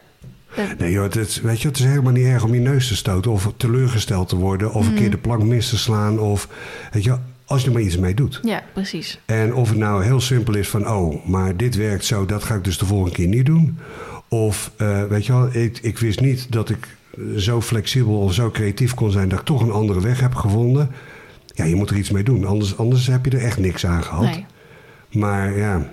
Nee 0.77 0.91
joh, 0.91 1.03
het 1.03 1.15
is, 1.15 1.41
weet 1.41 1.61
je, 1.61 1.67
het 1.67 1.79
is 1.79 1.85
helemaal 1.85 2.11
niet 2.11 2.25
erg 2.25 2.43
om 2.43 2.53
je 2.53 2.59
neus 2.59 2.87
te 2.87 2.95
stoten... 2.95 3.31
of 3.31 3.53
teleurgesteld 3.57 4.29
te 4.29 4.35
worden 4.35 4.73
of 4.73 4.87
een 4.87 4.93
keer 4.93 5.11
de 5.11 5.17
plank 5.17 5.43
mis 5.43 5.69
te 5.69 5.77
slaan. 5.77 6.19
Of, 6.19 6.47
weet 6.91 7.03
je, 7.03 7.17
als 7.45 7.61
je 7.61 7.67
er 7.67 7.73
maar 7.73 7.81
iets 7.81 7.97
mee 7.97 8.13
doet. 8.13 8.39
ja, 8.43 8.63
precies. 8.73 9.19
En 9.25 9.53
of 9.53 9.69
het 9.69 9.77
nou 9.77 10.03
heel 10.03 10.21
simpel 10.21 10.55
is 10.55 10.69
van, 10.69 10.89
oh, 10.89 11.25
maar 11.25 11.57
dit 11.57 11.75
werkt 11.75 12.05
zo, 12.05 12.25
dat 12.25 12.43
ga 12.43 12.55
ik 12.55 12.63
dus 12.63 12.77
de 12.77 12.85
volgende 12.85 13.15
keer 13.15 13.27
niet 13.27 13.45
doen. 13.45 13.77
Of, 14.27 14.71
eh, 14.77 15.03
weet 15.03 15.25
je 15.25 15.31
wel, 15.31 15.55
ik, 15.55 15.79
ik 15.81 15.97
wist 15.97 16.19
niet 16.19 16.51
dat 16.51 16.69
ik 16.69 16.87
zo 17.37 17.61
flexibel 17.61 18.19
of 18.19 18.33
zo 18.33 18.51
creatief 18.51 18.93
kon 18.93 19.11
zijn 19.11 19.29
dat 19.29 19.39
ik 19.39 19.45
toch 19.45 19.61
een 19.61 19.71
andere 19.71 20.01
weg 20.01 20.19
heb 20.19 20.35
gevonden. 20.35 20.89
Ja, 21.45 21.63
je 21.65 21.75
moet 21.75 21.89
er 21.89 21.97
iets 21.97 22.11
mee 22.11 22.23
doen, 22.23 22.45
anders, 22.45 22.77
anders 22.77 23.07
heb 23.07 23.25
je 23.25 23.31
er 23.31 23.43
echt 23.43 23.57
niks 23.57 23.85
aan 23.85 24.03
gehad. 24.03 24.23
Nee. 24.23 24.45
Maar 25.11 25.57
ja, 25.57 25.89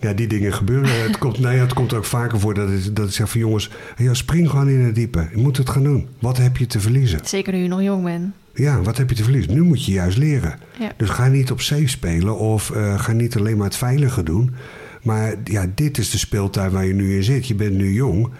ja, 0.00 0.12
die 0.12 0.26
dingen 0.26 0.52
gebeuren. 0.52 1.02
het, 1.02 1.18
komt, 1.18 1.38
nee, 1.38 1.58
het 1.58 1.72
komt 1.72 1.94
ook 1.94 2.04
vaker 2.04 2.40
voor 2.40 2.54
dat 2.54 2.70
ik, 2.70 2.96
dat 2.96 3.08
ik 3.08 3.14
zeg 3.14 3.30
van 3.30 3.40
jongens, 3.40 3.70
ja, 3.96 4.14
spring 4.14 4.50
gewoon 4.50 4.68
in 4.68 4.80
het 4.80 4.94
diepe. 4.94 5.28
Je 5.30 5.36
moet 5.36 5.56
het 5.56 5.70
gaan 5.70 5.82
doen. 5.82 6.08
Wat 6.18 6.36
heb 6.36 6.56
je 6.56 6.66
te 6.66 6.80
verliezen? 6.80 7.20
Zeker 7.24 7.52
nu 7.52 7.58
je 7.58 7.68
nog 7.68 7.82
jong 7.82 8.04
bent. 8.04 8.34
Ja, 8.54 8.82
wat 8.82 8.96
heb 8.96 9.10
je 9.10 9.16
te 9.16 9.22
verliezen? 9.22 9.54
Nu 9.54 9.62
moet 9.62 9.84
je 9.84 9.92
juist 9.92 10.16
leren. 10.16 10.58
Ja. 10.78 10.92
Dus 10.96 11.08
ga 11.08 11.26
niet 11.26 11.50
op 11.50 11.60
safe 11.60 11.88
spelen 11.88 12.38
of 12.38 12.70
eh, 12.70 13.00
ga 13.00 13.12
niet 13.12 13.36
alleen 13.36 13.56
maar 13.56 13.66
het 13.66 13.76
veilige 13.76 14.22
doen. 14.22 14.54
Maar 15.02 15.34
ja, 15.44 15.66
dit 15.74 15.98
is 15.98 16.10
de 16.10 16.18
speeltuin 16.18 16.70
waar 16.70 16.86
je 16.86 16.94
nu 16.94 17.16
in 17.16 17.22
zit. 17.22 17.46
Je 17.46 17.54
bent 17.54 17.74
nu 17.74 17.92
jong. 17.92 18.30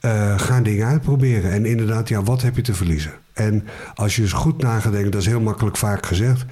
Eh, 0.00 0.38
ga 0.38 0.60
dingen 0.60 0.86
uitproberen. 0.86 1.50
En 1.50 1.66
inderdaad, 1.66 2.08
ja, 2.08 2.22
wat 2.22 2.42
heb 2.42 2.56
je 2.56 2.62
te 2.62 2.74
verliezen? 2.74 3.12
En 3.32 3.64
als 3.94 4.16
je 4.16 4.22
eens 4.22 4.32
goed 4.32 4.62
na 4.62 4.80
gaat 4.80 4.92
denken, 4.92 5.10
dat 5.10 5.20
is 5.20 5.26
heel 5.26 5.40
makkelijk 5.40 5.76
vaak 5.76 6.06
gezegd. 6.06 6.44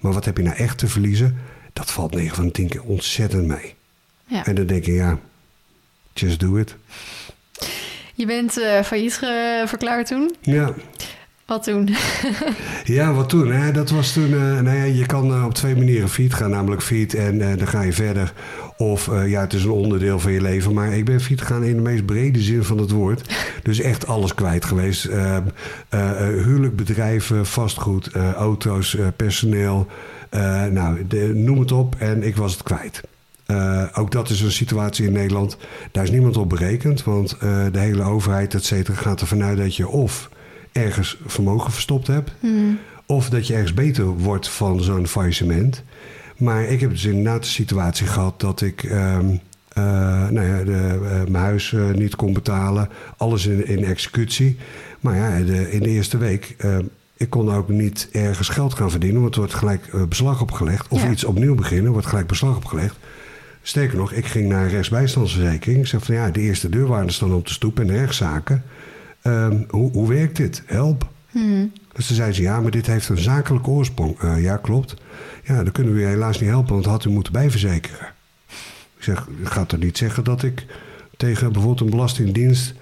Maar 0.00 0.12
wat 0.12 0.24
heb 0.24 0.36
je 0.36 0.42
nou 0.42 0.56
echt 0.56 0.78
te 0.78 0.88
verliezen? 0.88 1.36
Dat 1.72 1.90
valt 1.90 2.14
9 2.14 2.36
van 2.36 2.44
de 2.44 2.50
10 2.50 2.68
keer 2.68 2.82
ontzettend 2.82 3.46
mee. 3.46 3.74
Ja. 4.26 4.46
En 4.46 4.54
dan 4.54 4.66
denk 4.66 4.84
je, 4.84 4.92
ja, 4.92 5.18
just 6.14 6.40
do 6.40 6.56
it. 6.56 6.76
Je 8.14 8.26
bent 8.26 8.60
eh, 8.60 8.82
failliet 8.82 9.14
verklaard 9.66 10.06
toen. 10.06 10.34
Ja, 10.40 10.72
Wat 11.46 11.62
toen? 11.62 11.88
Ja, 12.84 13.12
wat 13.12 13.28
toen? 13.28 13.52
Hè? 13.52 13.72
Dat 13.72 13.90
was 13.90 14.12
toen. 14.12 14.32
eh, 14.34 14.60
nou 14.60 14.76
ja, 14.76 14.82
je 14.84 15.06
kan 15.06 15.32
eh, 15.34 15.44
op 15.44 15.54
twee 15.54 15.76
manieren 15.76 16.08
fiet 16.08 16.34
gaan, 16.34 16.50
namelijk 16.50 16.82
fiet 16.82 17.14
en 17.14 17.38
dan 17.38 17.66
ga 17.66 17.82
je 17.82 17.92
verder. 17.92 18.32
Of 18.76 19.06
ja, 19.26 19.40
het 19.40 19.52
is 19.52 19.64
een 19.64 19.70
onderdeel 19.70 20.18
van 20.20 20.32
je 20.32 20.40
leven. 20.40 20.72
Maar 20.74 20.92
ik 20.96 21.04
ben 21.04 21.20
fiet 21.20 21.40
gegaan 21.40 21.64
in 21.64 21.74
de 21.76 21.82
meest 21.82 22.06
brede 22.06 22.40
zin 22.40 22.64
van 22.64 22.78
het 22.78 22.90
woord. 22.90 23.34
Dus 23.62 23.80
echt 23.80 24.06
alles 24.06 24.34
kwijt 24.34 24.64
geweest. 24.64 25.08
Huwelijk, 26.44 26.76
bedrijven, 26.76 27.46
vastgoed, 27.46 28.10
auto's, 28.36 28.96
personeel. 29.16 29.86
nou, 30.70 31.06
de- 31.06 31.32
noem 31.34 31.58
het 31.58 31.72
op. 31.72 31.94
En 31.98 32.22
ik 32.22 32.36
was 32.36 32.52
het 32.52 32.62
kwijt. 32.62 33.00
Eh, 33.56 33.98
ook 34.00 34.10
dat 34.10 34.30
is 34.30 34.40
een 34.40 34.52
situatie 34.52 35.06
in 35.06 35.12
Nederland. 35.12 35.56
Daar 35.92 36.04
is 36.04 36.10
niemand 36.10 36.36
op 36.36 36.48
berekend. 36.48 37.04
Want 37.04 37.32
eh, 37.32 37.64
de 37.72 37.78
hele 37.78 38.02
overheid, 38.02 38.54
et 38.54 38.64
cetera, 38.64 38.96
gaat 38.96 39.20
ervan 39.20 39.42
uit 39.42 39.58
dat 39.58 39.76
je 39.76 39.88
of 39.88 40.30
ergens 40.72 41.18
vermogen 41.26 41.72
verstopt 41.72 42.06
hebt. 42.06 42.32
Of 43.06 43.28
dat 43.30 43.46
je 43.46 43.54
ergens 43.54 43.74
beter 43.74 44.04
wordt 44.04 44.48
van 44.48 44.80
zo'n 44.82 45.06
faillissement. 45.06 45.82
Maar 46.36 46.64
ik 46.64 46.80
heb 46.80 46.90
dus 46.90 47.04
inderdaad 47.04 47.42
de 47.42 47.48
situatie 47.48 48.06
gehad 48.06 48.40
dat 48.40 48.60
ik 48.60 48.82
ehm, 48.84 49.26
eh, 49.68 49.82
nou 50.28 50.46
ja, 50.46 50.64
de, 50.64 50.98
mijn 51.28 51.44
huis 51.44 51.74
niet 51.94 52.16
kon 52.16 52.32
betalen. 52.32 52.88
Alles 53.16 53.46
in, 53.46 53.66
in 53.66 53.84
executie. 53.84 54.56
Maar 55.00 55.16
ja, 55.16 55.38
de, 55.44 55.70
in 55.70 55.80
de 55.82 55.88
eerste 55.88 56.18
week. 56.18 56.54
eh, 56.58 56.78
ik 57.16 57.30
kon 57.30 57.52
ook 57.54 57.68
niet 57.68 58.08
ergens 58.12 58.48
geld 58.48 58.74
gaan 58.74 58.90
verdienen, 58.90 59.20
want 59.20 59.34
er 59.34 59.40
wordt 59.40 59.54
gelijk 59.54 60.08
beslag 60.08 60.40
opgelegd. 60.40 60.88
Of 60.88 61.02
Ja. 61.02 61.10
iets 61.10 61.24
opnieuw 61.24 61.54
beginnen, 61.54 61.92
wordt 61.92 62.06
gelijk 62.06 62.26
beslag 62.26 62.56
opgelegd. 62.56 62.96
Sterker 63.62 63.98
nog, 63.98 64.12
ik 64.12 64.26
ging 64.26 64.48
naar 64.48 64.62
een 64.64 64.70
rechtsbijstandsverzekering. 64.70 65.80
Ik 65.80 65.86
zeg 65.86 66.04
van 66.04 66.14
ja, 66.14 66.30
de 66.30 66.40
eerste 66.40 66.68
deurwaarders 66.68 67.14
staan 67.14 67.34
op 67.34 67.46
de 67.46 67.52
stoep 67.52 67.80
en 67.80 67.86
de 67.86 67.92
rechtszaken. 67.92 68.62
Ehm, 69.22 69.62
hoe, 69.68 69.92
hoe 69.92 70.08
werkt 70.08 70.36
dit? 70.36 70.62
Help. 70.66 71.10
Dus 71.92 72.06
toen 72.06 72.16
zei 72.16 72.32
ze, 72.32 72.42
ja, 72.42 72.60
maar 72.60 72.70
dit 72.70 72.86
heeft 72.86 73.08
een 73.08 73.18
zakelijke 73.18 73.70
oorsprong. 73.70 74.20
Eh, 74.20 74.42
ja, 74.42 74.56
klopt. 74.56 74.94
Ja, 75.44 75.62
dan 75.62 75.72
kunnen 75.72 75.94
we 75.94 76.00
u 76.00 76.04
helaas 76.04 76.40
niet 76.40 76.48
helpen, 76.48 76.74
want 76.74 76.86
had 76.86 77.04
u 77.04 77.10
moeten 77.10 77.32
bijverzekeren. 77.32 78.06
Ik 78.96 79.02
zeg, 79.08 79.28
ik 79.40 79.48
ga 79.48 79.64
toch 79.64 79.80
niet 79.80 79.98
zeggen 79.98 80.24
dat 80.24 80.42
ik 80.42 80.66
tegen 81.16 81.52
bijvoorbeeld 81.52 81.80
een 81.80 81.96
belastingdienst... 81.96 82.74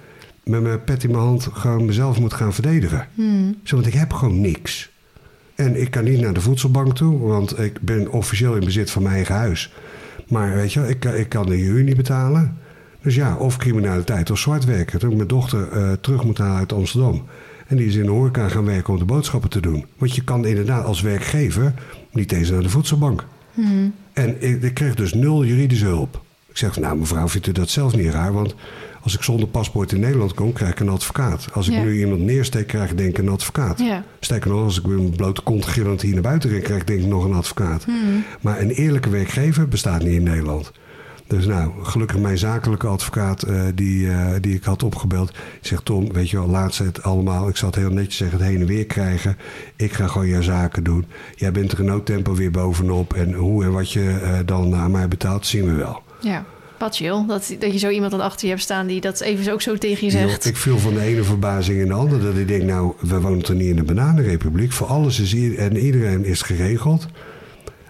met 0.44 0.62
mijn 0.62 0.84
pet 0.84 1.04
in 1.04 1.10
mijn 1.10 1.22
hand 1.22 1.48
gewoon 1.52 1.84
mezelf 1.84 2.18
moet 2.18 2.34
gaan 2.34 2.54
verdedigen. 2.54 3.08
Ik 3.50 3.68
zeg, 3.68 3.80
want 3.80 3.86
ik 3.86 3.94
heb 3.94 4.12
gewoon 4.12 4.40
niks. 4.40 4.90
En 5.54 5.80
ik 5.80 5.90
kan 5.90 6.04
niet 6.04 6.20
naar 6.20 6.34
de 6.34 6.40
voedselbank 6.40 6.96
toe, 6.96 7.18
want 7.18 7.58
ik 7.58 7.80
ben 7.80 8.12
officieel 8.12 8.54
in 8.54 8.64
bezit 8.64 8.90
van 8.90 9.02
mijn 9.02 9.14
eigen 9.14 9.34
huis. 9.34 9.72
Maar 10.30 10.54
weet 10.54 10.72
je, 10.72 10.88
ik, 10.88 11.04
ik 11.04 11.28
kan 11.28 11.46
de 11.46 11.54
huur 11.54 11.82
niet 11.82 11.96
betalen. 11.96 12.56
Dus 13.02 13.14
ja, 13.14 13.36
of 13.36 13.56
criminaliteit 13.56 14.30
of 14.30 14.38
zwart 14.38 14.64
werken. 14.64 14.98
Toen 14.98 15.10
ik 15.10 15.16
mijn 15.16 15.28
dochter 15.28 15.72
eh, 15.72 15.92
terug 15.92 16.24
moet 16.24 16.38
halen 16.38 16.58
uit 16.58 16.72
Amsterdam. 16.72 17.24
En 17.66 17.76
die 17.76 17.86
is 17.86 17.94
in 17.94 18.04
de 18.04 18.10
horeca 18.10 18.48
gaan 18.48 18.64
werken 18.64 18.92
om 18.92 18.98
de 18.98 19.04
boodschappen 19.04 19.50
te 19.50 19.60
doen. 19.60 19.84
Want 19.98 20.14
je 20.14 20.24
kan 20.24 20.46
inderdaad 20.46 20.84
als 20.84 21.00
werkgever 21.00 21.74
niet 22.12 22.32
eens 22.32 22.50
naar 22.50 22.62
de 22.62 22.68
voedselbank. 22.68 23.24
En 24.12 24.42
ik, 24.42 24.62
ik 24.62 24.74
kreeg 24.74 24.94
dus 24.94 25.14
nul 25.14 25.44
juridische 25.44 25.84
hulp. 25.86 26.22
Ik 26.48 26.56
zeg, 26.56 26.78
nou 26.78 26.98
mevrouw, 26.98 27.28
vindt 27.28 27.46
u 27.46 27.52
dat 27.52 27.68
zelf 27.68 27.96
niet 27.96 28.12
raar? 28.12 28.32
Want 28.32 28.54
als 29.02 29.14
ik 29.14 29.22
zonder 29.22 29.48
paspoort 29.48 29.92
in 29.92 30.00
Nederland 30.00 30.34
kom, 30.34 30.52
krijg 30.52 30.72
ik 30.72 30.80
een 30.80 30.88
advocaat. 30.88 31.46
Als 31.52 31.68
ik 31.68 31.74
Ja. 31.74 31.82
nu 31.82 31.98
iemand 31.98 32.20
neersteek, 32.20 32.66
krijg 32.66 32.90
ik 32.90 32.96
denk 32.96 33.10
ik 33.10 33.18
een 33.18 33.28
advocaat. 33.28 33.78
Ja. 33.78 34.04
Sterker 34.20 34.50
nog, 34.50 34.64
als 34.64 34.78
ik 34.78 34.86
mijn 34.86 35.10
blote 35.16 35.42
kont 35.42 35.66
gillend 35.66 36.02
hier 36.02 36.12
naar 36.12 36.22
buiten 36.22 36.50
ren, 36.50 36.62
krijg 36.62 36.80
ik 36.80 36.86
denk 36.86 37.00
ik 37.00 37.06
nog 37.06 37.24
een 37.24 37.34
advocaat. 37.34 37.86
Maar 38.40 38.60
een 38.60 38.70
eerlijke 38.70 39.10
werkgever 39.10 39.68
bestaat 39.68 40.02
niet 40.02 40.12
in 40.12 40.22
Nederland. 40.22 40.72
Dus 41.26 41.46
nou, 41.46 41.70
gelukkig 41.82 42.18
mijn 42.18 42.38
zakelijke 42.38 42.86
advocaat 42.86 43.42
eh, 43.42 43.62
die, 43.74 44.10
eh, 44.10 44.26
die 44.40 44.54
ik 44.54 44.64
had 44.64 44.82
opgebeld. 44.82 45.32
Zegt, 45.60 45.84
Tom, 45.84 46.12
weet 46.12 46.30
je 46.30 46.36
wel, 46.36 46.46
laat 46.48 46.74
ze 46.74 46.82
het 46.84 47.02
allemaal. 47.02 47.48
Ik 47.48 47.56
zal 47.56 47.68
het 47.68 47.76
heel 47.78 47.90
netjes 47.90 48.16
zeggen, 48.16 48.38
het 48.38 48.46
heen 48.46 48.60
en 48.60 48.66
weer 48.66 48.86
krijgen. 48.86 49.36
Ik 49.76 49.92
ga 49.92 50.06
gewoon 50.06 50.26
jouw 50.28 50.42
zaken 50.42 50.84
doen. 50.84 51.04
Jij 51.34 51.52
bent 51.52 51.72
er 51.72 51.78
in 51.78 51.84
noodtempo 51.84 52.34
weer 52.34 52.50
bovenop. 52.50 53.12
En 53.14 53.32
hoe 53.32 53.64
en 53.64 53.72
wat 53.72 53.92
je 53.92 54.08
eh, 54.22 54.38
dan 54.44 54.74
aan 54.74 54.90
mij 54.90 55.08
betaalt, 55.08 55.46
zien 55.46 55.64
we 55.64 55.72
wel. 55.72 56.02
Ja. 56.20 56.44
Wat 56.80 56.96
chill, 56.96 57.24
dat, 57.26 57.54
dat 57.58 57.72
je 57.72 57.78
zo 57.78 57.88
iemand 57.88 58.10
dan 58.10 58.20
achter 58.20 58.44
je 58.44 58.48
hebt 58.48 58.62
staan 58.62 58.86
die 58.86 59.00
dat 59.00 59.20
even 59.20 59.52
ook 59.52 59.62
zo 59.62 59.76
tegen 59.76 60.04
je 60.04 60.10
zegt. 60.10 60.44
ik 60.44 60.56
viel 60.56 60.78
van 60.78 60.94
de 60.94 61.00
ene 61.00 61.22
verbazing 61.22 61.80
in 61.80 61.86
de 61.86 61.92
andere. 61.92 62.22
Dat 62.22 62.36
ik 62.36 62.48
denk, 62.48 62.62
nou, 62.62 62.92
we 63.00 63.20
wonen 63.20 63.42
toch 63.42 63.56
niet 63.56 63.66
in 63.66 63.78
een 63.78 63.86
bananenrepubliek. 63.86 64.72
Voor 64.72 64.86
alles 64.86 65.20
is 65.20 65.32
hier 65.32 65.58
en 65.58 65.76
iedereen 65.76 66.24
is 66.24 66.42
geregeld. 66.42 67.06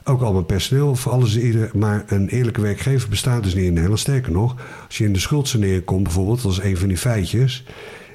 Ook 0.05 0.23
al 0.23 0.33
mijn 0.33 0.47
personeel, 0.47 0.97
voor 0.97 1.13
alles 1.13 1.37
is 1.37 1.43
iedereen. 1.43 1.71
Maar 1.75 2.05
een 2.07 2.29
eerlijke 2.29 2.61
werkgever 2.61 3.09
bestaat 3.09 3.43
dus 3.43 3.55
niet 3.55 3.65
in 3.65 3.73
Nederland. 3.73 4.01
Sterker 4.01 4.33
nog, 4.33 4.57
als 4.87 4.99
je 4.99 5.05
in 5.05 5.13
de 5.13 5.19
schuldsanering 5.19 5.85
komt 5.85 6.03
bijvoorbeeld, 6.03 6.43
dat 6.43 6.53
is 6.53 6.59
een 6.59 6.77
van 6.77 6.89
die 6.89 6.97
feitjes, 6.97 7.65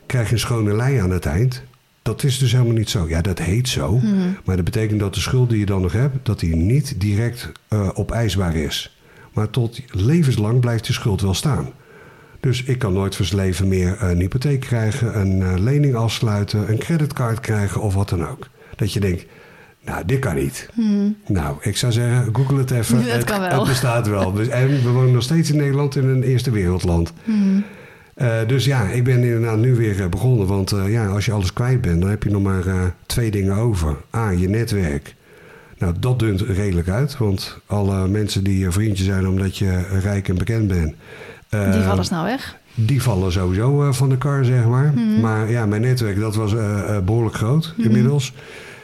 krijg 0.06 0.28
je 0.28 0.34
een 0.34 0.40
schone 0.40 0.76
lei 0.76 0.98
aan 0.98 1.12
het 1.12 1.26
eind. 1.26 1.64
Dat 2.02 2.24
is 2.24 2.38
dus 2.38 2.52
helemaal 2.52 2.74
niet 2.74 2.90
zo. 2.90 3.10
Ja, 3.10 3.22
dat 3.22 3.40
heet 3.40 3.68
zo. 3.68 4.00
Maar 4.46 4.56
dat 4.56 4.66
betekent 4.66 5.00
dat 5.00 5.14
de 5.14 5.20
schuld 5.20 5.50
die 5.50 5.60
je 5.60 5.66
dan 5.66 5.82
nog 5.82 5.92
hebt, 5.92 6.26
dat 6.26 6.40
die 6.40 6.56
niet 6.56 7.02
direct 7.02 7.52
eh, 7.68 7.90
opeisbaar 7.94 8.56
is. 8.56 8.95
Maar 9.36 9.50
tot 9.50 9.82
levenslang 9.92 10.60
blijft 10.60 10.86
die 10.86 10.94
schuld 10.94 11.22
wel 11.22 11.34
staan. 11.34 11.70
Dus 12.40 12.64
ik 12.64 12.80
kan 12.80 12.94
nooit 12.94 13.16
voor 13.16 13.26
zijn 13.26 13.42
leven 13.42 13.68
meer 13.68 13.98
een 14.04 14.20
hypotheek 14.20 14.60
krijgen, 14.60 15.20
een 15.20 15.42
eh, 15.42 15.54
lening 15.58 15.96
afsluiten, 15.96 16.70
een 16.70 16.78
creditcard 16.78 17.40
krijgen 17.40 17.82
of 17.82 17.94
wat 17.94 18.10
dan 18.10 18.28
ook. 18.28 18.48
Dat 18.76 18.94
je 18.94 19.00
denkt, 19.00 19.26
nou, 19.82 20.06
dit 20.06 20.20
kan 20.20 20.36
niet. 20.36 20.70
Nou, 21.28 21.58
ik 21.62 21.78
zou 21.78 21.92
zeggen, 21.92 22.36
google 22.36 22.58
het 22.58 22.72
even. 22.72 22.98
Hmm. 22.98 23.06
Dat 23.06 23.16
het, 23.16 23.24
kan 23.24 23.40
wel. 23.40 23.50
het 23.50 23.68
bestaat 23.68 24.08
wel. 24.08 24.32
Dus- 24.32 24.48
En 24.48 24.68
we 24.68 24.90
wonen 24.90 25.14
nog 25.14 25.24
steeds 25.24 25.52
in 25.52 25.58
Nederland 25.58 25.96
in 25.96 26.08
een 26.08 26.24
eerste 26.24 26.52
wereldland. 26.52 27.14
Hmm. 27.24 27.64
Eh, 28.14 28.38
dus 28.48 28.66
ja, 28.66 28.84
ik 28.84 29.04
ben 29.04 29.24
inderdaad 29.24 29.58
nu 29.58 29.76
weer 29.76 30.02
eh, 30.02 30.08
begonnen. 30.08 30.48
Want 30.48 30.74
ja, 30.88 31.08
als 31.08 31.26
je 31.26 31.32
alles 31.32 31.54
kwijt 31.54 31.82
bent, 31.82 32.02
dan 32.02 32.10
heb 32.10 32.24
je 32.24 32.30
nog 32.30 32.44
maar 32.44 32.94
twee 33.06 33.32
dingen 33.32 33.56
over. 33.56 33.98
A, 34.16 34.30
je 34.30 34.50
netwerk. 34.50 35.16
Nou, 35.78 35.94
dat 36.00 36.20
dunt 36.20 36.42
redelijk 36.42 36.90
uit. 36.90 37.18
Want 37.18 37.58
alle 37.66 38.08
mensen 38.08 38.44
die 38.44 38.60
je 38.60 38.72
vriendje 38.72 39.04
zijn 39.04 39.28
omdat 39.28 39.58
je 39.58 39.82
rijk 40.02 40.28
en 40.28 40.38
bekend 40.38 40.68
bent... 40.68 40.94
Die 41.50 41.82
vallen 41.82 42.06
snel 42.06 42.24
weg. 42.24 42.58
die 42.74 43.02
vallen 43.02 43.32
sowieso 43.32 43.84
eh, 43.88 43.94
van 43.94 44.10
de 44.10 44.18
kar, 44.18 44.46
zeg 44.46 44.66
maar. 44.66 44.94
Maar 45.22 45.50
ja, 45.50 45.66
mijn 45.66 45.82
netwerk, 45.82 46.20
dat 46.20 46.36
was 46.36 46.54
eh, 46.54 46.96
eh, 46.96 47.04
behoorlijk 47.04 47.36
groot 47.36 47.74
inmiddels. 47.78 48.34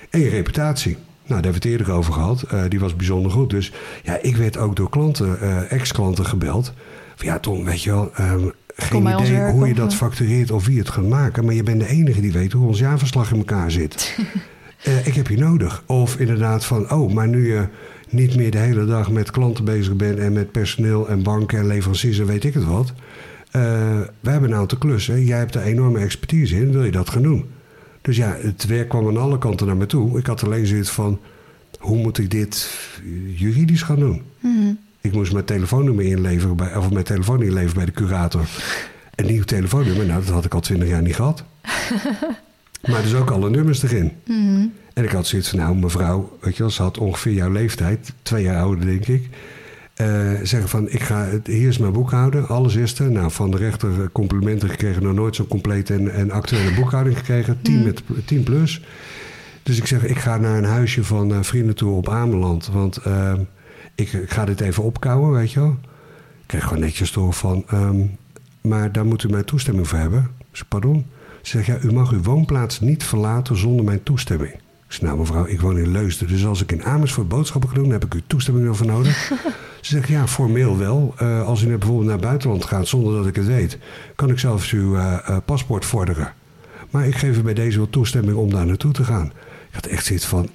En 0.10 0.20
je 0.20 0.30
reputatie. 0.30 0.94
Nou, 0.94 1.42
daar 1.42 1.52
hebben 1.52 1.62
we 1.62 1.68
het 1.70 1.80
eerder 1.80 1.94
over 1.96 2.14
gehad. 2.14 2.42
Eh, 2.42 2.62
die 2.70 2.80
was 2.80 2.96
bijzonder 2.96 3.32
goed. 3.32 3.50
Dus 3.50 3.72
ja, 4.04 4.18
ik 4.22 4.36
werd 4.38 4.58
ook 4.58 4.76
door 4.76 4.90
klanten, 4.90 5.40
ex-klanten 5.70 6.26
gebeld. 6.26 6.74
Van 7.16 7.26
ja, 7.28 7.40
Tom, 7.40 7.66
weet 7.66 7.84
je 7.84 7.92
wel, 7.92 8.12
ehm, 8.16 8.48
geen 8.76 9.08
idee 9.08 9.52
hoe 9.52 9.68
je 9.68 9.74
dat 9.74 9.96
factureert 9.96 10.52
of 10.52 10.66
wie 10.66 10.80
het 10.80 10.90
gaat 10.90 11.08
maken. 11.08 11.46
Maar 11.46 11.54
je 11.54 11.64
bent 11.64 11.80
de 11.80 11.88
enige 11.88 12.22
die 12.22 12.32
weet 12.32 12.52
hoe 12.52 12.68
ons 12.68 12.80
jaarverslag 12.80 13.32
in 13.32 13.38
elkaar 13.38 13.72
zit. 13.72 14.18
Eh, 14.84 15.08
ik 15.08 15.14
heb 15.14 15.28
je 15.28 15.38
nodig. 15.38 15.84
Of 15.86 16.16
inderdaad 16.18 16.66
van, 16.66 16.92
oh, 16.92 17.14
maar 17.14 17.28
nu 17.28 17.54
je 17.54 17.68
niet 18.10 18.36
meer 18.36 18.52
de 18.52 18.58
hele 18.58 18.86
dag 18.86 19.12
met 19.12 19.32
klanten 19.32 19.66
bezig 19.66 19.96
bent... 19.96 20.20
en 20.20 20.34
met 20.34 20.52
personeel 20.52 21.10
en 21.10 21.24
banken 21.24 21.60
en 21.60 21.68
leveranciers 21.68 22.20
en 22.20 22.26
weet 22.26 22.44
ik 22.44 22.54
het 22.54 22.66
wat... 22.66 22.94
eh, 23.52 23.62
we 24.20 24.30
hebben 24.30 24.52
een 24.52 24.58
aantal 24.58 24.78
klussen. 24.78 25.26
Jij 25.26 25.38
hebt 25.38 25.56
er 25.56 25.62
enorme 25.62 26.00
expertise 26.00 26.56
in. 26.56 26.72
Wil 26.72 26.84
je 26.84 26.92
dat 26.92 27.10
gaan 27.10 27.22
doen? 27.22 27.46
Dus 28.02 28.18
ja, 28.18 28.38
het 28.42 28.66
werk 28.66 28.90
kwam 28.90 29.08
aan 29.08 29.18
alle 29.18 29.38
kanten 29.38 29.68
naar 29.68 29.78
me 29.78 29.86
toe. 29.86 30.18
Ik 30.20 30.26
had 30.26 30.44
alleen 30.44 30.66
zoiets 30.66 30.90
van... 30.90 31.20
hoe 31.80 31.98
moet 31.98 32.18
ik 32.18 32.32
dit 32.32 32.80
juridisch 33.36 33.82
gaan 33.82 34.00
doen? 34.00 34.22
Ik 35.02 35.14
moest 35.14 35.34
mijn 35.34 35.46
telefoonnummer 35.46 36.06
inleveren... 36.06 36.56
Bij, 36.56 36.76
of 36.76 36.92
mijn 36.92 37.06
telefoon 37.06 37.44
inleveren 37.44 37.76
bij 37.76 37.86
de 37.86 37.92
curator. 37.92 38.48
Een 39.16 39.26
nieuw 39.26 39.44
telefoonnummer, 39.44 40.06
nou, 40.06 40.24
dat 40.26 40.34
had 40.34 40.46
ik 40.46 40.54
al 40.54 40.60
twintig 40.60 40.88
jaar 40.88 41.02
niet 41.02 41.16
gehad. 41.16 41.44
maar 42.90 43.02
dus 43.02 43.14
ook 43.16 43.32
alle 43.32 43.50
nummers 43.50 43.84
erin. 43.84 44.12
En 44.94 45.04
ik 45.04 45.12
had 45.12 45.28
zoiets 45.28 45.50
van, 45.50 45.60
nou 45.60 45.76
mevrouw, 45.76 46.38
weet 46.42 46.56
je 46.56 46.64
wel, 46.64 46.72
ze 46.72 46.82
had 46.82 46.98
ongeveer 46.98 47.34
jouw 47.34 47.52
leeftijd, 47.52 48.14
twee 48.22 48.44
jaar 48.44 48.62
ouder 48.62 48.86
denk 48.86 49.08
ik. 49.08 49.30
Eh, 49.94 50.32
zeggen 50.44 50.70
van, 50.70 50.90
ik 50.90 51.02
ga, 51.02 51.30
hier 51.44 51.68
is 51.68 51.78
mijn 51.78 51.94
boekhouder, 51.94 52.46
alles 52.46 52.76
is 52.76 53.00
er. 53.00 53.12
Nou, 53.12 53.32
van 53.32 53.52
de 53.52 53.58
rechter 53.58 54.12
complimenten 54.12 54.70
gekregen, 54.70 55.04
nog 55.04 55.14
nooit 55.14 55.36
zo'n 55.36 55.48
complete 55.48 55.94
en, 55.94 56.14
en 56.14 56.32
actuele 56.32 56.74
boekhouding 56.76 57.18
gekregen. 57.18 57.62
10, 57.62 57.84
met, 57.84 58.02
10 58.26 58.44
plus. 58.44 58.82
Dus 59.64 59.78
ik 59.78 59.86
zeg, 59.86 60.06
ik 60.06 60.18
ga 60.18 60.38
naar 60.38 60.58
een 60.58 60.64
huisje 60.64 61.04
van 61.04 61.34
eh, 61.34 61.42
vrienden 61.42 61.76
toe 61.76 61.96
op 61.96 62.10
Ameland. 62.10 62.68
Want 62.68 62.98
eh, 62.98 63.34
ik, 63.96 64.14
ik 64.14 64.32
ga 64.32 64.46
dit 64.46 64.62
even 64.62 64.84
opkouwen, 64.84 65.32
weet 65.32 65.52
je 65.52 65.60
wel. 65.60 65.78
Ik 66.42 66.48
kreeg 66.48 66.64
gewoon 66.64 66.80
netjes 66.80 67.12
door 67.12 67.34
van, 67.34 67.64
ehm, 67.68 68.00
maar 68.62 68.92
daar 68.92 69.06
moet 69.06 69.24
u 69.24 69.30
mijn 69.30 69.46
toestemming 69.46 69.88
voor 69.88 70.00
hebben. 70.00 70.20
Ik 70.40 70.58
zeg, 70.58 70.68
pardon? 70.68 71.06
Ze 71.42 71.50
zegt, 71.58 71.66
ja, 71.66 71.78
u 71.90 71.94
mag 71.94 72.12
uw 72.12 72.22
woonplaats 72.22 72.80
niet 72.80 73.04
verlaten 73.04 73.58
zonder 73.58 73.86
mijn 73.86 74.04
toestemming. 74.04 74.52
Ik 74.54 74.98
zeg, 74.98 75.02
nou 75.02 75.18
mevrouw, 75.18 75.46
ik 75.46 75.62
woon 75.62 75.78
in 75.78 75.92
Leusden. 75.92 76.28
Dus 76.28 76.46
als 76.46 76.62
ik 76.62 76.72
in 76.72 76.84
Amersfoort 76.84 77.28
boodschappen 77.28 77.70
ga 77.70 77.76
doen, 77.76 77.84
dan 77.84 77.94
heb 77.94 78.06
ik 78.06 78.14
uw 78.14 78.22
toestemming 78.28 78.68
ervoor 78.68 78.86
nodig. 78.88 79.32
Ze 79.82 79.92
zegt, 79.96 80.08
ja, 80.08 80.28
formeel 80.28 80.78
wel. 80.78 81.14
Eh, 81.18 81.46
als 81.48 81.62
u 81.62 81.68
net 81.68 81.78
bijvoorbeeld 81.80 82.08
naar 82.08 82.18
het 82.18 82.26
buitenland 82.28 82.66
gaat 82.66 82.88
zonder 82.88 83.14
dat 83.16 83.28
ik 83.28 83.36
het 83.36 83.46
weet... 83.46 83.78
kan 84.16 84.30
ik 84.30 84.40
zelfs 84.40 84.72
uw 84.72 84.96
eh, 84.96 85.18
eh, 85.26 85.38
paspoort 85.46 85.86
vorderen. 85.86 86.34
Maar 86.90 87.08
ik 87.08 87.16
geef 87.16 87.38
u 87.38 87.42
bij 87.42 87.54
deze 87.54 87.78
wel 87.78 87.90
toestemming 87.90 88.38
om 88.38 88.50
daar 88.50 88.66
naartoe 88.66 88.92
te 88.92 89.04
gaan. 89.04 89.26
Ik 89.70 89.74
had 89.76 89.86
echt 89.86 90.06
zoiets 90.06 90.26
van... 90.26 90.50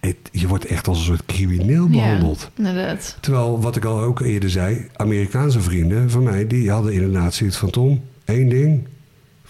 het- 0.00 0.16
je 0.32 0.46
wordt 0.48 0.64
echt 0.64 0.88
als 0.88 0.98
een 0.98 1.04
soort 1.04 1.26
crimineel 1.26 1.88
behandeld. 1.88 2.40
Ja, 2.54 2.68
inderdaad. 2.68 3.16
Terwijl, 3.20 3.60
wat 3.60 3.76
ik 3.76 3.84
al 3.84 4.00
ook 4.00 4.20
eerder 4.20 4.50
zei, 4.50 4.86
Amerikaanse 4.96 5.60
vrienden 5.60 6.10
van 6.10 6.22
mij, 6.22 6.46
die 6.46 6.70
hadden 6.70 6.92
inderdaad 6.92 7.34
zoiets 7.34 7.56
van 7.56 7.70
Tom, 7.70 8.02
één 8.24 8.48
ding, 8.48 8.86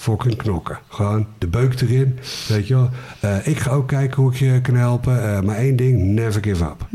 fucking 0.00 0.36
knokken. 0.36 0.78
Gewoon 0.88 1.26
de 1.38 1.46
beuk 1.46 1.80
erin, 1.80 2.18
weet 2.48 2.66
je 2.68 2.74
wel. 2.74 2.90
Eh, 3.20 3.46
ik 3.46 3.58
ga 3.58 3.70
ook 3.70 3.88
kijken 3.88 4.22
hoe 4.22 4.32
ik 4.32 4.38
je 4.38 4.60
kan 4.62 4.74
helpen, 4.74 5.22
eh, 5.34 5.40
maar 5.40 5.56
één 5.56 5.76
ding, 5.76 6.02
never 6.02 6.42
give 6.42 6.64
up. 6.64 6.86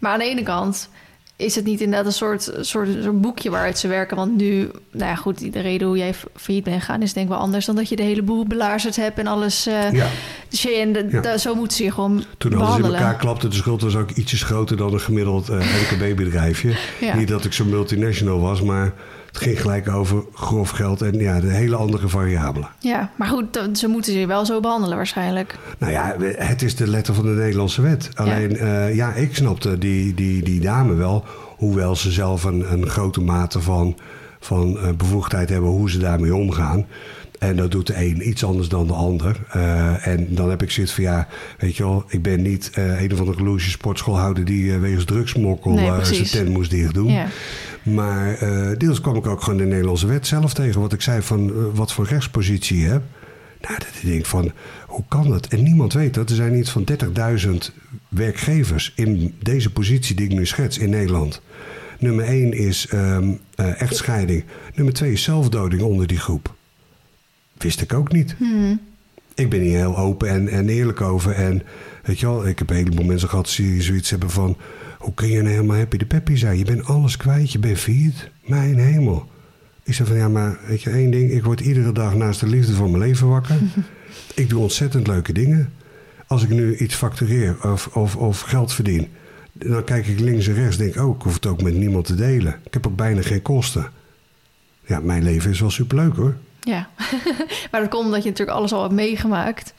Maar 0.00 0.12
aan 0.12 0.18
de 0.18 0.24
ene 0.24 0.42
kant 0.42 0.88
is 1.36 1.54
het 1.54 1.64
niet 1.64 1.80
inderdaad 1.80 2.06
een 2.06 2.12
soort, 2.12 2.42
soort, 2.60 2.88
soort 3.02 3.20
boekje 3.20 3.50
waaruit 3.50 3.78
ze 3.78 3.88
werken. 3.88 4.16
Want 4.16 4.36
nu, 4.36 4.56
nou 4.92 5.10
ja, 5.10 5.14
goed, 5.14 5.52
de 5.52 5.60
reden 5.60 5.86
hoe 5.88 5.96
jij 5.96 6.14
failliet 6.36 6.64
bent 6.64 6.80
gegaan 6.80 7.02
is 7.02 7.12
denk 7.12 7.26
ik 7.26 7.32
wel 7.32 7.40
anders 7.42 7.66
dan 7.66 7.76
dat 7.76 7.88
je 7.88 7.96
de 7.96 8.02
hele 8.02 8.22
boel 8.22 8.46
belazerd 8.46 8.96
hebt 8.96 9.18
en 9.18 9.26
alles. 9.26 9.66
eh 9.66 9.92
Ja, 9.92 10.06
Dus 10.48 10.62
je, 10.62 10.70
en 10.70 10.92
de- 10.92 11.08
Ja. 11.10 11.20
da- 11.20 11.38
zo 11.38 11.54
moeten 11.54 11.76
ze 11.76 11.84
je 11.84 11.92
gewoon 11.92 12.24
toen 12.38 12.54
alles 12.54 12.76
in 12.78 12.84
elkaar 12.84 13.16
klapte, 13.16 13.48
de 13.48 13.54
schuld 13.56 13.82
was 13.82 13.96
ook 13.96 14.10
ietsjes 14.10 14.42
groter 14.42 14.76
dan 14.76 14.92
een 14.92 15.00
gemiddeld 15.00 15.48
eh 15.48 15.58
LKB-bedrijfje. 15.92 16.72
Ja. 17.00 17.16
Niet 17.16 17.28
dat 17.28 17.44
ik 17.44 17.52
zo'n 17.52 17.68
multinational 17.68 18.40
was, 18.40 18.62
maar 18.62 18.92
het 19.28 19.38
ging 19.38 19.60
gelijk 19.60 19.88
over 19.88 20.24
grof 20.34 20.70
geld 20.70 21.02
en 21.02 21.18
ja, 21.18 21.40
de 21.40 21.46
hele 21.46 21.76
andere 21.76 22.08
variabelen. 22.08 22.68
Ja, 22.78 23.10
maar 23.16 23.28
goed, 23.28 23.60
ze 23.72 23.88
moeten 23.88 24.12
ze 24.12 24.26
wel 24.26 24.46
zo 24.46 24.60
behandelen 24.60 24.96
waarschijnlijk. 24.96 25.58
Nou 25.78 25.92
ja, 25.92 26.16
het 26.36 26.62
is 26.62 26.76
de 26.76 26.86
letter 26.86 27.14
van 27.14 27.24
de 27.24 27.30
Nederlandse 27.30 27.82
wet. 27.82 28.10
Alleen, 28.14 28.50
ja, 28.50 28.86
ja 28.86 29.14
ik 29.14 29.34
snapte 29.34 29.78
die, 29.78 30.14
die, 30.14 30.42
die 30.42 30.60
dame 30.60 30.94
wel. 30.94 31.24
Hoewel 31.56 31.96
ze 31.96 32.10
zelf 32.10 32.44
een, 32.44 32.72
een 32.72 32.88
grote 32.88 33.20
mate 33.20 33.60
van, 33.60 33.96
van 34.40 34.78
eh, 34.78 34.92
bevoegdheid 34.92 35.48
hebben 35.48 35.70
hoe 35.70 35.90
ze 35.90 35.98
daarmee 35.98 36.34
omgaan. 36.34 36.86
En 37.38 37.56
dat 37.56 37.70
doet 37.70 37.86
de 37.86 37.96
een 37.96 38.28
iets 38.28 38.44
anders 38.44 38.68
dan 38.68 38.86
de 38.86 38.92
ander. 38.92 39.36
Eh, 39.50 40.06
en 40.06 40.26
dan 40.30 40.50
heb 40.50 40.62
ik 40.62 40.70
zoiets 40.70 40.92
van, 40.92 41.04
ja, 41.04 41.28
weet 41.58 41.76
je 41.76 41.82
wel... 41.82 42.04
ik 42.08 42.22
ben 42.22 42.42
niet 42.42 42.70
eh, 42.74 43.02
een 43.02 43.12
of 43.12 43.20
andere 43.20 43.42
loesje 43.42 43.70
sportschoolhouder... 43.70 44.44
die 44.44 44.72
eh, 44.72 44.80
wegens 44.80 45.04
drugsmokkel 45.04 45.72
Nee, 45.72 45.86
eh, 45.86 46.02
zijn 46.02 46.24
tent 46.24 46.48
moest 46.48 46.70
dicht 46.70 46.94
doen. 46.94 47.10
Ja. 47.10 47.26
Maar 47.94 48.34
eh, 48.34 48.78
deels 48.78 49.00
kwam 49.00 49.16
ik 49.16 49.26
ook 49.26 49.42
gewoon 49.42 49.58
de 49.58 49.64
Nederlandse 49.64 50.06
wet 50.06 50.26
zelf 50.26 50.54
tegen. 50.54 50.80
Wat 50.80 50.92
ik 50.92 51.02
zei 51.02 51.22
van 51.22 51.48
eh, 51.48 51.54
wat 51.74 51.92
voor 51.92 52.06
rechtspositie 52.06 52.80
je 52.80 52.86
hebt. 52.86 53.06
Nou, 53.60 53.78
dat 53.78 53.88
ik 54.02 54.10
denk 54.10 54.26
van, 54.26 54.52
hoe 54.86 55.04
kan 55.08 55.30
dat? 55.30 55.46
En 55.46 55.62
niemand 55.62 55.92
weet 55.92 56.14
dat. 56.14 56.30
Er 56.30 56.36
zijn 56.36 56.58
iets 56.58 56.70
van 56.70 56.84
30.000 57.44 57.50
werkgevers 58.08 58.92
in 58.96 59.34
deze 59.42 59.72
positie 59.72 60.16
die 60.16 60.28
ik 60.28 60.36
nu 60.36 60.46
schets 60.46 60.78
in 60.78 60.90
Nederland. 60.90 61.40
Nummer 61.98 62.24
1 62.24 62.52
is 62.52 62.86
ehm, 62.86 63.32
eh, 63.54 63.80
echtscheiding. 63.80 64.44
Nummer 64.74 64.94
2 64.94 65.12
is 65.12 65.22
zelfdoding 65.22 65.82
onder 65.82 66.06
die 66.06 66.18
groep. 66.18 66.54
Wist 67.56 67.80
ik 67.80 67.92
ook 67.92 68.12
niet. 68.12 68.36
Ik 69.34 69.50
ben 69.50 69.60
hier 69.60 69.76
heel 69.76 69.96
open 69.96 70.28
en, 70.28 70.48
en 70.48 70.68
eerlijk 70.68 71.00
over. 71.00 71.32
En 71.32 71.62
weet 72.02 72.20
je 72.20 72.26
wel, 72.26 72.46
ik 72.46 72.58
heb 72.58 72.70
een 72.70 72.76
heleboel 72.76 73.04
mensen 73.04 73.28
gehad 73.28 73.54
die 73.56 73.82
zoiets 73.82 74.10
hebben 74.10 74.30
van... 74.30 74.56
Hoe 74.98 75.14
kun 75.14 75.28
je 75.28 75.42
nou 75.42 75.54
helemaal 75.54 75.76
happy 75.76 75.96
de 75.96 76.06
peppy 76.06 76.34
zijn? 76.34 76.58
Je 76.58 76.64
bent 76.64 76.84
alles 76.84 77.16
kwijt, 77.16 77.52
je 77.52 77.58
bent 77.58 77.78
failliet. 77.78 78.30
Mijn 78.46 78.78
hemel. 78.78 79.28
Ik 79.82 79.94
zeg 79.94 80.06
van, 80.06 80.16
ja, 80.16 80.28
maar 80.28 80.58
weet 80.66 80.82
je 80.82 80.90
één 80.90 81.10
ding? 81.10 81.30
Ik 81.30 81.44
word 81.44 81.60
iedere 81.60 81.92
dag 81.92 82.14
naast 82.14 82.40
de 82.40 82.46
liefde 82.46 82.74
van 82.74 82.90
mijn 82.90 83.02
leven 83.02 83.28
wakker. 83.28 83.56
ik 84.34 84.48
doe 84.48 84.60
ontzettend 84.60 85.06
leuke 85.06 85.32
dingen. 85.32 85.72
Als 86.26 86.42
ik 86.42 86.48
nu 86.48 86.76
iets 86.76 86.94
factureer 86.94 87.56
of, 87.62 87.86
of, 87.86 88.16
of 88.16 88.40
geld 88.40 88.72
verdien... 88.72 89.08
dan 89.52 89.84
kijk 89.84 90.06
ik 90.06 90.20
links 90.20 90.46
en 90.46 90.54
rechts 90.54 90.76
denk 90.76 90.94
ik... 90.94 91.02
oh, 91.02 91.16
ik 91.16 91.22
hoef 91.22 91.34
het 91.34 91.46
ook 91.46 91.62
met 91.62 91.74
niemand 91.74 92.06
te 92.06 92.14
delen. 92.14 92.60
Ik 92.64 92.74
heb 92.74 92.86
ook 92.86 92.96
bijna 92.96 93.22
geen 93.22 93.42
kosten. 93.42 93.90
Ja, 94.86 95.00
mijn 95.00 95.22
leven 95.22 95.50
is 95.50 95.60
wel 95.60 95.70
superleuk 95.70 96.16
hoor. 96.16 96.36
Ja, 96.68 96.88
maar 97.70 97.80
dat 97.80 97.88
komt 97.90 98.04
omdat 98.04 98.22
je 98.22 98.28
natuurlijk 98.28 98.58
alles 98.58 98.72
al 98.72 98.82
hebt 98.82 98.94
meegemaakt. 98.94 99.74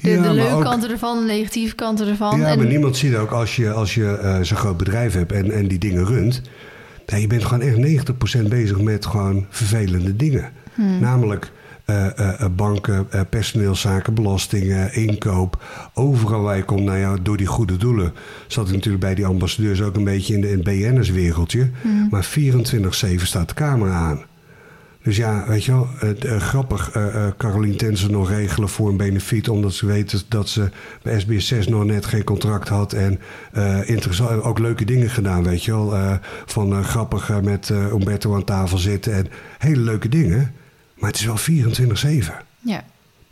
De, 0.00 0.10
Ja, 0.10 0.14
de 0.14 0.20
maar 0.20 0.32
leuke 0.34 0.54
ook- 0.54 0.62
kanten 0.62 0.90
ervan, 0.90 1.18
de 1.18 1.24
negatieve 1.24 1.74
kanten 1.74 2.08
ervan. 2.08 2.40
Ja, 2.40 2.46
en, 2.46 2.58
maar 2.58 2.66
niemand 2.66 2.96
ziet 2.96 3.14
ook 3.16 3.30
als 3.30 3.56
je, 3.56 3.70
als 3.72 3.94
je 3.94 4.16
eh, 4.16 4.40
zo'n 4.42 4.56
groot 4.56 4.76
bedrijf 4.76 5.12
hebt 5.14 5.32
en, 5.32 5.50
en 5.50 5.68
die 5.68 5.78
dingen 5.78 6.04
runt. 6.04 6.42
Je 7.06 7.26
bent 7.26 7.44
gewoon 7.44 7.62
echt 7.62 8.08
90% 8.40 8.48
bezig 8.48 8.80
met 8.80 9.06
gewoon 9.06 9.46
vervelende 9.48 10.16
dingen. 10.16 10.50
Hmm. 10.74 11.00
Namelijk 11.00 11.50
eh, 11.84 12.18
eh, 12.40 12.44
banken, 12.56 13.08
personeelszaken, 13.30 14.14
belastingen, 14.14 14.94
inkoop. 14.94 15.64
Overal 15.94 16.42
waar 16.42 16.56
je 16.56 16.64
komt, 16.64 16.84
nou 16.84 16.98
ja, 16.98 17.16
door 17.22 17.36
die 17.36 17.46
goede 17.46 17.76
doelen. 17.76 18.12
Zat 18.46 18.66
ik 18.68 18.74
natuurlijk 18.74 19.04
bij 19.04 19.14
die 19.14 19.26
ambassadeurs 19.26 19.82
ook 19.82 19.96
een 19.96 20.04
beetje 20.04 20.34
in, 20.34 20.40
de, 20.40 20.50
in 20.50 20.54
het 20.56 20.64
BN'ers-wereldje. 20.64 21.70
Maar 22.10 22.28
24-7 22.38 23.22
staat 23.22 23.48
de 23.48 23.54
camera 23.54 23.94
aan. 23.94 24.20
Dus 25.08 25.16
ja, 25.16 25.44
weet 25.46 25.64
je 25.64 25.72
wel, 25.72 25.88
het, 25.96 26.24
eh, 26.24 26.36
grappig. 26.40 26.90
eh, 26.90 27.26
Carolien 27.36 27.76
Tensen 27.76 28.10
nog 28.10 28.28
regelen 28.28 28.68
voor 28.68 28.88
een 28.88 28.96
benefiet... 28.96 29.48
omdat 29.48 29.72
ze 29.72 29.86
weten 29.86 30.20
dat 30.28 30.48
ze 30.48 30.70
bij 31.02 31.20
SBS 31.20 31.46
6 31.46 31.68
nog 31.68 31.84
net 31.84 32.06
geen 32.06 32.24
contract 32.24 32.68
had. 32.68 32.92
En 32.92 33.20
interessant, 33.86 34.42
ook 34.42 34.58
leuke 34.58 34.84
dingen 34.84 35.10
gedaan, 35.10 35.42
weet 35.42 35.64
je 35.64 35.70
wel. 35.72 36.18
Van 36.46 36.84
grappig 36.84 37.42
met 37.42 37.68
Umberto 37.68 38.34
aan 38.34 38.44
tafel 38.44 38.78
zitten. 38.78 39.12
En 39.12 39.26
hele 39.58 39.80
leuke 39.80 40.08
dingen. 40.08 40.54
Maar 40.94 41.10
het 41.10 41.18
is 41.18 41.24
wel 41.24 41.38
24-7. 41.38 42.32
Ja. 42.60 42.84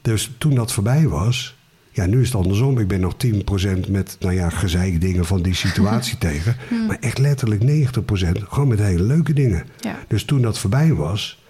Dus 0.03 0.35
toen 0.39 0.55
dat 0.55 0.73
voorbij 0.73 1.09
was... 1.09 1.57
Ja, 1.91 2.07
nu 2.07 2.21
is 2.21 2.27
het 2.27 2.37
andersom. 2.37 2.79
Ik 2.79 2.89
ben 2.89 3.01
nog 3.01 3.15
10% 3.27 3.91
met, 3.91 4.17
nou 4.21 4.35
ja, 4.35 4.51
gezeik 4.51 5.01
dingen 5.01 5.25
van 5.25 5.43
die 5.43 5.55
situatie 5.55 6.19
tegen. 6.29 6.57
Maar 6.87 6.97
echt 7.01 7.19
letterlijk 7.19 7.63
90% 7.63 7.67
gewoon 8.49 8.69
met 8.69 8.79
hele 8.79 9.03
leuke 9.03 9.33
dingen. 9.33 9.65
Ja. 9.81 9.99
Dus 10.09 10.25
toen 10.25 10.43
dat 10.43 10.59
voorbij 10.59 10.93
was... 10.95 11.45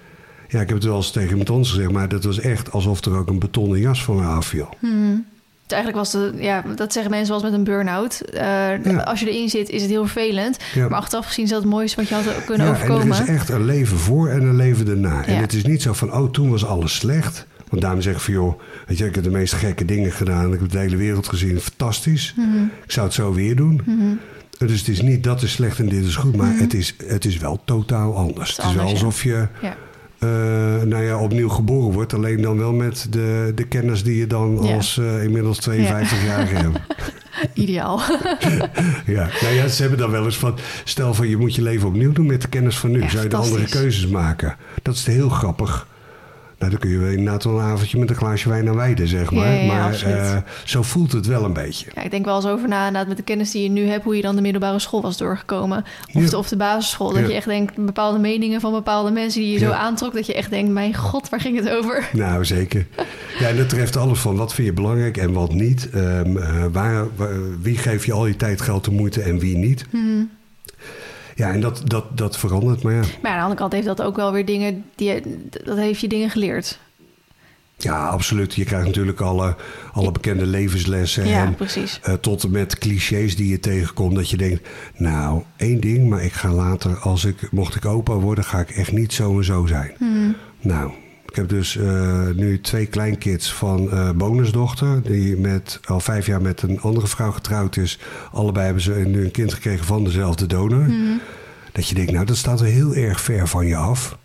Ja, 0.48 0.60
ik 0.60 0.68
heb 0.68 0.76
het 0.76 0.86
wel 0.86 0.96
eens 0.96 1.10
tegen 1.10 1.30
iemand 1.30 1.50
anders 1.50 1.70
gezegd... 1.70 1.90
maar 1.90 2.08
dat 2.08 2.24
was 2.24 2.40
echt 2.40 2.72
alsof 2.72 3.04
er 3.04 3.16
ook 3.16 3.28
een 3.28 3.38
betonnen 3.38 3.80
jas 3.80 4.04
van 4.04 4.16
me 4.16 4.22
afviel. 4.22 4.68
Dus 4.80 5.76
eigenlijk 5.76 5.96
was 5.96 6.10
de, 6.10 6.32
ja, 6.38 6.64
dat 6.76 6.92
zeggen 6.92 7.10
mensen 7.10 7.34
wel 7.34 7.42
eens 7.42 7.50
met 7.50 7.58
een 7.58 7.64
burn-out. 7.64 8.20
Eh, 8.20 8.84
Ja. 8.84 9.00
Als 9.04 9.20
je 9.20 9.30
erin 9.30 9.48
zit, 9.48 9.68
is 9.68 9.82
het 9.82 9.90
heel 9.90 10.06
vervelend. 10.06 10.58
Ja. 10.74 10.88
Maar 10.88 10.98
achteraf 10.98 11.26
gezien 11.26 11.44
is 11.44 11.50
dat 11.50 11.62
het 11.62 11.70
mooiste 11.70 11.96
wat 11.96 12.08
je 12.08 12.14
had 12.14 12.44
kunnen 12.44 12.66
ja, 12.66 12.72
en 12.72 12.78
overkomen. 12.78 13.16
er 13.16 13.22
is 13.22 13.28
echt 13.28 13.48
een 13.48 13.64
leven 13.64 13.98
voor 13.98 14.28
en 14.28 14.42
een 14.42 14.56
leven 14.56 14.88
erna. 14.88 15.24
En 15.24 15.36
het 15.36 15.52
is 15.52 15.64
niet 15.64 15.82
zo 15.82 15.92
van, 15.92 16.12
oh, 16.12 16.30
toen 16.30 16.50
was 16.50 16.64
alles 16.64 16.94
slecht. 16.94 17.46
Want 17.68 17.82
daarom 17.82 18.00
zeg 18.00 18.14
ik 18.14 18.20
van, 18.20 18.34
joh, 18.34 18.60
weet 18.86 18.98
je, 18.98 19.06
ik 19.06 19.14
heb 19.14 19.24
de 19.24 19.30
meest 19.30 19.52
gekke 19.52 19.84
dingen 19.84 20.12
gedaan. 20.12 20.52
Ik 20.52 20.60
heb 20.60 20.70
de 20.70 20.78
hele 20.78 20.96
wereld 20.96 21.28
gezien, 21.28 21.60
fantastisch. 21.60 22.34
Mhm. 22.36 22.64
Ik 22.84 22.90
zou 22.92 23.06
het 23.06 23.14
zo 23.14 23.32
weer 23.32 23.56
doen. 23.56 23.80
Dus 24.58 24.78
het 24.78 24.88
is 24.88 25.00
niet, 25.02 25.24
dat 25.24 25.42
is 25.42 25.52
slecht 25.52 25.78
en 25.78 25.88
dit 25.88 26.04
is 26.04 26.16
goed. 26.16 26.36
Maar 26.36 26.56
het, 26.56 26.74
is, 26.74 26.94
het 27.06 27.24
is 27.24 27.36
wel 27.36 27.60
totaal 27.64 28.16
anders. 28.16 28.56
Het 28.56 28.66
is, 28.66 28.74
wel 28.74 28.84
alsof 28.84 29.22
je... 29.22 29.48
Ja. 29.62 29.76
Eh, 30.18 30.28
nou 30.84 31.02
ja, 31.02 31.18
opnieuw 31.18 31.48
geboren 31.48 31.92
wordt. 31.92 32.14
Alleen 32.14 32.42
dan 32.42 32.58
wel 32.58 32.72
met 32.72 33.06
de, 33.10 33.52
de 33.54 33.64
kennis 33.64 34.02
die 34.02 34.16
je 34.16 34.26
dan 34.26 34.58
Ja. 34.62 34.74
als 34.74 34.98
eh, 34.98 35.22
inmiddels 35.24 35.58
52 35.58 36.24
jaar 36.24 36.48
hebt. 36.62 36.78
Ideaal. 37.54 38.00
Ja. 39.06 39.28
Nou 39.42 39.54
ja, 39.54 39.68
ze 39.68 39.80
hebben 39.80 39.98
dan 39.98 40.10
wel 40.10 40.24
eens 40.24 40.36
van... 40.38 40.54
Stel 40.84 41.14
van 41.14 41.28
je 41.28 41.36
moet 41.36 41.54
je 41.54 41.62
leven 41.62 41.88
opnieuw 41.88 42.12
doen 42.12 42.26
met 42.26 42.42
de 42.42 42.48
kennis 42.48 42.78
van 42.78 42.90
nu. 42.90 43.00
Ja, 43.02 43.08
Zou 43.08 43.22
je 43.22 43.28
de 43.28 43.36
andere 43.36 43.64
keuzes 43.64 44.06
maken? 44.06 44.56
Dat 44.82 44.94
is 44.94 45.06
heel 45.06 45.28
grappig. 45.28 45.86
Nou, 46.58 46.70
dan 46.70 46.80
kun 46.80 46.90
je 46.90 47.10
inderdaad 47.10 47.44
wel 47.44 47.58
een 47.60 47.64
avondje 47.64 47.98
met 47.98 48.10
een 48.10 48.16
glaasje 48.16 48.48
wijn 48.48 48.68
aan 48.68 48.74
wijden, 48.76 49.08
zeg 49.08 49.30
maar. 49.30 49.46
ja, 49.54 49.60
ja, 49.60 49.66
maar 49.66 50.02
eh, 50.02 50.36
zo 50.64 50.82
voelt 50.82 51.12
het 51.12 51.26
wel 51.26 51.44
een 51.44 51.52
beetje. 51.52 51.86
Ja, 51.94 52.02
ik 52.02 52.10
denk 52.10 52.24
wel 52.24 52.36
eens 52.36 52.46
over 52.46 52.68
na, 52.68 52.78
inderdaad, 52.86 53.08
met 53.08 53.16
de 53.16 53.22
kennis 53.22 53.50
die 53.50 53.62
je 53.62 53.68
nu 53.68 53.86
hebt, 53.86 54.04
hoe 54.04 54.16
je 54.16 54.22
dan 54.22 54.36
de 54.36 54.42
middelbare 54.42 54.78
school 54.78 55.02
was 55.02 55.16
doorgekomen. 55.16 55.84
Of, 56.14 56.24
de, 56.30 56.38
of 56.38 56.48
de 56.48 56.56
basisschool. 56.56 57.12
Dat 57.12 57.26
je 57.28 57.34
echt 57.34 57.46
denkt, 57.46 57.84
bepaalde 57.84 58.18
meningen 58.18 58.60
van 58.60 58.72
bepaalde 58.72 59.10
mensen 59.10 59.40
die 59.40 59.52
je 59.52 59.58
zo 59.58 59.70
aantrok, 59.70 60.14
dat 60.14 60.26
je 60.26 60.34
echt 60.34 60.50
denkt, 60.50 60.70
mijn 60.72 60.94
god, 60.94 61.28
waar 61.28 61.40
ging 61.40 61.56
het 61.58 61.70
over? 61.70 62.08
Nou, 62.12 62.44
zeker. 62.44 62.86
Ja, 63.38 63.48
en 63.48 63.56
dat 63.56 63.68
treft 63.68 63.96
alles 63.96 64.18
van 64.18 64.36
wat 64.36 64.54
vind 64.54 64.66
je 64.68 64.72
belangrijk 64.74 65.16
en 65.16 65.32
wat 65.32 65.52
niet. 65.52 65.90
Ehm, 65.90 66.36
eh, 66.36 66.64
waar, 66.72 67.06
waar- 67.16 67.60
wie 67.60 67.78
geef 67.78 68.06
je 68.06 68.12
al 68.12 68.26
je 68.26 68.36
tijd, 68.36 68.60
geld 68.60 68.86
en 68.86 68.94
moeite 68.94 69.22
en 69.22 69.38
wie 69.38 69.56
niet. 69.56 69.86
Mhm. 69.90 70.22
Ja, 71.36 71.50
en 71.52 71.60
dat, 71.60 71.82
dat, 71.84 72.18
dat 72.18 72.38
verandert. 72.38 72.82
Maar 72.82 72.92
ja, 72.94 73.00
Maar 73.22 73.30
aan 73.30 73.36
de 73.36 73.42
andere 73.42 73.60
kant 73.60 73.72
heeft 73.72 73.86
dat 73.86 74.02
ook 74.02 74.16
wel 74.16 74.32
weer 74.32 74.44
dingen, 74.44 74.84
die, 74.94 75.22
dat 75.64 75.76
heeft 75.76 76.00
je 76.00 76.08
dingen 76.08 76.30
geleerd. 76.30 76.78
ja, 77.76 78.06
absoluut. 78.08 78.54
Je 78.54 78.64
krijgt 78.64 78.86
natuurlijk 78.86 79.20
alle, 79.20 79.56
alle 79.92 80.12
bekende 80.12 80.46
levenslessen. 80.46 81.28
Ja, 81.28 81.44
en, 81.44 81.54
precies. 81.54 82.00
eh, 82.02 82.14
tot 82.14 82.42
en 82.44 82.50
met 82.50 82.78
clichés 82.78 83.36
die 83.36 83.48
je 83.48 83.60
tegenkomt. 83.60 84.14
Dat 84.14 84.30
je 84.30 84.36
denkt, 84.36 84.68
nou, 84.94 85.42
één 85.56 85.80
ding, 85.80 86.08
maar 86.08 86.22
ik 86.24 86.32
ga 86.32 86.50
later, 86.52 86.96
als 86.98 87.24
ik, 87.24 87.52
mocht 87.52 87.74
ik 87.74 87.84
opa 87.84 88.12
worden, 88.14 88.44
ga 88.44 88.58
ik 88.60 88.70
echt 88.70 88.92
niet 88.92 89.12
zo 89.12 89.36
en 89.38 89.44
zo 89.44 89.66
zijn. 89.66 89.92
Nou, 90.60 90.90
ik 91.36 91.42
heb 91.42 91.50
dus 91.58 91.76
eh, 91.76 92.26
nu 92.34 92.60
twee 92.60 92.86
kleinkids 92.86 93.52
van 93.52 93.90
eh 93.90 94.10
bonusdochter, 94.10 95.02
die 95.02 95.36
met, 95.36 95.80
al 95.84 96.00
vijf 96.00 96.26
jaar 96.26 96.42
met 96.42 96.62
een 96.62 96.80
andere 96.80 97.06
vrouw 97.06 97.30
getrouwd 97.30 97.76
is. 97.76 97.98
Allebei 98.32 98.64
hebben 98.64 98.82
ze 98.82 98.92
nu 98.92 99.24
een 99.24 99.30
kind 99.30 99.54
gekregen 99.54 99.84
van 99.84 100.04
dezelfde 100.04 100.46
donor. 100.46 100.86
Dat 101.72 101.88
je 101.88 101.94
denkt, 101.94 102.12
nou, 102.12 102.26
dat 102.26 102.36
staat 102.36 102.60
er 102.60 102.66
heel 102.66 102.94
erg 102.94 103.20
ver 103.20 103.48
van 103.48 103.66
je 103.66 103.76
af. 103.76 104.18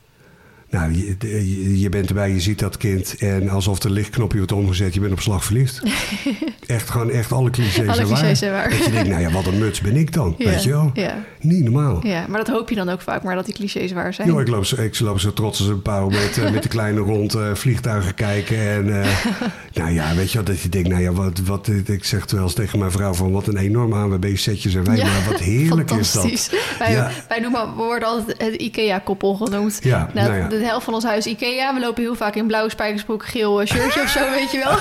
Nou, 0.71 0.91
je, 0.95 1.15
je- 1.19 1.79
je 1.79 1.89
bent 1.89 2.07
erbij, 2.07 2.31
je 2.31 2.39
ziet 2.39 2.59
dat 2.59 2.77
kind 2.77 3.15
en 3.19 3.49
alsof 3.49 3.79
de 3.79 3.89
lichtknopje 3.89 4.37
wordt 4.37 4.51
omgezet, 4.51 4.93
je 4.93 4.99
bent 4.99 5.11
op 5.11 5.19
slag 5.19 5.43
verliefd. 5.43 5.81
echt 6.67 6.89
gewoon, 6.89 7.09
echt 7.09 7.31
alle 7.31 7.49
clichés 7.49 7.87
Alle 7.87 7.93
zijn 7.95 8.07
waar. 8.07 8.17
clichés 8.17 8.39
zijn 8.39 8.51
waar. 8.51 8.69
Dat 8.69 8.85
je 8.85 8.91
denkt, 8.91 9.09
nou 9.09 9.21
ja, 9.21 9.31
wat 9.31 9.45
een 9.45 9.57
muts 9.59 9.81
ben 9.81 9.95
ik 9.95 10.13
dan, 10.13 10.35
weet 10.37 10.63
je 10.63 10.69
wel? 10.69 10.91
Ja, 10.93 11.23
Niet 11.39 11.63
normaal. 11.63 12.07
ja, 12.07 12.25
maar 12.29 12.37
dat 12.37 12.47
hoop 12.47 12.69
je 12.69 12.75
dan 12.75 12.89
ook 12.89 13.01
vaak, 13.01 13.23
maar 13.23 13.35
dat 13.35 13.45
die 13.45 13.53
clichés 13.53 13.91
waar 13.91 14.13
zijn. 14.13 14.27
Joh, 14.27 14.41
ik, 14.41 14.47
loop 14.47 14.65
zo, 14.65 14.81
ik 14.81 14.99
loop 14.99 15.19
zo 15.19 15.33
trots 15.33 15.59
als 15.59 15.67
een 15.67 15.81
pauw 15.81 16.09
met, 16.09 16.37
eh, 16.43 16.51
met 16.51 16.63
de 16.63 16.69
kleine 16.69 16.99
rond 16.99 17.33
eh, 17.33 17.53
vliegtuigen 17.53 18.13
kijken. 18.13 18.57
En 18.57 19.01
eh, 19.01 19.09
nou 19.73 19.91
ja, 19.91 20.15
weet 20.15 20.31
je 20.31 20.37
wel, 20.37 20.45
dat 20.47 20.61
je 20.61 20.69
denkt, 20.69 20.89
nou 20.89 21.01
ja, 21.01 21.11
wat, 21.11 21.39
wat, 21.39 21.67
ik 21.85 22.03
zeg 22.03 22.31
wel 22.31 22.43
eens 22.43 22.53
tegen 22.53 22.79
mijn 22.79 22.91
vrouw 22.91 23.13
van 23.13 23.31
wat 23.31 23.47
een 23.47 23.57
enorm 23.57 23.93
ANWB-setje 23.93 24.69
zijn 24.69 24.83
wij. 24.83 24.97
Ja, 24.97 25.03
maar 25.05 25.23
wat 25.29 25.39
heerlijk 25.39 25.91
is 25.91 26.11
dat. 26.11 26.49
Wij, 26.79 26.91
Ja. 26.91 27.11
wij 27.27 27.39
noemen, 27.39 27.61
we 27.75 27.83
worden 27.83 28.07
altijd 28.07 28.41
het 28.41 28.55
IKEA-koppel 28.55 29.33
genoemd. 29.35 29.79
Ja, 29.83 30.09
nou 30.13 30.35
ja. 30.35 30.47
De 30.47 30.57
helft 30.65 30.85
van 30.85 30.93
ons 30.93 31.03
huis 31.03 31.25
IKEA. 31.25 31.73
We 31.73 31.79
lopen 31.79 32.03
heel 32.03 32.15
vaak 32.15 32.35
in 32.35 32.47
blauwe 32.47 32.69
spijkersbroek, 32.69 33.25
geel 33.25 33.61
eh, 33.61 33.67
shirtje 33.67 34.01
of 34.01 34.09
zo, 34.09 34.29
weet 34.29 34.51
je 34.51 34.57
wel. 34.57 34.75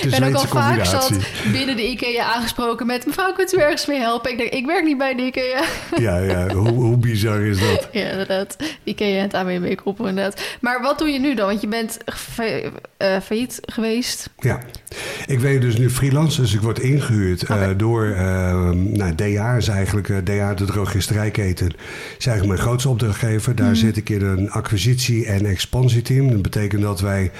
De 0.00 0.08
Ik 0.08 0.10
ben 0.10 0.28
ook 0.28 0.34
al 0.34 0.46
vaak 0.46 0.84
zat 0.84 1.12
binnen 1.52 1.76
de 1.76 1.90
IKEA 1.90 2.24
aangesproken 2.24 2.86
met... 2.86 3.06
mevrouw, 3.06 3.32
kunt 3.32 3.54
u 3.54 3.56
ergens 3.56 3.86
mee 3.86 3.98
helpen? 3.98 4.30
Ik 4.30 4.38
denk, 4.38 4.52
ik 4.52 4.66
werk 4.66 4.84
niet 4.84 4.98
bij 4.98 5.14
de 5.14 5.22
IKEA. 5.22 5.62
Ja, 5.96 6.16
ja, 6.18 6.48
hoe, 6.54 6.68
hoe 6.68 6.96
bizar 6.96 7.40
is 7.40 7.60
dat? 7.60 7.88
ja, 7.92 8.08
inderdaad. 8.10 8.56
IKEA 8.84 9.16
en 9.16 9.22
het 9.22 9.34
AWB 9.34 9.74
koppel 9.74 10.06
inderdaad. 10.06 10.40
Maar 10.60 10.82
wat 10.82 10.98
doe 10.98 11.08
je 11.08 11.18
nu 11.20 11.34
dan? 11.34 11.46
Want 11.46 11.60
je 11.60 11.68
bent 11.68 11.98
eh, 12.96 13.16
failliet 13.22 13.60
geweest. 13.66 14.30
Ja, 14.38 14.60
ik 15.26 15.40
ben 15.40 15.60
dus 15.60 15.76
nu 15.76 15.90
freelance, 15.90 16.40
dus 16.40 16.54
ik 16.54 16.60
word 16.60 16.78
ingehuurd 16.78 17.42
eh, 17.42 17.68
door 17.76 18.04
uh, 18.04 18.70
nou, 18.70 19.14
DA, 19.14 19.54
is 19.54 19.68
eigenlijk 19.68 20.26
DA, 20.26 20.54
de 20.54 20.64
drogisterijketen, 20.64 21.66
is 22.18 22.26
eigenlijk 22.26 22.46
mijn 22.46 22.68
grootste 22.68 22.88
opdrachtgever. 22.88 23.54
Daar 23.54 23.76
zit 23.76 23.96
ik 23.96 24.08
in 24.08 24.22
een 24.22 24.50
acquisitie- 24.50 24.79
en 25.26 25.46
expansieteam. 25.46 26.30
Dat 26.30 26.42
betekent 26.42 26.82
dat 26.82 27.00
wij 27.00 27.30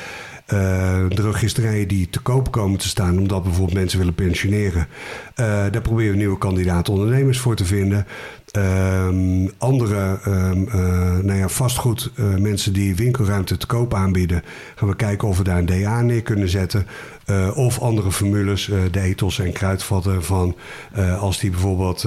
uh, 0.52 1.06
drogisterijen 1.06 1.88
die 1.88 2.10
te 2.10 2.20
koop 2.20 2.50
komen 2.50 2.78
te 2.78 2.88
staan, 2.88 3.18
omdat 3.18 3.42
bijvoorbeeld 3.42 3.78
mensen 3.78 3.98
willen 3.98 4.14
pensioneren, 4.14 4.80
uh, 4.80 5.46
daar 5.46 5.80
proberen 5.80 6.10
we 6.10 6.16
nieuwe 6.16 6.38
kandidaten 6.38 6.92
ondernemers 6.92 7.38
voor 7.38 7.56
te 7.56 7.64
vinden. 7.64 8.06
Um, 8.56 9.50
andere 9.58 10.18
um, 10.26 10.64
nou 11.22 11.34
ja, 11.34 11.48
vastgoed, 11.48 12.10
mensen 12.38 12.72
die 12.72 12.94
winkelruimte 12.94 13.56
te 13.56 13.66
koop 13.66 13.94
aanbieden, 13.94 14.42
gaan 14.74 14.88
we 14.88 14.96
kijken 14.96 15.28
of 15.28 15.38
we 15.38 15.44
daar 15.44 15.58
een 15.58 15.66
DA 15.66 16.02
neer 16.02 16.22
kunnen 16.22 16.48
zetten. 16.48 16.86
Of 17.54 17.78
andere 17.78 18.12
formules, 18.12 18.70
de 18.90 19.00
ethos 19.00 19.38
en 19.38 19.52
kruidvatten 19.52 20.24
van 20.24 20.56
als 21.20 21.38
die 21.38 21.50
bijvoorbeeld 21.50 22.02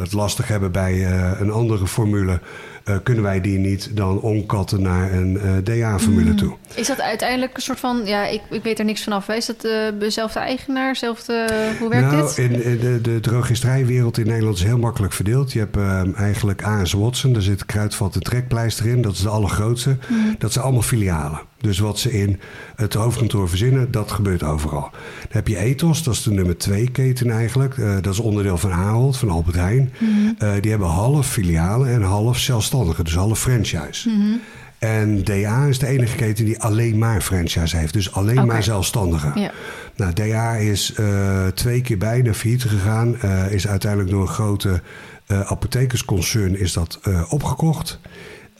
het 0.00 0.12
lastig 0.12 0.48
hebben 0.48 0.72
bij 0.72 1.06
een 1.40 1.50
andere 1.50 1.86
formule. 1.86 2.40
Uh, 2.88 2.96
kunnen 3.02 3.22
wij 3.22 3.40
die 3.40 3.58
niet 3.58 3.96
dan 3.96 4.20
omkatten 4.20 4.82
naar 4.82 5.12
een 5.12 5.34
uh, 5.34 5.52
DA-formule 5.64 6.30
mm. 6.30 6.36
toe. 6.36 6.54
Is 6.74 6.86
dat 6.86 7.00
uiteindelijk 7.00 7.56
een 7.56 7.62
soort 7.62 7.80
van, 7.80 8.02
ja, 8.04 8.26
ik, 8.26 8.40
ik 8.50 8.62
weet 8.62 8.78
er 8.78 8.84
niks 8.84 9.02
vanaf. 9.02 9.28
Is 9.28 9.46
dat 9.46 9.64
uh, 9.64 9.72
dezelfde 9.98 10.38
eigenaar, 10.38 10.92
dezelfde, 10.92 11.46
hoe 11.78 11.88
werkt 11.88 12.10
nou, 12.10 12.26
dit? 12.26 12.38
In, 12.38 12.62
in 12.64 12.78
de, 12.78 13.00
de 13.00 13.20
drogisterijwereld 13.20 14.18
in 14.18 14.26
Nederland 14.26 14.56
is 14.56 14.62
heel 14.64 14.78
makkelijk 14.78 15.12
verdeeld. 15.12 15.52
Je 15.52 15.58
hebt 15.58 15.76
eigenlijk 16.16 16.64
A.S. 16.64 16.92
Watson, 16.92 17.32
daar 17.32 17.42
zit 17.42 17.66
kruidvat 17.66 18.14
en 18.14 18.22
trekpleister 18.22 18.86
in. 18.86 19.02
Dat 19.02 19.12
is 19.12 19.20
de 19.20 19.28
allergrootste. 19.28 19.96
Mm. 20.08 20.34
Dat 20.38 20.52
zijn 20.52 20.64
allemaal 20.64 20.82
filialen. 20.82 21.40
Dus 21.60 21.78
wat 21.78 21.98
ze 21.98 22.12
in 22.12 22.40
het 22.76 22.94
hoofdkantoor 22.94 23.48
verzinnen, 23.48 23.90
dat 23.90 24.10
gebeurt 24.10 24.42
overal. 24.42 24.90
Dan 24.90 25.28
heb 25.28 25.48
je 25.48 25.58
Ethos, 25.58 26.02
dat 26.02 26.14
is 26.14 26.22
de 26.22 26.30
nummer 26.30 26.58
twee 26.58 26.90
keten 26.90 27.30
eigenlijk. 27.30 27.76
Uh, 27.76 27.94
dat 28.00 28.12
is 28.12 28.18
onderdeel 28.18 28.58
van 28.58 28.72
Ahold, 28.72 29.16
van 29.16 29.30
Albert 29.30 29.56
Heijn. 29.56 29.92
Mm. 29.98 30.36
Uh, 30.38 30.52
die 30.60 30.70
hebben 30.70 30.88
half 30.88 31.28
filialen 31.28 31.88
en 31.88 32.02
half 32.02 32.38
zelfstandigen, 32.38 33.04
dus 33.04 33.14
half 33.14 33.40
franchise. 33.40 34.08
Mm-hmm. 34.08 34.40
En 34.78 35.24
DA 35.24 35.64
is 35.64 35.78
de 35.78 35.86
enige 35.86 36.16
keten 36.16 36.44
die 36.44 36.60
alleen 36.60 36.98
maar 36.98 37.20
franchise 37.20 37.76
heeft. 37.76 37.92
Dus 37.92 38.12
alleen 38.12 38.32
okay. 38.32 38.46
maar 38.46 38.62
zelfstandigen. 38.62 39.40
Ja. 39.40 39.50
Nou, 39.96 40.12
DA 40.12 40.54
is 40.54 40.94
uh, 41.00 41.46
twee 41.46 41.80
keer 41.80 41.98
bijna 41.98 42.34
failliet 42.34 42.62
gegaan. 42.62 43.22
Is 43.50 43.68
uiteindelijk 43.68 44.10
door 44.10 44.20
een 44.20 44.28
grote 44.28 44.82
apothekersconcern 45.26 46.58
is 46.58 46.72
dat 46.72 47.00
opgekocht. 47.28 47.98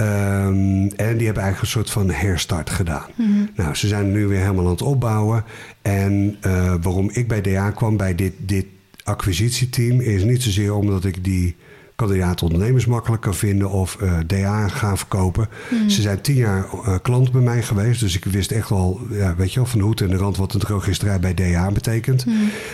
Um, 0.00 0.88
en 0.88 1.16
die 1.16 1.26
hebben 1.26 1.42
eigenlijk 1.42 1.60
een 1.60 1.66
soort 1.66 1.90
van 1.90 2.10
herstart 2.10 2.70
gedaan. 2.70 3.06
Mm-hmm. 3.14 3.50
Nou, 3.56 3.74
ze 3.74 3.88
zijn 3.88 4.12
nu 4.12 4.26
weer 4.26 4.40
helemaal 4.40 4.64
aan 4.64 4.70
het 4.70 4.82
opbouwen. 4.82 5.44
En 5.82 6.36
waarom 6.82 7.10
ik 7.12 7.28
bij 7.28 7.40
DA 7.40 7.70
kwam, 7.70 7.96
bij 7.96 8.14
dit, 8.14 8.32
dit 8.38 8.66
acquisitieteam, 9.04 10.00
is 10.00 10.24
niet 10.24 10.42
zozeer 10.42 10.74
omdat 10.74 11.04
ik 11.04 11.24
die 11.24 11.56
kandidaat-ondernemers 11.96 12.86
makkelijk 12.86 13.22
kan 13.22 13.34
vinden 13.34 13.70
of 13.70 13.98
uh, 14.02 14.18
DA 14.26 14.68
gaan 14.68 14.98
verkopen. 14.98 15.48
Ze 15.86 16.02
zijn 16.02 16.20
tien 16.20 16.34
jaar 16.34 16.66
uh, 16.74 16.94
klant 17.02 17.32
bij 17.32 17.40
mij 17.40 17.62
geweest, 17.62 18.00
dus 18.00 18.16
ik 18.16 18.24
wist 18.24 18.50
echt 18.50 18.68
wel, 18.68 19.00
ja, 19.10 19.34
weet 19.36 19.52
je 19.52 19.60
wel, 19.60 19.68
van 19.68 19.78
de 19.78 19.84
hoed 19.84 20.00
en 20.00 20.08
de 20.08 20.16
rand 20.16 20.36
wat 20.36 20.54
een 20.54 20.60
drogisterij 20.60 21.20
bij 21.20 21.34
DA 21.34 21.70
betekent. 21.70 22.26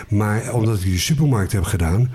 Maar 0.09 0.53
omdat 0.53 0.79
ik 0.79 0.85
die 0.85 0.99
supermarkt 0.99 1.53
heb 1.53 1.63
gedaan, 1.65 2.11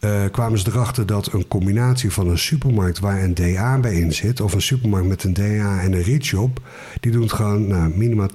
uh, 0.00 0.24
kwamen 0.30 0.58
ze 0.58 0.68
erachter 0.68 1.06
dat 1.06 1.32
een 1.32 1.48
combinatie 1.48 2.12
van 2.12 2.28
een 2.28 2.38
supermarkt 2.38 2.98
waar 2.98 3.22
een 3.22 3.34
DA 3.34 3.78
bij 3.78 3.94
in 3.94 4.12
zit, 4.12 4.40
of 4.40 4.52
een 4.52 4.62
supermarkt 4.62 5.08
met 5.08 5.24
een 5.24 5.34
DA 5.34 5.80
en 5.80 5.92
een 5.92 6.02
readshop, 6.02 6.60
die 7.00 7.12
doet 7.12 7.32
gewoon 7.32 7.66
nou, 7.66 7.96
minimaal 7.96 8.28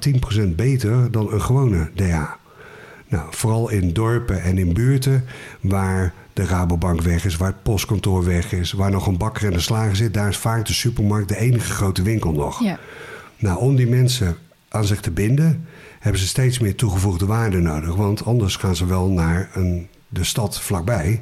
10% 0.44 0.56
beter 0.56 1.12
dan 1.12 1.32
een 1.32 1.42
gewone 1.42 1.90
DA. 1.94 2.38
Nou, 3.08 3.28
vooral 3.30 3.70
in 3.70 3.94
dorpen 3.94 4.42
en 4.42 4.58
in 4.58 4.74
buurten 4.74 5.26
waar 5.62 6.14
de 6.34 6.46
Rabobank 6.46 7.02
weg 7.02 7.26
is, 7.26 7.38
waar 7.38 7.48
het 7.48 7.64
postkantoor 7.64 8.26
weg 8.26 8.52
is, 8.52 8.72
waar 8.72 8.92
nog 8.92 9.08
een 9.08 9.18
bakker 9.18 9.48
en 9.48 9.54
een 9.54 9.62
slager 9.62 9.96
zit, 9.96 10.14
daar 10.14 10.30
is 10.30 10.38
vaak 10.38 10.66
de 10.66 10.74
supermarkt 10.74 11.28
de 11.28 11.38
enige 11.38 11.72
grote 11.72 12.02
winkel 12.02 12.32
nog. 12.32 12.64
Ja. 12.64 12.80
Nou, 13.38 13.60
om 13.60 13.76
die 13.76 13.88
mensen 13.88 14.38
aan 14.70 14.86
zich 14.86 15.00
te 15.00 15.12
binden, 15.12 15.68
hebben 16.00 16.22
ze 16.22 16.28
steeds 16.28 16.60
meer 16.60 16.76
toegevoegde 16.76 17.26
waarde 17.26 17.60
nodig. 17.60 17.96
Want 17.96 18.26
anders 18.26 18.56
gaan 18.56 18.76
ze 18.76 18.86
wel 18.86 19.10
naar 19.10 19.50
een, 19.54 19.88
de 20.08 20.24
stad 20.24 20.62
vlakbij, 20.62 21.22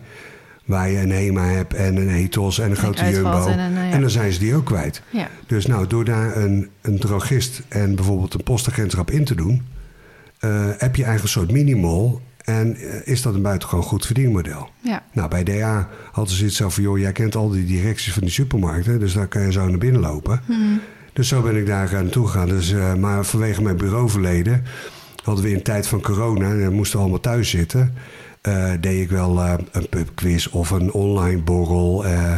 waar 0.72 0.90
je 0.90 1.00
een 1.00 1.12
HEMA 1.12 1.46
hebt 1.46 1.74
en 1.74 1.96
een 1.96 2.10
Ethos 2.10 2.60
en 2.60 2.70
een 2.70 2.76
grote 2.76 3.10
Jumbo. 3.10 3.48
En, 3.48 3.60
een, 3.60 3.74
ja. 3.74 3.92
en, 3.92 4.02
dan 4.02 4.10
zijn 4.10 4.32
ze 4.32 4.40
die 4.40 4.56
ook 4.56 4.66
kwijt. 4.66 5.02
Ja. 5.10 5.28
Dus 5.48 5.66
nou, 5.66 5.88
door 5.88 6.06
daar 6.06 6.38
een, 6.38 6.70
een 6.82 7.00
drogist 7.00 7.62
en 7.68 7.96
bijvoorbeeld 7.96 8.34
een 8.34 8.44
postagentschap 8.44 9.12
in 9.12 9.26
te 9.26 9.36
doen, 9.36 9.68
uh, 10.42 10.70
heb 10.78 10.96
je 10.96 11.04
eigenlijk 11.04 11.24
een 11.24 11.42
soort 11.42 11.52
minimol 11.52 12.22
en 12.44 12.78
uh, 12.78 12.94
is 13.04 13.22
dat 13.22 13.34
een 13.34 13.42
buitengewoon 13.42 13.84
goed 13.84 14.06
verdienmodel. 14.06 14.70
Ja. 14.80 15.04
Nou, 15.14 15.30
bij 15.30 15.44
DA 15.44 15.90
hadden 16.12 16.36
ze 16.36 16.46
iets 16.46 16.56
zo 16.56 16.70
van... 16.70 16.84
joh, 16.84 16.98
jij 16.98 17.12
kent 17.12 17.36
al 17.36 17.50
die 17.50 17.66
directies 17.66 18.14
van 18.14 18.22
die 18.22 18.32
supermarkten... 18.32 19.00
dus 19.00 19.14
daar 19.14 19.28
kan 19.28 19.42
je 19.42 19.52
zo 19.52 19.68
naar 19.68 19.78
binnen 19.78 20.02
lopen. 20.02 20.42
Hmm. 20.46 20.82
Dus 21.14 21.28
zo 21.28 21.42
ben 21.42 21.56
ik 21.56 21.66
daar 21.66 21.92
naartoe 21.92 22.28
gegaan. 22.28 22.48
Dus, 22.48 22.72
uh, 22.72 22.94
maar 22.94 23.26
vanwege 23.26 23.62
mijn 23.62 23.78
bureauverleden... 23.78 24.64
hadden 25.24 25.44
we 25.44 25.52
in 25.52 25.62
tijd 25.62 25.88
van 25.88 26.02
corona... 26.02 26.50
en 26.50 26.64
we 26.64 26.70
moesten 26.70 27.00
allemaal 27.00 27.20
thuis 27.20 27.50
zitten... 27.50 27.94
Uh, 28.48 28.72
deed 28.80 29.02
ik 29.02 29.10
wel 29.10 29.38
uh, 29.38 29.54
een 29.72 29.90
pubquiz 29.90 30.48
of 30.48 30.70
een 30.70 30.92
online 30.92 31.42
borrel. 31.42 32.06
Uh, 32.06 32.36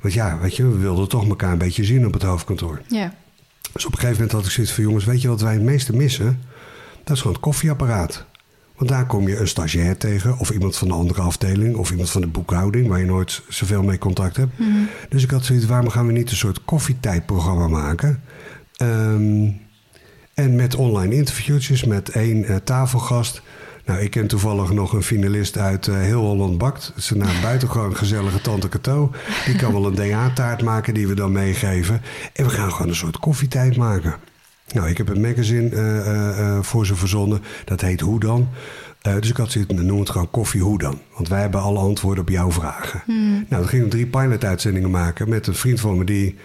want 0.00 0.14
ja, 0.14 0.38
weet 0.38 0.56
je, 0.56 0.68
we 0.68 0.78
wilden 0.78 1.08
toch 1.08 1.28
elkaar 1.28 1.52
een 1.52 1.58
beetje 1.58 1.84
zien 1.84 2.06
op 2.06 2.12
het 2.12 2.22
hoofdkantoor. 2.22 2.80
Ja. 2.88 3.14
Dus 3.72 3.86
op 3.86 3.92
een 3.92 3.98
gegeven 3.98 4.20
moment 4.20 4.36
had 4.36 4.44
ik 4.44 4.50
zoiets 4.50 4.72
van... 4.72 4.84
jongens, 4.84 5.04
weet 5.04 5.22
je 5.22 5.28
wat 5.28 5.40
wij 5.40 5.52
het 5.52 5.62
meeste 5.62 5.96
missen? 5.96 6.40
Dat 7.04 7.14
is 7.14 7.20
gewoon 7.20 7.36
het 7.36 7.44
koffieapparaat. 7.44 8.24
Want 8.76 8.90
daar 8.90 9.06
kom 9.06 9.28
je 9.28 9.38
een 9.38 9.48
stagiair 9.48 9.96
tegen, 9.96 10.38
of 10.38 10.50
iemand 10.50 10.76
van 10.76 10.88
de 10.88 10.94
andere 10.94 11.20
afdeling, 11.20 11.76
of 11.76 11.90
iemand 11.90 12.10
van 12.10 12.20
de 12.20 12.26
boekhouding, 12.26 12.88
waar 12.88 12.98
je 12.98 13.04
nooit 13.04 13.42
zoveel 13.48 13.82
mee 13.82 13.98
contact 13.98 14.36
hebt. 14.36 14.58
Mhm. 14.58 14.70
Dus 15.08 15.22
ik 15.22 15.30
had 15.30 15.44
zoiets, 15.44 15.66
waarom 15.66 15.88
gaan 15.88 16.06
we 16.06 16.12
niet 16.12 16.30
een 16.30 16.36
soort 16.36 16.64
koffietijdprogramma 16.64 17.68
maken? 17.68 18.22
Um, 18.82 19.60
en 20.34 20.56
met 20.56 20.74
online 20.74 21.14
interviewtjes, 21.14 21.84
met 21.84 22.08
één 22.08 22.50
uh, 22.50 22.56
tafelgast. 22.56 23.42
Nou, 23.86 24.00
ik 24.00 24.10
ken 24.10 24.26
toevallig 24.26 24.72
nog 24.72 24.92
een 24.92 25.02
finalist 25.02 25.58
uit 25.58 25.86
uh, 25.86 25.96
Heel 25.96 26.20
Holland 26.20 26.58
Bakt. 26.58 26.92
Een 27.10 27.18
nou, 27.18 27.40
buitengewoon 27.42 27.96
gezellige 27.96 28.40
tante 28.40 28.68
Cato. 28.68 29.12
Die 29.44 29.56
kan 29.56 29.72
wel 29.72 29.86
een 29.86 29.94
DA-taart 29.94 30.62
maken 30.62 30.94
die 30.94 31.08
we 31.08 31.14
dan 31.14 31.32
meegeven. 31.32 32.02
En 32.32 32.44
we 32.44 32.50
gaan 32.50 32.72
gewoon 32.72 32.88
een 32.88 32.94
soort 32.94 33.18
koffietijd 33.18 33.76
maken. 33.76 34.14
Nou, 34.72 34.88
ik 34.88 34.98
heb 34.98 35.08
een 35.08 35.20
magazine 35.20 35.70
uh, 35.70 36.38
uh, 36.38 36.62
voor 36.62 36.86
ze 36.86 36.94
verzonnen. 36.94 37.42
Dat 37.64 37.80
heet 37.80 38.00
Hoe 38.00 38.20
dan? 38.20 38.48
Dus 39.02 39.30
ik 39.30 39.36
had 39.36 39.50
zoiets, 39.50 39.72
noem 39.72 39.98
het 39.98 40.10
gewoon 40.10 40.30
koffie 40.30 40.62
Hoe 40.62 40.78
dan? 40.78 41.00
Want 41.14 41.28
wij 41.28 41.40
hebben 41.40 41.60
alle 41.60 41.78
antwoorden 41.78 42.24
op 42.24 42.30
jouw 42.30 42.52
vragen. 42.52 43.02
Hmm. 43.04 43.46
Nou, 43.48 43.62
we 43.62 43.68
gingen 43.68 43.88
drie 43.88 44.06
pilot-uitzendingen 44.06 44.90
maken 44.90 45.28
met 45.28 45.46
een 45.46 45.54
vriend 45.54 45.80
van 45.80 45.98
me 45.98 46.04
die 46.04 46.36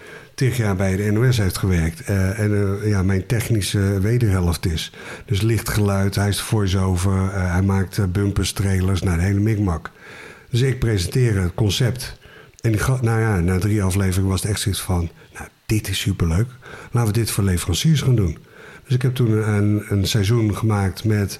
tig 0.41 0.57
jaar 0.57 0.75
bij 0.75 0.95
de 0.95 1.11
NOS 1.11 1.37
heeft 1.37 1.57
gewerkt. 1.57 2.03
en 2.03 2.79
ja, 2.83 3.03
mijn 3.03 3.25
technische 3.25 3.99
wederhelft 3.99 4.65
is. 4.65 4.91
Dus 5.25 5.41
licht 5.41 5.69
geluid, 5.69 6.15
hij 6.15 6.27
is 6.27 6.41
voice-over, 6.41 7.33
hij 7.33 7.61
maakt 7.61 8.11
bumpers, 8.11 8.51
trailers, 8.51 9.01
nou, 9.01 9.17
de 9.17 9.23
hele 9.23 9.39
mikmak. 9.39 9.91
Dus 10.49 10.61
ik 10.61 10.79
presenteer 10.79 11.41
het 11.41 11.53
concept. 11.53 12.17
En 12.61 12.71
nou 13.01 13.19
ja, 13.19 13.39
na 13.39 13.57
drie 13.57 13.83
afleveringen 13.83 14.29
was 14.29 14.41
het 14.41 14.51
echt 14.51 14.59
zoiets 14.59 14.81
van... 14.81 15.09
Nou, 15.33 15.47
dit 15.65 15.87
is 15.87 15.99
superleuk. 15.99 16.47
Laten 16.91 17.13
we 17.13 17.19
dit 17.19 17.31
voor 17.31 17.43
leveranciers 17.43 18.01
gaan 18.01 18.15
doen. 18.15 18.37
Dus 18.85 18.95
ik 18.95 19.01
heb 19.01 19.15
toen 19.15 19.49
een, 19.49 19.83
een 19.89 20.07
seizoen 20.07 20.55
gemaakt 20.57 21.03
met 21.03 21.39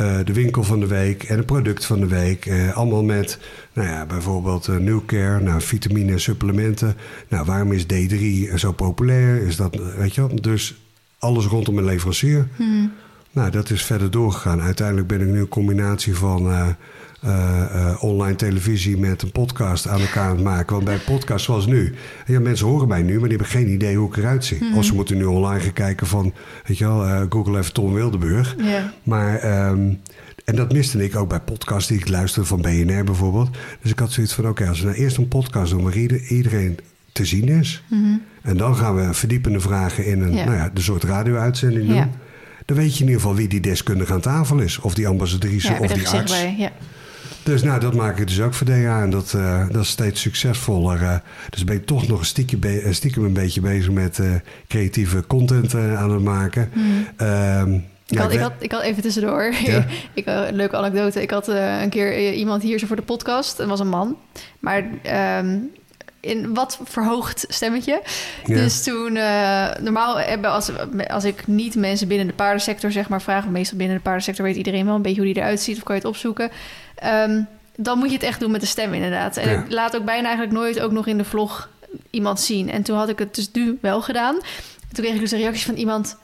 uh, 0.00 0.18
de 0.24 0.32
winkel 0.32 0.62
van 0.62 0.80
de 0.80 0.86
week 0.86 1.22
en 1.22 1.36
het 1.36 1.46
product 1.46 1.84
van 1.84 2.00
de 2.00 2.06
week. 2.06 2.46
Uh, 2.46 2.76
allemaal 2.76 3.04
met, 3.04 3.38
nou 3.72 3.88
ja, 3.88 4.06
bijvoorbeeld 4.06 4.68
uh, 4.68 4.76
Newcare, 4.76 5.40
nou, 5.40 5.60
vitamine 5.60 6.12
en 6.12 6.20
supplementen. 6.20 6.96
Nou, 7.28 7.44
waarom 7.44 7.72
is 7.72 7.84
D3 7.84 8.54
zo 8.54 8.72
populair? 8.72 9.42
Is 9.42 9.56
dat, 9.56 9.80
weet 9.96 10.14
je 10.14 10.26
wel? 10.26 10.40
Dus 10.40 10.80
alles 11.18 11.44
rondom 11.44 11.78
een 11.78 11.84
leverancier. 11.84 12.48
Hmm. 12.56 12.92
Nou, 13.30 13.50
dat 13.50 13.70
is 13.70 13.84
verder 13.84 14.10
doorgegaan. 14.10 14.60
Uiteindelijk 14.60 15.06
ben 15.06 15.20
ik 15.20 15.26
nu 15.26 15.40
een 15.40 15.48
combinatie 15.48 16.14
van... 16.14 16.76
Uh, 17.24 17.64
uh, 17.74 18.02
online 18.02 18.36
televisie 18.36 18.98
met 18.98 19.22
een 19.22 19.32
podcast 19.32 19.88
aan 19.88 20.00
elkaar 20.00 20.28
aan 20.28 20.34
het 20.34 20.44
maken. 20.44 20.72
Want 20.72 20.84
bij 20.84 20.94
een 20.94 21.04
podcast 21.04 21.44
zoals 21.44 21.66
nu... 21.66 21.94
Ja, 22.26 22.40
mensen 22.40 22.66
horen 22.66 22.88
mij 22.88 23.02
nu, 23.02 23.12
maar 23.18 23.28
die 23.28 23.38
hebben 23.38 23.56
geen 23.56 23.68
idee 23.68 23.96
hoe 23.96 24.08
ik 24.08 24.16
eruit 24.16 24.44
zie. 24.44 24.64
Mhm. 24.64 24.76
Of 24.78 24.84
ze 24.84 24.94
moeten 24.94 25.16
nu 25.16 25.24
online 25.24 25.60
gaan 25.60 25.72
kijken 25.72 26.06
van... 26.06 26.32
Weet 26.66 26.78
je 26.78 26.84
wel, 26.84 27.06
uh, 27.06 27.22
Google 27.28 27.58
even 27.58 27.72
Tom 27.72 27.92
Wildeburg. 27.92 28.54
Yeah. 28.58 28.84
Maar... 29.02 29.68
Um, 29.70 30.00
en 30.44 30.56
dat 30.56 30.72
miste 30.72 31.04
ik 31.04 31.16
ook 31.16 31.28
bij 31.28 31.40
podcasts 31.40 31.88
die 31.88 31.98
ik 31.98 32.08
luisterde 32.08 32.48
van 32.48 32.60
BNR 32.60 33.04
bijvoorbeeld. 33.04 33.56
Dus 33.82 33.90
ik 33.90 33.98
had 33.98 34.12
zoiets 34.12 34.32
van, 34.32 34.44
oké, 34.44 34.52
okay, 34.52 34.68
als 34.68 34.80
we 34.80 34.86
nou 34.86 34.98
eerst 34.98 35.16
een 35.16 35.28
podcast 35.28 35.70
doen... 35.70 35.82
waar 35.82 35.96
iedereen 35.96 36.78
te 37.12 37.24
zien 37.24 37.48
is... 37.48 37.82
Mm-hmm. 37.88 38.22
en 38.42 38.56
dan 38.56 38.76
gaan 38.76 38.96
we 38.96 39.14
verdiepende 39.14 39.60
vragen 39.60 40.06
in 40.06 40.20
een, 40.20 40.34
Ja. 40.34 40.44
nou 40.44 40.56
ja, 40.56 40.70
de 40.74 40.80
soort 40.80 41.04
radio-uitzending 41.04 41.86
doen... 41.86 41.96
Ja. 41.96 42.10
dan 42.64 42.76
weet 42.76 42.92
je 42.94 43.00
in 43.00 43.06
ieder 43.06 43.20
geval 43.20 43.36
wie 43.36 43.48
die 43.48 43.60
deskundige 43.60 44.12
aan 44.12 44.20
tafel 44.20 44.58
is. 44.58 44.78
Of 44.78 44.94
die 44.94 45.08
ambassadrice 45.08 45.76
of 45.80 45.92
die 45.92 46.08
arts. 46.08 46.32
bij. 46.32 46.72
Dus 47.48 47.62
nou, 47.62 47.80
dat 47.80 47.94
maak 47.94 48.18
ik 48.18 48.26
dus 48.26 48.40
ook 48.40 48.54
voor 48.54 48.66
DA. 48.66 49.02
En 49.02 49.10
dat, 49.10 49.32
uh, 49.36 49.68
dat 49.70 49.82
is 49.82 49.88
steeds 49.88 50.20
succesvoller. 50.20 51.00
Uh, 51.00 51.14
dus 51.50 51.64
ben 51.64 51.76
ik 51.76 51.86
toch 51.86 52.08
nog 52.08 52.18
een 52.18 52.24
stiekem, 52.94 53.24
een 53.24 53.32
beetje 53.32 53.60
bezig 53.60 53.90
met 53.90 54.18
uh, 54.18 54.34
creatieve 54.68 55.26
content 55.26 55.74
eh, 55.74 56.00
aan 56.00 56.10
het 56.10 56.22
maken. 56.22 56.70
Hmm. 56.72 57.26
Um, 57.26 57.74
Ik, 58.06 58.14
ja, 58.16 58.22
had, 58.22 58.32
ik, 58.32 58.38
had, 58.38 58.52
ik 58.58 58.72
had 58.72 58.82
even 58.82 59.02
tussendoor. 59.02 59.52
Ja. 59.64 59.86
ik, 60.14 60.26
een 60.26 60.54
leuke 60.54 60.76
anekdote. 60.76 61.22
Ik 61.22 61.30
had 61.30 61.48
een 61.48 61.90
keer 61.90 62.32
iemand 62.32 62.62
hier 62.62 62.78
zo 62.78 62.86
voor 62.86 62.96
de 62.96 63.02
podcast. 63.02 63.58
Het 63.58 63.68
was 63.68 63.80
een 63.80 63.88
man. 63.88 64.16
Maar 64.58 64.84
um, 65.38 65.70
in 66.20 66.54
wat 66.54 66.78
verhoogd 66.84 67.44
stemmetje. 67.48 68.02
Ja. 68.44 68.54
Dus 68.54 68.82
toen... 68.82 69.16
uh, 69.16 69.68
normaal 69.80 70.18
hebben 70.18 70.50
als, 70.50 70.70
als 71.08 71.24
ik 71.24 71.46
niet 71.46 71.74
mensen 71.74 72.08
binnen 72.08 72.26
de 72.26 72.32
paardensector 72.32 72.92
zeg 72.92 73.08
maar 73.08 73.22
vraag... 73.22 73.48
meestal 73.48 73.78
binnen 73.78 73.96
de 73.96 74.02
paardensector 74.02 74.44
weet 74.44 74.56
iedereen 74.56 74.86
wel 74.86 74.94
een 74.94 75.02
beetje 75.02 75.22
hoe 75.22 75.32
die 75.32 75.42
eruit 75.42 75.60
ziet... 75.60 75.76
of 75.76 75.82
kan 75.82 75.94
je 75.94 76.00
het 76.00 76.10
opzoeken. 76.10 76.50
Um, 77.04 77.46
dan 77.76 77.98
moet 77.98 78.08
je 78.08 78.14
het 78.14 78.22
echt 78.22 78.40
doen 78.40 78.50
met 78.50 78.60
de 78.60 78.66
stem 78.66 78.94
inderdaad. 78.94 79.36
En 79.36 79.50
Ja. 79.50 79.58
ik 79.62 79.70
laat 79.70 79.96
ook 79.96 80.04
bijna 80.04 80.26
eigenlijk 80.26 80.58
nooit 80.58 80.80
ook 80.80 80.92
nog 80.92 81.06
in 81.06 81.18
de 81.18 81.24
vlog 81.24 81.68
iemand 82.10 82.40
zien. 82.40 82.70
En 82.70 82.82
toen 82.82 82.96
had 82.96 83.08
ik 83.08 83.18
het 83.18 83.34
dus 83.34 83.50
nu 83.52 83.78
wel 83.80 84.02
gedaan. 84.02 84.34
Toen 84.92 85.04
kreeg 85.04 85.14
ik 85.14 85.20
dus 85.20 85.30
een 85.30 85.38
reactie 85.38 85.66
van 85.66 85.74
iemand... 85.74 86.16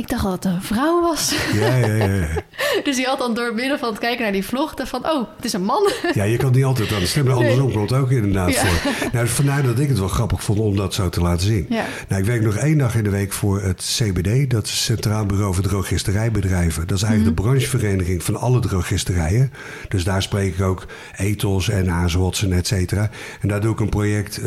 Ik 0.00 0.08
dacht 0.08 0.22
dat 0.22 0.32
het 0.32 0.44
een 0.44 0.62
vrouw 0.62 1.00
was. 1.02 1.34
ja, 1.52 1.76
ja, 1.76 1.86
ja, 1.94 2.04
ja. 2.14 2.26
Dus 2.84 2.96
die 2.96 3.04
had 3.06 3.18
dan 3.18 3.34
door 3.34 3.44
het 3.44 3.54
midden 3.54 3.78
van 3.78 3.88
het 3.88 3.98
kijken 3.98 4.22
naar 4.22 4.32
die 4.32 4.44
vlog... 4.44 4.74
van, 4.76 5.04
oh, 5.06 5.26
het 5.36 5.44
is 5.44 5.52
een 5.52 5.62
man. 5.64 5.90
Ja, 6.14 6.24
je 6.24 6.36
kan 6.36 6.52
niet 6.52 6.64
altijd 6.64 6.92
aan 6.92 7.00
de 7.00 7.06
stemmen. 7.06 7.34
Andersom 7.34 7.66
Nee. 7.66 7.74
komt 7.76 7.90
het 7.90 7.98
ook 7.98 8.10
inderdaad 8.10 8.52
Ja. 8.52 8.64
voor. 8.66 8.92
Nou, 9.12 9.28
vandaar 9.28 9.62
dat 9.62 9.78
ik 9.78 9.88
het 9.88 9.98
wel 9.98 10.08
grappig 10.08 10.42
vond 10.44 10.58
om 10.58 10.76
dat 10.76 10.94
zo 10.94 11.08
te 11.08 11.20
laten 11.20 11.46
zien. 11.46 11.66
Ja. 11.68 11.84
Nou, 12.08 12.20
ik 12.20 12.26
werk 12.26 12.42
nog 12.42 12.54
één 12.56 12.78
dag 12.78 12.94
in 12.94 13.04
de 13.04 13.10
week 13.10 13.32
voor 13.32 13.62
het 13.62 13.98
CBD. 13.98 14.50
Dat 14.50 14.66
is 14.66 14.84
Centraal 14.84 15.26
Bureau 15.26 15.54
voor 15.54 15.62
Drogisterijbedrijven. 15.62 16.86
Dat 16.86 16.96
is 16.96 17.02
eigenlijk 17.02 17.36
Mhm. 17.36 17.44
de 17.46 17.48
branchevereniging 17.50 18.22
van 18.22 18.36
alle 18.36 18.60
drogisterijen. 18.60 19.52
Dus 19.88 20.04
daar 20.04 20.22
spreek 20.22 20.54
ik 20.54 20.62
ook 20.64 20.86
ethos 21.16 21.68
en 21.68 21.88
Hazelhots 21.88 22.42
en 22.44 22.52
et 22.52 22.66
cetera. 22.66 23.10
En 23.40 23.48
daar 23.48 23.60
doe 23.60 23.72
ik 23.72 23.80
een 23.80 23.88
project, 23.88 24.36
eh, 24.36 24.42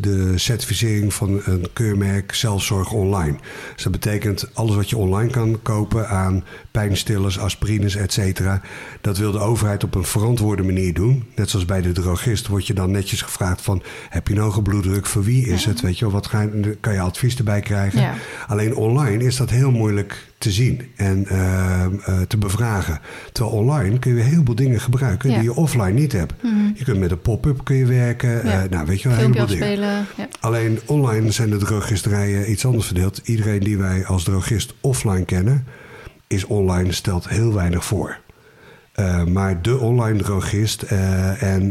de 0.00 0.32
certificering 0.34 1.14
van 1.14 1.40
een 1.44 1.66
keurmerk 1.72 2.34
zelfzorg 2.34 2.92
online. 2.92 3.36
Dus 3.74 3.82
dat 3.82 3.92
betekent 3.92 4.48
alles 4.54 4.75
wat 4.76 4.90
je 4.90 4.96
online 4.96 5.30
kan 5.30 5.58
kopen 5.62 6.08
aan 6.08 6.44
pijnstillers, 6.70 7.38
aspirines, 7.38 7.96
et 7.96 8.12
cetera. 8.12 8.60
Dat 9.00 9.18
wil 9.18 9.32
de 9.32 9.38
overheid 9.38 9.84
op 9.84 9.94
een 9.94 10.04
verantwoorde 10.04 10.62
manier 10.62 10.94
doen. 10.94 11.24
Net 11.34 11.50
zoals 11.50 11.64
bij 11.64 11.82
de 11.82 11.92
drogist 11.92 12.46
word 12.46 12.66
je 12.66 12.74
dan 12.74 12.90
netjes 12.90 13.22
gevraagd 13.22 13.62
van... 13.62 13.82
heb 14.08 14.28
je 14.28 14.34
een 14.34 14.40
hoge 14.40 14.62
bloeddruk? 14.62 15.06
Voor 15.06 15.24
wie 15.24 15.46
is 15.46 15.64
het? 15.64 15.80
Weet 15.80 15.98
je 15.98 16.04
wel, 16.04 16.14
wat 16.14 16.26
ga 16.26 16.48
kan 16.80 16.92
je 16.92 17.00
advies 17.00 17.36
erbij 17.36 17.60
krijgen? 17.60 18.00
Ja. 18.00 18.14
Alleen 18.46 18.74
online 18.74 19.24
is 19.24 19.36
dat 19.36 19.50
heel 19.50 19.70
moeilijk 19.70 20.34
te 20.46 20.52
zien 20.52 20.80
en 20.96 21.26
eh, 21.26 21.84
eh, 21.84 22.20
te 22.28 22.36
bevragen. 22.36 23.00
Terwijl 23.32 23.56
online 23.56 23.98
kun 23.98 24.14
je 24.14 24.20
een 24.20 24.26
heleboel 24.26 24.54
dingen 24.54 24.80
gebruiken 24.80 25.30
Ja. 25.30 25.34
die 25.36 25.44
je 25.44 25.54
offline 25.54 25.90
niet 25.92 26.12
hebt. 26.12 26.42
Mhm. 26.42 26.54
Je 26.74 26.84
kunt 26.84 26.98
met 26.98 27.10
een 27.10 27.20
pop-up 27.20 27.64
kun 27.64 27.76
je 27.76 27.86
werken. 27.86 28.30
Ja. 28.30 28.62
eh, 28.62 28.70
nou, 28.70 28.86
weet 28.86 29.02
je 29.02 29.08
wel, 29.08 29.18
een 29.18 29.22
Filmpje 29.34 29.56
heleboel 29.56 29.76
dingen. 29.76 30.06
Ja. 30.16 30.28
Alleen 30.40 30.78
online 30.86 31.30
zijn 31.30 31.50
de 31.50 31.56
drogisterijen 31.56 32.50
iets 32.50 32.66
anders 32.66 32.86
verdeeld. 32.86 33.20
Iedereen 33.24 33.60
die 33.60 33.78
wij 33.78 34.06
als 34.06 34.24
drogist 34.24 34.74
offline 34.80 35.24
kennen, 35.24 35.64
is 36.26 36.44
online 36.44 36.92
stelt 36.92 37.28
heel 37.28 37.52
weinig 37.54 37.84
voor. 37.84 38.18
Uh, 39.00 39.24
maar 39.24 39.62
de 39.62 39.78
online 39.78 40.22
drogist 40.22 40.84
uh, 40.92 41.42
en 41.42 41.62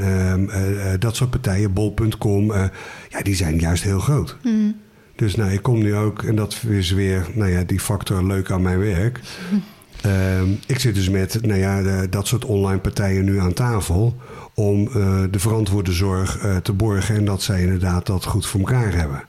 uh, 0.47 0.93
dat 0.99 1.15
soort 1.15 1.29
partijen, 1.29 1.73
bol.com, 1.73 2.53
ja, 3.09 3.21
die 3.21 3.35
zijn 3.35 3.59
juist 3.59 3.83
heel 3.83 3.99
groot. 3.99 4.37
Mm. 4.43 4.75
Dus 5.15 5.35
nou, 5.35 5.51
ik 5.51 5.61
kom 5.61 5.79
nu 5.79 5.95
ook, 5.95 6.23
en 6.23 6.35
dat 6.35 6.63
is 6.67 6.91
weer 6.91 7.27
nou 7.33 7.51
ja, 7.51 7.63
die 7.63 7.79
factor 7.79 8.23
leuk 8.23 8.51
aan 8.51 8.61
mijn 8.61 8.79
werk. 8.79 9.19
ik 10.67 10.79
zit 10.79 10.95
dus 10.95 11.09
met 11.09 11.39
nou 11.41 11.59
ja, 11.59 11.81
de, 11.81 12.07
dat 12.09 12.27
soort 12.27 12.45
online 12.45 12.79
partijen 12.79 13.25
nu 13.25 13.39
aan 13.39 13.53
tafel 13.53 14.15
om 14.53 14.85
de 15.31 15.39
verantwoorde 15.39 15.91
zorg 15.91 16.39
te 16.63 16.73
borgen 16.73 17.15
en 17.15 17.25
dat 17.25 17.41
zij 17.41 17.61
inderdaad 17.61 18.05
dat 18.05 18.25
goed 18.25 18.45
voor 18.45 18.59
elkaar 18.59 18.93
hebben. 18.93 19.23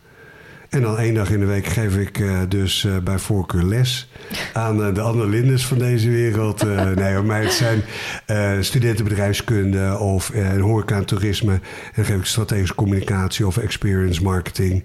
En 0.68 0.82
dan 0.82 0.98
één 0.98 1.14
dag 1.14 1.30
in 1.30 1.40
de 1.40 1.46
week 1.46 1.66
geef 1.66 1.96
ik 1.96 2.18
uh, 2.18 2.40
dus 2.48 2.84
uh, 2.84 2.98
bij 2.98 3.18
voorkeur 3.18 3.64
les 3.64 4.10
aan 4.52 4.80
uh, 4.80 4.94
de 4.94 5.00
Annelindes 5.00 5.66
van 5.66 5.78
deze 5.78 6.10
wereld. 6.10 6.62
nee, 6.84 6.94
bij 6.94 7.22
mij 7.22 7.42
het 7.42 7.52
zijn 7.52 7.82
studentenbedrijfskunde 8.64 9.98
of 9.98 10.32
horeca 10.60 10.96
en 10.96 11.04
toerisme. 11.04 11.52
En 11.52 11.60
dan 11.94 12.04
geef 12.04 12.18
ik 12.18 12.24
strategische 12.24 12.74
communicatie 12.74 13.46
of 13.46 13.56
experience 13.56 14.22
marketing. 14.22 14.84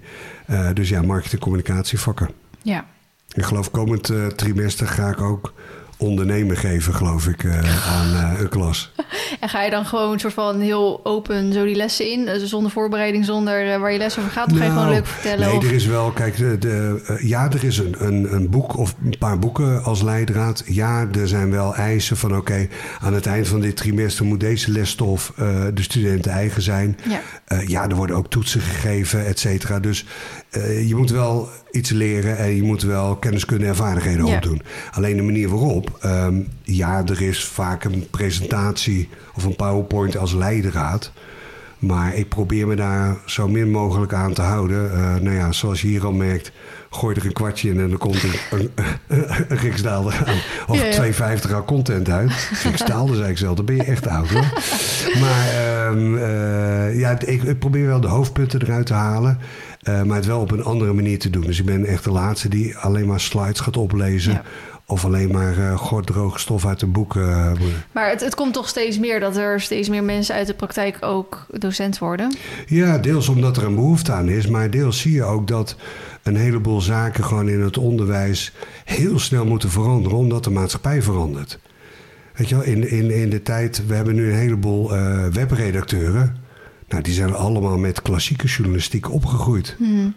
dus 0.74 0.90
ja, 0.90 1.02
marketing 1.02 1.42
communicatie 1.42 2.00
vakken. 2.00 2.30
Ja. 2.62 2.86
Ik 3.34 3.44
geloof 3.44 3.72
komend 3.72 4.14
trimester 4.36 4.88
ga 4.88 5.10
ik 5.10 5.22
ook 5.22 5.54
ondernemen 6.02 6.58
geven, 6.58 6.94
geloof 6.94 7.28
ik, 7.28 7.44
uh, 7.44 7.90
aan 8.00 8.14
uh, 8.14 8.40
een 8.40 8.50
klas. 8.50 8.92
En 9.40 9.50
ga 9.50 9.64
je 9.64 9.70
dan 9.70 9.86
gewoon 9.86 10.14
een 10.14 10.20
soort 10.20 10.34
van 10.34 10.60
heel 10.60 11.00
open 11.04 11.54
zo 11.54 11.66
die 11.66 11.76
lessen 11.76 12.12
in, 12.12 12.26
dus 12.26 12.50
zonder 12.50 12.72
voorbereiding, 12.72 13.26
zonder 13.26 13.68
uh, 13.68 13.78
waar 13.78 13.92
je 13.92 13.98
les 13.98 14.20
over 14.20 14.32
gaat? 14.32 14.46
Of 14.46 14.52
nou, 14.52 14.60
ga 14.60 14.66
je 14.66 14.72
gewoon 14.72 14.86
nou, 14.86 14.96
leuk 14.96 15.08
vertellen? 15.08 15.48
Nee, 15.48 15.58
of... 15.58 15.64
er 15.64 15.74
is 15.74 15.86
wel, 15.86 16.12
kijk, 16.12 16.38
de, 16.38 16.58
de 16.58 17.20
ja, 17.22 17.52
er 17.52 17.64
is 17.64 17.78
een, 17.78 17.96
een, 17.98 18.34
een, 18.34 18.50
boek 18.50 18.78
of 18.78 18.96
een 19.04 19.18
paar 19.20 19.40
boeken 19.40 19.84
als 19.84 20.02
leidraad. 20.02 20.64
Ja, 20.66 21.08
er 21.20 21.28
zijn 21.28 21.52
wel 21.52 21.76
eisen 21.76 22.18
van 22.18 22.30
oké, 22.30 22.40
okay, 22.40 22.70
aan 23.02 23.14
het 23.14 23.26
eind 23.26 23.48
van 23.48 23.60
dit 23.60 23.78
trimester 23.78 24.26
moet 24.26 24.40
deze 24.40 24.72
lesstof 24.72 25.34
de 25.74 25.82
studenten 25.82 26.32
eigen 26.32 26.62
zijn. 26.62 26.98
Ja. 27.10 27.22
ja, 27.68 27.90
er 27.90 27.96
worden 27.96 28.16
ook 28.16 28.30
toetsen 28.30 28.62
gegeven, 28.62 29.26
et 29.26 29.40
cetera. 29.40 29.80
Dus 29.80 30.06
je 30.88 30.94
moet 30.96 31.10
wel 31.12 31.50
iets 31.72 31.90
leren 31.90 32.38
en 32.38 32.56
je 32.56 32.64
moet 32.64 32.82
wel 32.82 33.16
kenniskunde 33.16 33.66
en 33.66 33.76
vaardigheden 33.76 34.26
Ja. 34.26 34.36
opdoen. 34.36 34.62
Alleen 34.92 35.16
de 35.16 35.22
manier 35.24 35.50
waarop, 35.50 35.98
ehm, 36.02 36.36
ja, 36.64 37.04
er 37.06 37.22
is 37.22 37.46
vaak 37.46 37.84
een 37.84 38.08
presentatie 38.12 39.10
of 39.36 39.44
een 39.44 39.56
PowerPoint 39.56 40.18
als 40.18 40.34
leidraad. 40.34 41.12
Maar 41.80 42.16
ik 42.16 42.30
probeer 42.30 42.68
me 42.68 42.76
daar 42.76 43.18
zo 43.26 43.48
min 43.48 43.72
mogelijk 43.72 44.14
aan 44.14 44.34
te 44.34 44.42
houden. 44.42 44.92
Eh, 44.94 45.16
nou 45.16 45.36
ja, 45.36 45.52
zoals 45.52 45.82
je 45.82 45.88
hier 45.88 46.06
al 46.06 46.12
merkt, 46.12 46.52
gooi 46.90 47.16
er 47.16 47.26
een 47.26 47.34
kwartje 47.34 47.70
in 47.70 47.80
en 47.80 47.90
dan 47.90 47.98
komt 47.98 48.24
er 48.24 48.48
een, 48.52 48.72
een, 49.08 49.26
een 49.48 49.58
Riksdaalder 49.58 50.24
aan. 50.26 50.36
Of 50.68 50.80
Ja, 50.80 50.86
ja. 50.86 50.92
2,50 50.94 51.54
aan 51.54 51.66
content 51.66 52.10
uit. 52.10 52.50
Riksdaalder 52.64 53.16
zei 53.16 53.30
ik 53.30 53.38
zelf, 53.38 53.56
dan 53.56 53.66
ben 53.66 53.76
je 53.76 53.84
echt 53.84 54.08
oud 54.08 54.30
hoor. 54.30 54.54
Maar 55.22 55.48
ehm, 55.48 56.18
eh, 56.18 57.00
ja, 57.00 57.20
ik, 57.26 57.44
ik 57.44 57.60
probeer 57.60 57.86
wel 57.88 58.02
de 58.02 58.08
hoofdpunten 58.08 58.62
eruit 58.62 58.86
te 58.86 58.94
halen. 58.94 59.40
Eh, 59.82 60.04
maar 60.04 60.16
het 60.16 60.26
wel 60.26 60.40
op 60.40 60.52
een 60.52 60.64
andere 60.64 60.94
manier 60.94 61.20
te 61.20 61.30
doen. 61.30 61.42
Dus 61.42 61.60
ik 61.60 61.66
ben 61.66 61.86
echt 61.86 62.04
de 62.04 62.12
laatste 62.12 62.50
die 62.50 62.78
alleen 62.78 63.08
maar 63.08 63.20
slides 63.20 63.60
gaat 63.60 63.78
oplezen. 63.78 64.34
Ja. 64.34 64.44
Of 64.86 65.06
alleen 65.06 65.32
maar 65.32 65.58
uh, 65.58 66.36
stof 66.36 66.66
uit 66.66 66.82
een 66.82 66.92
boek. 66.92 67.16
eh, 67.16 67.52
Maar 67.92 68.10
het, 68.10 68.22
het 68.22 68.36
komt 68.36 68.54
toch 68.54 68.68
steeds 68.68 69.00
meer 69.00 69.20
dat 69.20 69.38
er 69.38 69.62
steeds 69.62 69.90
meer 69.90 70.04
mensen 70.04 70.36
uit 70.36 70.48
de 70.48 70.54
praktijk 70.54 70.98
ook 71.02 71.46
docent 71.50 71.98
worden. 71.98 72.36
Ja, 72.66 72.98
deels 72.98 73.30
omdat 73.30 73.58
er 73.58 73.64
een 73.64 73.76
behoefte 73.76 74.12
aan 74.12 74.30
is. 74.30 74.48
Maar 74.48 74.70
deels 74.70 75.00
zie 75.00 75.12
je 75.14 75.24
ook 75.24 75.48
dat 75.48 75.76
een 76.24 76.36
heleboel 76.36 76.82
zaken 76.82 77.24
gewoon 77.24 77.50
in 77.50 77.62
het 77.62 77.78
onderwijs 77.78 78.54
heel 78.86 79.20
snel 79.20 79.46
moeten 79.46 79.70
veranderen. 79.70 80.18
Omdat 80.18 80.44
de 80.44 80.52
maatschappij 80.52 81.02
verandert. 81.02 81.60
Weet 82.36 82.50
je 82.50 82.56
wel, 82.56 82.64
in, 82.64 82.90
in, 82.90 83.12
in 83.12 83.30
de 83.30 83.42
tijd, 83.42 83.84
we 83.88 83.96
hebben 83.96 84.16
nu 84.16 84.32
een 84.32 84.38
heleboel 84.38 84.90
webredacteuren. 85.32 86.38
Nou, 86.92 87.04
die 87.04 87.14
zijn 87.14 87.34
allemaal 87.34 87.78
met 87.78 88.02
klassieke 88.02 88.48
journalistiek 88.48 89.12
opgegroeid. 89.12 89.76
Hmm. 89.78 90.14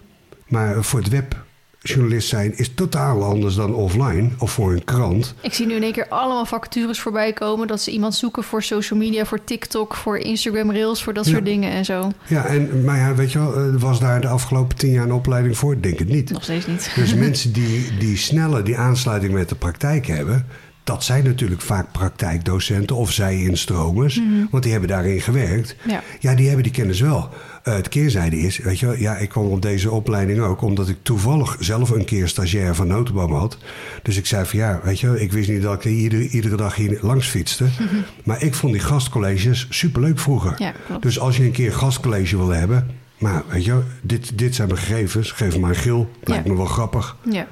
Maar 0.48 0.84
voor 0.84 1.00
het 1.00 1.08
webjournalist 1.08 2.28
zijn 2.28 2.58
is 2.58 2.74
totaal 2.74 3.22
anders 3.24 3.54
dan 3.54 3.74
offline 3.74 4.28
of 4.38 4.52
voor 4.52 4.72
een 4.72 4.84
krant. 4.84 5.34
Ik 5.40 5.52
zie 5.54 5.66
nu 5.66 5.74
in 5.74 5.82
één 5.82 5.92
keer 5.92 6.08
allemaal 6.08 6.46
vacatures 6.46 7.00
voorbij 7.00 7.32
komen. 7.32 7.66
Dat 7.66 7.80
ze 7.80 7.90
iemand 7.90 8.14
zoeken 8.14 8.42
voor 8.44 8.62
social 8.62 8.98
media, 8.98 9.24
voor 9.24 9.44
TikTok, 9.44 9.94
voor 9.94 10.18
Instagram 10.18 10.70
Reels, 10.70 11.02
voor 11.02 11.14
dat 11.14 11.24
Ja. 11.26 11.32
soort 11.32 11.44
dingen 11.44 11.70
en 11.70 11.84
zo. 11.84 12.12
Ja, 12.26 12.44
en, 12.44 12.84
maar 12.84 12.98
ja, 12.98 13.14
weet 13.14 13.32
je 13.32 13.38
wel, 13.38 13.54
eh, 13.54 13.74
was 13.74 14.00
daar 14.00 14.20
de 14.20 14.28
afgelopen 14.28 14.76
tien 14.76 14.90
jaar 14.90 15.04
een 15.04 15.12
opleiding 15.12 15.56
voor? 15.56 15.80
Denk 15.80 15.98
het 15.98 16.08
niet. 16.08 16.30
Nog 16.30 16.42
steeds 16.42 16.66
niet. 16.66 16.92
Dus 16.94 17.14
mensen 17.26 17.52
die, 17.52 17.96
die 17.98 18.16
sneller 18.16 18.64
die 18.64 18.76
aansluiting 18.78 19.32
met 19.32 19.48
de 19.48 19.54
praktijk 19.54 20.06
hebben, 20.06 20.46
dat 20.84 21.04
zijn 21.04 21.24
natuurlijk 21.24 21.60
vaak 21.60 21.92
praktijkdocenten 21.92 22.96
of 22.96 23.12
zij-instromers, 23.12 24.20
want 24.50 24.62
die 24.62 24.72
hebben 24.72 24.90
daarin 24.90 25.20
gewerkt. 25.20 25.76
Ja. 25.88 26.02
Ja, 26.20 26.34
die 26.34 26.46
hebben 26.46 26.62
die 26.64 26.72
kennis 26.72 27.00
wel. 27.00 27.28
Eh, 27.62 27.74
het 27.74 27.88
keerzijde 27.88 28.38
is, 28.38 28.58
weet 28.58 28.78
je 28.78 28.86
wel, 28.86 28.96
ja, 28.96 29.16
ik 29.16 29.28
kwam 29.28 29.46
op 29.46 29.62
deze 29.62 29.90
opleiding 29.90 30.40
ook 30.40 30.62
omdat 30.62 30.88
ik 30.88 30.96
toevallig 31.02 31.56
zelf 31.60 31.90
een 31.90 32.04
keer 32.04 32.28
stagiair 32.28 32.74
van 32.74 32.86
Notenboom 32.86 33.32
had. 33.32 33.58
Dus 34.02 34.16
ik 34.16 34.26
zei 34.26 34.46
van 34.46 34.58
ja, 34.58 34.80
weet 34.84 35.00
je 35.00 35.06
wel, 35.06 35.16
ik 35.20 35.32
wist 35.32 35.48
niet 35.48 35.62
dat 35.62 35.74
ik 35.74 35.84
iedere, 35.92 36.28
iedere 36.28 36.56
dag 36.56 36.74
hier 36.74 36.98
langs 37.00 37.26
fietste. 37.28 37.64
Maar 38.24 38.42
ik 38.42 38.54
vond 38.54 38.72
die 38.72 38.82
gastcolleges 38.82 39.66
superleuk 39.70 40.18
vroeger. 40.18 40.54
Ja. 40.58 40.72
Dus 41.00 41.18
als 41.18 41.36
je 41.36 41.42
een 41.44 41.50
keer 41.52 41.66
een 41.66 41.78
gastcollege 41.78 42.36
wil 42.36 42.48
hebben, 42.48 42.90
maar 43.18 43.42
weet 43.48 43.64
je 43.64 43.70
wel, 43.70 43.82
dit, 44.02 44.38
dit 44.38 44.54
zijn 44.54 44.68
mijn 44.68 44.80
gegevens, 44.80 45.30
geef 45.32 45.54
me 45.54 45.60
maar 45.60 45.70
een 45.70 45.76
gil, 45.76 46.10
lijkt 46.22 46.44
Ja. 46.44 46.50
me 46.50 46.56
wel 46.56 46.66
grappig. 46.66 47.16
Ja. 47.30 47.46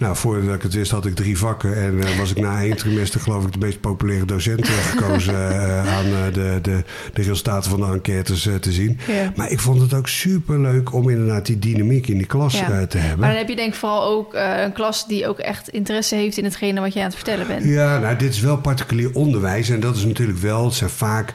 Nou, 0.00 0.16
voordat 0.16 0.54
ik 0.54 0.62
het 0.62 0.74
wist 0.74 0.90
had 0.90 1.06
ik 1.06 1.14
drie 1.14 1.38
vakken. 1.38 1.76
En 1.76 2.02
eh, 2.02 2.18
was 2.18 2.30
ik 2.30 2.40
na 2.40 2.62
één 2.62 2.76
trimester 2.76 3.20
geloof 3.20 3.44
ik 3.44 3.52
de 3.52 3.58
meest 3.58 3.80
populaire 3.80 4.24
docent 4.24 4.68
gekozen 4.68 5.34
eh, 5.50 5.96
aan 5.96 6.04
eh, 6.04 6.32
de, 6.32 6.58
de, 6.62 6.84
de 7.12 7.22
resultaten 7.22 7.70
van 7.70 7.80
de 7.80 7.86
enquêtes 7.86 8.48
te 8.60 8.72
zien. 8.72 8.98
Ja. 9.06 9.32
Maar 9.36 9.50
ik 9.50 9.60
vond 9.60 9.80
het 9.80 9.94
ook 9.94 10.08
super 10.08 10.60
leuk 10.60 10.94
om 10.94 11.08
inderdaad 11.08 11.46
die 11.46 11.58
dynamiek 11.58 12.08
in 12.08 12.16
die 12.16 12.26
klas 12.26 12.58
Ja. 12.58 12.86
te 12.86 12.98
hebben. 12.98 13.18
Maar 13.18 13.28
dan 13.28 13.38
heb 13.38 13.48
je 13.48 13.56
denk 13.56 13.72
ik 13.72 13.78
vooral 13.78 14.04
ook 14.04 14.34
een 14.34 14.72
klas 14.72 15.06
die 15.06 15.28
ook 15.28 15.38
echt 15.38 15.68
interesse 15.68 16.14
heeft 16.14 16.36
in 16.36 16.44
hetgene 16.44 16.80
wat 16.80 16.92
jij 16.92 17.02
aan 17.02 17.08
het 17.08 17.18
vertellen 17.18 17.46
bent. 17.46 17.64
Ja, 17.64 17.98
nou, 17.98 18.16
dit 18.16 18.32
is 18.32 18.40
wel 18.40 18.56
particulier 18.56 19.14
onderwijs. 19.14 19.68
En 19.68 19.80
dat 19.80 19.96
is 19.96 20.04
natuurlijk 20.04 20.38
wel, 20.38 20.64
het 20.64 20.74
zijn 20.74 20.90
vaak 20.90 21.34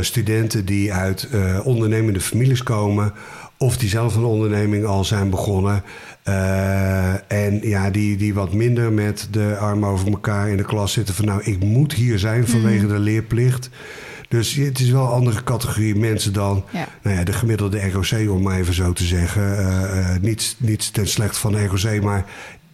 studenten 0.00 0.64
die 0.64 0.92
uit 0.92 1.28
ondernemende 1.62 2.20
families 2.20 2.62
komen. 2.62 3.12
Of 3.64 3.76
die 3.76 3.88
zelf 3.88 4.16
een 4.16 4.24
onderneming 4.24 4.84
al 4.84 5.04
zijn 5.04 5.30
begonnen. 5.30 5.82
Eh, 6.22 7.32
en 7.32 7.68
ja, 7.68 7.90
die, 7.90 8.16
die 8.16 8.34
wat 8.34 8.52
minder 8.52 8.92
met 8.92 9.28
de 9.30 9.56
armen 9.56 9.88
over 9.88 10.08
elkaar 10.08 10.48
in 10.48 10.56
de 10.56 10.64
klas 10.64 10.92
zitten. 10.92 11.14
Van 11.14 11.24
nou, 11.24 11.42
ik 11.42 11.64
moet 11.64 11.92
hier 11.92 12.18
zijn 12.18 12.48
vanwege 12.48 12.86
de 12.86 12.98
leerplicht. 12.98 13.70
Dus 14.28 14.54
het 14.54 14.80
is 14.80 14.90
wel 14.90 15.02
een 15.02 15.12
andere 15.12 15.44
categorie 15.44 15.96
mensen 15.96 16.32
dan 16.32 16.64
Ja. 16.70 16.88
nou 17.02 17.16
ja, 17.16 17.24
de 17.24 17.32
gemiddelde 17.32 17.90
ROC, 17.90 18.30
om 18.30 18.42
maar 18.42 18.58
even 18.58 18.74
zo 18.74 18.92
te 18.92 19.04
zeggen. 19.04 19.58
Eh, 19.58 20.16
niets, 20.20 20.56
niets 20.58 20.90
ten 20.90 21.08
slecht 21.08 21.36
van 21.36 21.52
de 21.52 21.66
ROC, 21.66 22.02
maar 22.02 22.24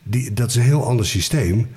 die, 0.02 0.32
dat 0.32 0.48
is 0.48 0.54
een 0.54 0.62
heel 0.62 0.86
ander 0.86 1.06
systeem. 1.06 1.68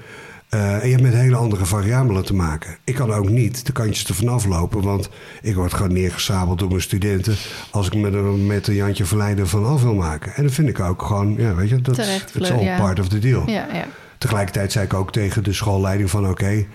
Eh, 0.53 0.73
en 0.73 0.85
je 0.85 0.91
hebt 0.91 1.01
met 1.01 1.13
hele 1.13 1.35
andere 1.35 1.65
variabelen 1.65 2.25
te 2.25 2.33
maken. 2.33 2.77
Ik 2.83 2.95
kan 2.95 3.13
ook 3.13 3.29
niet 3.29 3.65
de 3.65 3.71
kantjes 3.71 4.07
ervan 4.07 4.27
aflopen, 4.27 4.81
want 4.81 5.09
ik 5.41 5.55
word 5.55 5.73
gewoon 5.73 5.93
neergesabeld 5.93 6.59
door 6.59 6.69
mijn 6.69 6.81
studenten 6.81 7.35
als 7.71 7.87
ik 7.87 7.93
me 7.95 8.11
er 8.11 8.23
met 8.23 8.67
een 8.67 8.73
Jantje 8.73 9.05
Verleider 9.05 9.47
van 9.47 9.65
af 9.65 9.81
wil 9.81 9.93
maken. 9.93 10.33
En 10.35 10.43
dat 10.43 10.51
vind 10.51 10.69
ik 10.69 10.79
ook 10.79 11.01
gewoon, 11.01 11.35
ja, 11.37 11.55
weet 11.55 11.69
je, 11.69 11.81
dat 11.81 11.97
is 11.97 12.51
all 12.51 12.63
ja. 12.63 12.77
part 12.77 12.99
of 12.99 13.07
the 13.07 13.19
deal. 13.19 13.49
Ja, 13.49 13.67
ja. 13.73 13.85
Tegelijkertijd 14.17 14.71
zei 14.71 14.85
ik 14.85 14.93
ook 14.93 15.11
tegen 15.11 15.43
de 15.43 15.53
schoolleiding 15.53 16.09
van 16.09 16.29
oké, 16.29 16.65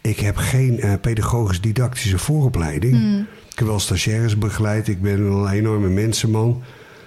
ik 0.00 0.20
heb 0.20 0.36
geen 0.36 0.80
eh, 0.80 0.92
pedagogisch 1.00 1.60
didactische 1.60 2.18
vooropleiding. 2.18 2.94
Hmm. 2.96 3.26
Ik 3.50 3.58
heb 3.58 3.66
wel 3.66 3.80
stagiaires 3.80 4.38
begeleid, 4.38 4.88
ik 4.88 5.02
ben 5.02 5.20
een 5.20 5.48
enorme 5.48 5.88
mensenman. 5.88 6.62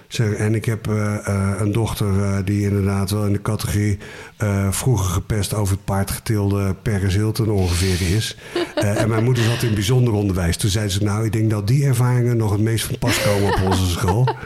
En 0.08 0.54
ik 0.54 0.64
heb 0.64 0.88
eh, 0.88 1.26
eh, 1.26 1.50
een 1.58 1.72
dochter 1.72 2.22
eh, 2.22 2.36
die 2.44 2.62
inderdaad 2.62 3.10
wel 3.10 3.26
in 3.26 3.32
de 3.32 3.42
categorie 3.42 3.98
vroeger 4.70 5.10
gepest 5.10 5.54
over 5.54 5.74
het 5.74 5.84
paard 5.84 6.10
getilde 6.10 6.74
Paris 6.82 7.14
Hilton 7.14 7.50
ongeveer 7.50 8.16
is. 8.16 8.36
En 8.74 9.08
mijn 9.08 9.24
moeder 9.24 9.44
zat 9.44 9.62
in 9.62 9.74
bijzonder 9.74 10.12
onderwijs. 10.12 10.56
Toen 10.56 10.70
zei 10.70 10.88
ze, 10.88 11.02
nou, 11.02 11.24
ik 11.24 11.32
denk 11.32 11.50
dat 11.50 11.66
die 11.66 11.84
ervaringen 11.84 12.36
nog 12.36 12.50
het 12.50 12.60
meest 12.60 12.84
van 12.84 12.98
pas 12.98 13.22
komen 13.22 13.52
op 13.52 13.60
onze 13.62 13.86
school. 13.86 14.36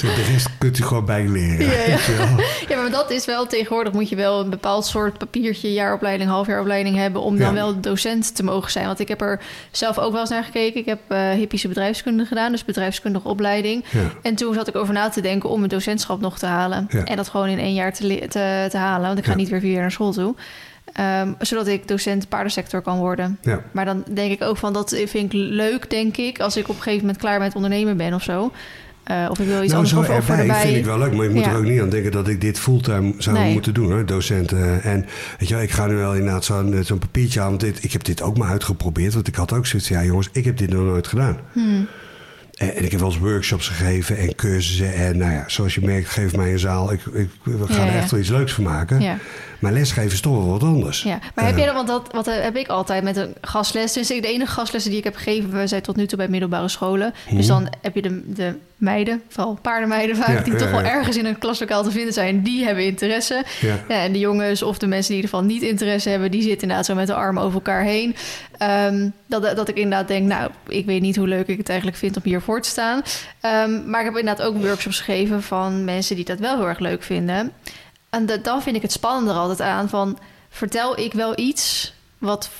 De 0.00 0.26
rest 0.32 0.48
kunt 0.58 0.78
u 0.78 0.82
gewoon 0.82 1.04
bijleren. 1.04 1.66
Ja, 1.66 1.96
ja. 2.68 2.76
Maar 2.80 2.90
dat 2.90 3.10
is 3.10 3.24
wel 3.24 3.46
tegenwoordig 3.46 3.92
moet 3.92 4.08
je 4.08 4.16
wel 4.16 4.40
een 4.40 4.50
bepaald 4.50 4.86
soort 4.86 5.18
papiertje, 5.18 5.72
jaaropleiding, 5.72 6.30
halfjaaropleiding 6.30 6.96
hebben 6.96 7.22
om 7.22 7.38
dan 7.38 7.46
Ja. 7.46 7.52
wel 7.52 7.80
docent 7.80 8.34
te 8.34 8.44
mogen 8.44 8.70
zijn. 8.70 8.86
Want 8.86 9.00
ik 9.00 9.08
heb 9.08 9.20
er 9.20 9.40
zelf 9.70 9.98
ook 9.98 10.12
wel 10.12 10.20
eens 10.20 10.30
naar 10.30 10.44
gekeken. 10.44 10.80
Ik 10.80 10.86
heb 10.86 10.98
eh 11.08 11.30
hippische 11.30 11.68
bedrijfskunde 11.68 12.24
gedaan, 12.24 12.52
dus 12.52 12.64
bedrijfskundige 12.64 13.28
opleiding. 13.28 13.84
En 14.22 14.34
toen 14.34 14.54
zat 14.54 14.68
ik 14.68 14.76
over 14.76 14.94
na 14.94 15.08
te 15.08 15.20
denken 15.20 15.48
om 15.48 15.62
een 15.62 15.68
docentschap 15.68 16.20
nog 16.20 16.38
te 16.38 16.46
halen. 16.46 16.86
En 17.04 17.16
dat 17.16 17.28
gewoon 17.28 17.48
in 17.48 17.58
één 17.58 17.74
jaar 17.74 17.92
te, 17.92 18.18
te, 18.28 18.66
te 18.70 18.76
halen, 18.76 19.06
want 19.06 19.18
ik 19.18 19.24
ga 19.24 19.34
niet 19.34 19.48
weer 19.48 19.60
vier 19.60 19.72
jaar 19.72 19.80
naar 19.80 19.90
school 19.92 20.12
toe. 20.12 20.34
Ehm, 20.92 21.32
zodat 21.38 21.66
ik 21.66 21.88
docent 21.88 22.28
paardensector 22.28 22.80
kan 22.82 22.98
worden. 22.98 23.38
Ja. 23.42 23.62
Maar 23.72 23.84
dan 23.84 24.04
denk 24.14 24.32
ik 24.32 24.42
ook 24.42 24.56
van, 24.56 24.72
dat 24.72 24.88
vind 25.06 25.14
ik 25.14 25.32
leuk, 25.32 25.90
denk 25.90 26.16
ik, 26.16 26.40
als 26.40 26.56
ik 26.56 26.68
op 26.68 26.76
een 26.76 26.82
gegeven 26.82 27.00
moment 27.00 27.18
klaar 27.22 27.38
met 27.38 27.54
ondernemen 27.54 27.96
ben 27.96 28.14
of 28.14 28.22
zo. 28.22 28.52
Eh, 29.08 29.26
of 29.30 29.38
ik 29.38 29.46
wil 29.46 29.62
iets 29.62 29.72
nou, 29.72 29.84
anders 29.86 29.90
zo 30.08 30.14
erbij 30.14 30.38
erbij. 30.38 30.60
vind 30.62 30.76
ik 30.76 30.84
wel 30.84 30.98
leuk, 30.98 31.12
maar 31.14 31.24
je 31.24 31.30
moet 31.30 31.44
Ja. 31.44 31.50
er 31.50 31.56
ook 31.56 31.64
niet 31.64 31.80
aan 31.80 31.88
denken 31.88 32.10
dat 32.12 32.28
ik 32.28 32.40
dit 32.40 32.58
fulltime 32.58 33.14
zou 33.18 33.38
Nee. 33.38 33.52
moeten 33.52 33.74
doen, 33.74 33.92
hoor, 33.92 34.06
docenten. 34.06 34.82
En 34.82 35.06
weet 35.38 35.48
je, 35.48 35.54
wel, 35.54 35.62
ik 35.62 35.70
ga 35.70 35.86
nu 35.86 35.94
wel 35.94 36.14
inderdaad 36.14 36.44
zo'n 36.44 36.80
zo'n 36.84 36.98
papiertje 36.98 37.40
aan, 37.40 37.48
want 37.48 37.60
dit, 37.60 37.84
ik 37.84 37.92
heb 37.92 38.04
dit 38.04 38.22
ook 38.22 38.38
maar 38.38 38.48
uitgeprobeerd, 38.48 39.14
want 39.14 39.28
ik 39.28 39.34
had 39.34 39.52
ook 39.52 39.66
zoiets 39.66 39.88
van, 39.88 39.96
ja 39.96 40.04
jongens, 40.04 40.28
ik 40.32 40.44
heb 40.44 40.56
dit 40.56 40.70
nog 40.70 40.82
nooit 40.84 41.06
gedaan. 41.06 41.36
Hmm. 41.52 41.86
En, 42.58 42.84
ik 42.84 42.90
heb 42.90 43.00
wel 43.00 43.08
eens 43.08 43.18
workshops 43.18 43.68
gegeven 43.68 44.16
en 44.18 44.34
cursussen 44.34 44.94
en 44.94 45.18
nou 45.18 45.32
ja, 45.32 45.44
zoals 45.46 45.74
je 45.74 45.80
merkt, 45.84 46.08
geef 46.08 46.36
mij 46.36 46.52
een 46.52 46.58
zaal, 46.58 46.92
ik, 46.92 47.00
ik 47.12 47.28
we 47.42 47.66
gaan 47.66 47.86
Ja, 47.86 47.92
er 47.92 47.98
echt 47.98 48.10
wel 48.10 48.20
iets 48.20 48.28
leuks 48.28 48.52
van 48.52 48.64
maken. 48.64 49.00
Ja. 49.00 49.18
Maar 49.58 49.72
lesgeven 49.72 50.12
is 50.12 50.20
toch 50.20 50.36
wel 50.36 50.46
wat 50.46 50.62
anders. 50.62 51.02
Ja, 51.02 51.18
maar 51.34 51.44
heb 51.44 51.54
Eh, 51.54 51.58
jij 51.58 51.66
dan, 51.66 51.74
want 51.74 51.88
dat 51.88 52.08
wat 52.12 52.26
eh, 52.26 52.42
heb 52.42 52.56
ik 52.56 52.68
altijd 52.68 53.02
met 53.02 53.16
een 53.16 53.34
gastles. 53.40 53.92
Dus 53.92 54.10
ik, 54.10 54.22
de 54.22 54.28
enige 54.28 54.52
gastlessen 54.52 54.90
die 54.90 54.98
ik 54.98 55.04
heb 55.04 55.16
gegeven, 55.16 55.50
we 55.52 55.66
zijn 55.66 55.82
tot 55.82 55.96
nu 55.96 56.06
toe 56.06 56.18
bij 56.18 56.28
middelbare 56.28 56.68
scholen. 56.68 57.14
Dus 57.30 57.46
dan 57.46 57.68
heb 57.82 57.94
je 57.94 58.02
de, 58.02 58.32
de 58.34 58.54
meiden, 58.76 59.22
vooral 59.28 59.58
paardenmeiden 59.62 60.16
vaak. 60.16 60.36
Ja, 60.36 60.42
die 60.42 60.52
ja, 60.52 60.58
toch 60.58 60.70
wel 60.70 60.80
ja. 60.80 60.90
ergens 60.90 61.16
in 61.16 61.26
een 61.26 61.38
klaslokaal 61.38 61.82
te 61.82 61.90
vinden 61.90 62.12
zijn. 62.12 62.42
Die 62.42 62.64
hebben 62.64 62.84
interesse. 62.84 63.44
En 63.88 64.12
de 64.12 64.18
jongens 64.18 64.62
of 64.62 64.78
de 64.78 64.86
mensen 64.86 65.12
die 65.12 65.16
in 65.16 65.24
ieder 65.24 65.38
geval 65.38 65.54
niet 65.54 65.70
interesse 65.70 66.08
hebben, 66.08 66.30
die 66.30 66.42
zitten 66.42 66.62
inderdaad 66.62 66.86
zo 66.86 66.94
met 66.94 67.06
de 67.06 67.14
armen 67.14 67.42
over 67.42 67.54
elkaar 67.54 67.82
heen. 67.82 68.16
Ehm, 68.58 69.08
dat, 69.26 69.56
dat 69.56 69.68
ik 69.68 69.76
inderdaad 69.76 70.08
denk, 70.08 70.26
nou, 70.26 70.50
ik 70.68 70.86
weet 70.86 71.00
niet 71.00 71.16
hoe 71.16 71.28
leuk 71.28 71.46
ik 71.46 71.58
het 71.58 71.68
eigenlijk 71.68 71.98
vind 71.98 72.16
om 72.16 72.22
hier 72.24 72.40
voor 72.40 72.60
te 72.60 72.68
staan. 72.68 73.02
Ehm, 73.40 73.90
maar 73.90 74.00
ik 74.00 74.06
heb 74.06 74.16
inderdaad 74.16 74.46
ook 74.46 74.56
workshops 74.62 75.00
gegeven 75.00 75.42
van 75.42 75.84
mensen 75.84 76.16
die 76.16 76.24
dat 76.24 76.38
wel 76.38 76.56
heel 76.56 76.68
erg 76.68 76.78
leuk 76.78 77.02
vinden. 77.02 77.52
En 78.10 78.26
dan 78.42 78.62
vind 78.62 78.76
ik 78.76 78.82
het 78.82 78.92
spannender 78.92 79.34
altijd 79.34 79.60
aan 79.60 79.88
van, 79.88 80.18
vertel 80.50 80.98
ik 80.98 81.12
wel 81.12 81.38
iets 81.38 81.94
wat 82.18 82.50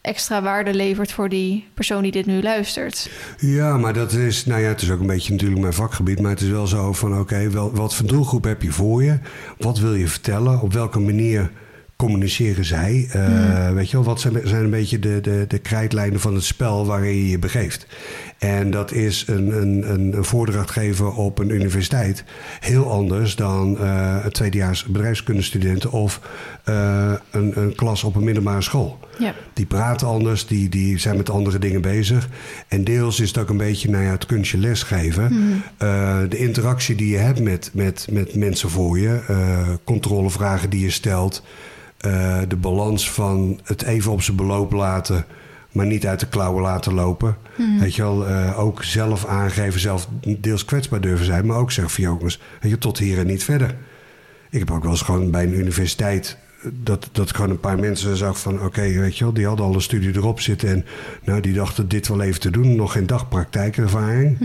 extra 0.00 0.42
waarde 0.42 0.74
levert 0.74 1.12
voor 1.12 1.28
die 1.28 1.68
persoon 1.74 2.02
die 2.02 2.12
dit 2.12 2.26
nu 2.26 2.42
luistert? 2.42 3.10
Ja, 3.38 3.76
maar 3.76 3.92
dat 3.92 4.12
is, 4.12 4.46
nou 4.46 4.60
ja, 4.60 4.68
het 4.68 4.82
is 4.82 4.90
ook 4.90 5.00
een 5.00 5.06
beetje 5.06 5.32
natuurlijk 5.32 5.60
mijn 5.60 5.72
vakgebied, 5.72 6.20
maar 6.20 6.30
het 6.30 6.40
is 6.40 6.48
wel 6.48 6.66
zo 6.66 6.92
van, 6.92 7.18
oké, 7.18 7.50
wel, 7.50 7.74
wat 7.74 7.94
voor 7.94 8.06
doelgroep 8.06 8.44
heb 8.44 8.62
je 8.62 8.72
voor 8.72 9.04
je? 9.04 9.18
Wat 9.58 9.78
wil 9.78 9.94
je 9.94 10.08
vertellen? 10.08 10.60
Op 10.60 10.72
welke 10.72 10.98
manier 10.98 11.50
communiceren 11.98 12.64
zij? 12.64 13.08
Eh, 13.12 13.70
Weet 13.72 13.90
je 13.90 13.96
wel, 13.96 14.06
wat 14.06 14.20
zijn, 14.20 14.40
zijn 14.44 14.64
een 14.64 14.70
beetje 14.70 14.98
de, 14.98 15.20
de, 15.20 15.44
de 15.48 15.58
krijtlijnen 15.58 16.20
van 16.20 16.34
het 16.34 16.44
spel 16.44 16.86
waarin 16.86 17.14
je 17.14 17.28
je 17.28 17.38
begeeft? 17.38 17.86
En 18.38 18.70
dat 18.70 18.92
is 18.92 19.24
een, 19.26 19.62
een, 19.62 19.92
een, 19.92 20.24
voordracht 20.24 20.70
geven 20.70 21.14
op 21.14 21.38
een 21.38 21.50
universiteit 21.50 22.24
heel 22.60 22.90
anders 22.90 23.36
dan 23.36 23.78
eh, 23.78 24.16
een 24.24 24.32
tweedejaars 24.32 24.84
bedrijfskundestudent 24.84 25.86
of 25.86 26.20
eh, 26.64 27.12
een, 27.30 27.60
een 27.60 27.74
klas 27.74 28.04
op 28.04 28.16
een 28.16 28.24
middelbare 28.24 28.62
school. 28.62 28.98
Ja. 29.18 29.34
Die 29.52 29.66
praten 29.66 30.06
anders, 30.06 30.46
die, 30.46 30.68
die 30.68 30.98
zijn 30.98 31.16
met 31.16 31.30
andere 31.30 31.58
dingen 31.58 31.80
bezig. 31.80 32.28
En 32.68 32.84
deels 32.84 33.20
is 33.20 33.28
het 33.28 33.38
ook 33.38 33.48
een 33.48 33.56
beetje 33.56 33.90
nou 33.90 34.04
ja, 34.04 34.10
het 34.10 34.26
kunstje 34.26 34.58
lesgeven. 34.58 35.32
Eh, 35.76 36.18
de 36.28 36.38
interactie 36.38 36.94
die 36.94 37.10
je 37.10 37.18
hebt 37.18 37.40
met, 37.40 37.70
met, 37.72 38.06
met 38.10 38.34
mensen 38.34 38.70
voor 38.70 38.98
je. 38.98 39.76
controlevragen 39.84 40.70
die 40.70 40.80
je 40.80 40.90
stelt. 40.90 41.42
Eh, 41.98 42.38
de 42.48 42.56
balans 42.56 43.10
van 43.10 43.60
het 43.64 43.82
even 43.82 44.12
op 44.12 44.22
zijn 44.22 44.36
beloop 44.36 44.72
laten... 44.72 45.24
maar 45.72 45.86
niet 45.86 46.06
uit 46.06 46.20
de 46.20 46.28
klauwen 46.28 46.62
laten 46.62 46.94
lopen. 46.94 47.36
Weet 47.78 47.94
je 47.94 48.02
wel, 48.02 48.26
eh, 48.26 48.58
ook 48.58 48.84
zelf 48.84 49.26
aangeven, 49.26 49.80
zelf 49.80 50.08
deels 50.38 50.64
kwetsbaar 50.64 51.00
durven 51.00 51.26
zijn... 51.26 51.46
maar 51.46 51.56
ook 51.56 51.72
zeggen 51.72 51.94
van 51.94 52.04
jongens, 52.04 52.40
weet 52.60 52.70
je, 52.70 52.78
tot 52.78 52.98
hier 52.98 53.18
en 53.18 53.26
niet 53.26 53.44
verder. 53.44 53.76
Ik 54.50 54.58
heb 54.58 54.70
ook 54.70 54.82
wel 54.82 54.90
eens 54.90 55.02
gewoon 55.02 55.30
bij 55.30 55.42
een 55.42 55.58
universiteit. 55.58 56.38
Dat, 56.72 57.08
dat 57.12 57.34
gewoon 57.34 57.50
een 57.50 57.60
paar 57.60 57.78
mensen 57.78 58.16
zag 58.16 58.40
van... 58.40 58.62
oké, 58.62 58.82
weet 58.82 59.18
je 59.18 59.24
wel, 59.24 59.32
die 59.32 59.46
hadden 59.46 59.66
al 59.66 59.74
een 59.74 59.80
studie 59.80 60.14
erop 60.14 60.40
zitten... 60.40 60.68
en 60.68 60.84
nou, 61.24 61.40
die 61.40 61.52
dachten 61.52 61.88
dit 61.88 62.08
wel 62.08 62.20
even 62.20 62.40
te 62.40 62.50
doen. 62.50 62.76
Nog 62.76 62.92
geen 62.92 63.06
dag 63.06 63.28
praktijkervaring. 63.28 64.38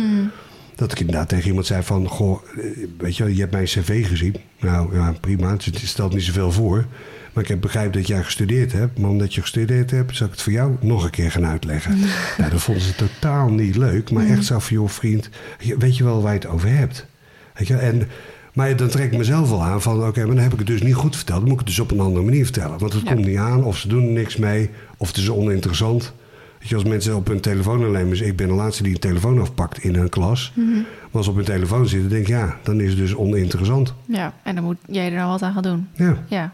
Dat 0.76 0.92
ik 0.92 1.00
inderdaad 1.00 1.30
tegen 1.30 1.48
iemand 1.48 1.66
zei 1.66 1.84
van... 1.84 2.08
goh, 2.08 2.42
eh, 2.58 2.64
weet 2.98 3.18
je 3.18 3.24
wel, 3.24 3.34
je 3.34 3.40
hebt 3.40 3.52
mijn 3.52 3.66
cv 3.66 4.08
gezien. 4.08 4.36
Nou, 4.60 4.96
ja, 4.96 5.14
prima, 5.22 5.52
het 5.52 5.82
stelt 5.84 6.14
niet 6.14 6.24
zoveel 6.24 6.52
voor. 6.52 6.86
Maar 7.34 7.44
ik 7.44 7.50
heb 7.50 7.62
begrepen 7.62 7.92
dat 7.92 8.08
jij 8.08 8.24
gestudeerd 8.24 8.72
hebt. 8.72 9.00
Maar 9.00 9.10
omdat 9.10 9.34
je 9.34 9.42
gestudeerd 9.42 9.92
hebt, 9.92 10.16
zal 10.16 10.26
ik 10.26 10.32
het 10.32 10.42
voor 10.42 10.52
jou 10.54 10.76
nog 10.82 11.04
een 11.04 11.10
keer 11.10 11.32
gaan 11.32 11.46
uitleggen. 11.46 11.98
Nou, 12.38 12.52
dat 12.52 12.62
vonden 12.62 12.84
ze 12.84 12.96
totaal 12.96 13.50
niet 13.50 13.76
leuk. 13.76 14.12
Maar 14.12 14.26
echt 14.26 14.46
zo 14.46 14.60
van, 14.60 14.76
joh 14.78 14.90
vriend, 14.90 15.30
weet 15.78 15.98
je 15.98 16.04
wel 16.04 16.22
waar 16.22 16.34
je 16.34 16.40
het 16.40 16.48
over 16.48 16.70
hebt? 16.70 17.06
Weet 17.54 17.68
je, 17.68 17.76
en, 17.76 18.08
maar 18.54 18.76
dan 18.76 18.88
trek 18.88 19.12
ik 19.12 19.18
mezelf 19.18 19.50
wel 19.50 19.64
aan 19.64 19.82
van... 19.82 20.04
oké, 20.08 20.26
maar 20.26 20.36
dan 20.36 20.44
heb 20.44 20.52
ik 20.54 20.58
het 20.60 20.68
dus 20.68 20.82
niet 20.82 20.94
goed 20.96 21.16
verteld. 21.16 21.40
Dan 21.40 21.50
moet 21.50 21.60
ik 21.62 21.66
het 21.68 21.76
dus 21.76 21.80
op 21.86 21.92
een 21.92 22.00
andere 22.00 22.26
manier 22.26 22.44
vertellen. 22.44 22.78
Want 22.80 22.94
het 22.94 23.04
Ja. 23.04 23.14
komt 23.14 23.26
niet 23.26 23.38
aan, 23.38 23.64
of 23.64 23.78
ze 23.78 23.88
doen 23.88 24.04
er 24.04 24.12
niks 24.12 24.38
mee... 24.38 24.70
of 24.98 25.08
het 25.08 25.18
is 25.18 25.30
oninteressant. 25.30 26.14
Weet 26.60 26.70
je, 26.70 26.76
als 26.76 26.84
mensen 26.84 27.16
op 27.16 27.28
hun 27.28 27.40
telefoon 27.40 27.84
alleen 27.84 28.08
maar... 28.08 28.18
ik 28.18 28.36
ben 28.36 28.48
de 28.48 28.54
laatste 28.54 28.84
die 28.84 28.94
een 28.94 29.00
telefoon 29.00 29.40
afpakt 29.42 29.78
in 29.84 29.96
een 29.96 30.10
klas... 30.10 30.52
maar 30.56 30.86
als 31.12 31.26
ze 31.26 31.30
op 31.32 31.36
hun 31.38 31.46
telefoon 31.46 31.88
zitten, 31.88 32.10
denk 32.10 32.22
ik... 32.22 32.28
ja, 32.28 32.58
dan 32.64 32.82
is 32.82 32.90
het 32.90 32.98
dus 32.98 33.16
oninteressant. 33.16 33.94
ja, 34.06 34.34
en 34.44 34.56
dan 34.56 34.64
moet 34.64 34.78
jij 34.88 35.06
er 35.06 35.16
nou 35.18 35.30
wat 35.30 35.42
aan 35.42 35.54
gaan 35.54 35.62
doen. 35.64 35.88
Ja. 35.96 36.18
Ja, 36.28 36.54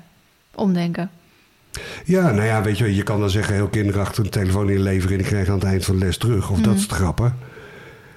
omdenken. 0.59 1.09
ja, 2.05 2.31
nou 2.31 2.45
ja, 2.45 2.61
weet 2.61 2.77
je, 2.77 2.95
je 2.95 3.03
kan 3.03 3.19
dan 3.19 3.29
zeggen... 3.29 3.55
heel 3.55 3.67
kinderachtig 3.67 4.23
een 4.23 4.29
telefoon 4.29 4.69
inleveren... 4.69 5.13
en 5.13 5.19
ik 5.19 5.25
krijg 5.25 5.47
aan 5.47 5.53
het 5.53 5.63
eind 5.63 5.85
van 5.85 5.99
de 5.99 6.05
les 6.05 6.17
terug. 6.17 6.49
Of 6.49 6.59
dat 6.59 6.75
is 6.75 6.81
het 6.81 6.91
grappen. 6.91 7.35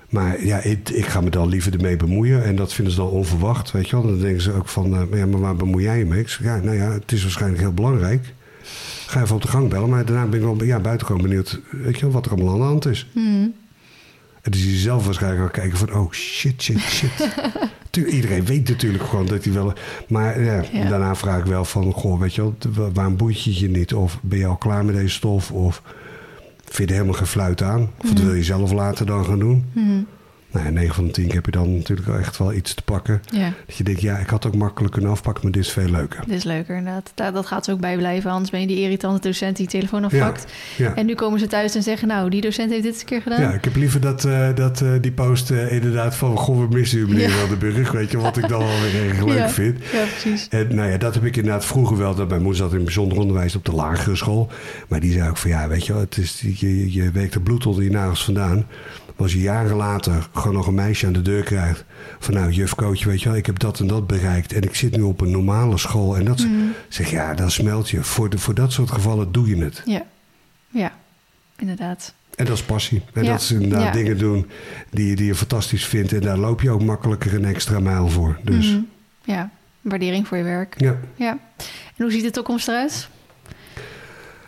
Maar 0.09 0.45
ja, 0.45 0.59
ik, 0.59 0.89
ik 0.89 1.07
ga 1.07 1.21
me 1.21 1.31
dan 1.31 1.49
liever 1.49 1.75
ermee 1.75 1.97
bemoeien. 1.97 2.45
En 2.45 2.57
dat 2.57 2.73
vinden 2.73 2.93
ze 2.93 3.01
dan 3.01 3.09
onverwacht, 3.09 3.71
weet 3.71 3.89
je 3.89 3.97
wel. 3.97 4.07
Dan 4.07 4.19
denken 4.19 4.43
ze 4.43 4.53
ook 4.53 4.69
van, 4.69 4.97
eh, 4.97 5.19
ja, 5.19 5.27
maar 5.27 5.41
waar 5.41 5.57
bemoei 5.57 5.85
jij 5.85 5.99
je 5.99 6.05
mee? 6.05 6.21
Ik 6.21 6.29
zeg, 6.29 6.47
ja, 6.47 6.57
nou 6.57 6.77
ja, 6.77 6.93
het 6.93 7.13
is 7.13 7.23
waarschijnlijk 7.23 7.63
heel 7.63 7.73
belangrijk. 7.73 8.35
Ga 9.07 9.23
even 9.23 9.35
op 9.35 9.43
de 9.43 9.49
gang 9.49 9.69
bellen. 9.69 9.89
Maar 9.89 10.05
daarna 10.05 10.27
ben 10.27 10.39
ik 10.39 10.45
wel 10.45 10.65
ja, 10.65 10.81
buitengewoon 10.81 11.23
benieuwd, 11.23 11.61
weet 11.71 11.95
je 11.95 12.01
wel, 12.01 12.11
wat 12.11 12.27
er 12.27 12.33
allemaal 12.33 12.53
aan 12.53 12.59
de 12.59 12.65
hand 12.65 12.87
is. 12.87 13.07
En 14.43 14.51
dan 14.51 14.61
zie 14.61 14.71
je 14.71 14.77
zelf 14.79 15.05
waarschijnlijk 15.05 15.43
al 15.43 15.49
kijken 15.61 15.79
van, 15.79 15.93
oh 15.95 16.13
shit, 16.13 16.63
shit, 16.63 16.81
shit. 16.81 17.11
Iedereen 18.15 18.45
weet 18.45 18.69
natuurlijk 18.69 19.05
gewoon 19.05 19.27
dat 19.27 19.45
hij 19.45 19.53
wel... 19.53 19.73
Maar 20.09 20.43
ja, 20.43 20.65
Ja. 20.73 20.89
daarna 20.89 21.15
vraag 21.15 21.39
ik 21.39 21.45
wel 21.45 21.65
van, 21.65 21.93
goh, 21.93 22.21
weet 22.21 22.35
je 22.35 22.41
wel, 22.43 22.55
wa- 22.75 22.91
waarom 22.93 23.17
boeit 23.17 23.43
je 23.43 23.61
je 23.61 23.69
niet? 23.69 23.95
Of 23.95 24.19
ben 24.23 24.39
je 24.39 24.47
al 24.47 24.57
klaar 24.57 24.85
met 24.85 24.95
deze 24.95 25.09
stof? 25.15 25.51
Of 25.51 25.83
vind 26.65 26.77
je 26.77 26.85
er 26.85 26.93
helemaal 26.93 27.15
geen 27.15 27.27
fluit 27.27 27.63
aan? 27.63 27.91
Of 27.99 28.09
wat 28.09 28.21
wil 28.21 28.35
je 28.35 28.43
zelf 28.45 28.73
later 28.73 29.07
dan 29.07 29.25
gaan 29.25 29.39
doen? 29.39 29.65
Nou 30.53 30.65
ja, 30.67 30.71
9 30.73 30.95
van 30.95 31.05
de 31.07 31.11
10 31.11 31.31
heb 31.33 31.45
je 31.45 31.51
dan 31.51 31.77
natuurlijk 31.77 32.09
echt 32.19 32.39
wel 32.39 32.53
iets 32.53 32.75
te 32.75 32.83
pakken. 32.83 33.23
Ja, 33.31 33.53
Dat 33.67 33.77
je 33.77 33.85
denkt, 33.85 34.01
ja, 34.01 34.17
ik 34.19 34.29
had 34.31 34.47
ook 34.47 34.55
makkelijk 34.57 34.93
kunnen 34.93 35.11
afpakken, 35.11 35.43
maar 35.43 35.53
dit 35.53 35.65
is 35.65 35.71
veel 35.73 35.89
leuker. 35.89 36.21
dit 36.27 36.37
is 36.37 36.45
leuker 36.45 36.77
inderdaad. 36.77 37.13
Daar, 37.15 37.33
dat 37.33 37.47
gaat 37.47 37.65
ze 37.65 37.73
ook 37.73 37.81
bij 37.81 37.97
blijven, 37.97 38.31
anders 38.31 38.51
ben 38.51 38.61
je 38.61 38.67
die 38.67 38.81
irritante 38.81 39.21
docent 39.29 39.57
die 39.57 39.65
je 39.65 39.71
telefoon 39.71 40.05
afpakt. 40.05 40.53
Ja. 40.77 40.95
En 40.95 41.07
nu 41.07 41.15
komen 41.15 41.39
ze 41.41 41.47
thuis 41.47 41.75
en 41.75 41.83
zeggen, 41.83 42.09
nou, 42.09 42.31
die 42.31 42.41
docent 42.41 42.71
heeft 42.71 42.83
dit 42.83 42.93
eens 42.93 43.01
een 43.01 43.07
keer 43.09 43.23
gedaan. 43.23 43.41
Ja, 43.41 43.51
ik 43.53 43.65
heb 43.65 43.77
liever 43.77 44.01
dat, 44.01 44.25
eh, 44.25 44.49
dat 44.55 44.81
eh, 44.81 44.91
die 45.01 45.13
post 45.13 45.51
eh, 45.51 45.73
inderdaad 45.73 46.17
van... 46.17 46.37
Goh, 46.37 46.59
we 46.69 46.77
missen 46.77 46.99
u 46.99 47.09
meneer 47.09 47.29
Ja. 47.29 47.37
Wildeburg. 47.37 47.93
Weet 47.93 48.11
je, 48.11 48.19
wat 48.19 48.37
ik 48.37 48.49
dan 48.49 48.59
wel 48.59 48.81
weer 48.81 49.09
erg 49.09 49.25
leuk 49.25 49.37
Ja. 49.37 49.49
vind. 49.49 49.79
Ja, 49.93 50.05
precies. 50.05 50.49
En 50.49 50.75
nou 50.75 50.91
ja, 50.91 50.97
dat 50.99 51.15
heb 51.15 51.25
ik 51.25 51.37
inderdaad 51.37 51.65
vroeger 51.65 51.97
wel. 51.97 52.15
Dat 52.15 52.29
mijn 52.29 52.43
moeder 52.43 52.61
zat 52.63 52.73
in 52.75 52.85
bijzonder 52.85 53.19
onderwijs 53.19 53.57
op 53.57 53.65
de 53.65 53.73
lagere 53.73 54.17
school. 54.17 54.51
Maar 54.89 55.01
die 55.01 55.13
zei 55.13 55.29
ook 55.29 55.37
van 55.37 55.51
ja, 55.51 55.69
weet 55.69 55.87
je 55.87 55.93
wel, 55.93 56.01
het 56.03 56.17
is, 56.17 56.41
je, 56.57 56.93
je 56.93 57.11
werkt 57.11 57.35
er 57.35 57.41
bloed 57.41 57.67
onder 57.67 57.85
je 57.85 57.91
nagels 57.91 58.25
vandaan. 58.25 58.67
Maar 59.17 59.23
als 59.23 59.33
je 59.33 59.41
jaren 59.41 59.77
later 59.77 60.29
gewoon 60.35 60.57
nog 60.57 60.67
een 60.67 60.75
meisje 60.75 61.07
aan 61.07 61.13
de 61.13 61.23
deur 61.23 61.43
krijgt. 61.43 61.85
Van 62.19 62.35
nou, 62.35 62.51
juf 62.51 62.75
coach, 62.75 63.05
weet 63.05 63.23
je 63.23 63.29
wel, 63.29 63.39
ik 63.39 63.47
heb 63.47 63.59
dat 63.59 63.81
en 63.81 63.87
dat 63.87 64.07
bereikt. 64.07 64.53
En 64.53 64.63
ik 64.63 64.75
zit 64.75 64.97
nu 64.97 65.03
op 65.03 65.21
een 65.21 65.31
normale 65.31 65.79
school. 65.79 66.17
En 66.17 66.25
dat 66.25 66.41
ze- 66.41 66.71
zeg 66.89 67.11
ja, 67.11 67.35
dan 67.35 67.51
smelt 67.51 67.91
je. 67.91 68.03
Voor, 68.03 68.31
de, 68.31 68.39
voor 68.39 68.55
dat 68.55 68.73
soort 68.73 68.91
gevallen 68.91 69.33
doe 69.33 69.49
je 69.57 69.65
het. 69.65 69.83
Ja, 69.85 70.03
ja, 70.69 70.93
inderdaad. 71.59 72.15
En 72.35 72.45
dat 72.45 72.57
is 72.57 72.63
passie. 72.63 73.03
En 73.13 73.25
Ja. 73.25 73.31
dat 73.31 73.41
is 73.41 73.51
inderdaad 73.51 73.83
Ja. 73.83 73.91
dingen 73.93 74.19
doen 74.19 74.51
die, 74.91 75.17
die 75.17 75.27
je 75.27 75.35
fantastisch 75.35 75.87
vindt. 75.87 76.13
En 76.13 76.21
daar 76.21 76.39
loop 76.39 76.61
je 76.61 76.71
ook 76.71 76.83
makkelijker 76.83 77.35
een 77.35 77.45
extra 77.45 77.81
mijl 77.81 78.09
voor. 78.09 78.39
Dus 78.43 78.71
Mhm. 78.71 78.81
Ja, 79.25 79.51
waardering 79.81 80.29
voor 80.29 80.37
je 80.37 80.43
werk. 80.45 80.75
ja. 80.81 80.97
Ja. 81.15 81.39
En 81.97 82.03
hoe 82.05 82.11
ziet 82.11 82.23
de 82.23 82.31
toekomst 82.31 82.69
eruit? 82.69 83.09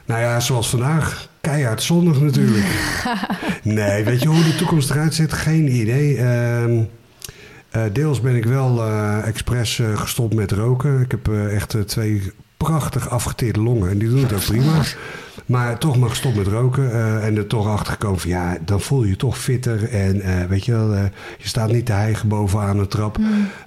Nou 0.05 0.21
ja, 0.21 0.41
zoals 0.41 0.69
vandaag. 0.71 1.29
Keihard 1.45 1.83
zonnig 1.83 2.21
natuurlijk. 2.21 2.67
nee, 3.63 4.05
weet 4.05 4.23
je 4.23 4.29
hoe 4.29 4.45
de 4.45 4.57
toekomst 4.57 4.91
eruit 4.91 5.15
ziet? 5.15 5.33
Geen 5.33 5.77
idee. 5.77 6.17
Ehm, 6.17 6.83
eh, 7.71 7.83
deels 7.93 8.21
ben 8.21 8.37
ik 8.37 8.45
wel 8.45 8.83
eh 8.83 9.27
expres 9.27 9.79
eh, 9.79 9.97
gestopt 9.97 10.35
met 10.35 10.53
roken. 10.53 11.01
Ik 11.01 11.11
heb 11.11 11.29
echt 11.51 11.77
twee 11.87 12.33
prachtig 12.57 13.11
afgeteerde 13.11 13.61
longen. 13.61 13.91
En 13.91 13.99
die 13.99 14.09
doen 14.09 14.23
het 14.23 14.33
ook 14.33 14.45
prima. 14.45 14.73
Maar 15.47 15.79
toch 15.79 15.99
maar 15.99 16.09
gestopt 16.09 16.37
met 16.37 16.47
roken. 16.47 17.23
en 17.23 17.37
er 17.37 17.47
toch 17.47 17.67
achter 17.67 17.93
gekomen 17.93 18.21
van 18.21 18.31
ja, 18.31 18.59
dan 18.65 18.81
voel 18.81 19.03
je 19.03 19.09
je 19.09 19.17
toch 19.17 19.39
fitter. 19.39 19.89
En 19.89 20.49
weet 20.49 20.65
je 20.65 20.73
wel, 20.73 20.95
je 21.39 21.49
staat 21.49 21.73
niet 21.73 21.87
te 21.87 21.93
hijgen 21.93 22.29
bovenaan 22.29 22.79
een 22.79 22.89
trap. 22.89 23.19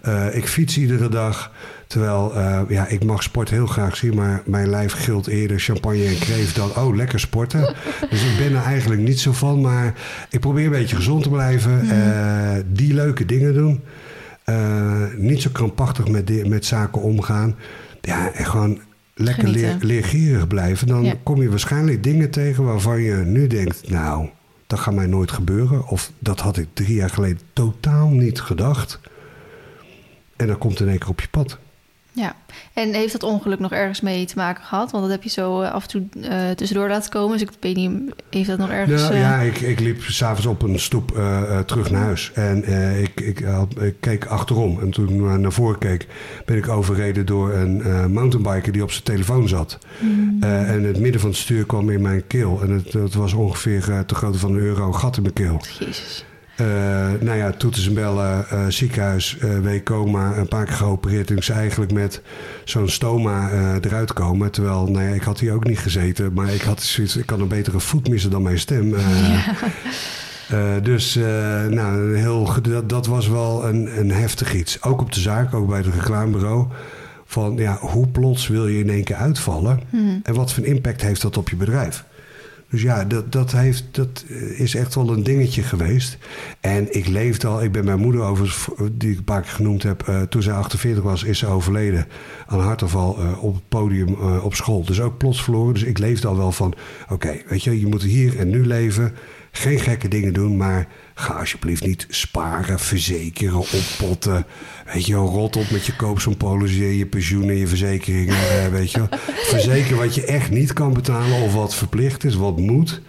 Eh, 0.01 0.35
ik 0.35 0.47
fiets 0.47 0.77
iedere 0.77 1.09
dag. 1.09 1.51
Terwijl, 1.87 2.35
eh, 2.35 2.61
ja, 2.67 2.87
ik 2.87 3.03
mag 3.03 3.23
sport 3.23 3.49
heel 3.49 3.65
graag 3.67 3.97
zien, 3.97 4.15
maar 4.15 4.41
mijn 4.45 4.69
lijf 4.69 4.91
gilt 4.93 5.27
eerder 5.27 5.59
champagne 5.59 6.05
en 6.05 6.19
kreeft 6.19 6.55
dan, 6.55 6.75
oh, 6.75 6.95
lekker 6.95 7.19
sporten. 7.19 7.61
dus 8.09 8.23
ik 8.23 8.37
ben 8.37 8.55
er 8.55 8.63
eigenlijk 8.63 9.01
niet 9.01 9.19
zo 9.19 9.31
van, 9.33 9.61
maar 9.61 9.93
ik 10.29 10.39
probeer 10.39 10.65
een 10.65 10.71
beetje 10.71 10.95
gezond 10.95 11.23
te 11.23 11.29
blijven. 11.29 11.89
eh, 11.89 12.63
die 12.71 12.93
leuke 12.93 13.25
dingen 13.25 13.53
doen. 13.53 13.81
Eh, 14.43 15.03
niet 15.17 15.41
zo 15.41 15.49
krampachtig 15.53 16.07
met, 16.07 16.47
met 16.47 16.65
zaken 16.65 17.01
omgaan. 17.01 17.55
Ja, 18.01 18.31
en 18.33 18.45
gewoon 18.45 18.79
lekker 19.13 19.47
leer, 19.47 19.77
leergierig 19.79 20.47
blijven. 20.47 20.87
Dan 20.87 21.03
Ja. 21.03 21.13
kom 21.23 21.41
je 21.41 21.49
waarschijnlijk 21.49 22.03
dingen 22.03 22.29
tegen 22.29 22.63
waarvan 22.63 23.01
je 23.01 23.15
nu 23.15 23.47
denkt, 23.47 23.89
nou, 23.89 24.29
dat 24.67 24.79
gaat 24.79 24.93
mij 24.93 25.07
nooit 25.07 25.31
gebeuren. 25.31 25.87
Of 25.87 26.11
dat 26.19 26.39
had 26.39 26.57
ik 26.57 26.67
drie 26.73 26.95
jaar 26.95 27.09
geleden 27.09 27.39
totaal 27.53 28.09
niet 28.09 28.41
gedacht. 28.41 28.99
En 30.35 30.47
dan 30.47 30.57
komt 30.57 30.79
in 30.79 30.87
één 30.89 30.97
keer 30.99 31.09
op 31.09 31.21
je 31.21 31.27
pad. 31.31 31.57
Ja, 32.17 32.35
en 32.73 32.93
heeft 32.93 33.11
dat 33.11 33.23
ongeluk 33.23 33.59
nog 33.59 33.71
ergens 33.71 34.01
mee 34.01 34.25
te 34.25 34.33
maken 34.35 34.63
gehad? 34.63 34.91
Want 34.91 35.03
dat 35.03 35.11
heb 35.11 35.23
je 35.23 35.29
zo 35.29 35.61
eh, 35.61 35.71
af 35.71 35.83
en 35.83 35.89
toe 35.89 36.03
uh, 36.15 36.49
tussendoor 36.49 36.89
laten 36.89 37.11
komen. 37.11 37.37
Dus 37.37 37.47
ik 37.47 37.53
weet 37.59 37.75
niet, 37.75 37.91
heeft 38.29 38.47
dat 38.47 38.57
nog 38.57 38.69
ergens... 38.69 39.01
Nou, 39.01 39.13
uh... 39.13 39.19
Ja, 39.19 39.39
ik, 39.39 39.59
ik 39.59 39.79
liep 39.79 40.03
s'avonds 40.03 40.45
op 40.45 40.61
een 40.61 40.79
stoep 40.79 41.09
terug 41.65 41.91
naar 41.91 42.03
huis. 42.03 42.31
En 42.33 42.57
ik, 43.01 43.21
ik, 43.21 43.39
ik, 43.79 43.95
keek 43.99 44.25
achterom. 44.25 44.79
En 44.79 44.91
toen 44.91 45.09
ik 45.09 45.39
naar 45.39 45.51
voren 45.51 45.79
keek, 45.79 46.07
ben 46.45 46.57
ik 46.57 46.67
overreden 46.67 47.25
door 47.25 47.53
een 47.53 48.11
mountainbiker 48.11 48.71
die 48.71 48.83
op 48.83 48.91
zijn 48.91 49.03
telefoon 49.03 49.47
zat. 49.47 49.77
Mm. 49.99 50.43
en 50.43 50.83
het 50.83 50.99
midden 50.99 51.21
van 51.21 51.29
het 51.29 51.39
stuur 51.39 51.65
kwam 51.65 51.89
in 51.89 52.01
mijn 52.01 52.27
keel. 52.27 52.61
En 52.61 52.69
het, 52.69 52.93
het 52.93 53.13
was 53.13 53.33
ongeveer 53.33 54.05
te 54.05 54.15
grootte 54.15 54.39
van 54.39 54.51
een 54.51 54.59
euro 54.59 54.91
gat 54.91 55.15
in 55.15 55.21
mijn 55.21 55.33
keel. 55.33 55.61
Jezus. 55.79 56.25
Uh, 56.61 56.67
nou 57.19 57.37
ja, 57.37 57.51
toeters 57.51 57.87
en 57.87 57.93
bellen, 57.93 58.45
uh, 58.53 58.65
ziekenhuis, 58.67 59.37
uh, 59.43 59.59
week 59.59 59.83
coma, 59.83 60.37
een 60.37 60.47
paar 60.47 60.65
keer 60.65 60.75
geopereerd. 60.75 61.43
Ze 61.43 61.53
eigenlijk 61.53 61.91
met 61.91 62.21
zo'n 62.63 62.89
stoma 62.89 63.49
eruit 63.81 64.13
komen. 64.13 64.51
Terwijl, 64.51 64.87
nou 64.87 65.05
ja, 65.05 65.13
ik 65.13 65.21
had 65.21 65.39
hier 65.39 65.53
ook 65.53 65.67
niet 65.67 65.79
gezeten. 65.79 66.33
Maar 66.33 66.53
ik 66.53 66.61
had 66.61 66.81
zoiets, 66.81 67.17
ik 67.17 67.25
kan 67.25 67.41
een 67.41 67.47
betere 67.47 67.79
voet 67.79 68.09
missen 68.09 68.31
dan 68.31 68.41
mijn 68.41 68.59
stem. 68.59 68.95
Ja. 70.49 70.79
dus 70.79 71.15
nou, 71.69 72.17
heel, 72.17 72.49
dat, 72.61 72.89
dat, 72.89 73.07
was 73.07 73.27
wel 73.27 73.65
een, 73.65 73.99
een 73.99 74.11
heftig 74.11 74.53
iets. 74.53 74.83
Ook 74.83 75.01
op 75.01 75.11
de 75.11 75.19
zaak, 75.19 75.53
ook 75.53 75.67
bij 75.67 75.77
het 75.77 75.93
reclamebureau. 75.93 76.67
Van 77.25 77.55
ja, 77.55 77.77
hoe 77.79 78.07
plots 78.07 78.47
wil 78.47 78.67
je 78.67 78.79
in 78.79 78.89
één 78.89 79.03
keer 79.03 79.15
uitvallen? 79.15 79.79
Hmm. 79.89 80.19
En 80.23 80.33
wat 80.33 80.53
voor 80.53 80.65
impact 80.65 81.01
heeft 81.01 81.21
dat 81.21 81.37
op 81.37 81.49
je 81.49 81.55
bedrijf? 81.55 82.05
Dus 82.69 82.81
ja, 82.81 83.03
dat, 83.03 83.31
dat, 83.31 83.51
heeft, 83.51 83.83
dat 83.91 84.23
is 84.55 84.75
echt 84.75 84.95
wel 84.95 85.09
een 85.09 85.23
dingetje 85.23 85.63
geweest. 85.63 86.17
En 86.59 86.95
ik 86.95 87.07
leefde 87.07 87.47
al, 87.47 87.63
ik 87.63 87.71
ben 87.71 87.85
mijn 87.85 87.99
moeder 87.99 88.21
over, 88.21 88.65
die 88.91 89.11
ik 89.11 89.17
een 89.17 89.23
paar 89.23 89.41
keer 89.41 89.51
genoemd 89.51 89.83
heb, 89.83 90.07
uh, 90.07 90.21
toen 90.21 90.41
zij 90.41 90.53
48 90.53 91.03
was, 91.03 91.23
is 91.23 91.39
ze 91.39 91.45
overleden 91.47 92.07
aan 92.45 92.59
hartaanval 92.59 93.17
uh, 93.19 93.43
op 93.43 93.53
het 93.53 93.67
podium 93.67 94.13
op 94.41 94.55
school. 94.55 94.85
Dus 94.85 95.01
ook 95.01 95.17
plots 95.17 95.43
verloren. 95.43 95.73
Dus 95.73 95.83
ik 95.83 95.97
leefde 95.97 96.27
al 96.27 96.37
wel 96.37 96.51
van, 96.51 96.73
oké, 97.09 97.41
weet 97.47 97.63
je, 97.63 97.79
je 97.79 97.87
moet 97.87 98.03
hier 98.03 98.39
en 98.39 98.49
nu 98.49 98.65
leven. 98.65 99.15
Geen 99.51 99.79
gekke 99.79 100.07
dingen 100.07 100.33
doen, 100.33 100.57
maar 100.57 100.87
ga 101.13 101.33
alsjeblieft 101.33 101.85
niet 101.85 102.05
sparen, 102.09 102.79
verzekeren, 102.79 103.59
oppotten. 103.59 104.45
Weet 104.93 105.05
je 105.05 105.15
rot 105.15 105.55
op 105.55 105.69
met 105.69 105.85
je 105.85 105.95
koop 105.95 106.19
zo'n 106.19 106.37
polis, 106.37 106.75
je 106.75 107.05
pensioen 107.05 107.49
en 107.49 107.57
je 107.57 107.67
verzekeringen. 107.67 108.35
Eh, 108.35 108.67
weet 108.67 108.91
je. 108.91 109.07
Verzeker 109.25 109.95
wat 109.95 110.15
je 110.15 110.25
echt 110.25 110.49
niet 110.49 110.73
kan 110.73 110.93
betalen 110.93 111.41
of 111.41 111.53
wat 111.53 111.75
verplicht 111.75 112.23
is, 112.23 112.35
wat 112.35 112.57
moet. 112.57 113.01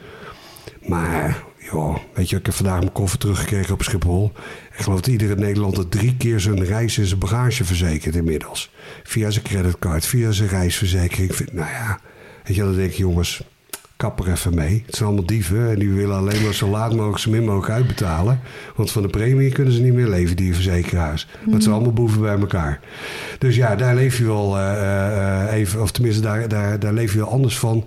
Maar, 0.87 1.45
joh, 1.59 1.97
weet 2.15 2.31
je, 2.31 2.37
ik 2.37 2.47
heb 2.47 2.55
vandaag 2.55 2.79
mijn 2.79 2.93
koffer 2.93 3.19
teruggekregen 3.19 3.75
op 3.75 3.83
Schiphol. 3.83 4.33
Ik 4.77 4.85
geloof 4.85 5.01
dat 5.01 5.13
iedere 5.13 5.35
Nederlander 5.35 5.89
drie 5.89 6.17
keer 6.17 6.41
zijn 6.41 6.65
reis 6.65 6.99
en 6.99 7.07
zijn 7.07 7.21
bagage 7.21 7.65
verzekert 7.65 8.15
inmiddels. 8.15 8.71
Via 9.03 9.31
zijn 9.31 9.45
creditcard, 9.45 10.07
via 10.07 10.31
zijn 10.31 10.49
reisverzekering. 10.49 11.33
Nou 11.53 11.71
ja, 11.71 12.01
weet 12.45 12.57
je, 12.57 12.63
dan 12.63 12.75
denk 12.75 12.91
ik, 12.91 12.97
jongens 12.97 13.43
kap 13.99 14.21
er 14.21 14.33
even 14.33 14.55
mee. 14.55 14.83
Het 14.87 14.95
zijn 14.95 15.09
allemaal 15.09 15.27
dieven 15.27 15.71
en 15.71 15.79
die 15.79 15.91
willen 15.91 16.17
alleen 16.17 16.43
maar 16.43 16.55
zo 16.55 16.69
laat 16.69 16.95
mogelijk, 16.95 17.19
zo 17.19 17.31
min 17.31 17.45
mogelijk 17.45 17.71
uitbetalen. 17.71 18.41
Want 18.77 18.91
van 18.91 19.03
de 19.03 19.09
premie 19.09 19.53
kunnen 19.53 19.73
ze 19.73 19.81
niet 19.81 19.93
meer 19.93 20.09
leven, 20.09 20.37
die 20.37 20.55
verzekeraars. 20.55 21.27
Mm. 21.27 21.45
Maar 21.45 21.55
het 21.55 21.63
zijn 21.63 21.75
allemaal 21.75 21.93
boeven 21.93 22.21
bij 22.21 22.39
elkaar. 22.39 22.81
Dus 23.39 23.57
ja, 23.57 23.77
daar 23.77 23.95
leef 23.95 24.19
je 24.19 24.25
wel 24.25 24.59
uh, 24.59 24.63
uh, 24.63 25.53
even, 25.53 25.83
of 25.83 25.91
tenminste, 25.91 26.23
daar, 26.23 26.49
daar, 26.49 26.79
daar 26.79 26.93
leef 26.93 27.13
je 27.13 27.19
wel 27.19 27.31
anders 27.31 27.59
van. 27.59 27.85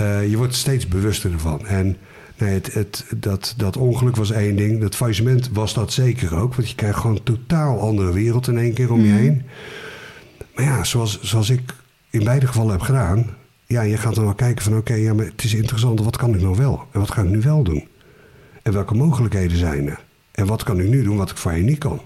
Uh, 0.00 0.30
je 0.30 0.36
wordt 0.36 0.54
steeds 0.54 0.88
bewuster 0.88 1.32
ervan. 1.32 1.66
En 1.66 1.96
nee, 2.36 2.54
het, 2.54 2.74
het, 2.74 3.04
dat, 3.16 3.54
dat 3.56 3.76
ongeluk 3.76 4.16
was 4.16 4.30
één 4.30 4.56
ding. 4.56 4.80
Dat 4.80 4.96
faillissement 4.96 5.50
was 5.52 5.74
dat 5.74 5.92
zeker 5.92 6.36
ook. 6.36 6.54
Want 6.54 6.68
je 6.68 6.74
krijgt 6.74 6.98
gewoon 6.98 7.16
een 7.16 7.22
totaal 7.22 7.80
andere 7.80 8.12
wereld 8.12 8.48
in 8.48 8.58
één 8.58 8.74
keer 8.74 8.92
om 8.92 9.00
je 9.00 9.12
Mm. 9.12 9.16
heen. 9.16 9.42
Maar 10.54 10.64
ja, 10.64 10.84
zoals, 10.84 11.22
zoals 11.22 11.50
ik 11.50 11.74
in 12.10 12.24
beide 12.24 12.46
gevallen 12.46 12.72
heb 12.72 12.80
gedaan 12.80 13.26
ja, 13.68 13.82
je 13.82 13.96
gaat 13.96 14.14
dan 14.14 14.24
wel 14.24 14.34
kijken 14.34 14.64
van 14.64 14.76
oké, 14.76 14.94
ja, 14.94 15.14
maar 15.14 15.24
het 15.24 15.44
is 15.44 15.54
interessant. 15.54 16.00
Wat 16.00 16.16
kan 16.16 16.34
ik 16.34 16.40
nou 16.40 16.56
wel? 16.56 16.86
En 16.92 17.00
wat 17.00 17.10
ga 17.10 17.22
ik 17.22 17.28
nu 17.28 17.40
wel 17.40 17.62
doen? 17.62 17.88
En 18.62 18.72
welke 18.72 18.94
mogelijkheden 18.94 19.56
zijn 19.58 19.88
er? 19.88 20.00
En 20.32 20.46
wat 20.46 20.62
kan 20.62 20.80
ik 20.80 20.86
nu 20.88 21.02
doen 21.02 21.16
wat 21.16 21.30
ik 21.30 21.36
voor 21.36 21.52
je 21.52 21.62
niet 21.62 21.78
kan? 21.78 22.00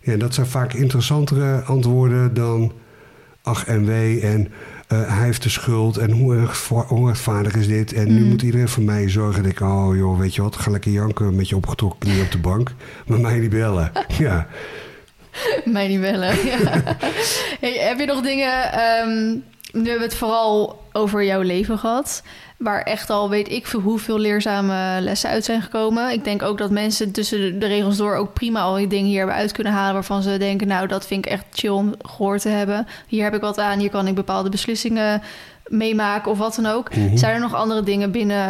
Ja, 0.00 0.12
en 0.12 0.18
dat 0.18 0.34
zijn 0.34 0.46
vaak 0.46 0.72
interessantere 0.72 1.60
antwoorden 1.62 2.34
dan 2.34 2.72
ach 3.42 3.66
en 3.66 3.84
wee 3.86 4.20
en 4.20 4.40
uh, 4.92 5.16
hij 5.16 5.24
heeft 5.24 5.42
de 5.42 5.48
schuld 5.48 5.96
en 5.96 6.10
hoe 6.10 6.48
onrechtvaardig 6.88 7.54
is 7.54 7.66
dit? 7.66 7.92
En 7.92 8.14
nu 8.14 8.20
Mm. 8.22 8.28
moet 8.28 8.42
iedereen 8.42 8.68
voor 8.68 8.82
mij 8.82 9.10
zorgen. 9.10 9.42
Dat 9.42 9.52
ik, 9.52 9.60
oh 9.60 9.96
joh, 9.96 10.18
weet 10.18 10.34
je 10.34 10.42
wat, 10.42 10.56
ga 10.56 10.70
lekker 10.70 10.90
janken 10.92 11.34
met 11.34 11.48
je 11.48 11.56
opgetrokken 11.56 11.98
knie 11.98 12.22
op 12.22 12.30
de 12.32 12.38
bank. 12.38 12.74
Maar 13.06 13.20
mij 13.20 13.38
niet 13.38 13.50
bellen. 13.50 13.90
ja. 14.18 14.46
Mij 15.64 15.88
niet 15.88 16.00
bellen. 16.00 16.44
Ja. 16.46 16.82
Hey, 17.60 17.72
heb 17.72 17.98
je 17.98 18.06
nog 18.06 18.22
dingen... 18.22 18.72
ehm, 18.72 19.36
nu 19.76 19.82
hebben 19.82 20.08
we 20.08 20.14
het 20.14 20.14
vooral 20.14 20.82
over 20.92 21.24
jouw 21.24 21.40
leven 21.40 21.78
gehad. 21.78 22.22
Waar 22.56 22.82
echt 22.82 23.10
al 23.10 23.28
weet 23.30 23.50
ik 23.50 23.66
veel 23.66 23.80
hoeveel 23.80 24.18
leerzame 24.18 25.00
lessen 25.00 25.30
uit 25.30 25.44
zijn 25.44 25.62
gekomen. 25.62 26.12
Ik 26.12 26.24
denk 26.24 26.42
ook 26.42 26.58
dat 26.58 26.70
mensen 26.70 27.12
tussen 27.12 27.58
de 27.58 27.66
regels 27.66 27.96
door 27.96 28.14
ook 28.14 28.32
prima 28.32 28.60
al 28.60 28.74
die 28.74 28.86
dingen 28.86 29.06
hier 29.06 29.18
hebben 29.18 29.36
uit 29.36 29.52
kunnen 29.52 29.72
halen. 29.72 29.94
Waarvan 29.94 30.22
ze 30.22 30.38
denken, 30.38 30.66
nou 30.66 30.86
dat 30.86 31.06
vind 31.06 31.26
ik 31.26 31.32
echt 31.32 31.44
chill 31.52 31.70
om 31.70 31.94
gehoord 32.02 32.42
te 32.42 32.48
hebben. 32.48 32.86
Hier 33.06 33.24
heb 33.24 33.34
ik 33.34 33.40
wat 33.40 33.58
aan, 33.58 33.78
hier 33.78 33.90
kan 33.90 34.06
ik 34.06 34.14
bepaalde 34.14 34.48
beslissingen 34.48 35.22
meemaken 35.66 36.30
of 36.30 36.38
wat 36.38 36.54
dan 36.54 36.66
ook. 36.66 36.94
Mhm. 36.94 37.16
Zijn 37.16 37.34
er 37.34 37.40
nog 37.40 37.54
andere 37.54 37.82
dingen 37.82 38.10
binnen 38.10 38.48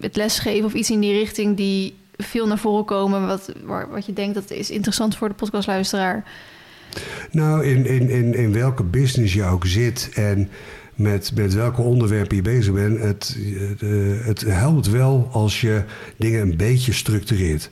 het 0.00 0.16
lesgeven 0.16 0.64
of 0.64 0.74
iets 0.74 0.90
in 0.90 1.00
die 1.00 1.18
richting 1.18 1.56
die 1.56 1.98
veel 2.16 2.46
naar 2.46 2.58
voren 2.58 2.84
komen? 2.84 3.26
Wat, 3.26 3.52
wat 3.90 4.06
je 4.06 4.12
denkt 4.12 4.34
dat 4.34 4.50
is 4.50 4.70
interessant 4.70 5.16
voor 5.16 5.28
de 5.28 5.34
podcastluisteraar? 5.34 6.24
Nou, 7.30 7.64
in, 7.64 7.86
in, 7.86 8.08
in, 8.08 8.34
in 8.34 8.52
welke 8.52 8.82
business 8.82 9.34
je 9.34 9.44
ook 9.44 9.66
zit 9.66 10.10
en 10.14 10.48
met, 10.94 11.32
met 11.34 11.54
welke 11.54 11.82
onderwerpen 11.82 12.36
je 12.36 12.42
bezig 12.42 12.72
bent, 12.72 13.00
het, 13.00 13.36
eh, 13.80 13.88
het 14.26 14.40
helpt 14.40 14.90
wel 14.90 15.28
als 15.32 15.60
je 15.60 15.82
dingen 16.16 16.40
een 16.40 16.56
beetje 16.56 16.92
structureert. 16.92 17.68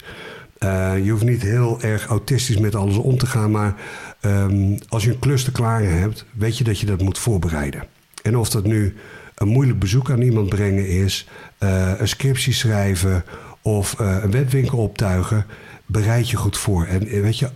Eh, 0.59 1.05
je 1.05 1.11
hoeft 1.11 1.25
niet 1.25 1.43
heel 1.43 1.83
erg 1.83 2.07
autistisch 2.07 2.59
met 2.59 2.75
alles 2.75 2.97
om 2.97 3.19
te 3.19 3.27
gaan, 3.27 3.51
maar 3.51 3.75
ehm, 4.21 4.77
als 4.89 5.05
je 5.05 5.11
een 5.11 5.19
klus 5.19 5.45
te 5.45 5.53
klaren 5.53 5.99
hebt, 5.99 6.25
weet 6.33 6.59
je 6.59 6.65
dat 6.65 6.79
je 6.81 6.87
dat 6.87 7.03
moet 7.03 7.19
voorbereiden. 7.19 7.83
En 8.23 8.37
of 8.37 8.49
dat 8.51 8.65
nu 8.65 8.95
een 9.37 9.49
moeilijk 9.49 9.79
bezoek 9.79 10.11
aan 10.11 10.21
iemand 10.21 10.49
brengen 10.49 10.89
is, 10.89 11.27
eh, 11.59 11.93
een 11.99 12.09
scriptie 12.09 12.53
schrijven 12.53 13.25
of 13.63 14.01
eh, 14.01 14.17
een 14.23 14.31
webwinkel 14.31 14.79
optuigen, 14.79 15.47
bereid 15.87 16.31
je 16.31 16.37
goed 16.37 16.59
voor. 16.59 16.85
En 16.85 17.07
eh, 17.07 17.21
weet 17.21 17.39
je, 17.39 17.51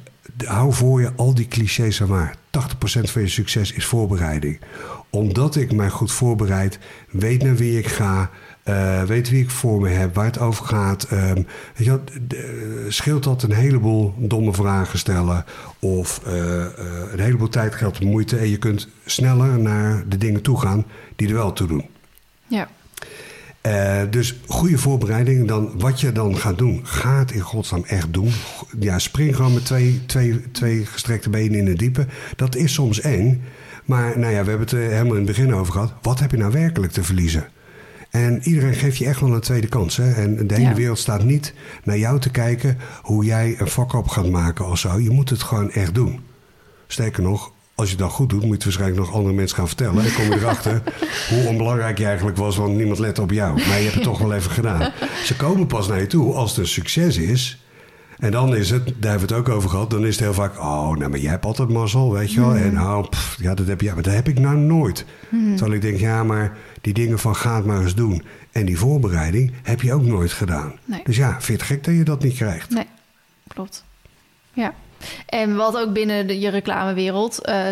hou 0.47 0.73
voor 0.73 1.01
je 1.01 1.13
al 1.17 1.35
die 1.35 1.49
clichés 1.49 2.03
aan 2.03 2.09
waar. 2.09 2.37
80% 2.51 3.11
van 3.11 3.23
je 3.23 3.29
succes 3.29 3.73
is 3.73 3.85
voorbereiding. 3.85 4.61
Omdat 5.11 5.57
ik 5.57 5.73
mij 5.73 5.91
goed 5.91 6.13
voorbereid, 6.13 6.79
weet 7.11 7.43
naar 7.43 7.57
wie 7.57 7.79
ik 7.79 7.87
ga, 7.87 8.31
eh, 8.63 9.03
weet 9.03 9.31
wie 9.31 9.43
ik 9.43 9.51
voor 9.51 9.81
me 9.81 9.89
heb, 9.89 10.15
waar 10.15 10.25
het 10.25 10.39
over 10.39 10.65
gaat. 10.65 11.03
eh, 11.03 11.33
scheelt 12.89 13.25
dat 13.25 13.43
een 13.43 13.53
heleboel 13.53 14.15
domme 14.19 14.53
vragen 14.53 14.99
stellen 14.99 15.45
of 15.79 16.21
eh, 16.27 16.65
eh, 16.65 16.71
een 17.13 17.21
heleboel 17.21 17.49
tijd, 17.49 17.75
geld 17.75 18.01
moeite. 18.01 18.37
En 18.37 18.49
je 18.49 18.59
kunt 18.59 18.89
sneller 19.05 19.59
naar 19.59 20.05
de 20.09 20.17
dingen 20.17 20.43
toe 20.43 20.61
gaan 20.61 20.85
die 21.17 21.29
er 21.29 21.35
wel 21.35 21.53
toe 21.53 21.67
doen. 21.67 21.87
Ja. 22.47 22.69
Eh, 23.61 24.01
dus 24.11 24.41
goede 24.47 24.79
voorbereiding. 24.79 25.49
Dan, 25.49 25.71
wat 25.79 26.01
je 26.01 26.13
dan 26.13 26.37
gaat 26.37 26.59
doen, 26.59 26.81
ga 26.87 27.19
het 27.19 27.31
in 27.33 27.41
godsnaam 27.41 27.85
echt 27.87 28.13
doen. 28.13 28.33
Ja, 28.79 28.99
spring 28.99 29.37
gewoon 29.37 29.55
met 29.55 29.65
twee, 29.65 30.01
twee, 30.07 30.51
twee 30.51 30.87
gestrekte 30.87 31.31
benen 31.31 31.59
in 31.59 31.67
het 31.67 31.79
diepe. 31.79 32.07
Dat 32.37 32.57
is 32.57 32.73
soms 32.73 33.01
eng. 33.01 33.43
Maar 33.85 34.19
nou 34.19 34.33
ja, 34.33 34.43
we 34.43 34.49
hebben 34.49 34.61
het 34.69 34.73
er 34.73 34.79
helemaal 34.91 35.13
in 35.17 35.27
het 35.27 35.37
begin 35.37 35.55
over 35.55 35.73
gehad. 35.73 35.93
Wat 36.03 36.21
heb 36.21 36.31
je 36.31 36.37
nou 36.37 36.53
werkelijk 36.53 36.93
te 36.93 37.03
verliezen? 37.05 37.49
En 38.11 38.41
iedereen 38.43 38.75
geeft 38.75 38.97
je 38.97 39.07
echt 39.07 39.21
wel 39.21 39.35
een 39.35 39.41
tweede 39.41 39.67
kans. 39.69 39.97
Hè? 39.97 40.13
En 40.13 40.47
de 40.47 40.55
hele 40.55 40.69
Ja. 40.69 40.75
wereld 40.75 40.99
staat 40.99 41.25
niet 41.25 41.55
naar 41.85 41.99
jou 41.99 42.21
te 42.21 42.31
kijken 42.31 42.79
hoe 43.03 43.25
jij 43.25 43.55
een 43.59 43.69
vak 43.69 43.93
op 43.93 44.09
gaat 44.09 44.31
maken 44.31 44.67
of 44.67 44.79
zo. 44.79 44.99
Je 45.01 45.11
moet 45.11 45.31
het 45.31 45.43
gewoon 45.43 45.71
echt 45.71 45.95
doen. 45.95 46.21
Sterker 46.87 47.23
nog, 47.23 47.53
als 47.81 47.91
je 47.91 47.95
het 47.97 48.05
dan 48.05 48.15
goed 48.15 48.31
doet, 48.31 48.41
moet 48.41 48.49
je 48.49 48.55
het 48.55 48.65
waarschijnlijk 48.65 49.01
nog 49.01 49.15
andere 49.15 49.35
mensen 49.35 49.57
gaan 49.57 49.67
vertellen. 49.67 49.95
Dan 49.95 50.13
kom 50.13 50.25
je 50.25 50.35
erachter 50.35 50.83
hoe 51.31 51.47
onbelangrijk 51.47 51.99
je 51.99 52.05
eigenlijk 52.05 52.37
was, 52.37 52.57
want 52.57 52.77
niemand 52.77 52.99
let 52.99 53.19
op 53.19 53.31
jou. 53.31 53.55
Maar 53.55 53.77
je 53.79 53.83
hebt 53.83 53.95
het 53.95 54.03
toch 54.03 54.19
wel 54.19 54.33
even 54.33 54.51
gedaan. 54.51 54.93
Ze 55.25 55.37
komen 55.37 55.67
pas 55.67 55.89
naar 55.89 56.01
je 56.01 56.07
toe 56.07 56.35
als 56.35 56.51
het 56.51 56.59
een 56.59 56.67
succes 56.67 57.17
is. 57.17 57.65
En 58.19 58.31
dan 58.31 58.57
is 58.57 58.71
het, 58.71 58.85
daar 58.87 59.11
hebben 59.11 59.29
we 59.29 59.35
het 59.35 59.49
ook 59.49 59.55
over 59.55 59.71
gehad, 59.71 59.91
dan 59.91 60.07
is 60.07 60.15
het 60.15 60.25
heel 60.25 60.35
vaak, 60.35 60.59
oh, 60.59 60.97
nou, 60.97 61.11
maar 61.11 61.19
jij 61.19 61.31
hebt 61.31 61.45
altijd 61.45 61.69
mazzel, 61.69 62.13
weet 62.13 62.33
je 62.33 62.41
wel. 62.41 62.55
En 62.55 62.81
oh, 62.81 63.09
pff, 63.09 63.37
ja, 63.41 63.55
dat 63.55 63.67
heb 63.67 63.81
je, 63.81 63.95
maar 63.95 64.03
dat 64.03 64.15
heb 64.15 64.29
ik 64.29 64.39
nou 64.39 64.57
nooit. 64.57 65.05
Terwijl 65.31 65.73
ik 65.73 65.81
denk, 65.81 65.99
ja, 65.99 66.25
maar 66.25 66.57
die 66.81 66.93
dingen 66.93 67.19
van 67.19 67.37
ga 67.37 67.57
het 67.57 67.65
maar 67.65 67.83
eens 67.83 67.95
doen. 67.95 68.23
En 68.53 68.67
die 68.67 68.79
voorbereiding 68.79 69.53
heb 69.63 69.83
je 69.83 69.93
ook 69.93 70.05
nooit 70.05 70.33
gedaan. 70.33 70.73
Nee. 70.85 71.01
Dus 71.05 71.17
ja, 71.17 71.31
vind 71.31 71.47
je 71.47 71.53
het 71.53 71.63
gek 71.63 71.85
dat 71.85 71.95
je 71.95 72.03
dat 72.03 72.23
niet 72.23 72.37
krijgt? 72.37 72.71
Nee, 72.71 72.87
klopt. 73.47 73.85
Ja. 74.53 74.75
En 75.27 75.57
wat 75.57 75.77
ook 75.77 75.93
binnen 75.93 76.27
de, 76.27 76.41
je 76.41 76.49
reclamewereld, 76.49 77.45
eh, 77.45 77.67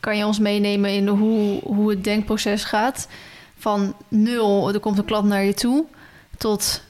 kan 0.00 0.16
je 0.16 0.26
ons 0.26 0.38
meenemen 0.38 0.90
in 0.90 1.08
hoe, 1.08 1.60
hoe 1.62 1.90
het 1.90 2.04
denkproces 2.04 2.64
gaat? 2.64 3.08
Van 3.58 3.94
nul, 4.08 4.72
er 4.72 4.80
komt 4.80 4.98
een 4.98 5.04
klant 5.04 5.26
naar 5.26 5.44
je 5.44 5.54
toe, 5.54 5.84
tot 6.38 6.82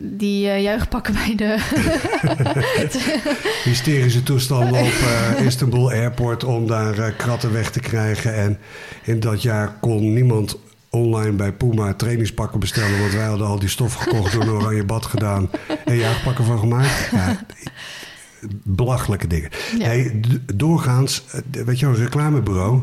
die 0.00 0.46
uh, 0.46 0.62
juichpakken 0.62 1.14
bij 1.14 1.34
de... 1.36 1.56
Hysterische 3.70 4.22
toestanden 4.22 4.80
op 4.80 4.92
uh, 5.38 5.46
Istanbul 5.46 5.90
Airport 5.90 6.44
om 6.44 6.66
daar 6.66 6.98
uh, 6.98 7.06
kratten 7.16 7.52
weg 7.52 7.70
te 7.70 7.80
krijgen. 7.80 8.34
En 8.34 8.58
in 9.02 9.20
dat 9.20 9.42
jaar 9.42 9.76
kon 9.80 10.12
niemand 10.12 10.58
online 10.90 11.32
bij 11.32 11.52
Puma 11.52 11.94
trainingspakken 11.94 12.60
bestellen. 12.60 13.00
Want 13.00 13.12
wij 13.12 13.24
hadden 13.24 13.46
al 13.46 13.58
die 13.58 13.68
stof 13.68 13.94
gekocht, 13.94 14.32
door 14.32 14.42
een 14.42 14.50
oranje 14.50 14.84
bad 14.84 15.06
gedaan 15.06 15.50
en 15.84 15.96
juichpakken 15.96 16.44
van 16.44 16.58
gemaakt. 16.58 17.08
Ja, 17.10 17.38
belachelijke 18.62 19.26
dingen. 19.26 19.50
Ja. 19.78 20.10
Doorgaans, 20.54 21.24
weet 21.50 21.78
je 21.78 21.86
een 21.86 21.94
reclamebureau... 21.94 22.82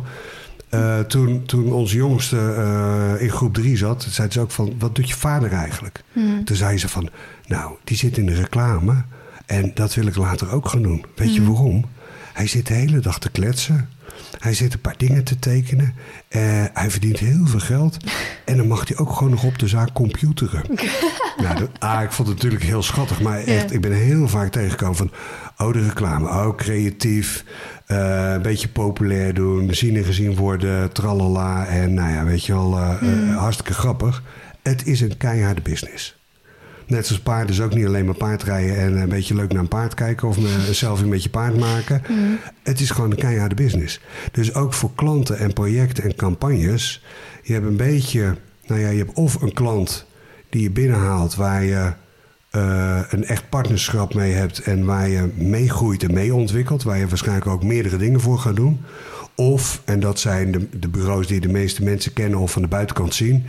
Uh, 0.73 0.99
toen, 0.99 1.45
toen 1.45 1.71
onze 1.71 1.95
jongste 1.95 2.35
uh, 2.35 3.21
in 3.21 3.29
groep 3.29 3.53
3 3.53 3.77
zat, 3.77 4.07
zei 4.09 4.31
ze 4.31 4.39
ook 4.39 4.51
van... 4.51 4.73
wat 4.79 4.95
doet 4.95 5.09
je 5.09 5.15
vader 5.15 5.51
eigenlijk? 5.51 6.03
Hmm. 6.13 6.43
Toen 6.43 6.55
zei 6.55 6.77
ze 6.77 6.89
van, 6.89 7.09
nou, 7.47 7.73
die 7.83 7.97
zit 7.97 8.17
in 8.17 8.25
de 8.25 8.33
reclame... 8.33 9.03
en 9.45 9.71
dat 9.73 9.93
wil 9.93 10.07
ik 10.07 10.15
later 10.15 10.51
ook 10.51 10.67
gaan 10.67 10.81
doen. 10.81 11.05
Weet 11.15 11.33
je 11.33 11.41
hmm. 11.41 11.53
waarom? 11.53 11.85
Hij 12.33 12.47
zit 12.47 12.67
de 12.67 12.73
hele 12.73 12.99
dag 12.99 13.19
te 13.19 13.29
kletsen. 13.29 13.89
Hij 14.39 14.53
zit 14.53 14.73
een 14.73 14.81
paar 14.81 14.97
dingen 14.97 15.23
te 15.23 15.39
tekenen. 15.39 15.93
Uh, 16.29 16.41
hij 16.73 16.89
verdient 16.91 17.19
heel 17.19 17.45
veel 17.45 17.59
geld. 17.59 17.97
En 18.45 18.57
dan 18.57 18.67
mag 18.67 18.87
hij 18.87 18.97
ook 18.97 19.11
gewoon 19.11 19.29
nog 19.29 19.43
op 19.43 19.59
de 19.59 19.67
zaak 19.67 19.93
computeren. 19.93 20.61
nou, 21.43 21.59
dat, 21.59 21.69
ah, 21.79 22.03
ik 22.03 22.11
vond 22.11 22.27
het 22.27 22.37
natuurlijk 22.37 22.63
heel 22.63 22.83
schattig. 22.83 23.21
Maar 23.21 23.39
echt, 23.39 23.73
ik 23.73 23.81
ben 23.81 23.91
heel 23.91 24.27
vaak 24.27 24.51
tegengekomen 24.51 24.95
van... 24.95 25.11
Oh, 25.63 25.73
de 25.73 25.83
reclame. 25.83 26.27
Oh, 26.27 26.55
creatief. 26.55 27.43
Uh, 27.87 28.31
een 28.33 28.41
beetje 28.41 28.69
populair 28.69 29.33
doen. 29.33 29.73
Zien 29.73 29.95
en 29.95 30.03
gezien 30.03 30.35
worden. 30.35 30.91
Tralala. 30.91 31.65
En 31.65 31.93
nou 31.93 32.11
ja, 32.11 32.25
weet 32.25 32.45
je 32.45 32.53
wel, 32.53 32.77
uh, 32.77 33.01
mm. 33.01 33.33
hartstikke 33.33 33.73
grappig. 33.73 34.23
Het 34.61 34.85
is 34.87 35.01
een 35.01 35.17
keiharde 35.17 35.61
business. 35.61 36.17
Net 36.87 37.07
zoals 37.07 37.21
paarden 37.21 37.49
is 37.49 37.61
ook 37.61 37.73
niet 37.73 37.85
alleen 37.85 38.05
maar 38.05 38.15
paardrijden 38.15 38.77
en 38.77 38.97
een 38.97 39.09
beetje 39.09 39.35
leuk 39.35 39.51
naar 39.51 39.61
een 39.61 39.67
paard 39.67 39.93
kijken 39.93 40.27
of 40.27 40.37
zelf 40.71 41.01
een 41.01 41.09
beetje 41.09 41.29
paard 41.29 41.57
maken. 41.57 42.01
Mm. 42.09 42.39
Het 42.63 42.79
is 42.79 42.89
gewoon 42.89 43.11
een 43.11 43.17
keiharde 43.17 43.55
business. 43.55 43.99
Dus 44.31 44.53
ook 44.53 44.73
voor 44.73 44.91
klanten 44.95 45.37
en 45.37 45.53
projecten 45.53 46.03
en 46.03 46.15
campagnes. 46.15 47.03
Je 47.43 47.53
hebt 47.53 47.65
een 47.65 47.77
beetje, 47.77 48.35
nou 48.67 48.81
ja, 48.81 48.89
je 48.89 48.97
hebt 48.97 49.13
of 49.13 49.41
een 49.41 49.53
klant 49.53 50.05
die 50.49 50.61
je 50.61 50.71
binnenhaalt 50.71 51.35
waar 51.35 51.63
je 51.63 51.91
uh, 52.51 52.99
een 53.09 53.25
echt 53.25 53.49
partnerschap 53.49 54.13
mee 54.13 54.33
hebt 54.33 54.59
en 54.59 54.85
waar 54.85 55.09
je 55.09 55.29
meegroeit 55.35 56.03
en 56.03 56.13
mee 56.13 56.33
ontwikkelt, 56.33 56.83
waar 56.83 56.97
je 56.97 57.07
waarschijnlijk 57.07 57.47
ook 57.47 57.63
meerdere 57.63 57.97
dingen 57.97 58.19
voor 58.19 58.39
gaat 58.39 58.55
doen. 58.55 58.81
Of, 59.35 59.81
en 59.85 59.99
dat 59.99 60.19
zijn 60.19 60.51
de, 60.51 60.79
de 60.79 60.87
bureaus 60.87 61.27
die 61.27 61.39
de 61.39 61.49
meeste 61.49 61.83
mensen 61.83 62.13
kennen 62.13 62.39
of 62.39 62.51
van 62.51 62.61
de 62.61 62.67
buitenkant 62.67 63.13
zien. 63.13 63.45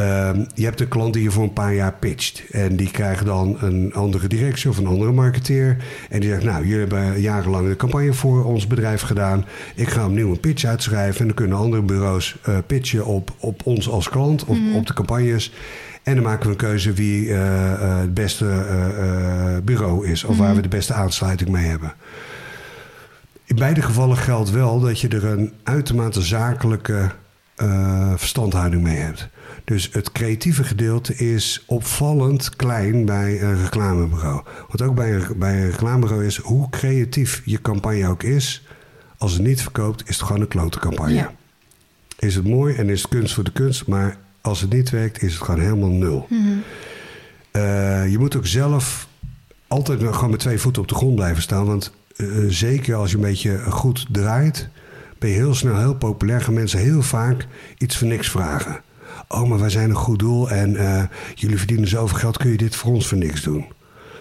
Uh, 0.00 0.30
je 0.54 0.64
hebt 0.64 0.80
een 0.80 0.88
klant 0.88 1.12
die 1.12 1.22
je 1.22 1.30
voor 1.30 1.42
een 1.42 1.52
paar 1.52 1.74
jaar 1.74 1.92
pitcht. 1.92 2.42
En 2.50 2.76
die 2.76 2.90
krijgt 2.90 3.24
dan 3.24 3.56
een 3.60 3.94
andere 3.94 4.28
directie 4.28 4.70
of 4.70 4.78
een 4.78 4.86
andere 4.86 5.12
marketeer. 5.12 5.76
En 6.10 6.20
die 6.20 6.30
zegt, 6.30 6.44
nou, 6.44 6.66
jullie 6.66 6.86
hebben 6.86 7.20
jarenlang 7.20 7.68
de 7.68 7.76
campagne 7.76 8.12
voor 8.12 8.44
ons 8.44 8.66
bedrijf 8.66 9.02
gedaan. 9.02 9.44
Ik 9.74 9.88
ga 9.88 10.06
opnieuw 10.06 10.30
een 10.30 10.40
pitch 10.40 10.64
uitschrijven. 10.64 11.20
En 11.20 11.26
dan 11.26 11.34
kunnen 11.34 11.58
andere 11.58 11.82
bureaus 11.82 12.36
uh, 12.48 12.58
pitchen 12.66 13.06
op, 13.06 13.34
op 13.38 13.60
ons 13.64 13.88
als 13.88 14.08
klant 14.08 14.44
of 14.44 14.56
mm 14.56 14.64
-hmm. 14.66 14.76
op 14.76 14.86
de 14.86 14.94
campagnes. 14.94 15.52
En 16.06 16.14
dan 16.14 16.24
maken 16.24 16.44
we 16.44 16.50
een 16.50 16.56
keuze 16.56 16.92
wie 16.92 17.24
uh, 17.24 17.36
uh, 17.36 17.98
het 17.98 18.14
beste 18.14 18.44
uh, 18.44 19.64
bureau 19.64 20.06
is. 20.06 20.24
Of 20.24 20.30
mm 20.30 20.38
waar 20.38 20.46
mhm. 20.46 20.56
we 20.56 20.62
de 20.62 20.76
beste 20.76 20.92
aansluiting 20.92 21.50
mee 21.50 21.64
hebben. 21.64 21.94
In 23.44 23.56
beide 23.56 23.82
gevallen 23.82 24.16
geldt 24.16 24.50
wel 24.50 24.80
dat 24.80 25.00
je 25.00 25.08
er 25.08 25.24
een 25.24 25.52
uitermate 25.62 26.22
zakelijke 26.22 27.10
verstandhouding 28.16 28.82
mee 28.82 28.96
hebt. 28.96 29.28
Dus 29.64 29.88
het 29.92 30.12
creatieve 30.12 30.64
gedeelte 30.64 31.14
is 31.14 31.64
opvallend 31.66 32.56
klein 32.56 33.04
bij 33.04 33.42
een 33.42 33.62
reclamebureau. 33.62 34.42
Wat 34.68 34.82
ook 34.82 34.94
bij 34.94 35.14
een, 35.14 35.38
bij 35.38 35.62
een 35.62 35.70
reclamebureau 35.70 36.26
is, 36.26 36.36
hoe 36.36 36.70
creatief 36.70 37.42
je 37.44 37.60
campagne 37.60 38.08
ook 38.08 38.22
is... 38.22 38.66
als 39.18 39.32
het 39.32 39.42
niet 39.42 39.62
verkoopt, 39.62 40.08
is 40.08 40.16
het 40.16 40.26
gewoon 40.26 40.40
een 40.40 40.48
klote 40.48 40.78
campagne. 40.78 41.14
Ja. 41.14 41.32
Is 42.18 42.34
het 42.34 42.46
mooi 42.48 42.74
en 42.74 42.90
is 42.90 43.02
het 43.02 43.10
kunst 43.10 43.34
voor 43.34 43.44
de 43.44 43.52
kunst... 43.52 43.86
maar 43.86 44.16
als 44.46 44.60
het 44.60 44.72
niet 44.72 44.90
werkt, 44.90 45.22
is 45.22 45.34
het 45.34 45.42
gewoon 45.42 45.60
helemaal 45.60 45.90
nul. 45.90 46.26
Mm 46.28 46.62
je 48.08 48.16
moet 48.18 48.36
ook 48.36 48.46
zelf 48.46 49.08
altijd 49.68 50.02
gewoon 50.02 50.30
met 50.30 50.40
twee 50.40 50.58
voeten 50.58 50.82
op 50.82 50.88
de 50.88 50.94
grond 50.94 51.14
blijven 51.14 51.42
staan. 51.42 51.66
Want 51.66 51.92
uh, 52.16 52.44
zeker 52.48 52.94
als 52.94 53.10
je 53.10 53.16
een 53.16 53.22
beetje 53.22 53.58
goed 53.58 54.06
draait, 54.10 54.68
ben 55.18 55.30
je 55.30 55.36
heel 55.36 55.54
snel 55.54 55.78
heel 55.78 55.94
populair. 55.94 56.40
Gaan 56.40 56.54
mensen 56.54 56.78
heel 56.78 57.02
vaak 57.02 57.46
iets 57.78 57.96
voor 57.96 58.06
niks 58.06 58.30
vragen. 58.30 58.80
Oh, 59.28 59.48
maar 59.48 59.58
wij 59.58 59.70
zijn 59.70 59.90
een 59.90 59.96
goed 59.96 60.18
doel 60.18 60.50
en 60.50 60.70
uh, 60.70 61.02
jullie 61.34 61.58
verdienen 61.58 61.88
zoveel 61.88 62.18
geld, 62.18 62.36
kun 62.36 62.50
je 62.50 62.56
dit 62.56 62.76
voor 62.76 62.92
ons 62.92 63.06
voor 63.06 63.18
niks 63.18 63.42
doen? 63.42 63.64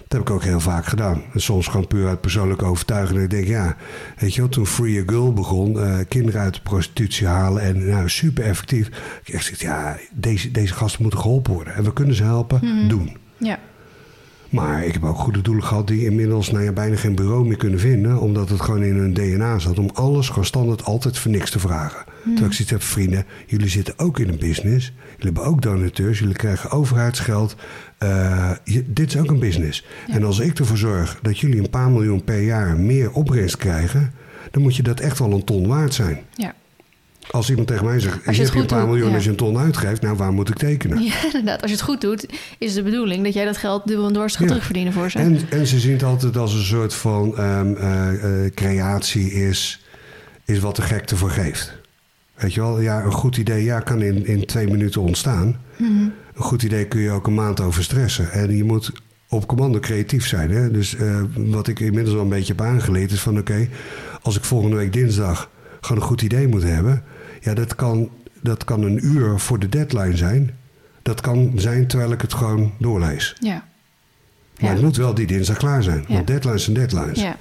Dat 0.07 0.19
heb 0.19 0.21
ik 0.21 0.29
ook 0.29 0.43
heel 0.43 0.59
vaak 0.59 0.85
gedaan. 0.85 1.21
En 1.33 1.41
soms 1.41 1.67
gewoon 1.67 1.87
puur 1.87 2.07
uit 2.07 2.21
persoonlijke 2.21 2.65
overtuiging. 2.65 3.19
ik 3.19 3.29
denk, 3.29 3.47
ja, 3.47 3.75
weet 4.17 4.33
je 4.33 4.41
wel, 4.41 4.49
toen 4.49 4.65
Free 4.65 5.01
a 5.01 5.03
Girl 5.05 5.33
begon, 5.33 5.77
uh, 5.77 5.97
kinderen 6.07 6.41
uit 6.41 6.53
de 6.53 6.61
prostitutie 6.61 7.27
halen 7.27 7.61
en 7.61 7.89
nou, 7.89 8.09
super 8.09 8.43
effectief. 8.43 8.87
Ik 9.23 9.33
echt 9.33 9.45
zeg, 9.45 9.59
ja, 9.59 9.97
deze, 10.13 10.51
deze 10.51 10.73
gasten 10.73 11.01
moeten 11.01 11.19
geholpen 11.19 11.53
worden. 11.53 11.75
En 11.75 11.83
we 11.83 11.93
kunnen 11.93 12.15
ze 12.15 12.23
helpen, 12.23 12.59
mm. 12.63 12.87
doen. 12.87 13.17
Ja. 13.37 13.59
Maar 14.55 14.85
ik 14.85 14.93
heb 14.93 15.03
ook 15.03 15.17
goede 15.17 15.41
doelen 15.41 15.63
gehad 15.63 15.87
die 15.87 16.05
inmiddels 16.05 16.51
nou 16.51 16.63
ja, 16.63 16.71
bijna 16.71 16.95
geen 16.95 17.15
bureau 17.15 17.47
meer 17.47 17.57
kunnen 17.57 17.79
vinden. 17.79 18.19
Omdat 18.19 18.49
het 18.49 18.61
gewoon 18.61 18.83
in 18.83 18.95
hun 18.95 19.13
DNA 19.13 19.59
zat. 19.59 19.79
Om 19.79 19.89
alles 19.93 20.29
gewoon 20.29 20.45
standaard 20.45 20.83
altijd 20.83 21.17
voor 21.17 21.31
niks 21.31 21.51
te 21.51 21.59
vragen. 21.59 22.03
Hmm. 22.05 22.23
Terwijl 22.23 22.45
ik 22.45 22.53
zoiets 22.53 22.71
heb, 22.71 22.83
vrienden, 22.83 23.25
jullie 23.45 23.69
zitten 23.69 23.93
ook 23.99 24.19
in 24.19 24.29
een 24.29 24.39
business. 24.39 24.85
Jullie 25.17 25.33
hebben 25.33 25.43
ook 25.43 25.61
donateurs. 25.61 26.19
Jullie 26.19 26.35
krijgen 26.35 26.71
overheidsgeld. 26.71 27.55
Uh, 28.03 28.51
dit 28.85 29.13
is 29.13 29.17
ook 29.17 29.29
een 29.29 29.39
business. 29.39 29.85
En 30.07 30.23
als 30.23 30.39
ik 30.39 30.59
ervoor 30.59 30.77
zorg 30.77 31.19
dat 31.21 31.39
jullie 31.39 31.59
een 31.59 31.69
paar 31.69 31.89
miljoen 31.89 32.23
per 32.23 32.41
jaar 32.41 32.77
meer 32.77 33.11
opbrengst 33.11 33.57
krijgen. 33.57 34.13
Dan 34.51 34.61
moet 34.61 34.75
je 34.75 34.83
dat 34.83 34.99
echt 34.99 35.19
wel 35.19 35.31
een 35.31 35.43
ton 35.43 35.67
waard 35.67 35.93
zijn. 35.93 36.19
Ja. 36.33 36.53
Als 37.31 37.49
iemand 37.49 37.67
tegen 37.67 37.85
mij 37.85 37.99
zegt, 37.99 38.27
als 38.27 38.35
je, 38.35 38.41
je 38.41 38.47
hebt 38.47 38.59
een 38.61 38.77
paar 38.77 38.87
miljoen 38.87 39.13
als 39.13 39.23
je 39.23 39.29
een 39.29 39.35
ton 39.35 39.57
uitgeeft, 39.57 40.01
nou 40.01 40.17
waar 40.17 40.33
moet 40.33 40.49
ik 40.49 40.57
tekenen? 40.57 41.03
Ja, 41.03 41.23
inderdaad. 41.25 41.61
Als 41.61 41.71
je 41.71 41.77
het 41.77 41.85
goed 41.85 42.01
doet, 42.01 42.25
is 42.57 42.73
de 42.73 42.83
bedoeling 42.83 43.23
dat 43.23 43.33
jij 43.33 43.45
dat 43.45 43.57
geld 43.57 43.87
dubbel 43.87 44.07
en 44.07 44.13
dwars 44.13 44.35
gaat 44.35 44.47
terugverdienen 44.47 44.93
voor 44.93 45.11
ze. 45.11 45.19
En, 45.19 45.39
en 45.49 45.67
ze 45.67 45.79
zien 45.79 45.93
het 45.93 46.03
altijd 46.03 46.37
als 46.37 46.53
een 46.53 46.63
soort 46.63 46.93
van 46.93 47.39
um, 47.39 47.75
uh, 47.77 48.11
uh, 48.11 48.51
creatie 48.53 49.31
is, 49.31 49.85
is 50.45 50.59
wat 50.59 50.75
de 50.75 50.81
gek 50.81 51.09
ervoor 51.09 51.29
geeft. 51.31 51.73
Weet 52.35 52.53
je 52.53 52.61
wel, 52.61 52.79
ja, 52.79 53.03
een 53.03 53.11
goed 53.11 53.37
idee 53.37 53.63
ja, 53.63 53.79
kan 53.79 54.01
in, 54.01 54.25
in 54.25 54.45
twee 54.45 54.67
minuten 54.67 55.01
ontstaan. 55.01 55.59
Mm 55.77 55.97
-hmm. 55.97 56.13
Een 56.35 56.43
goed 56.43 56.63
idee 56.63 56.87
kun 56.87 57.01
je 57.01 57.11
ook 57.11 57.27
een 57.27 57.33
maand 57.33 57.59
over 57.59 57.83
stressen. 57.83 58.31
En 58.31 58.57
je 58.57 58.63
moet 58.63 58.91
op 59.29 59.47
commando 59.47 59.79
creatief 59.79 60.27
zijn. 60.27 60.51
Hè? 60.51 60.71
Dus 60.71 60.95
uh, 60.95 61.21
wat 61.35 61.67
ik 61.67 61.79
inmiddels 61.79 62.13
wel 62.13 62.23
een 62.23 62.29
beetje 62.29 62.53
heb 62.55 62.65
aangeleerd 62.65 63.11
is 63.11 63.21
van... 63.21 63.37
oké, 63.37 63.67
als 64.21 64.37
ik 64.37 64.43
volgende 64.43 64.75
week 64.75 64.93
dinsdag 64.93 65.49
gewoon 65.81 66.01
een 66.01 66.07
goed 66.07 66.21
idee 66.21 66.47
moet 66.47 66.63
hebben... 66.63 67.03
Ja, 67.41 67.53
dat 67.53 67.75
kan, 67.75 68.09
dat 68.41 68.63
kan 68.63 68.81
een 68.83 69.05
uur 69.05 69.39
voor 69.39 69.59
de 69.59 69.69
deadline 69.69 70.17
zijn. 70.17 70.57
Dat 71.01 71.21
kan 71.21 71.51
zijn 71.55 71.87
terwijl 71.87 72.11
ik 72.11 72.21
het 72.21 72.33
gewoon 72.33 72.73
doorlees. 72.79 73.35
Ja. 73.39 73.63
Maar 74.61 74.71
het 74.71 74.81
moet 74.81 74.97
wel 74.97 75.13
die 75.13 75.27
dinsdag 75.27 75.57
klaar 75.57 75.83
zijn. 75.83 76.05
Want 76.07 76.27
deadlines 76.27 76.63
zijn 76.63 76.75
deadlines. 76.75 77.21
Ja. 77.21 77.37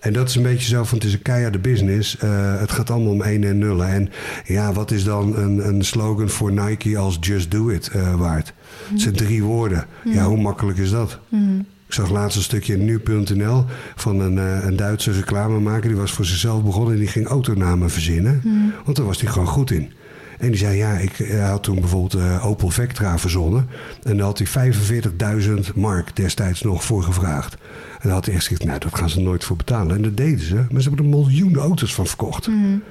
En 0.00 0.12
dat 0.12 0.28
is 0.28 0.34
een 0.34 0.42
beetje 0.42 0.68
zo 0.68 0.84
van 0.84 0.98
het 0.98 1.06
is 1.06 1.12
een 1.12 1.22
keiharde 1.22 1.58
business. 1.58 2.16
Uh, 2.24 2.60
het 2.60 2.72
gaat 2.72 2.90
allemaal 2.90 3.12
om 3.12 3.22
1 3.22 3.44
en 3.44 3.58
nullen. 3.58 3.88
En 3.88 4.10
ja, 4.44 4.72
wat 4.72 4.90
is 4.90 5.04
dan 5.04 5.36
een, 5.36 5.68
een 5.68 5.84
slogan 5.84 6.28
voor 6.28 6.52
Nike 6.52 6.98
als 6.98 7.16
Just 7.20 7.50
Do 7.50 7.68
It 7.68 7.90
uh, 7.96 8.14
waard? 8.14 8.52
Mm. 8.52 8.92
Het 8.92 9.00
zijn 9.00 9.14
drie 9.14 9.42
woorden. 9.42 9.86
Mm. 10.04 10.12
Ja, 10.12 10.24
hoe 10.24 10.40
makkelijk 10.40 10.78
is 10.78 10.90
dat? 10.90 11.18
Mm. 11.28 11.66
Ik 11.86 11.96
zag 11.96 12.10
laatst 12.10 12.36
een 12.36 12.42
stukje 12.42 12.72
in 12.72 12.84
nu.nl 12.84 13.64
van 13.96 14.20
een, 14.20 14.36
uh, 14.36 14.64
een 14.64 14.76
Duitse 14.76 15.12
reclamemaker. 15.12 15.88
Die 15.88 15.98
was 15.98 16.12
voor 16.12 16.24
zichzelf 16.24 16.62
begonnen 16.62 16.92
en 16.92 16.98
die 16.98 17.08
ging 17.08 17.26
autonamen 17.26 17.90
verzinnen. 17.90 18.40
Mm. 18.44 18.72
Want 18.84 18.96
daar 18.96 19.06
was 19.06 19.20
hij 19.20 19.30
gewoon 19.30 19.48
goed 19.48 19.70
in. 19.70 19.92
En 20.40 20.48
die 20.48 20.56
zei, 20.56 20.76
ja, 20.76 20.92
ik 20.92 21.32
had 21.40 21.62
toen 21.62 21.80
bijvoorbeeld 21.80 22.22
uh, 22.22 22.46
Opel 22.46 22.70
Vectra 22.70 23.18
verzonnen. 23.18 23.68
En 24.02 24.16
daar 24.16 24.26
had 24.26 24.38
hij 24.38 24.72
45.000 24.72 25.74
mark 25.74 26.16
destijds 26.16 26.62
nog 26.62 26.84
voor 26.84 27.02
gevraagd. 27.02 27.54
En 27.54 28.08
dan 28.08 28.10
had 28.10 28.24
hij 28.24 28.34
echt 28.34 28.46
gezegd, 28.46 28.64
nou, 28.64 28.78
dat 28.78 28.94
gaan 28.94 29.10
ze 29.10 29.20
nooit 29.20 29.44
voor 29.44 29.56
betalen. 29.56 29.96
En 29.96 30.02
dat 30.02 30.16
deden 30.16 30.44
ze. 30.44 30.54
Maar 30.54 30.82
ze 30.82 30.88
hebben 30.88 31.04
er 31.04 31.10
miljoenen 31.10 31.60
auto's 31.60 31.94
van 31.94 32.06
verkocht. 32.06 32.46
Mm. 32.46 32.82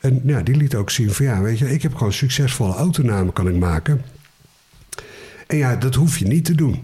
En 0.00 0.20
ja, 0.24 0.42
die 0.42 0.56
liet 0.56 0.74
ook 0.74 0.90
zien 0.90 1.12
van, 1.12 1.26
ja, 1.26 1.40
weet 1.40 1.58
je, 1.58 1.72
ik 1.72 1.82
heb 1.82 1.94
gewoon 1.94 2.12
succesvolle 2.12 2.74
autonamen 2.74 3.32
kan 3.32 3.48
ik 3.48 3.56
maken. 3.56 4.02
En 5.46 5.56
ja, 5.56 5.76
dat 5.76 5.94
hoef 5.94 6.18
je 6.18 6.26
niet 6.26 6.44
te 6.44 6.54
doen. 6.54 6.82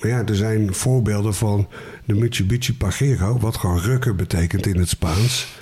Maar 0.00 0.10
ja, 0.10 0.24
er 0.24 0.36
zijn 0.36 0.74
voorbeelden 0.74 1.34
van 1.34 1.68
de 2.04 2.14
Mitsubishi 2.14 2.74
Pajero, 2.74 3.38
wat 3.38 3.56
gewoon 3.56 3.78
rukker 3.78 4.14
betekent 4.14 4.66
in 4.66 4.78
het 4.78 4.88
Spaans. 4.88 5.58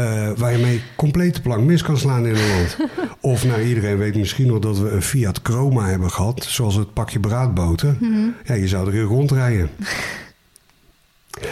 Uh, 0.00 0.30
waar 0.36 0.52
je 0.52 0.58
mee 0.58 0.82
complete 0.96 1.40
plank 1.40 1.64
mis 1.64 1.82
kan 1.82 1.98
slaan 1.98 2.26
in 2.26 2.34
een 2.34 2.48
land. 2.48 2.76
Of 3.20 3.44
nou, 3.44 3.62
iedereen 3.62 3.98
weet 3.98 4.16
misschien 4.16 4.46
nog 4.46 4.58
dat 4.58 4.78
we 4.78 4.90
een 4.90 5.02
Fiat 5.02 5.40
Chroma 5.42 5.86
hebben 5.86 6.10
gehad, 6.10 6.44
zoals 6.44 6.74
het 6.74 6.92
pakje 6.92 7.20
braadboten. 7.20 7.96
Mm 8.00 8.34
Ja, 8.44 8.54
je 8.54 8.68
zou 8.68 8.88
erin 8.88 9.02
rondrijden. 9.02 9.70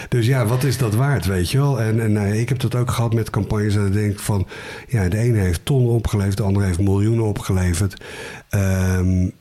Dus 0.09 0.27
ja, 0.27 0.47
wat 0.47 0.65
is 0.65 0.79
dat 0.79 0.95
waard, 0.95 1.27
weet 1.27 1.51
je 1.51 1.59
wel? 1.59 1.81
En, 1.81 2.01
en 2.01 2.13
uh, 2.13 2.41
ik 2.41 2.49
heb 2.49 2.61
dat 2.61 2.75
ook 2.75 2.91
gehad 2.91 3.15
met 3.15 3.31
campagnes. 3.31 3.77
En 3.77 3.87
ik 3.87 3.93
denk 3.93 4.19
van, 4.19 4.47
ja, 4.89 5.09
de 5.09 5.19
ene 5.19 5.39
heeft 5.39 5.65
tonnen 5.65 5.91
opgeleverd, 5.91 6.37
de 6.37 6.43
andere 6.43 6.67
heeft 6.67 6.81
miljoenen 6.81 7.25
opgeleverd. 7.25 8.05
Um, 8.51 9.33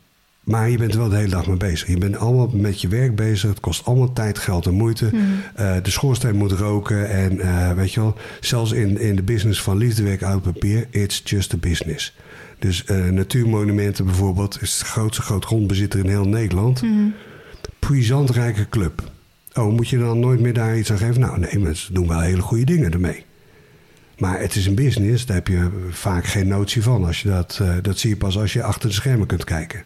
Maar 0.47 0.69
je 0.69 0.77
bent 0.77 0.93
er 0.93 0.99
wel 0.99 1.09
de 1.09 1.15
hele 1.15 1.29
dag 1.29 1.47
mee 1.47 1.57
bezig. 1.57 1.87
Je 1.87 1.97
bent 1.97 2.17
allemaal 2.17 2.49
met 2.53 2.81
je 2.81 2.87
werk 2.87 3.15
bezig. 3.15 3.49
Het 3.49 3.59
kost 3.59 3.85
allemaal 3.85 4.13
tijd, 4.13 4.37
geld 4.37 4.65
en 4.65 4.73
moeite. 4.73 5.09
Eh, 5.55 5.75
de 5.83 5.91
schoorsteen 5.91 6.35
moet 6.35 6.51
roken. 6.51 7.09
En 7.09 7.39
eh, 7.39 7.71
weet 7.71 7.93
je 7.93 7.99
wel, 7.99 8.15
zelfs 8.39 8.71
in, 8.71 8.99
in 8.99 9.15
de 9.15 9.23
business 9.23 9.61
van 9.61 9.77
liefdewerk 9.77 10.23
oud 10.23 10.41
papier, 10.41 10.87
it's 10.89 11.21
just 11.23 11.53
a 11.53 11.57
business. 11.57 12.15
Dus 12.59 12.85
eh, 12.85 13.05
natuurmonumenten 13.05 14.05
bijvoorbeeld 14.05 14.61
is 14.61 14.77
de 14.77 14.85
grootste 14.85 15.21
grootgrondbezitter 15.21 15.99
in 15.99 16.09
heel 16.09 16.27
Nederland. 16.27 16.83
Puissant 17.79 18.29
rijke 18.29 18.69
club. 18.69 19.11
Oh, 19.53 19.73
moet 19.73 19.89
je 19.89 19.97
dan 19.97 20.19
nooit 20.19 20.39
meer 20.39 20.53
daar 20.53 20.77
iets 20.77 20.91
aan 20.91 20.97
geven? 20.97 21.19
Nou, 21.19 21.39
nee, 21.39 21.59
maar 21.59 21.75
ze 21.75 21.93
doen 21.93 22.07
wel 22.07 22.19
hele 22.19 22.41
goede 22.41 22.65
dingen 22.65 22.91
ermee. 22.91 23.25
Maar 24.17 24.39
het 24.39 24.55
is 24.55 24.65
een 24.65 24.75
business, 24.75 25.25
daar 25.25 25.35
heb 25.35 25.47
je 25.47 25.69
vaak 25.89 26.25
geen 26.25 26.47
notie 26.47 26.83
van. 26.83 27.05
Als 27.05 27.21
je 27.21 27.29
dat, 27.29 27.61
dat 27.81 27.97
zie 27.97 28.09
je 28.09 28.17
pas 28.17 28.37
als 28.37 28.53
je 28.53 28.63
achter 28.63 28.89
de 28.89 28.95
schermen 28.95 29.27
kunt 29.27 29.43
kijken. 29.43 29.83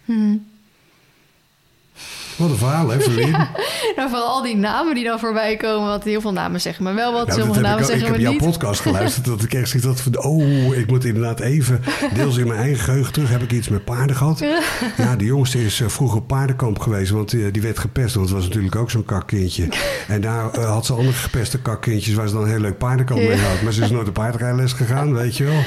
Wat 2.41 2.49
een 2.49 2.57
verhaal, 2.57 2.89
hè, 2.89 2.99
Verlien? 3.01 3.31
Nou, 3.95 4.09
vooral 4.09 4.27
al 4.27 4.41
die 4.41 4.55
namen 4.55 4.95
die 4.95 5.03
dan 5.03 5.19
voorbij 5.19 5.55
komen. 5.55 5.87
Want 5.87 6.03
heel 6.03 6.21
veel 6.21 6.31
namen 6.33 6.61
zeggen 6.61 6.83
me 6.83 6.93
wel 6.93 7.13
wat, 7.13 7.27
Nou, 7.27 7.39
sommige 7.39 7.61
dat 7.61 7.69
heb 7.69 7.79
namen 7.79 7.83
ik, 7.83 7.89
al- 7.89 7.93
ik 7.95 7.99
zeggen 7.99 8.07
heb 8.07 8.15
me 8.17 8.21
jouw 8.21 8.31
niet. 8.31 8.41
podcast 8.57 8.79
geluisterd 8.89 9.25
dat 9.25 9.43
ik 9.43 9.53
echt 9.53 9.83
had 9.83 10.01
van... 10.01 10.23
oh, 10.23 10.75
ik 10.75 10.87
moet 10.87 11.05
inderdaad 11.05 11.39
even... 11.39 11.81
deels 12.13 12.37
in 12.37 12.47
mijn 12.47 12.59
eigen 12.59 12.83
geheugen 12.83 13.13
terug 13.13 13.29
heb 13.29 13.41
ik 13.41 13.51
iets 13.51 13.69
met 13.69 13.85
paarden 13.85 14.15
gehad. 14.15 14.43
Ja, 14.97 15.15
de 15.15 15.25
jongste 15.25 15.65
is 15.65 15.81
eh, 15.81 15.87
vroeger 15.87 16.21
paardenkamp 16.21 16.79
geweest... 16.79 17.11
want 17.11 17.33
eh, 17.33 17.39
die 17.51 17.61
werd 17.61 17.79
gepest, 17.79 18.15
want 18.15 18.27
het 18.27 18.37
was 18.37 18.47
natuurlijk 18.47 18.75
ook 18.75 18.91
zo'n 18.91 19.05
kakkindje. 19.05 19.67
En 20.07 20.21
daar 20.21 20.51
eh, 20.51 20.71
had 20.71 20.85
ze 20.85 20.93
andere 20.93 21.13
gepeste 21.13 21.59
kakkindjes... 21.61 22.15
waar 22.15 22.27
ze 22.27 22.33
dan 22.33 22.43
een 22.43 22.49
heel 22.49 22.59
leuk 22.59 22.77
paardenkamp 22.77 23.19
mee 23.21 23.37
had. 23.37 23.61
Maar 23.61 23.73
ze 23.73 23.83
is 23.83 23.89
nooit 23.89 24.07
op 24.07 24.13
paardrijles 24.13 24.73
gegaan, 24.73 25.13
weet 25.13 25.37
je 25.37 25.43
wel. 25.43 25.61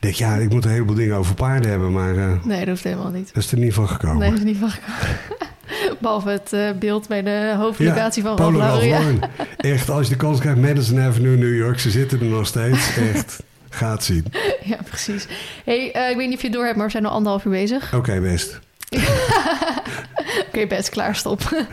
Ik 0.00 0.06
denk, 0.06 0.18
ja, 0.18 0.34
ik 0.34 0.50
moet 0.50 0.64
een 0.64 0.70
heleboel 0.70 0.94
dingen 0.94 1.16
over 1.16 1.34
paarden 1.34 1.70
hebben... 1.70 1.92
maar 1.92 2.16
eh, 2.16 2.44
Nee, 2.44 2.58
dat 2.58 2.68
hoeft 2.68 2.84
helemaal 2.84 3.10
niet. 3.10 3.34
dat 3.34 3.42
is 3.42 3.52
er 3.52 3.58
niet 3.58 3.74
van 3.74 3.88
gekomen. 3.88 4.18
Nee, 4.18 4.30
dat 4.30 4.38
is 4.38 4.44
niet 4.44 4.56
van 4.56 4.70
gekomen. 4.70 5.18
Behalve 6.00 6.28
het 6.28 6.52
eh, 6.52 6.70
beeld 6.78 7.08
bij 7.08 7.22
de 7.22 7.54
hoofdlocatie 7.56 8.22
van 8.22 8.36
Polo 8.36 8.58
Ralph 8.58 8.82
Lauren. 8.82 9.20
Echt, 9.56 9.90
als 9.90 10.06
je 10.06 10.12
de 10.12 10.18
kans 10.18 10.40
krijgt, 10.40 10.60
Madison 10.60 11.00
Avenue, 11.00 11.36
New 11.36 11.56
York, 11.56 11.80
ze 11.80 11.90
zitten 11.90 12.20
er 12.20 12.26
nog 12.26 12.46
steeds. 12.46 12.96
Echt, 12.96 13.42
gaat 13.68 14.04
zien. 14.04 14.24
ja, 14.64 14.78
precies. 14.84 15.26
hey, 15.64 15.92
eh, 15.92 16.10
ik 16.10 16.16
weet 16.16 16.26
niet 16.26 16.36
of 16.36 16.40
je 16.40 16.46
het 16.46 16.56
door 16.56 16.64
hebt, 16.64 16.76
maar 16.76 16.86
we 16.86 16.92
zijn 16.92 17.06
al 17.06 17.12
anderhalf 17.12 17.44
uur 17.44 17.52
bezig. 17.52 17.94
Oké, 17.94 18.20
best. 18.20 18.60
Oké, 20.48 20.66
best 20.66 20.88
klaar, 20.88 21.16
stop. 21.16 21.66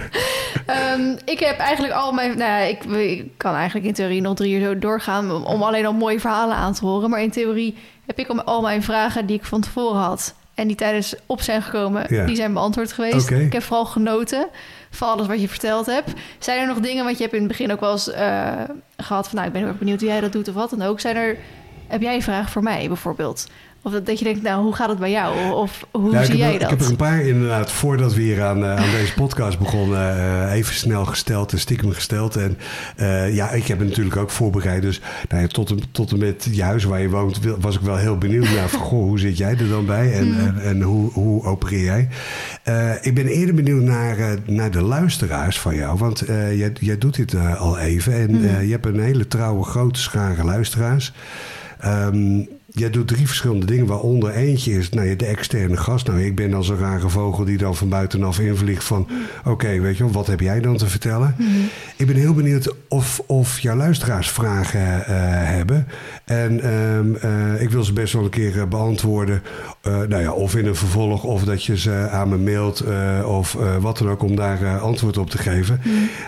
Ehm, 0.66 1.16
ik 1.26 1.40
heb 1.40 1.58
eigenlijk 1.58 1.94
al 1.94 2.12
mijn... 2.12 2.38
Nou, 2.38 2.64
ik, 2.64 2.84
ik 2.84 3.26
kan 3.38 3.56
eigenlijk 3.56 3.86
in 3.86 3.94
theorie 3.94 4.22
nog 4.22 4.36
drie 4.36 4.56
uur 4.56 4.66
zo 4.66 4.80
doorgaan... 4.80 5.46
om 5.46 5.64
alleen 5.64 5.86
al 5.86 5.94
mooie 5.94 6.20
verhalen 6.20 6.56
aan 6.56 6.74
te 6.74 6.86
horen. 6.86 7.10
Maar 7.10 7.22
in 7.22 7.32
theorie 7.32 7.76
heb 8.08 8.20
ik 8.20 8.28
al- 8.28 8.44
al 8.44 8.62
mijn 8.62 8.84
vragen 8.84 9.26
die 9.26 9.36
ik 9.38 9.46
van 9.46 9.62
tevoren 9.62 10.02
had... 10.02 10.34
en 10.56 10.68
die 10.68 10.76
tijdens 10.76 11.16
op 11.26 11.42
zijn 11.42 11.62
gekomen, 11.62 12.06
Ja. 12.16 12.26
die 12.26 12.36
zijn 12.36 12.54
beantwoord 12.54 12.92
geweest. 12.94 13.30
Ik 13.30 13.54
heb 13.54 13.64
vooral 13.64 13.86
genoten 13.86 14.48
van 14.90 15.10
alles 15.10 15.28
wat 15.28 15.42
je 15.42 15.48
verteld 15.50 15.86
hebt. 15.86 16.12
Zijn 16.40 16.60
er 16.62 16.68
nog 16.68 16.80
dingen, 16.80 17.04
want 17.04 17.16
je 17.18 17.24
hebt 17.24 17.36
in 17.36 17.42
het 17.42 17.50
begin 17.52 17.72
ook 17.72 17.80
wel 17.80 17.92
eens 17.92 18.12
eh, 18.12 18.54
gehad... 18.98 19.26
van 19.28 19.36
nou, 19.36 19.48
ik 19.48 19.52
ben 19.54 19.62
heel 19.62 19.70
erg 19.72 19.80
benieuwd 19.80 20.00
hoe 20.00 20.10
jij 20.10 20.22
dat 20.22 20.32
doet 20.32 20.48
of 20.48 20.54
wat 20.54 20.70
dan 20.70 20.82
ook. 20.82 21.00
Zijn 21.00 21.16
er... 21.16 21.38
Heb 21.88 22.02
jij 22.02 22.16
een 22.16 22.22
vraag 22.22 22.50
voor 22.50 22.64
mij 22.64 22.88
bijvoorbeeld? 22.88 23.48
Of 23.88 23.94
dat, 23.94 24.20
je 24.20 24.24
denkt, 24.26 24.42
nou, 24.42 24.64
hoe 24.64 24.76
gaat 24.76 24.90
het 24.90 25.00
bij 25.00 25.12
jou? 25.12 25.52
Of 25.54 25.88
hoe 25.92 26.16
ik, 26.16 26.24
zie 26.26 26.30
heb, 26.30 26.38
jij 26.38 26.54
er- 26.54 26.60
dat? 26.60 26.62
ik 26.62 26.70
heb 26.70 26.80
er 26.82 26.90
een 26.90 26.96
paar 26.96 27.22
inderdaad, 27.22 27.72
voordat 27.72 28.14
we 28.14 28.22
hier 28.22 28.44
aan, 28.44 28.64
eh, 28.64 28.76
aan 28.76 28.92
deze 28.92 29.14
podcast 29.14 29.60
begonnen, 29.60 30.00
eh, 30.18 30.54
even 30.54 30.74
snel 30.76 31.06
gesteld 31.06 31.52
en 31.52 31.60
stiekem 31.60 31.92
gesteld. 31.92 32.36
En 32.36 32.58
eh, 32.96 33.36
ja, 33.36 33.50
ik 33.52 33.68
heb 33.68 33.80
het 33.80 33.88
natuurlijk 33.88 34.16
ook 34.18 34.30
voorbereid. 34.30 34.82
Dus 34.82 35.02
nou 35.30 35.42
ja, 35.42 35.48
tot, 35.48 35.70
en, 35.70 35.80
tot 35.92 36.12
en 36.12 36.18
met 36.20 36.48
je 36.52 36.64
huis 36.64 36.84
waar 36.84 37.02
je 37.02 37.10
woont, 37.10 37.40
was 37.60 37.76
ik 37.76 37.82
wel 37.82 37.96
heel 37.96 38.18
benieuwd 38.18 38.50
naar 38.50 38.70
van, 38.70 38.80
goh, 38.80 39.02
hoe 39.04 39.20
zit 39.20 39.38
jij 39.38 39.52
er 39.58 39.70
dan 39.70 39.86
bij? 39.86 40.14
En, 40.14 40.26
Hmm. 40.34 40.48
en, 40.48 40.62
en 40.64 40.82
hoe, 40.82 41.12
hoe 41.12 41.44
opereer 41.44 41.84
jij? 41.84 42.08
Ik 43.02 43.16
ben 43.16 43.28
eerder 43.28 43.56
benieuwd 43.56 43.84
naar, 43.84 44.18
naar 44.46 44.72
de 44.72 44.82
luisteraars 44.82 45.60
van 45.60 45.76
jou. 45.76 45.98
Want 45.98 46.24
jij, 46.28 46.72
jij 46.80 46.98
doet 46.98 47.16
dit 47.16 47.36
al 47.58 47.78
even. 47.78 48.14
En 48.14 48.30
Hmm. 48.30 48.62
je 48.66 48.72
hebt 48.72 48.86
een 48.86 49.00
hele 49.00 49.28
trouwe, 49.28 49.64
grote 49.64 50.00
schare 50.00 50.44
luisteraars. 50.44 51.14
Ehm, 51.80 52.42
jij 52.80 52.90
doet 52.90 53.08
drie 53.08 53.28
verschillende 53.28 53.66
dingen, 53.66 53.86
waaronder 53.86 54.32
eentje 54.32 54.74
is 54.74 54.90
nou, 54.90 55.16
de 55.16 55.26
externe 55.26 55.78
gast. 55.78 56.08
Nou, 56.08 56.24
ik 56.24 56.36
ben 56.36 56.54
als 56.54 56.70
een 56.70 56.78
rare 56.78 57.10
vogel 57.10 57.46
die 57.46 57.58
dan 57.58 57.76
van 57.76 57.90
buitenaf 57.90 58.40
invliegt 58.40 58.84
van... 58.84 59.08
oké, 59.46 59.80
weet 59.80 59.98
je 59.98 60.04
wel, 60.04 60.14
wat 60.14 60.28
heb 60.28 60.40
jij 60.40 60.62
dan 60.62 60.78
te 60.78 60.88
vertellen? 60.88 61.36
Ik 61.98 62.08
ben 62.08 62.16
heel 62.16 62.34
benieuwd 62.34 62.74
of, 62.88 63.24
of 63.26 63.60
jouw 63.60 63.76
luisteraars 63.76 64.30
vragen 64.30 65.06
eh, 65.06 65.14
hebben. 65.56 65.88
En 66.26 66.62
ehm, 66.62 67.16
eh, 67.16 67.62
ik 67.62 67.70
wil 67.70 67.84
ze 67.84 67.94
best 67.94 68.14
wel 68.14 68.24
een 68.24 68.30
keer 68.30 68.60
eh, 68.60 68.68
beantwoorden. 68.68 69.42
Nou 69.84 70.22
ja, 70.22 70.32
of 70.32 70.56
in 70.56 70.66
een 70.66 70.76
vervolg, 70.76 71.24
of 71.24 71.44
dat 71.44 71.64
je 71.64 71.78
ze 71.78 72.10
aan 72.12 72.30
me 72.30 72.38
mailt... 72.38 72.84
of 73.26 73.58
wat 73.80 73.98
dan 73.98 74.10
ook, 74.10 74.24
om 74.24 74.36
daar 74.36 74.80
antwoord 74.80 75.18
op 75.18 75.30
te 75.30 75.38
geven. 75.38 75.82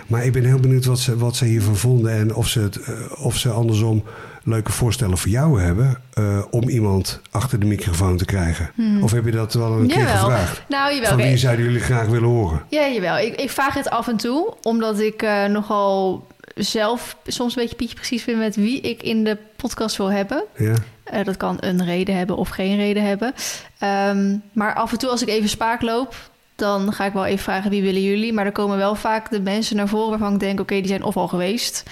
Maar 0.06 0.24
ik 0.24 0.32
ben 0.32 0.44
heel 0.44 0.60
benieuwd 0.60 0.84
wat 0.84 0.98
ze, 0.98 1.16
wat 1.16 1.36
ze 1.36 1.44
hiervan 1.44 1.76
vonden... 1.76 2.12
en 2.12 2.34
of 2.34 2.48
ze, 2.48 2.60
het, 2.60 2.80
of 3.18 3.36
ze 3.36 3.50
andersom 3.50 4.02
leuke 4.50 4.72
voorstellen 4.72 5.18
voor 5.18 5.30
jou 5.30 5.60
hebben... 5.62 5.98
eh, 6.14 6.38
om 6.50 6.68
iemand 6.68 7.20
achter 7.30 7.60
de 7.60 7.66
microfoon 7.66 8.16
te 8.16 8.24
krijgen. 8.24 8.70
Of 9.02 9.10
heb 9.10 9.24
je 9.24 9.30
dat 9.30 9.54
wel 9.54 9.72
een 9.72 9.86
keer 9.86 10.06
gevraagd? 10.06 10.62
Nou, 10.68 10.94
jawel. 10.94 11.08
Van 11.08 11.18
wie 11.18 11.36
zouden 11.36 11.64
jullie 11.64 11.80
graag 11.80 12.06
willen 12.06 12.28
horen? 12.28 12.62
Ja, 12.68 12.88
jawel. 12.88 13.18
Ik, 13.18 13.40
ik 13.40 13.50
vraag 13.50 13.74
het 13.74 13.90
af 13.90 14.08
en 14.08 14.16
toe, 14.16 14.54
omdat 14.62 15.00
ik 15.00 15.22
eh, 15.22 15.44
nogal 15.44 16.26
zelf 16.54 17.16
soms 17.26 17.56
een 17.56 17.62
beetje 17.62 17.76
pietje 17.76 17.94
precies 17.96 18.22
vind 18.22 18.38
met 18.38 18.56
wie 18.56 18.80
ik 18.80 19.02
in 19.02 19.24
de 19.24 19.36
podcast 19.56 19.96
wil 19.96 20.10
hebben. 20.10 20.44
Ja? 20.56 20.74
Eh, 21.04 21.24
dat 21.24 21.36
kan 21.36 21.56
een 21.60 21.84
reden 21.84 22.16
hebben 22.16 22.36
of 22.36 22.48
geen 22.48 22.76
reden 22.76 23.04
hebben. 23.04 23.34
Ehm, 23.78 24.36
maar 24.52 24.74
af 24.74 24.92
en 24.92 24.98
toe 24.98 25.08
als 25.10 25.22
ik 25.22 25.28
even 25.28 25.48
spaak 25.48 25.82
loop, 25.82 26.14
dan 26.56 26.92
ga 26.92 27.04
ik 27.04 27.12
wel 27.12 27.26
even 27.26 27.42
vragen 27.44 27.70
wie 27.70 27.82
willen 27.82 28.02
jullie. 28.02 28.32
Maar 28.32 28.46
er 28.46 28.52
komen 28.52 28.76
wel 28.76 28.94
vaak 28.94 29.30
de 29.30 29.40
mensen 29.40 29.76
naar 29.76 29.88
voren 29.88 30.10
waarvan 30.10 30.32
ik 30.34 30.40
denk, 30.40 30.60
oké, 30.60 30.74
die 30.74 30.86
zijn 30.86 31.02
of 31.02 31.16
al 31.16 31.28
geweest. 31.28 31.82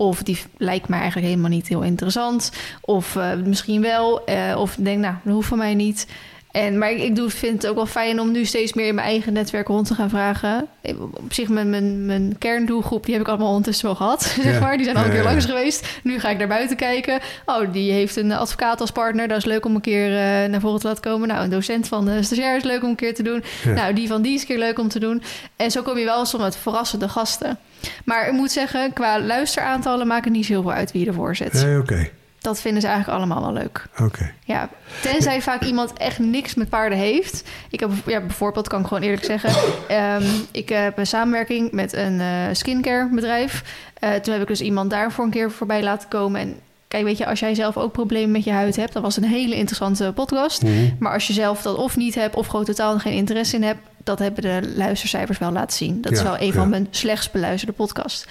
Of 0.00 0.22
die 0.22 0.38
lijkt 0.56 0.88
me 0.88 0.96
eigenlijk 0.96 1.26
helemaal 1.26 1.50
niet 1.50 1.68
heel 1.68 1.82
interessant. 1.82 2.52
Of 2.80 3.16
eh, 3.16 3.32
misschien 3.44 3.80
wel. 3.82 4.24
eh, 4.24 4.56
of 4.58 4.76
denk, 4.78 4.98
nou, 4.98 5.14
dat 5.24 5.32
hoeft 5.34 5.48
van 5.48 5.58
mij 5.58 5.74
niet. 5.74 6.06
En, 6.50 6.78
maar 6.78 6.90
ik, 6.90 6.98
ik 7.02 7.16
doe, 7.16 7.30
vind 7.30 7.62
het 7.62 7.70
ook 7.70 7.76
wel 7.76 7.86
fijn 7.86 8.20
om 8.20 8.30
nu 8.30 8.44
steeds 8.44 8.72
meer 8.72 8.86
in 8.86 8.94
mijn 8.94 9.06
eigen 9.06 9.32
netwerk 9.32 9.66
rond 9.68 9.86
te 9.86 9.94
gaan 9.94 10.08
vragen. 10.08 10.66
Eh, 10.80 11.00
Op 11.00 11.32
zich, 11.32 11.48
mijn, 11.48 11.70
mijn, 11.70 12.06
mijn 12.06 12.36
kerndoelgroep, 12.38 13.04
die 13.04 13.12
heb 13.12 13.22
ik 13.22 13.28
allemaal 13.28 13.48
ondertussen 13.48 13.86
wel 13.86 13.94
gehad. 13.94 14.22
Zeg 14.42 14.60
maar. 14.60 14.76
Die 14.76 14.84
zijn 14.84 14.96
al 14.96 15.04
een 15.04 15.10
keer 15.10 15.22
langs 15.22 15.44
geweest. 15.44 15.86
Nu 16.02 16.18
ga 16.20 16.28
ik 16.28 16.38
naar 16.38 16.48
buiten 16.48 16.76
kijken. 16.76 17.20
Oh, 17.46 17.72
die 17.72 17.92
heeft 17.92 18.16
een 18.16 18.32
advocaat 18.32 18.80
als 18.80 18.90
partner. 18.90 19.28
Dat 19.28 19.36
is 19.36 19.44
leuk 19.44 19.64
om 19.64 19.74
een 19.74 19.80
keer 19.80 20.10
naar 20.48 20.60
voren 20.60 20.80
te 20.80 20.86
laten 20.86 21.02
komen. 21.02 21.28
Nou, 21.28 21.44
een 21.44 21.50
docent 21.50 21.88
van 21.88 22.04
de 22.04 22.22
stagiair 22.22 22.56
is 22.56 22.62
leuk 22.64 22.82
om 22.82 22.88
een 22.88 22.94
keer 22.94 23.14
te 23.14 23.22
doen. 23.22 23.42
Ja. 23.64 23.72
Nou, 23.72 23.92
die 23.94 24.08
van 24.08 24.22
die 24.22 24.34
is 24.34 24.40
een 24.40 24.46
keer 24.46 24.58
leuk 24.58 24.78
om 24.78 24.88
te 24.88 24.98
doen. 24.98 25.22
En 25.56 25.70
zo 25.70 25.82
kom 25.82 25.98
je 25.98 26.04
wel 26.04 26.24
soms 26.26 26.42
met 26.42 26.56
verrassende 26.56 27.08
gasten. 27.08 27.58
Maar 28.04 28.26
ik 28.26 28.32
moet 28.32 28.50
zeggen, 28.50 28.92
qua 28.92 29.20
luisteraantallen 29.20 30.06
maakt 30.06 30.24
het 30.24 30.32
niet 30.32 30.46
zo 30.46 30.52
heel 30.52 30.62
veel 30.62 30.72
uit 30.72 30.92
wie 30.92 31.06
ervoor 31.06 31.36
zet. 31.36 31.52
Nee, 31.52 31.78
oké. 31.78 32.08
Dat 32.38 32.60
vinden 32.60 32.80
ze 32.80 32.88
eigenlijk 32.88 33.18
allemaal 33.18 33.42
wel 33.42 33.52
leuk. 33.52 33.86
Oké. 34.00 34.32
Ja, 34.44 34.68
tenzij 35.02 35.42
vaak 35.42 35.62
iemand 35.62 35.92
echt 35.92 36.18
niks 36.18 36.54
met 36.54 36.68
paarden 36.68 36.98
heeft. 36.98 37.48
Ik 37.70 37.80
heb 37.80 37.90
ja, 38.06 38.20
bijvoorbeeld, 38.20 38.68
kan 38.68 38.80
ik 38.80 38.86
gewoon 38.86 39.02
eerlijk 39.02 39.24
zeggen... 39.24 39.50
ehm, 39.88 40.26
ik 40.50 40.68
heb 40.68 40.98
een 40.98 41.06
samenwerking 41.06 41.72
met 41.72 41.92
een 41.92 42.20
eh 42.20 42.26
skincare 42.52 43.08
bedrijf. 43.08 43.62
Eh, 43.94 44.14
toen 44.14 44.32
heb 44.32 44.42
ik 44.42 44.48
dus 44.48 44.60
iemand 44.60 44.90
daarvoor 44.90 45.24
een 45.24 45.30
keer 45.30 45.50
voorbij 45.50 45.82
laten 45.82 46.08
komen. 46.08 46.40
En 46.40 46.56
kijk, 46.88 47.04
weet 47.04 47.18
je, 47.18 47.26
als 47.26 47.40
jij 47.40 47.54
zelf 47.54 47.76
ook 47.76 47.92
problemen 47.92 48.30
met 48.30 48.44
je 48.44 48.50
huid 48.50 48.76
hebt... 48.76 48.92
dan 48.92 49.02
was 49.02 49.16
een 49.16 49.24
hele 49.24 49.54
interessante 49.54 50.12
podcast. 50.14 50.62
Mhm. 50.62 50.72
Maar 50.98 51.12
als 51.12 51.26
je 51.26 51.32
zelf 51.32 51.62
dat 51.62 51.76
of 51.76 51.96
niet 51.96 52.14
hebt... 52.14 52.34
of 52.34 52.46
gewoon 52.46 52.64
totaal 52.64 52.98
geen 52.98 53.12
interesse 53.12 53.56
in 53.56 53.62
hebt... 53.62 53.80
dat 54.04 54.18
hebben 54.18 54.42
de 54.42 54.72
luistercijfers 54.76 55.38
wel 55.38 55.52
laten 55.52 55.76
zien. 55.76 56.00
Dat 56.00 56.12
is 56.12 56.22
wel 56.22 56.38
een 56.38 56.52
van 56.52 56.68
mijn 56.68 56.86
slechtst 56.90 57.32
beluisterde 57.32 57.74
podcast. 57.74 58.26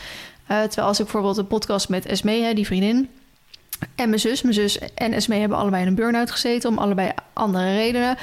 Eh, 0.48 0.62
terwijl 0.62 0.88
als 0.88 0.98
ik 0.98 1.04
bijvoorbeeld 1.04 1.38
een 1.38 1.48
podcast 1.48 1.90
met 1.90 2.06
Esmee, 2.06 2.44
hè, 2.44 2.54
die 2.54 2.66
vriendin... 2.66 3.10
En 3.96 4.10
mijn 4.10 4.22
zus, 4.22 4.42
mijn 4.42 4.54
zus 4.54 4.80
en 4.94 5.14
Esme 5.14 5.36
hebben 5.36 5.58
allebei 5.58 5.82
in 5.82 5.88
een 5.88 5.96
burn-out 5.96 6.32
gezeten... 6.32 6.70
om 6.70 6.78
allebei 6.78 7.12
andere 7.34 7.76
redenen. 7.76 8.18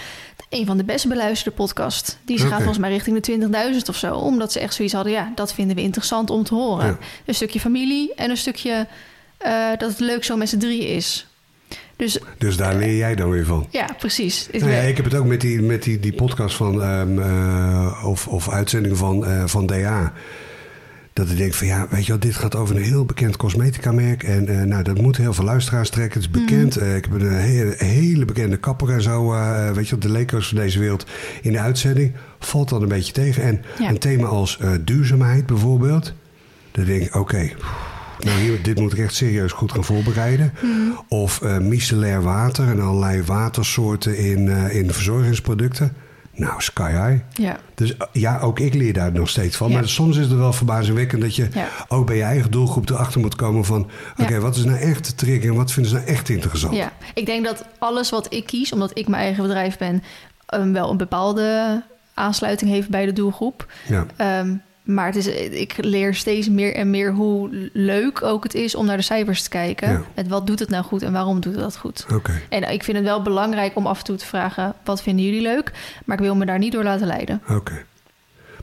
Een 0.51 0.67
van 0.67 0.77
de 0.77 0.85
best 0.85 1.09
beluisterde 1.09 1.57
podcasts. 1.57 2.17
Die 2.25 2.39
gaat 2.39 2.57
volgens 2.57 2.79
mij 2.79 2.91
richting 2.91 3.21
de 3.21 3.49
20.000 3.81 3.89
of 3.89 3.97
zo. 3.97 4.15
Omdat 4.15 4.53
ze 4.53 4.61
echt 4.61 4.75
zoiets 4.75 4.95
hadden, 4.95 5.13
ja, 5.13 5.33
dat 5.35 5.55
vinden 5.55 5.77
we 5.77 5.83
interessant 5.83 6.31
om 6.31 6.45
te 6.45 6.55
horen. 6.55 6.87
Ja. 6.87 6.99
Een 7.25 7.35
stukje 7.35 7.61
familie 7.61 8.15
en 8.15 8.31
een 8.31 8.37
stukje 8.37 8.87
eh, 9.45 9.79
dat 9.79 9.91
het 9.91 10.01
leuk 10.01 10.25
zo 10.25 10.37
met 10.37 10.49
z'n 10.49 10.59
drieën 10.59 10.89
is. 10.89 11.27
Dus 11.97 12.19
Dus 12.39 12.57
daar 12.57 12.75
leer 12.77 12.97
jij 12.97 13.15
dan 13.15 13.31
weer 13.31 13.45
van. 13.47 13.67
ja, 13.71 13.87
precies. 13.99 14.49
Ik 14.51 14.61
Nou 14.61 14.73
ja, 14.73 14.79
ik 14.81 14.97
heb 14.97 15.05
het 15.05 15.15
ook 15.15 15.27
met 15.27 15.41
die, 15.41 15.63
met 15.63 15.83
die, 15.83 16.01
die 16.01 16.13
podcast 16.15 16.57
van, 16.57 16.83
ehm, 16.83 17.19
eh, 17.19 18.05
of, 18.07 18.29
of 18.29 18.49
uitzendingen 18.51 18.97
van, 18.97 19.27
eh, 19.27 19.45
van 19.47 19.67
DA. 19.67 20.13
Dat 21.13 21.31
ik 21.31 21.37
denk 21.37 21.55
van 21.55 21.67
ja, 21.67 21.87
weet 21.91 22.03
je 22.07 22.09
wel, 22.11 22.21
dit 22.21 22.35
gaat 22.35 22.55
over 22.57 22.77
een 22.77 22.83
heel 22.83 23.05
bekend 23.05 23.37
cosmetica-merk. 23.37 24.23
En 24.23 24.49
eh, 24.49 24.63
nou, 24.63 24.83
dat 24.83 25.01
moet 25.01 25.17
heel 25.17 25.33
veel 25.35 25.45
luisteraars 25.45 25.91
trekken. 25.91 26.21
Het 26.21 26.31
is 26.35 26.41
bekend. 26.41 26.77
Eh, 26.77 26.97
ik 26.97 27.05
heb 27.05 27.21
een 27.21 27.39
hele, 27.39 27.75
hele 27.77 28.25
bekende 28.25 28.57
kapper 28.57 28.91
en 28.91 29.03
zo. 29.03 29.33
eh, 29.33 29.71
weet 29.71 29.85
je 29.89 29.91
wel, 29.91 30.01
de 30.01 30.11
leko's 30.19 30.49
van 30.49 30.57
deze 30.59 30.79
wereld 30.79 31.07
in 31.43 31.53
de 31.53 31.59
uitzending. 31.61 32.13
Valt 32.39 32.69
dan 32.69 32.83
een 32.83 32.89
beetje 32.89 33.13
tegen. 33.13 33.43
En 33.43 33.63
Ja. 33.79 33.89
een 33.89 33.99
thema 33.99 34.27
als 34.27 34.59
eh, 34.61 34.71
duurzaamheid 34.81 35.47
bijvoorbeeld. 35.47 36.13
Dan 36.71 36.85
denk 36.85 37.03
ik, 37.03 37.15
oké, 37.15 37.51
nou 38.25 38.39
hier, 38.39 38.63
dit 38.63 38.79
moet 38.79 38.93
ik 38.93 38.99
echt 38.99 39.15
serieus 39.15 39.53
goed 39.53 39.73
gaan 39.73 39.85
voorbereiden. 39.85 40.53
Of 41.09 41.43
eh 41.43 41.59
micellair 41.59 42.23
water 42.23 42.69
en 42.69 42.81
allerlei 42.81 43.23
watersoorten 43.23 44.17
in, 44.19 44.49
eh, 44.49 44.77
in 44.77 44.93
verzorgingsproducten. 44.93 45.97
Nou, 46.37 46.63
sky 46.63 46.91
high. 46.91 47.43
Ja. 47.43 47.57
Dus 47.75 47.97
eh, 47.97 48.07
ja, 48.13 48.41
ook 48.41 48.59
ik 48.61 48.75
leer 48.75 48.93
daar 48.93 49.13
nog 49.13 49.29
steeds 49.29 49.57
van. 49.57 49.69
Ja. 49.71 49.75
Maar 49.75 49.89
soms 49.89 50.17
is 50.17 50.27
het 50.27 50.39
wel 50.39 50.53
verbazingwekkend 50.53 51.23
dat 51.23 51.37
je 51.37 51.49
Ja. 51.53 51.69
ook 51.89 52.07
bij 52.07 52.17
je 52.17 52.23
eigen 52.23 52.51
doelgroep 52.51 52.91
erachter 52.91 53.21
moet 53.21 53.35
komen 53.37 53.65
van... 53.65 53.91
oké, 54.17 54.41
wat 54.41 54.57
is 54.57 54.65
nou 54.65 54.79
echt 54.79 55.07
de 55.07 55.15
trigger 55.15 55.51
en 55.51 55.57
wat 55.57 55.73
vinden 55.73 55.93
ze 55.93 55.99
nou 55.99 56.09
echt 56.09 56.29
interessant? 56.29 56.75
Ja, 56.77 56.93
ik 57.15 57.27
denk 57.27 57.45
dat 57.45 57.65
alles 57.79 58.11
wat 58.11 58.27
ik 58.33 58.47
kies, 58.47 58.73
omdat 58.73 58.99
ik 58.99 59.09
mijn 59.09 59.23
eigen 59.23 59.43
bedrijf 59.43 59.79
ben, 59.79 60.03
um, 60.55 60.73
wel 60.73 60.91
een 60.91 60.97
bepaalde 60.97 61.83
aansluiting 62.15 62.71
heeft 62.71 62.89
bij 62.89 63.07
de 63.07 63.13
doelgroep. 63.13 63.73
Ja. 63.89 64.07
Ehm, 64.17 64.55
maar 64.85 65.07
het 65.07 65.17
is, 65.17 65.27
ik 65.51 65.75
leer 65.77 66.15
steeds 66.15 66.49
meer 66.49 66.75
en 66.75 66.91
meer 66.91 67.13
hoe 67.13 67.71
leuk 67.73 68.23
ook 68.23 68.43
het 68.43 68.55
is 68.55 68.75
om 68.75 68.87
naar 68.87 68.97
de 68.97 69.03
cijfers 69.03 69.43
te 69.43 69.49
kijken. 69.49 69.91
Ja. 69.91 70.03
Met 70.15 70.29
wat 70.29 70.47
doet 70.47 70.59
het 70.59 70.69
nou 70.69 70.85
goed 70.85 71.03
en 71.03 71.13
waarom 71.13 71.41
doet 71.41 71.53
het 71.53 71.63
dat 71.63 71.77
goed? 71.77 72.07
Oké. 72.13 72.41
En 72.49 72.73
ik 72.73 72.85
vind 72.85 72.97
het 72.97 73.07
wel 73.07 73.23
belangrijk 73.23 73.77
om 73.77 73.87
af 73.87 73.99
en 73.99 74.05
toe 74.05 74.17
te 74.17 74.27
vragen: 74.27 74.75
wat 74.85 75.03
vinden 75.03 75.25
jullie 75.25 75.43
leuk? 75.43 75.73
Maar 76.05 76.17
ik 76.17 76.23
wil 76.23 76.35
me 76.35 76.47
daar 76.47 76.59
niet 76.59 76.73
door 76.73 76.85
laten 76.85 77.07
leiden. 77.07 77.43
Oké. 77.49 77.85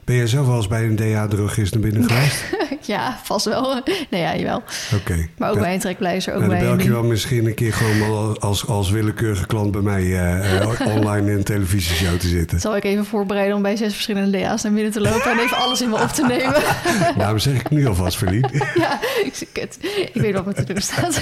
Ben 0.03 0.15
jij 0.15 0.27
zelf 0.27 0.47
wel 0.47 0.55
eens 0.55 0.67
bij 0.67 0.83
een 0.83 0.95
DA-drogist 0.95 1.73
naar 1.73 1.81
binnen 1.81 2.09
geweest? 2.09 2.43
ja, 2.93 3.19
vast 3.23 3.45
wel. 3.45 3.81
nee, 4.09 4.21
ja, 4.21 4.35
jawel. 4.35 4.63
Oké. 4.95 5.27
Maar 5.37 5.49
ook 5.51 5.59
bij 5.59 5.73
een 5.73 5.79
trekpleister, 5.79 6.33
ook 6.33 6.39
Nou, 6.39 6.51
dan 6.51 6.59
bij 6.59 6.67
bel 6.67 6.77
ik 6.77 6.83
je 6.83 6.91
wel 6.91 7.03
misschien 7.03 7.45
een 7.45 7.53
keer 7.53 7.73
gewoon 7.73 8.39
als, 8.39 8.67
als 8.67 8.89
willekeurige 8.89 9.45
klant 9.45 9.71
bij 9.71 9.81
mij 9.81 10.01
eh, 10.01 10.61
eh, 10.61 10.87
online 10.97 11.31
in 11.31 11.37
een 11.37 11.43
televisieshow 11.43 12.19
te 12.19 12.27
zitten. 12.27 12.59
Zal 12.59 12.75
ik 12.75 12.83
even 12.83 13.05
voorbereiden 13.05 13.55
om 13.55 13.61
bij 13.61 13.75
zes 13.75 13.93
verschillende 13.93 14.39
DA's 14.39 14.63
naar 14.63 14.73
binnen 14.73 14.91
te 14.91 15.01
lopen 15.01 15.31
en 15.31 15.39
even 15.39 15.57
alles 15.57 15.81
in 15.81 15.89
me 15.89 16.01
op 16.01 16.09
te 16.09 16.25
nemen? 16.25 16.63
Daarom 17.17 17.39
zeg 17.39 17.59
ik 17.59 17.69
nu 17.69 17.87
alvast, 17.87 18.17
Verliet. 18.17 18.47
ja, 18.75 18.99
ik, 19.23 19.47
kut. 19.53 19.77
ik 20.13 20.21
weet 20.21 20.33
wat 20.33 20.45
me 20.45 20.53
te 20.53 20.63
doen 20.63 20.81
staat. 20.81 21.21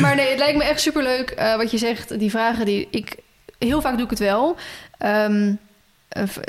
maar 0.00 0.14
nee, 0.14 0.28
het 0.28 0.38
lijkt 0.38 0.58
me 0.58 0.64
echt 0.64 0.80
superleuk 0.80 1.30
eh, 1.30 1.56
wat 1.56 1.70
je 1.70 1.78
zegt. 1.78 2.18
Die 2.18 2.30
vragen 2.30 2.66
die 2.66 2.88
ik... 2.90 3.16
Heel 3.58 3.80
vaak 3.80 3.94
doe 3.94 4.04
ik 4.04 4.10
het 4.10 4.18
wel. 4.18 4.56
Eh, 4.98 5.28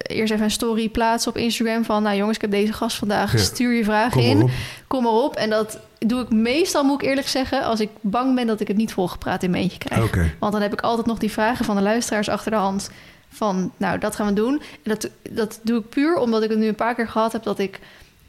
eerst 0.04 0.32
even 0.32 0.44
een 0.44 0.52
story 0.52 0.90
plaatsen 0.90 1.32
op 1.32 1.38
Instagram 1.38 1.86
van... 1.86 2.04
nou 2.04 2.18
jongens, 2.18 2.36
ik 2.36 2.42
heb 2.42 2.52
deze 2.52 2.74
gast 2.74 2.98
vandaag. 2.98 3.32
Ja. 3.32 3.38
Stuur 3.38 3.74
je 3.74 3.84
vragen 3.84 4.12
Kom 4.12 4.22
in. 4.22 4.50
Kom 4.88 5.04
maar 5.04 5.12
op. 5.12 5.36
En 5.36 5.50
dat 5.50 5.80
doe 5.98 6.22
ik 6.22 6.30
meestal, 6.30 6.84
moet 6.84 7.02
ik 7.02 7.08
eerlijk 7.08 7.28
zeggen... 7.28 7.64
als 7.64 7.80
ik 7.80 7.90
bang 8.02 8.36
ben 8.36 8.48
dat 8.48 8.60
ik 8.60 8.68
het 8.68 8.78
niet 8.78 8.94
volgepraat 8.94 9.44
in 9.44 9.50
mijn 9.50 9.64
eentje 9.64 9.78
krijg. 9.78 10.12
Want 10.40 10.54
dan 10.54 10.62
heb 10.62 10.74
ik 10.74 10.82
altijd 10.82 11.08
nog 11.08 11.18
die 11.18 11.32
vragen 11.32 11.66
van 11.66 11.76
de 11.76 11.82
luisteraars 11.82 12.30
achter 12.30 12.52
de 12.52 12.58
hand. 12.58 12.90
Van, 13.30 13.72
nou, 13.78 14.00
dat 14.00 14.16
gaan 14.16 14.28
we 14.28 14.34
doen. 14.34 14.62
En 14.84 14.92
dat, 14.98 15.10
dat 15.30 15.60
doe 15.64 15.80
ik 15.80 15.90
puur 15.90 16.16
omdat 16.16 16.44
ik 16.44 16.50
het 16.50 16.60
nu 16.60 16.68
een 16.68 16.76
paar 16.76 16.96
keer 16.96 17.08
gehad 17.08 17.32
heb... 17.32 17.44
dat 17.44 17.60
ik 17.60 17.80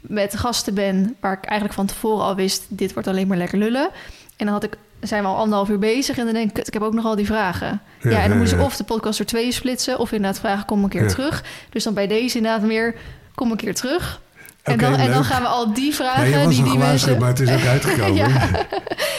met 0.01 0.37
gasten 0.37 0.73
ben 0.73 1.15
waar 1.19 1.33
ik 1.33 1.45
eigenlijk 1.45 1.73
van 1.73 1.85
tevoren 1.85 2.25
al 2.25 2.35
wist... 2.35 2.65
dit 2.67 2.93
wordt 2.93 3.07
alleen 3.07 3.27
maar 3.27 3.37
lekker 3.37 3.57
lullen. 3.57 3.89
En 4.37 4.45
dan 4.45 4.53
had 4.55 4.63
ik, 4.63 4.77
zijn 5.01 5.23
we 5.23 5.29
al 5.29 5.37
anderhalf 5.37 5.69
uur 5.69 5.79
bezig... 5.79 6.17
en 6.17 6.25
dan 6.25 6.33
denk 6.33 6.57
ik, 6.57 6.67
ik 6.67 6.73
heb 6.73 6.81
ook 6.81 6.93
nog 6.93 7.05
al 7.05 7.15
die 7.15 7.25
vragen. 7.25 7.81
Ja, 8.01 8.09
Ja, 8.09 8.21
en 8.21 8.29
dan 8.29 8.41
ik 8.41 8.47
ja. 8.47 8.63
of 8.63 8.75
de 8.77 8.83
podcast 8.83 9.17
door 9.17 9.27
twee 9.27 9.51
splitsen... 9.51 9.99
of 9.99 10.11
inderdaad 10.11 10.39
vragen, 10.39 10.65
kom 10.65 10.83
een 10.83 10.89
keer 10.89 11.01
Ja. 11.01 11.07
terug. 11.07 11.43
Dus 11.69 11.83
dan 11.83 11.93
bij 11.93 12.07
deze 12.07 12.37
inderdaad 12.37 12.61
meer, 12.61 12.95
kom 13.35 13.51
een 13.51 13.57
keer 13.57 13.75
terug... 13.75 14.21
En, 14.63 14.77
dan, 14.77 14.93
en 14.95 15.11
dan 15.11 15.23
gaan 15.23 15.41
we 15.41 15.47
al 15.47 15.73
die 15.73 15.85
Ja, 15.85 15.91
vragen 15.93 16.29
je 16.29 16.45
was 16.45 16.55
die 16.55 16.63
die 16.63 16.77
mensen... 16.77 17.19
maar 17.19 17.27
het 17.29 17.39
is 17.39 17.49
ook 17.51 17.65
uitgekomen. 17.75 18.15
Ja. 18.15 18.49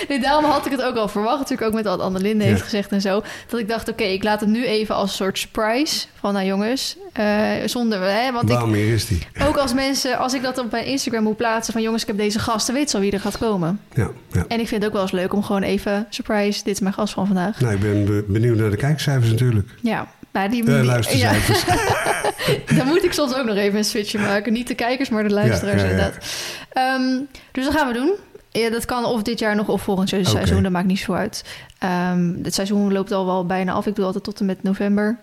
Nee, 0.09 0.20
daarom 0.20 0.44
had 0.44 0.66
ik 0.66 0.73
het 0.73 0.82
ook 0.82 0.97
al 0.97 1.09
verwacht. 1.09 1.39
Natuurlijk 1.39 1.69
ook 1.69 1.74
met 1.74 1.85
wat 1.85 2.01
Annelinde 2.01 2.44
heeft 2.44 2.59
Ja. 2.59 2.64
gezegd 2.64 2.90
en 2.90 3.01
zo. 3.01 3.23
Dat 3.48 3.60
ik 3.60 3.69
dacht, 3.69 3.89
oké, 3.90 4.02
ik 4.02 4.23
laat 4.24 4.40
het 4.40 4.48
nu 4.48 4.64
even 4.66 4.94
als 4.94 5.10
een 5.10 5.16
soort 5.16 5.39
surprise. 5.39 6.06
Van, 6.20 6.32
nou 6.32 6.47
jongens, 6.47 6.97
eh, 7.12 7.27
zonder... 7.66 8.01
Hè, 8.02 8.32
want 8.32 8.44
ik, 8.44 8.51
Waarom 8.51 8.70
meer 8.70 8.93
is 8.94 9.06
die? 9.06 9.27
ook 9.47 9.56
als 9.56 9.74
mensen, 9.74 10.19
als 10.19 10.35
ik 10.35 10.43
dat 10.43 10.59
op 10.59 10.70
mijn 10.70 10.85
Instagram 10.85 11.23
moet 11.23 11.36
plaatsen... 11.36 11.73
van 11.73 11.82
jongens, 11.82 12.02
ik 12.02 12.09
heb 12.09 12.16
deze 12.16 12.39
gast, 12.39 12.66
dan 12.66 12.74
weet 12.77 12.90
ze 12.90 12.97
al 12.97 13.02
wie 13.02 13.12
er 13.12 13.20
gaat 13.20 13.39
komen. 13.39 13.81
Ja, 13.94 14.10
ja. 14.32 14.44
En 14.48 14.60
ik 14.60 14.69
vind 14.69 14.82
het 14.82 14.85
ook 14.86 14.93
wel 14.93 15.02
eens 15.02 15.12
leuk 15.12 15.32
om 15.32 15.43
gewoon 15.43 15.62
even... 15.62 16.06
surprise, 16.10 16.64
dit 16.64 16.74
is 16.74 16.81
mijn 16.81 16.94
gast 16.94 17.12
van 17.14 17.27
vandaag. 17.27 17.60
Nou, 17.60 17.74
ik 17.74 17.81
ben 17.81 18.05
be- 18.05 18.24
benieuwd 18.28 18.56
naar 18.59 18.70
de 18.70 18.77
kijkcijfers 18.77 19.31
natuurlijk. 19.31 19.69
Ja, 19.81 20.06
nou, 20.32 20.48
die, 20.48 20.64
De 20.64 20.84
luistercijfers. 20.84 21.64
Ja, 21.64 22.76
dan 22.76 22.86
moet 22.86 23.04
ik 23.04 23.12
soms 23.12 23.34
ook 23.34 23.44
nog 23.44 23.56
even 23.56 23.78
een 23.78 23.84
switchje 23.84 24.18
maken. 24.18 24.52
Niet 24.52 24.68
de 24.68 24.74
kijkers, 24.74 25.09
maar 25.09 25.22
de 25.22 25.30
luisteraars 25.30 25.80
Ja, 25.80 25.86
ja, 25.86 25.92
inderdaad. 25.92 26.24
Ehm, 26.72 27.20
dus 27.52 27.64
dat 27.64 27.74
gaan 27.74 27.86
we 27.86 27.92
doen. 27.92 28.12
Ja, 28.50 28.70
dat 28.70 28.84
kan 28.84 29.04
of 29.04 29.22
dit 29.22 29.38
jaar 29.38 29.56
nog 29.56 29.68
of 29.68 29.82
volgend 29.82 30.09
seizoen. 30.09 30.62
Dat 30.62 30.72
maakt 30.72 30.86
niet 30.86 30.98
zo 30.98 31.12
uit. 31.12 31.44
Ehm, 31.78 32.34
het 32.42 32.54
seizoen 32.54 32.92
loopt 32.92 33.12
al 33.12 33.26
wel 33.26 33.46
bijna 33.46 33.72
af. 33.72 33.86
Ik 33.86 33.94
doe 33.94 34.04
altijd 34.04 34.24
tot 34.24 34.40
en 34.40 34.46
met 34.46 34.62
november. 34.62 35.18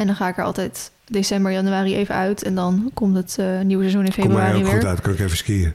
En 0.00 0.06
dan 0.06 0.16
ga 0.16 0.28
ik 0.28 0.36
er 0.38 0.44
altijd 0.44 0.90
december, 1.06 1.52
januari 1.52 1.96
even 1.96 2.14
uit. 2.14 2.42
En 2.42 2.54
dan 2.54 2.90
komt 2.94 3.16
het 3.16 3.36
eh, 3.38 3.46
nieuwe 3.60 3.82
seizoen 3.82 4.04
in 4.04 4.12
Kom 4.12 4.22
februari 4.22 4.56
ook 4.58 4.62
weer. 4.64 4.72
goed 4.72 4.84
uit, 4.84 5.00
kan 5.00 5.12
ik 5.12 5.18
even 5.18 5.36
skiën. 5.36 5.72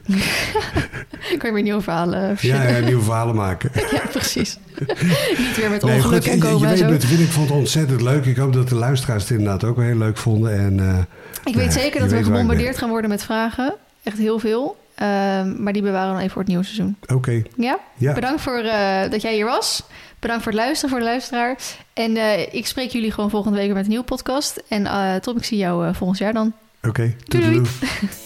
kan 1.38 1.48
je 1.48 1.52
weer 1.52 1.62
nieuwe 1.62 1.80
verhalen 1.80 2.20
Ja, 2.28 2.36
verzinnen. 2.36 2.72
ja, 2.72 2.78
nieuwe 2.78 3.02
verhalen 3.02 3.34
maken. 3.34 3.70
Ja, 3.96 4.00
precies. 4.10 4.58
niet 5.38 5.56
weer 5.56 5.70
met 5.70 5.82
Nee, 5.82 5.94
ongeluk 5.96 6.22
goed, 6.24 6.32
en 6.32 6.38
je, 6.38 6.44
je 6.44 6.50
komen 6.52 6.68
en 6.68 6.88
weet, 6.90 7.02
ik 7.20 7.28
vond 7.30 7.48
het 7.48 7.58
ontzettend 7.58 8.00
leuk. 8.02 8.24
Ik 8.24 8.36
hoop 8.36 8.52
dat 8.52 8.68
de 8.68 8.74
luisteraars 8.74 9.22
het 9.22 9.30
inderdaad 9.38 9.64
ook 9.64 9.76
heel 9.80 9.96
leuk 9.96 10.16
vonden. 10.16 10.58
En, 10.58 10.80
eh, 10.80 10.98
Ik 11.44 11.54
weet 11.54 11.74
Ja, 11.74 11.80
zeker 11.80 12.00
dat 12.00 12.10
we 12.10 12.22
gebombardeerd 12.22 12.78
gaan 12.78 12.88
worden 12.88 13.10
met 13.10 13.22
vragen. 13.24 13.74
Echt 14.02 14.18
heel 14.18 14.38
veel. 14.38 14.76
Ehm, 14.96 15.62
maar 15.62 15.72
die 15.72 15.82
bewaren 15.82 16.06
we 16.06 16.12
dan 16.12 16.18
even 16.20 16.30
voor 16.30 16.40
het 16.42 16.50
nieuwe 16.50 16.64
seizoen. 16.64 16.96
Oké, 17.14 17.42
Ja? 17.56 17.78
ja. 17.96 18.12
Bedankt 18.14 18.40
voor 18.40 18.58
eh, 18.58 19.10
dat 19.10 19.22
jij 19.22 19.34
hier 19.34 19.44
was. 19.44 19.82
Bedankt 20.18 20.42
voor 20.42 20.52
het 20.52 20.60
luisteren 20.60 20.90
voor 20.90 20.98
de 20.98 21.04
luisteraar. 21.04 21.58
En 21.92 22.16
eh, 22.16 22.54
ik 22.54 22.66
spreek 22.66 22.90
jullie 22.90 23.12
gewoon 23.12 23.30
volgende 23.30 23.56
week 23.56 23.66
weer 23.66 23.74
met 23.74 23.84
een 23.84 23.90
nieuwe 23.90 24.04
podcast. 24.04 24.62
En 24.68 24.86
eh 24.86 25.14
Tom, 25.14 25.36
ik 25.36 25.44
zie 25.44 25.58
jou 25.58 25.94
volgend 25.94 26.18
jaar 26.18 26.32
dan. 26.32 26.52
Oké, 26.82 27.14
Doei. 27.24 27.62